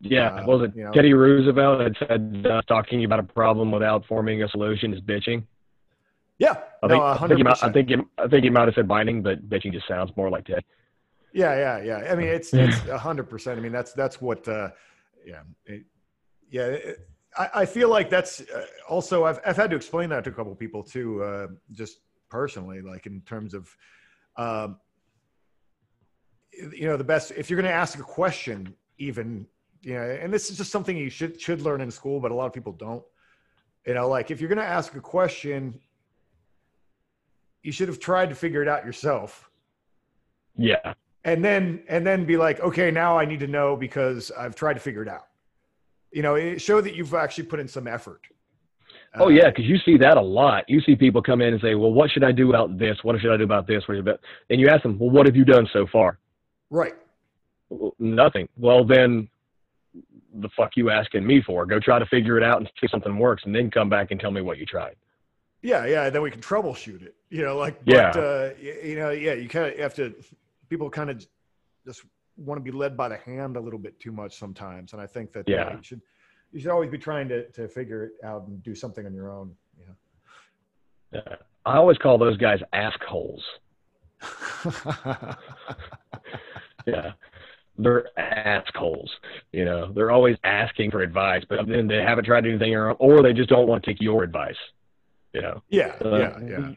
Yeah. 0.00 0.28
uh, 0.28 0.46
was 0.46 0.68
it 0.68 0.76
you 0.76 0.84
know. 0.84 0.92
Teddy 0.92 1.12
Roosevelt 1.12 1.80
had 1.80 1.96
said 2.08 2.46
uh, 2.50 2.62
talking 2.62 3.04
about 3.04 3.20
a 3.20 3.22
problem 3.22 3.70
without 3.70 4.04
forming 4.06 4.42
a 4.42 4.48
solution 4.48 4.94
is 4.94 5.00
bitching? 5.00 5.44
Yeah, 6.38 6.54
I 6.82 6.86
no, 6.86 6.88
think, 6.88 7.02
a 7.02 7.04
I 7.04 7.18
think, 7.28 7.36
he 7.36 7.42
might, 7.42 7.62
I 7.62 7.70
think 7.70 7.88
he, 7.90 7.96
I 8.16 8.28
think 8.28 8.44
he 8.44 8.50
might 8.50 8.66
have 8.66 8.74
said 8.74 8.88
binding, 8.88 9.22
but 9.22 9.46
bitching 9.50 9.72
just 9.72 9.86
sounds 9.86 10.10
more 10.16 10.30
like 10.30 10.46
Ted. 10.46 10.64
Yeah, 11.34 11.54
yeah, 11.54 12.00
yeah. 12.02 12.10
I 12.10 12.14
mean, 12.14 12.28
it's 12.28 12.54
it's 12.54 12.86
a 12.86 12.98
hundred 12.98 13.28
percent. 13.28 13.58
I 13.58 13.62
mean, 13.62 13.72
that's 13.72 13.92
that's 13.92 14.20
what. 14.20 14.48
Uh, 14.48 14.70
yeah, 15.26 15.42
it, 15.66 15.84
yeah. 16.50 16.66
It, 16.66 17.08
I, 17.36 17.50
I 17.54 17.66
feel 17.66 17.90
like 17.90 18.08
that's 18.08 18.40
uh, 18.40 18.64
also. 18.88 19.24
I've 19.24 19.38
I've 19.44 19.56
had 19.56 19.70
to 19.70 19.76
explain 19.76 20.08
that 20.10 20.24
to 20.24 20.30
a 20.30 20.32
couple 20.32 20.54
people 20.54 20.82
too, 20.82 21.22
uh, 21.22 21.48
just 21.72 22.00
personally, 22.30 22.80
like 22.80 23.04
in 23.04 23.20
terms 23.22 23.52
of, 23.52 23.76
um, 24.36 24.78
you 26.52 26.88
know, 26.88 26.96
the 26.96 27.04
best. 27.04 27.32
If 27.32 27.50
you're 27.50 27.60
going 27.60 27.70
to 27.70 27.76
ask 27.76 27.98
a 27.98 28.02
question, 28.02 28.74
even 28.96 29.46
you 29.82 29.94
know, 29.94 30.02
and 30.02 30.32
this 30.32 30.50
is 30.50 30.56
just 30.58 30.70
something 30.70 30.96
you 30.96 31.10
should 31.10 31.40
should 31.40 31.60
learn 31.62 31.80
in 31.80 31.90
school, 31.90 32.20
but 32.20 32.30
a 32.30 32.34
lot 32.34 32.46
of 32.46 32.52
people 32.52 32.72
don't. 32.72 33.02
You 33.86 33.94
know, 33.94 34.08
like 34.08 34.30
if 34.30 34.40
you're 34.40 34.48
going 34.48 34.58
to 34.58 34.64
ask 34.64 34.94
a 34.94 35.00
question, 35.00 35.80
you 37.62 37.72
should 37.72 37.88
have 37.88 37.98
tried 37.98 38.28
to 38.30 38.34
figure 38.34 38.62
it 38.62 38.68
out 38.68 38.84
yourself 38.84 39.50
Yeah. 40.56 40.94
and 41.24 41.44
then 41.44 41.82
and 41.88 42.06
then 42.06 42.24
be 42.24 42.36
like 42.36 42.60
okay 42.60 42.90
now 42.90 43.18
i 43.18 43.24
need 43.26 43.40
to 43.40 43.46
know 43.46 43.76
because 43.76 44.30
i've 44.38 44.54
tried 44.54 44.74
to 44.74 44.80
figure 44.80 45.02
it 45.02 45.08
out 45.08 45.26
you 46.10 46.22
know 46.22 46.34
it 46.36 46.58
show 46.60 46.80
that 46.80 46.94
you've 46.94 47.12
actually 47.14 47.44
put 47.44 47.60
in 47.60 47.68
some 47.68 47.86
effort 47.86 48.22
Oh 49.14 49.24
Uh, 49.26 49.28
yeah, 49.28 49.48
because 49.50 49.64
you 49.64 49.76
see 49.84 49.96
that 49.98 50.16
a 50.16 50.20
lot. 50.20 50.64
You 50.68 50.80
see 50.82 50.94
people 50.94 51.20
come 51.20 51.40
in 51.40 51.52
and 51.52 51.60
say, 51.60 51.74
"Well, 51.74 51.92
what 51.92 52.10
should 52.12 52.22
I 52.22 52.30
do 52.30 52.48
about 52.50 52.78
this? 52.78 52.96
What 53.02 53.20
should 53.20 53.32
I 53.32 53.36
do 53.36 53.42
about 53.42 53.66
this?" 53.66 53.82
What 53.88 53.96
should 53.96 54.06
I 54.06 54.10
about-" 54.10 54.20
And 54.50 54.60
you 54.60 54.68
ask 54.68 54.82
them, 54.84 54.98
"Well, 55.00 55.10
what 55.10 55.26
have 55.26 55.34
you 55.34 55.44
done 55.44 55.66
so 55.72 55.84
far?" 55.88 56.18
right 56.70 56.94
"Well, 57.70 57.94
Nothing. 57.98 58.48
Well, 58.56 58.84
then, 58.84 59.28
the 60.34 60.48
fuck 60.56 60.70
you 60.76 60.90
asking 60.90 61.26
me 61.26 61.42
for? 61.42 61.66
Go 61.66 61.80
try 61.80 61.98
to 61.98 62.06
figure 62.06 62.36
it 62.36 62.44
out 62.44 62.58
and 62.58 62.66
see 62.68 62.84
if 62.86 62.90
something 62.90 63.18
works, 63.18 63.42
and 63.44 63.54
then 63.54 63.70
come 63.70 63.88
back 63.88 64.10
and 64.10 64.20
tell 64.20 64.30
me 64.30 64.40
what 64.42 64.58
you 64.58 64.66
tried. 64.66 64.96
yeah 65.62 65.84
yeah 65.86 66.06
and 66.06 66.14
then 66.14 66.22
we 66.22 66.30
can 66.30 66.40
troubleshoot 66.40 67.02
it 67.02 67.14
you 67.28 67.42
know 67.44 67.54
like 67.64 67.76
Yeah. 67.84 68.12
but, 68.14 68.20
uh, 68.24 68.50
you 68.88 68.96
know 68.96 69.10
yeah 69.10 69.34
you 69.34 69.46
kind 69.48 69.66
of 69.72 69.78
have 69.78 69.94
to 69.96 70.14
people 70.70 70.88
kind 70.88 71.10
of 71.10 71.16
just 71.86 72.00
want 72.36 72.56
to 72.58 72.62
be 72.62 72.70
led 72.70 72.96
by 72.96 73.08
the 73.10 73.18
hand 73.18 73.56
a 73.56 73.60
little 73.60 73.78
bit 73.86 73.98
too 74.00 74.10
much 74.12 74.32
sometimes 74.38 74.92
and 74.94 75.02
i 75.02 75.06
think 75.06 75.32
that 75.34 75.40
uh, 75.48 75.52
Yeah. 75.56 75.76
you 75.76 75.82
should 75.82 76.00
you 76.52 76.60
should 76.60 76.70
always 76.70 76.90
be 76.90 76.96
trying 76.96 77.28
to, 77.28 77.38
to 77.56 77.68
figure 77.68 78.04
it 78.06 78.12
out 78.24 78.46
and 78.48 78.62
do 78.62 78.74
something 78.74 79.04
on 79.04 79.12
your 79.12 79.30
own 79.30 79.54
you 79.78 81.18
Uh, 81.18 81.36
I 81.66 81.76
always 81.76 81.98
call 81.98 82.16
those 82.16 82.38
guys 82.38 82.60
ask 82.72 82.98
holes. 83.02 83.44
Yeah. 86.86 87.12
They're 87.82 88.06
ask 88.18 88.74
holes. 88.74 89.10
You 89.52 89.64
know, 89.64 89.92
they're 89.92 90.10
always 90.10 90.36
asking 90.44 90.90
for 90.90 91.00
advice, 91.02 91.42
but 91.48 91.66
then 91.66 91.86
they 91.86 92.02
haven't 92.02 92.24
tried 92.24 92.46
anything 92.46 92.74
or, 92.74 92.92
or 92.92 93.22
they 93.22 93.32
just 93.32 93.48
don't 93.48 93.66
want 93.66 93.82
to 93.84 93.90
take 93.90 94.00
your 94.00 94.22
advice. 94.22 94.56
You 95.32 95.42
know, 95.42 95.62
yeah 95.70 95.94
Uh, 96.04 96.16
yeah 96.16 96.38
yeah 96.48 96.72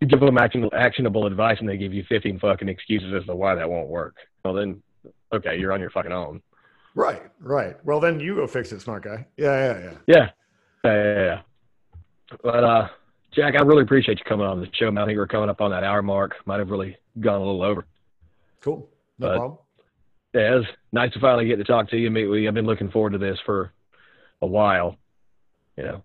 You 0.00 0.08
give 0.08 0.20
them 0.20 0.38
action, 0.38 0.68
actionable 0.72 1.26
advice, 1.26 1.58
and 1.60 1.68
they 1.68 1.76
give 1.76 1.92
you 1.92 2.04
15 2.08 2.38
fucking 2.40 2.68
excuses 2.68 3.12
as 3.14 3.24
to 3.26 3.36
why 3.36 3.54
that 3.54 3.68
won't 3.68 3.88
work. 3.88 4.16
Well, 4.44 4.54
then, 4.54 4.82
okay, 5.32 5.58
you're 5.58 5.72
on 5.72 5.80
your 5.80 5.90
fucking 5.90 6.12
own. 6.12 6.42
right 6.94 7.22
right 7.40 7.76
well 7.84 8.00
then 8.00 8.20
you 8.20 8.34
go 8.34 8.46
fix 8.46 8.70
it 8.72 8.80
smart 8.80 9.02
guy 9.04 9.26
yeah 9.36 9.56
yeah 9.74 9.80
yeah 9.80 9.96
Yeah. 10.06 10.28
Yeah, 10.84 10.94
yeah, 11.04 11.24
yeah. 11.24 11.40
But, 12.42 12.64
uh, 12.64 12.88
Jack, 13.34 13.54
I 13.56 13.62
really 13.62 13.82
appreciate 13.82 14.18
you 14.18 14.24
coming 14.24 14.46
on 14.46 14.60
the 14.60 14.68
show, 14.72 14.90
man. 14.90 15.04
I 15.04 15.06
think 15.06 15.16
we're 15.16 15.26
coming 15.26 15.48
up 15.48 15.60
on 15.60 15.70
that 15.70 15.84
hour 15.84 16.02
mark. 16.02 16.34
Might 16.44 16.58
have 16.58 16.70
really 16.70 16.96
gone 17.20 17.40
a 17.40 17.44
little 17.44 17.62
over. 17.62 17.84
Cool. 18.60 18.88
No 19.18 19.28
But- 19.28 19.36
problem. 19.36 19.58
Yeah, 20.34 20.58
it's 20.60 20.68
nice 20.92 21.12
to 21.12 21.20
finally 21.20 21.44
get 21.46 21.56
to 21.56 21.64
talk 21.64 21.90
to 21.90 21.96
you, 21.98 22.10
meet 22.10 22.26
with 22.26 22.40
you. 22.40 22.48
I've 22.48 22.54
been 22.54 22.64
looking 22.64 22.90
forward 22.90 23.12
to 23.12 23.18
this 23.18 23.38
for 23.44 23.70
a 24.40 24.46
while. 24.46 24.96
You 25.76 25.82
know, 25.84 26.02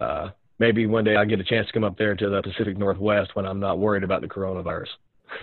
uh, 0.00 0.30
maybe 0.58 0.86
one 0.86 1.04
day 1.04 1.16
I 1.16 1.26
get 1.26 1.40
a 1.40 1.44
chance 1.44 1.66
to 1.66 1.72
come 1.74 1.84
up 1.84 1.98
there 1.98 2.14
to 2.14 2.28
the 2.30 2.40
Pacific 2.40 2.78
Northwest 2.78 3.36
when 3.36 3.44
I'm 3.44 3.60
not 3.60 3.78
worried 3.78 4.02
about 4.02 4.20
the 4.22 4.28
coronavirus. 4.28 4.88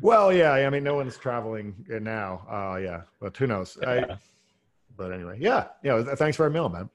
Well, 0.00 0.32
yeah. 0.32 0.54
I 0.54 0.68
mean, 0.70 0.82
no 0.82 0.96
one's 0.96 1.16
traveling 1.16 1.76
now. 1.88 2.44
Uh, 2.50 2.76
yeah. 2.78 3.02
But 3.20 3.36
who 3.36 3.46
knows? 3.46 3.78
I, 3.86 4.04
but 4.96 5.12
anyway, 5.12 5.36
yeah. 5.38 5.68
Yeah. 5.84 6.02
Thanks 6.16 6.36
for 6.36 6.42
our 6.42 6.50
meal, 6.50 6.68
man. 6.68 6.90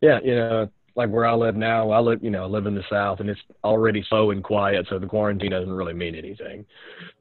Yeah, 0.00 0.20
you 0.22 0.36
know, 0.36 0.68
like 0.94 1.10
where 1.10 1.26
I 1.26 1.34
live 1.34 1.56
now, 1.56 1.90
I 1.90 1.98
live, 1.98 2.22
you 2.22 2.30
know, 2.30 2.44
I 2.44 2.46
live 2.46 2.66
in 2.66 2.76
the 2.76 2.84
South, 2.88 3.18
and 3.18 3.28
it's 3.28 3.40
already 3.64 4.04
slow 4.08 4.30
and 4.30 4.44
quiet, 4.44 4.86
so 4.88 5.00
the 5.00 5.08
quarantine 5.08 5.50
doesn't 5.50 5.72
really 5.72 5.94
mean 5.94 6.14
anything. 6.14 6.64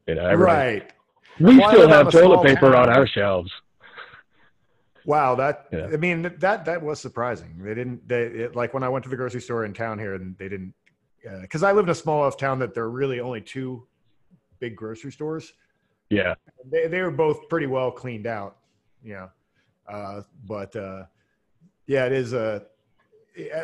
You 0.06 0.14
know, 0.16 0.32
Right. 0.36 0.92
We 1.40 1.58
Well, 1.58 1.70
I 1.70 1.74
still 1.74 1.88
live 1.88 1.90
have 1.90 2.12
toilet 2.12 2.34
small 2.34 2.44
paper 2.44 2.76
on 2.76 2.90
our 2.90 3.08
shelves. 3.08 3.52
Wow. 5.06 5.36
That. 5.36 5.68
Yeah. 5.72 5.90
I 5.94 5.98
mean, 5.98 6.34
that 6.40 6.66
that 6.66 6.82
was 6.82 7.00
surprising. 7.00 7.56
They 7.60 7.74
didn't. 7.74 8.08
They 8.08 8.24
it, 8.24 8.56
like 8.56 8.74
when 8.74 8.84
I 8.84 8.90
went 8.90 9.04
to 9.04 9.10
the 9.10 9.16
grocery 9.16 9.42
store 9.42 9.66
in 9.66 9.74
town 9.74 10.00
here, 10.00 10.16
and 10.16 10.38
they 10.38 10.50
didn't. 10.50 10.74
Because 11.42 11.64
I 11.64 11.74
live 11.74 11.86
in 11.86 11.90
a 11.90 11.96
small 11.96 12.24
enough 12.24 12.38
town 12.38 12.60
that 12.60 12.74
there 12.74 12.84
are 12.84 12.90
really 12.90 13.20
only 13.20 13.42
two 13.42 13.86
big 14.60 14.76
grocery 14.76 15.12
stores. 15.12 15.54
Yeah, 16.10 16.36
they, 16.70 16.88
they 16.88 17.02
were 17.02 17.12
both 17.12 17.50
pretty 17.50 17.68
well 17.68 17.92
cleaned 17.92 18.28
out 18.28 18.58
you 19.04 19.14
know 19.14 19.30
uh, 19.88 20.22
but 20.46 20.76
uh, 20.76 21.04
yeah 21.88 22.06
it 22.06 22.12
is 22.12 22.34
a 22.34 22.64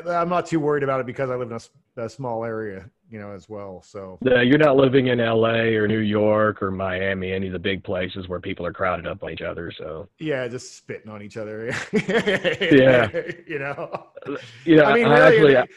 i'm 0.08 0.30
not 0.30 0.46
too 0.46 0.60
worried 0.60 0.84
about 0.84 1.00
it 1.00 1.06
because 1.06 1.30
i 1.30 1.36
live 1.36 1.52
in 1.52 1.60
a 1.98 2.10
small 2.10 2.46
area 2.46 2.90
you 3.14 3.20
know 3.20 3.32
as 3.39 3.47
well 3.47 3.74
so 3.93 4.18
Uh, 4.26 4.41
you're 4.41 4.57
not 4.68 4.76
living 4.76 5.05
in 5.07 5.20
L.A. 5.20 5.76
or 5.80 5.88
New 5.88 5.99
York 5.99 6.55
or 6.64 6.72
Miami, 6.72 7.32
any 7.32 7.47
of 7.47 7.53
the 7.53 7.59
big 7.72 7.84
places 7.84 8.28
where 8.28 8.39
people 8.39 8.66
are 8.66 8.74
crowded 8.74 9.05
up 9.11 9.24
on 9.24 9.30
each 9.36 9.41
other. 9.51 9.72
So, 9.80 10.09
yeah 10.20 10.47
just 10.47 10.76
spitting 10.80 11.11
on 11.16 11.22
each 11.22 11.38
other 11.38 11.57
Yeah. 11.93 13.09
you 13.53 13.59
know 13.59 13.80
you 14.66 14.76
know, 14.78 14.86
i 14.86 14.93
mean 14.97 15.07
I 15.07 15.30
really 15.30 15.55
actually, 15.55 15.74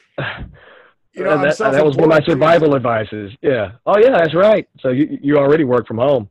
you 1.17 1.25
know 1.25 1.31
Uh, 1.31 1.43
that, 1.45 1.59
that 1.59 1.85
was 1.85 1.97
one 1.97 2.05
of 2.05 2.11
my 2.11 2.21
self-employed, 2.21 2.25
too, 2.27 2.33
survival 2.33 2.71
advices. 2.81 3.29
Yeah. 3.43 3.73
Oh 3.89 3.99
yeah, 4.05 4.11
that's 4.19 4.35
right. 4.35 4.67
So 4.83 4.89
you 4.99 5.05
you 5.27 5.33
already 5.45 5.65
work 5.65 5.87
from 5.91 5.99
home. 5.99 6.25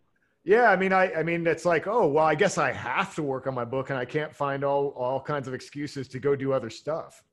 Yeah, 0.43 0.67
I 0.73 0.75
mean, 0.75 0.93
I, 0.93 1.11
I 1.19 1.23
mean, 1.23 1.41
it's 1.47 1.65
like, 1.65 1.87
oh, 1.87 2.05
well, 2.07 2.23
I 2.33 2.35
guess 2.35 2.59
I 2.59 2.71
have 2.71 3.15
to 3.15 3.23
work 3.23 3.47
on 3.49 3.55
my 3.61 3.65
book, 3.65 3.89
and 3.91 3.97
I 3.97 4.05
can't 4.05 4.33
find 4.43 4.63
all 4.63 4.83
all 5.03 5.19
kinds 5.33 5.47
of 5.49 5.53
excuses 5.59 6.07
to 6.13 6.19
go 6.27 6.35
do 6.35 6.53
other 6.57 6.69
stuff. 6.83 7.23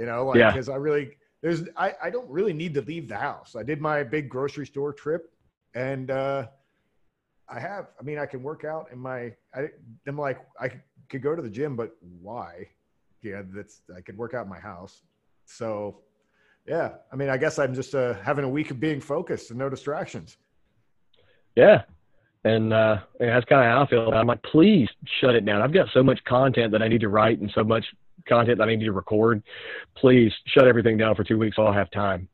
You 0.00 0.06
know, 0.06 0.18
like 0.28 0.38
Yeah. 0.38 0.50
because 0.50 0.68
I 0.68 0.74
really 0.88 1.06
there's 1.42 1.62
I 1.76 1.94
I 2.02 2.10
don't 2.10 2.28
really 2.28 2.52
need 2.52 2.74
to 2.74 2.82
leave 2.82 3.08
the 3.08 3.16
house. 3.16 3.56
I 3.56 3.62
did 3.62 3.80
my 3.80 4.02
big 4.02 4.28
grocery 4.28 4.66
store 4.66 4.92
trip, 4.92 5.32
and 5.74 6.10
uh, 6.10 6.46
I 7.48 7.60
have. 7.60 7.88
I 7.98 8.02
mean, 8.02 8.18
I 8.18 8.26
can 8.26 8.42
work 8.42 8.64
out 8.64 8.88
in 8.92 8.98
my. 8.98 9.32
I, 9.54 9.68
I'm 10.06 10.18
like, 10.18 10.40
I 10.60 10.70
could 11.08 11.22
go 11.22 11.34
to 11.34 11.42
the 11.42 11.50
gym, 11.50 11.76
but 11.76 11.96
why? 12.20 12.68
Yeah, 13.22 13.42
that's 13.54 13.82
I 13.96 14.00
could 14.00 14.16
work 14.16 14.34
out 14.34 14.44
in 14.44 14.50
my 14.50 14.60
house. 14.60 15.02
So, 15.46 16.00
yeah, 16.66 16.92
I 17.12 17.16
mean, 17.16 17.30
I 17.30 17.36
guess 17.36 17.58
I'm 17.58 17.74
just 17.74 17.94
uh, 17.94 18.14
having 18.14 18.44
a 18.44 18.48
week 18.48 18.70
of 18.70 18.78
being 18.78 19.00
focused 19.00 19.50
and 19.50 19.58
no 19.58 19.68
distractions. 19.68 20.36
Yeah. 21.56 21.82
And 22.44 22.72
uh, 22.72 22.98
that's 23.18 23.44
kind 23.46 23.62
of 23.62 23.66
how 23.66 23.82
I 23.82 23.86
feel. 23.88 24.12
I'm 24.12 24.26
like, 24.26 24.42
please 24.44 24.88
shut 25.20 25.34
it 25.34 25.44
down. 25.44 25.60
I've 25.60 25.72
got 25.72 25.88
so 25.92 26.02
much 26.02 26.22
content 26.24 26.70
that 26.72 26.82
I 26.82 26.88
need 26.88 27.00
to 27.00 27.08
write 27.08 27.40
and 27.40 27.50
so 27.54 27.64
much 27.64 27.84
content 28.28 28.58
that 28.58 28.68
I 28.68 28.74
need 28.74 28.84
to 28.84 28.92
record. 28.92 29.42
Please 29.96 30.32
shut 30.46 30.66
everything 30.66 30.96
down 30.96 31.14
for 31.14 31.24
two 31.24 31.38
weeks. 31.38 31.56
So 31.56 31.62
I'll 31.64 31.72
have 31.72 31.90
time. 31.90 32.28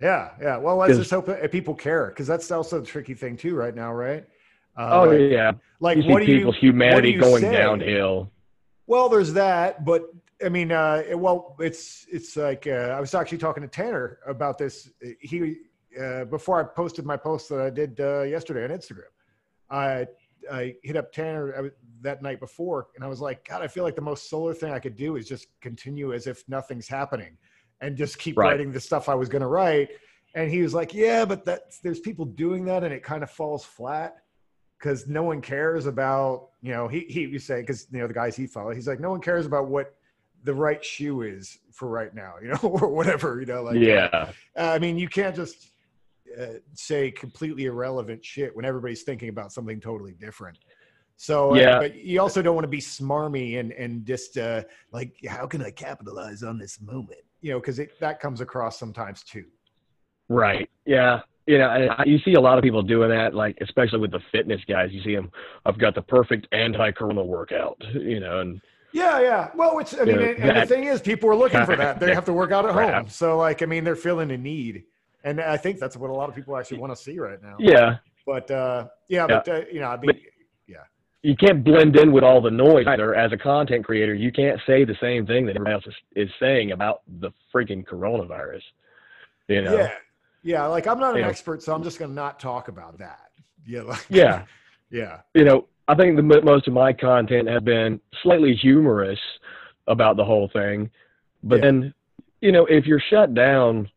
Yeah, 0.00 0.30
yeah. 0.40 0.56
Well, 0.56 0.76
let's 0.76 0.96
just 0.96 1.10
hope 1.10 1.28
people 1.50 1.74
care 1.74 2.06
because 2.06 2.26
that's 2.26 2.50
also 2.50 2.80
the 2.80 2.86
tricky 2.86 3.14
thing 3.14 3.36
too 3.36 3.54
right 3.54 3.74
now, 3.74 3.92
right? 3.92 4.24
Uh, 4.76 4.88
oh 4.92 5.08
like, 5.10 5.30
yeah. 5.30 5.52
like 5.80 5.98
You 5.98 6.10
what 6.10 6.24
do 6.24 6.30
you? 6.30 6.38
people's 6.38 6.56
humanity 6.56 7.12
you 7.12 7.20
going 7.20 7.42
say? 7.42 7.52
downhill. 7.52 8.30
Well, 8.86 9.08
there's 9.08 9.32
that, 9.34 9.84
but 9.84 10.10
I 10.44 10.48
mean, 10.48 10.72
uh, 10.72 11.02
well, 11.14 11.56
it's 11.60 12.06
it's 12.10 12.36
like 12.36 12.66
uh, 12.66 12.94
I 12.96 13.00
was 13.00 13.14
actually 13.14 13.38
talking 13.38 13.62
to 13.62 13.68
Tanner 13.68 14.20
about 14.26 14.56
this. 14.56 14.90
He 15.20 15.56
uh, 16.00 16.24
before 16.24 16.60
I 16.60 16.64
posted 16.64 17.04
my 17.04 17.16
post 17.16 17.48
that 17.50 17.60
I 17.60 17.68
did 17.68 18.00
uh, 18.00 18.22
yesterday 18.22 18.64
on 18.64 18.70
Instagram. 18.70 19.10
I 20.50 20.74
hit 20.82 20.96
up 20.96 21.12
Tanner 21.12 21.72
that 22.02 22.22
night 22.22 22.40
before, 22.40 22.88
and 22.94 23.04
I 23.04 23.08
was 23.08 23.20
like, 23.20 23.46
God, 23.48 23.62
I 23.62 23.68
feel 23.68 23.84
like 23.84 23.96
the 23.96 24.02
most 24.02 24.30
solar 24.30 24.54
thing 24.54 24.72
I 24.72 24.78
could 24.78 24.96
do 24.96 25.16
is 25.16 25.28
just 25.28 25.48
continue 25.60 26.12
as 26.12 26.26
if 26.26 26.48
nothing's 26.48 26.88
happening, 26.88 27.36
and 27.80 27.96
just 27.96 28.18
keep 28.18 28.36
right. 28.36 28.50
writing 28.50 28.72
the 28.72 28.80
stuff 28.80 29.08
I 29.08 29.14
was 29.14 29.28
going 29.28 29.42
to 29.42 29.48
write. 29.48 29.88
And 30.34 30.50
he 30.50 30.62
was 30.62 30.74
like, 30.74 30.94
Yeah, 30.94 31.24
but 31.24 31.44
that 31.46 31.62
there's 31.82 32.00
people 32.00 32.24
doing 32.24 32.64
that, 32.66 32.84
and 32.84 32.92
it 32.92 33.02
kind 33.02 33.22
of 33.22 33.30
falls 33.30 33.64
flat 33.64 34.16
because 34.78 35.06
no 35.06 35.22
one 35.22 35.40
cares 35.42 35.86
about 35.86 36.48
you 36.62 36.72
know 36.72 36.88
he 36.88 37.00
he 37.00 37.26
was 37.26 37.44
saying 37.44 37.62
because 37.62 37.86
you 37.90 37.98
know 37.98 38.06
the 38.06 38.14
guys 38.14 38.36
he 38.36 38.46
followed, 38.46 38.74
he's 38.74 38.88
like, 38.88 39.00
no 39.00 39.10
one 39.10 39.20
cares 39.20 39.46
about 39.46 39.68
what 39.68 39.94
the 40.44 40.54
right 40.54 40.82
shoe 40.84 41.22
is 41.22 41.58
for 41.72 41.88
right 41.88 42.14
now, 42.14 42.34
you 42.42 42.48
know, 42.48 42.58
or 42.62 42.88
whatever, 42.88 43.40
you 43.40 43.46
know, 43.46 43.62
like 43.62 43.78
yeah. 43.78 44.08
Uh, 44.56 44.62
I 44.62 44.78
mean, 44.78 44.98
you 44.98 45.08
can't 45.08 45.36
just 45.36 45.70
uh, 46.38 46.58
say 46.74 47.10
completely 47.10 47.64
irrelevant 47.64 48.24
shit 48.24 48.54
when 48.54 48.64
everybody's 48.64 49.02
thinking 49.02 49.28
about 49.28 49.52
something 49.52 49.80
totally 49.80 50.12
different. 50.12 50.58
So 51.16 51.52
uh, 51.52 51.54
yeah, 51.54 51.76
uh, 51.76 51.80
but 51.80 51.96
you 51.96 52.20
also 52.20 52.40
don't 52.40 52.54
want 52.54 52.64
to 52.64 52.68
be 52.68 52.80
smarmy 52.80 53.60
and 53.60 53.72
and 53.72 54.06
just 54.06 54.38
uh, 54.38 54.62
like 54.92 55.14
how 55.28 55.46
can 55.46 55.62
I 55.62 55.70
capitalize 55.70 56.42
on 56.42 56.58
this 56.58 56.80
moment? 56.80 57.20
You 57.42 57.52
know, 57.52 57.60
because 57.60 57.80
that 58.00 58.20
comes 58.20 58.40
across 58.40 58.78
sometimes 58.78 59.22
too. 59.22 59.44
Right. 60.28 60.70
Yeah. 60.86 61.20
You 61.46 61.58
know, 61.58 61.94
you 62.06 62.18
see 62.20 62.34
a 62.34 62.40
lot 62.40 62.58
of 62.58 62.62
people 62.62 62.82
doing 62.82 63.10
that, 63.10 63.34
like 63.34 63.58
especially 63.60 63.98
with 63.98 64.12
the 64.12 64.20
fitness 64.30 64.60
guys. 64.68 64.90
You 64.92 65.02
see 65.02 65.14
them. 65.14 65.30
I've 65.66 65.78
got 65.78 65.96
the 65.96 66.02
perfect 66.02 66.46
anti-corona 66.52 67.24
workout. 67.24 67.76
You 67.92 68.20
know, 68.20 68.40
and 68.40 68.60
yeah, 68.92 69.20
yeah. 69.20 69.50
Well, 69.54 69.78
it's 69.78 69.98
I 69.98 70.04
mean, 70.04 70.18
and, 70.18 70.38
and 70.38 70.56
the 70.58 70.66
thing 70.66 70.84
is, 70.84 71.00
people 71.00 71.28
are 71.30 71.36
looking 71.36 71.64
for 71.64 71.76
that. 71.76 72.00
They 72.00 72.14
have 72.14 72.24
to 72.26 72.32
work 72.32 72.52
out 72.52 72.66
at 72.66 72.74
home. 72.74 73.08
So, 73.08 73.36
like, 73.36 73.62
I 73.62 73.66
mean, 73.66 73.84
they're 73.84 73.96
feeling 73.96 74.30
a 74.30 74.38
need, 74.38 74.84
and 75.24 75.40
I 75.40 75.56
think 75.56 75.78
that's 75.78 75.96
what 75.96 76.10
a 76.10 76.12
lot 76.12 76.28
of 76.28 76.34
people 76.34 76.56
actually 76.56 76.78
want 76.78 76.94
to 76.94 77.02
see 77.02 77.18
right 77.18 77.42
now. 77.42 77.56
Yeah. 77.58 77.96
But 78.26 78.50
uh, 78.50 78.88
yeah, 79.08 79.26
yeah. 79.28 79.42
but 79.44 79.48
uh, 79.48 79.60
you 79.72 79.80
know, 79.80 79.88
I 79.88 79.96
mean, 79.96 80.06
but 80.06 80.16
yeah. 80.66 80.84
You 81.22 81.36
can't 81.36 81.62
blend 81.62 81.96
in 81.96 82.12
with 82.12 82.24
all 82.24 82.40
the 82.40 82.50
noise 82.50 82.86
either. 82.86 83.14
As 83.14 83.32
a 83.32 83.36
content 83.36 83.84
creator, 83.84 84.14
you 84.14 84.32
can't 84.32 84.58
say 84.66 84.84
the 84.84 84.96
same 85.00 85.26
thing 85.26 85.46
that 85.46 85.56
everybody 85.56 85.74
else 85.74 85.86
is, 85.86 85.94
is 86.16 86.30
saying 86.40 86.72
about 86.72 87.02
the 87.20 87.30
freaking 87.54 87.84
coronavirus. 87.84 88.62
You 89.48 89.62
know. 89.62 89.76
Yeah. 89.76 89.92
Yeah. 90.42 90.66
Like, 90.66 90.86
I'm 90.86 90.98
not 90.98 91.16
an 91.16 91.24
expert, 91.24 91.62
so 91.62 91.74
I'm 91.74 91.82
just 91.82 91.98
going 91.98 92.10
to 92.10 92.14
not 92.14 92.40
talk 92.40 92.68
about 92.68 92.98
that. 92.98 93.30
Yeah. 93.66 93.82
Like, 93.82 94.06
yeah. 94.08 94.44
yeah. 94.90 95.20
You 95.34 95.44
know, 95.44 95.66
I 95.88 95.94
think 95.94 96.16
the 96.16 96.22
most 96.22 96.68
of 96.68 96.72
my 96.72 96.92
content 96.92 97.48
has 97.48 97.62
been 97.62 98.00
slightly 98.22 98.54
humorous 98.54 99.18
about 99.88 100.16
the 100.16 100.24
whole 100.24 100.48
thing. 100.52 100.88
But 101.42 101.56
yeah. 101.56 101.64
then, 101.64 101.94
you 102.40 102.52
know, 102.52 102.64
if 102.66 102.86
you're 102.86 103.02
shut 103.10 103.34
down 103.34 103.90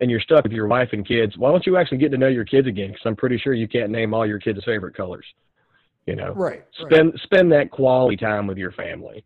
and 0.00 0.10
you're 0.10 0.20
stuck 0.20 0.44
with 0.44 0.52
your 0.52 0.68
wife 0.68 0.90
and 0.92 1.06
kids, 1.06 1.36
why 1.36 1.50
don't 1.50 1.66
you 1.66 1.76
actually 1.76 1.98
get 1.98 2.10
to 2.12 2.18
know 2.18 2.28
your 2.28 2.44
kids 2.44 2.68
again? 2.68 2.88
Because 2.88 3.02
I'm 3.04 3.16
pretty 3.16 3.38
sure 3.38 3.52
you 3.52 3.68
can't 3.68 3.90
name 3.90 4.14
all 4.14 4.26
your 4.26 4.38
kids' 4.38 4.64
favorite 4.64 4.96
colors. 4.96 5.26
You 6.06 6.16
know, 6.16 6.32
right? 6.32 6.64
Spend 6.86 7.12
right. 7.12 7.20
spend 7.22 7.52
that 7.52 7.70
quality 7.70 8.16
time 8.16 8.46
with 8.46 8.56
your 8.56 8.72
family. 8.72 9.24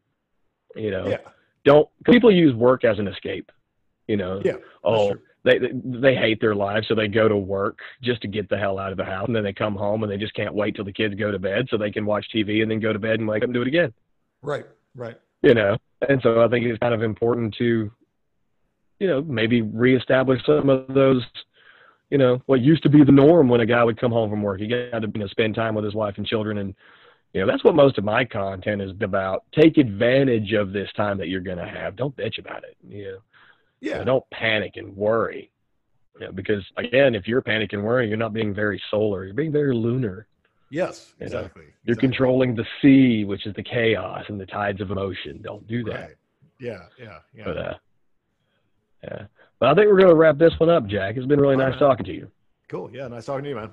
You 0.75 0.91
know, 0.91 1.09
yeah. 1.09 1.19
Don't 1.65 1.89
people 2.05 2.33
use 2.33 2.55
work 2.55 2.85
as 2.85 2.99
an 2.99 3.07
escape? 3.07 3.53
You 4.09 4.17
know, 4.17 4.43
yeah. 4.45 4.55
Oh, 4.83 5.15
they 5.45 5.59
they 5.85 6.15
hate 6.15 6.41
their 6.41 6.55
life, 6.55 6.85
so 6.89 6.95
they 6.95 7.09
go 7.09 7.29
to 7.29 7.37
work 7.37 7.79
just 8.03 8.21
to 8.23 8.29
get 8.29 8.49
the 8.49 8.59
hell 8.59 8.79
out 8.79 8.93
of 8.93 8.99
the 8.99 9.05
house, 9.05 9.27
and 9.27 9.35
then 9.35 9.45
they 9.45 9.53
come 9.53 9.75
home 9.75 10.03
and 10.03 10.11
they 10.11 10.17
just 10.17 10.35
can't 10.35 10.55
wait 10.55 10.75
till 10.75 10.85
the 10.85 10.93
kids 10.93 11.15
go 11.15 11.31
to 11.31 11.39
bed 11.39 11.67
so 11.71 11.77
they 11.77 11.91
can 11.91 12.07
watch 12.07 12.27
TV 12.35 12.63
and 12.63 12.71
then 12.71 12.81
go 12.81 12.93
to 12.93 12.99
bed 12.99 13.21
and 13.21 13.29
wake 13.29 13.43
up 13.43 13.49
and 13.49 13.55
do 13.55 13.63
it 13.63 13.69
again. 13.69 13.93
Right, 14.43 14.65
right. 14.95 15.17
You 15.43 15.55
know, 15.55 15.77
and 16.09 16.21
so 16.23 16.43
I 16.43 16.49
think 16.49 16.67
it's 16.67 16.79
kind 16.79 16.95
of 16.95 17.03
important 17.03 17.55
to, 17.59 17.91
you 19.03 19.09
know, 19.09 19.23
maybe 19.23 19.63
reestablish 19.63 20.41
some 20.47 20.71
of 20.71 20.87
those, 20.89 21.23
you 22.11 22.19
know, 22.19 22.41
what 22.47 22.61
used 22.61 22.83
to 22.85 22.89
be 22.89 23.05
the 23.05 23.13
norm 23.13 23.49
when 23.49 23.61
a 23.61 23.67
guy 23.67 23.83
would 23.85 24.01
come 24.01 24.13
home 24.13 24.31
from 24.31 24.43
work. 24.43 24.61
He 24.61 24.69
got 24.69 25.01
to 25.01 25.11
you 25.13 25.21
know 25.21 25.27
spend 25.27 25.55
time 25.55 25.75
with 25.75 25.85
his 25.85 25.95
wife 25.95 26.15
and 26.17 26.27
children, 26.27 26.59
and 26.59 26.75
you 27.33 27.41
know 27.41 27.47
that's 27.47 27.65
what 27.65 27.75
most 27.75 27.99
of 27.99 28.05
my 28.05 28.25
content 28.25 28.81
is 28.81 28.93
about. 29.01 29.45
Take 29.53 29.77
advantage 29.77 30.53
of 30.53 30.73
this 30.73 30.89
time 30.97 31.19
that 31.19 31.29
you're 31.29 31.41
going 31.41 31.59
to 31.59 31.69
have. 31.69 31.97
Don't 31.97 32.17
bitch 32.17 32.39
about 32.39 32.65
it. 32.65 32.77
You 32.89 33.05
know 33.05 33.19
yeah. 33.83 33.95
You 33.95 33.99
know, 33.99 34.05
don't 34.05 34.31
panic 34.31 34.77
and 34.77 34.97
worry. 34.97 35.51
You 36.19 36.27
know, 36.27 36.33
because 36.33 36.65
again, 36.77 37.15
if 37.15 37.27
you're 37.27 37.43
panicking 37.43 37.75
and 37.75 37.85
worrying, 37.85 38.09
you're 38.09 38.19
not 38.19 38.33
being 38.33 38.55
very 38.55 38.81
solar. 38.91 39.25
You're 39.25 39.35
being 39.35 39.53
very 39.53 39.75
lunar. 39.75 40.27
Yes, 40.71 41.15
exactly. 41.21 41.63
You 41.63 41.69
know? 41.69 41.75
You're 41.85 41.93
exactly. 41.95 42.09
controlling 42.09 42.55
the 42.55 42.65
sea, 42.81 43.25
which 43.25 43.45
is 43.45 43.55
the 43.55 43.63
chaos 43.63 44.25
and 44.29 44.41
the 44.41 44.47
tides 44.47 44.81
of 44.81 44.91
emotion. 44.91 45.41
Don't 45.43 45.67
do 45.67 45.83
that. 45.85 46.01
Right. 46.01 46.15
Yeah, 46.61 46.79
yeah, 46.99 47.19
yeah. 47.35 47.45
But, 47.45 47.59
uh, 47.59 47.75
yeah. 49.03 49.23
But 49.59 49.69
I 49.69 49.75
think 49.75 49.89
we're 49.89 49.99
going 49.99 50.09
to 50.09 50.17
wrap 50.17 50.39
this 50.39 50.53
one 50.59 50.71
up, 50.71 50.87
Jack. 50.87 51.17
It's 51.17 51.27
been 51.27 51.41
really 51.41 51.55
All 51.55 51.61
nice 51.61 51.73
right. 51.73 51.79
talking 51.79 52.05
to 52.07 52.13
you. 52.13 52.31
Cool. 52.69 52.91
Yeah, 52.93 53.09
nice 53.09 53.27
talking 53.27 53.45
to 53.45 53.51
you, 53.51 53.57
man. 53.57 53.71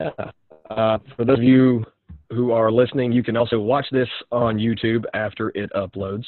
Yeah. 0.00 0.30
Uh, 0.70 0.98
for 1.16 1.24
those 1.24 1.38
of 1.38 1.44
you 1.44 1.84
who 2.30 2.52
are 2.52 2.70
listening, 2.70 3.12
you 3.12 3.22
can 3.22 3.36
also 3.36 3.58
watch 3.58 3.86
this 3.92 4.08
on 4.30 4.56
YouTube 4.56 5.04
after 5.12 5.50
it 5.50 5.70
uploads. 5.74 6.24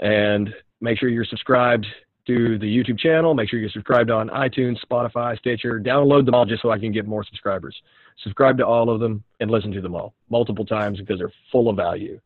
And 0.00 0.54
make 0.80 0.98
sure 0.98 1.08
you're 1.08 1.24
subscribed 1.26 1.86
to 2.26 2.58
the 2.58 2.66
YouTube 2.66 2.98
channel. 2.98 3.34
Make 3.34 3.50
sure 3.50 3.58
you're 3.58 3.70
subscribed 3.70 4.10
on 4.10 4.28
iTunes, 4.30 4.78
Spotify, 4.84 5.36
Stitcher. 5.38 5.80
Download 5.80 6.24
them 6.24 6.34
all 6.34 6.46
just 6.46 6.62
so 6.62 6.70
I 6.70 6.78
can 6.78 6.92
get 6.92 7.06
more 7.06 7.24
subscribers. 7.24 7.76
Subscribe 8.22 8.56
to 8.58 8.66
all 8.66 8.88
of 8.88 9.00
them 9.00 9.22
and 9.40 9.50
listen 9.50 9.72
to 9.72 9.80
them 9.80 9.94
all 9.94 10.14
multiple 10.30 10.64
times 10.64 10.98
because 11.00 11.18
they're 11.18 11.32
full 11.50 11.68
of 11.68 11.76
value. 11.76 12.20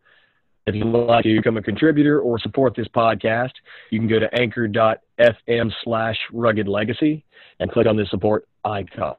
If 0.67 0.75
you'd 0.75 0.87
like 0.87 1.25
to 1.25 1.37
become 1.37 1.59
a 1.59 1.62
contributor 1.62 2.21
or 2.21 2.39
support 2.39 2.75
this 2.75 2.89
podcast, 2.89 3.53
you 3.91 3.99
can 3.99 4.09
go 4.09 4.19
to 4.19 4.35
anchor.fm 4.35 5.73
slash 5.83 6.17
rugged 6.33 6.69
legacy 6.69 7.23
and 7.61 7.71
click 7.71 7.87
on 7.87 7.97
the 7.97 8.07
support 8.07 8.49
icon. 8.65 9.17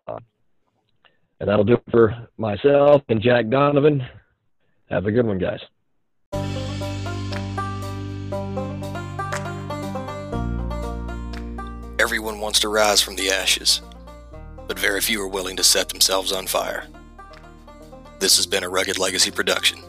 And 1.40 1.48
that'll 1.48 1.64
do 1.64 1.74
it 1.74 1.84
for 1.92 2.30
myself 2.38 3.04
and 3.10 3.22
Jack 3.22 3.50
Donovan. 3.50 4.04
Have 4.90 5.06
a 5.06 5.12
good 5.12 5.26
one, 5.28 5.38
guys. 5.38 5.60
Everyone 12.00 12.40
wants 12.40 12.60
to 12.62 12.70
rise 12.70 13.02
from 13.02 13.16
the 13.16 13.30
ashes, 13.30 13.82
but 14.68 14.80
very 14.80 15.02
few 15.02 15.22
are 15.22 15.28
willing 15.28 15.58
to 15.58 15.64
set 15.64 15.90
themselves 15.90 16.32
on 16.32 16.48
fire. 16.48 16.88
This 18.20 18.38
has 18.38 18.48
been 18.48 18.64
a 18.64 18.70
Rugged 18.70 18.98
Legacy 18.98 19.30
production. 19.30 19.80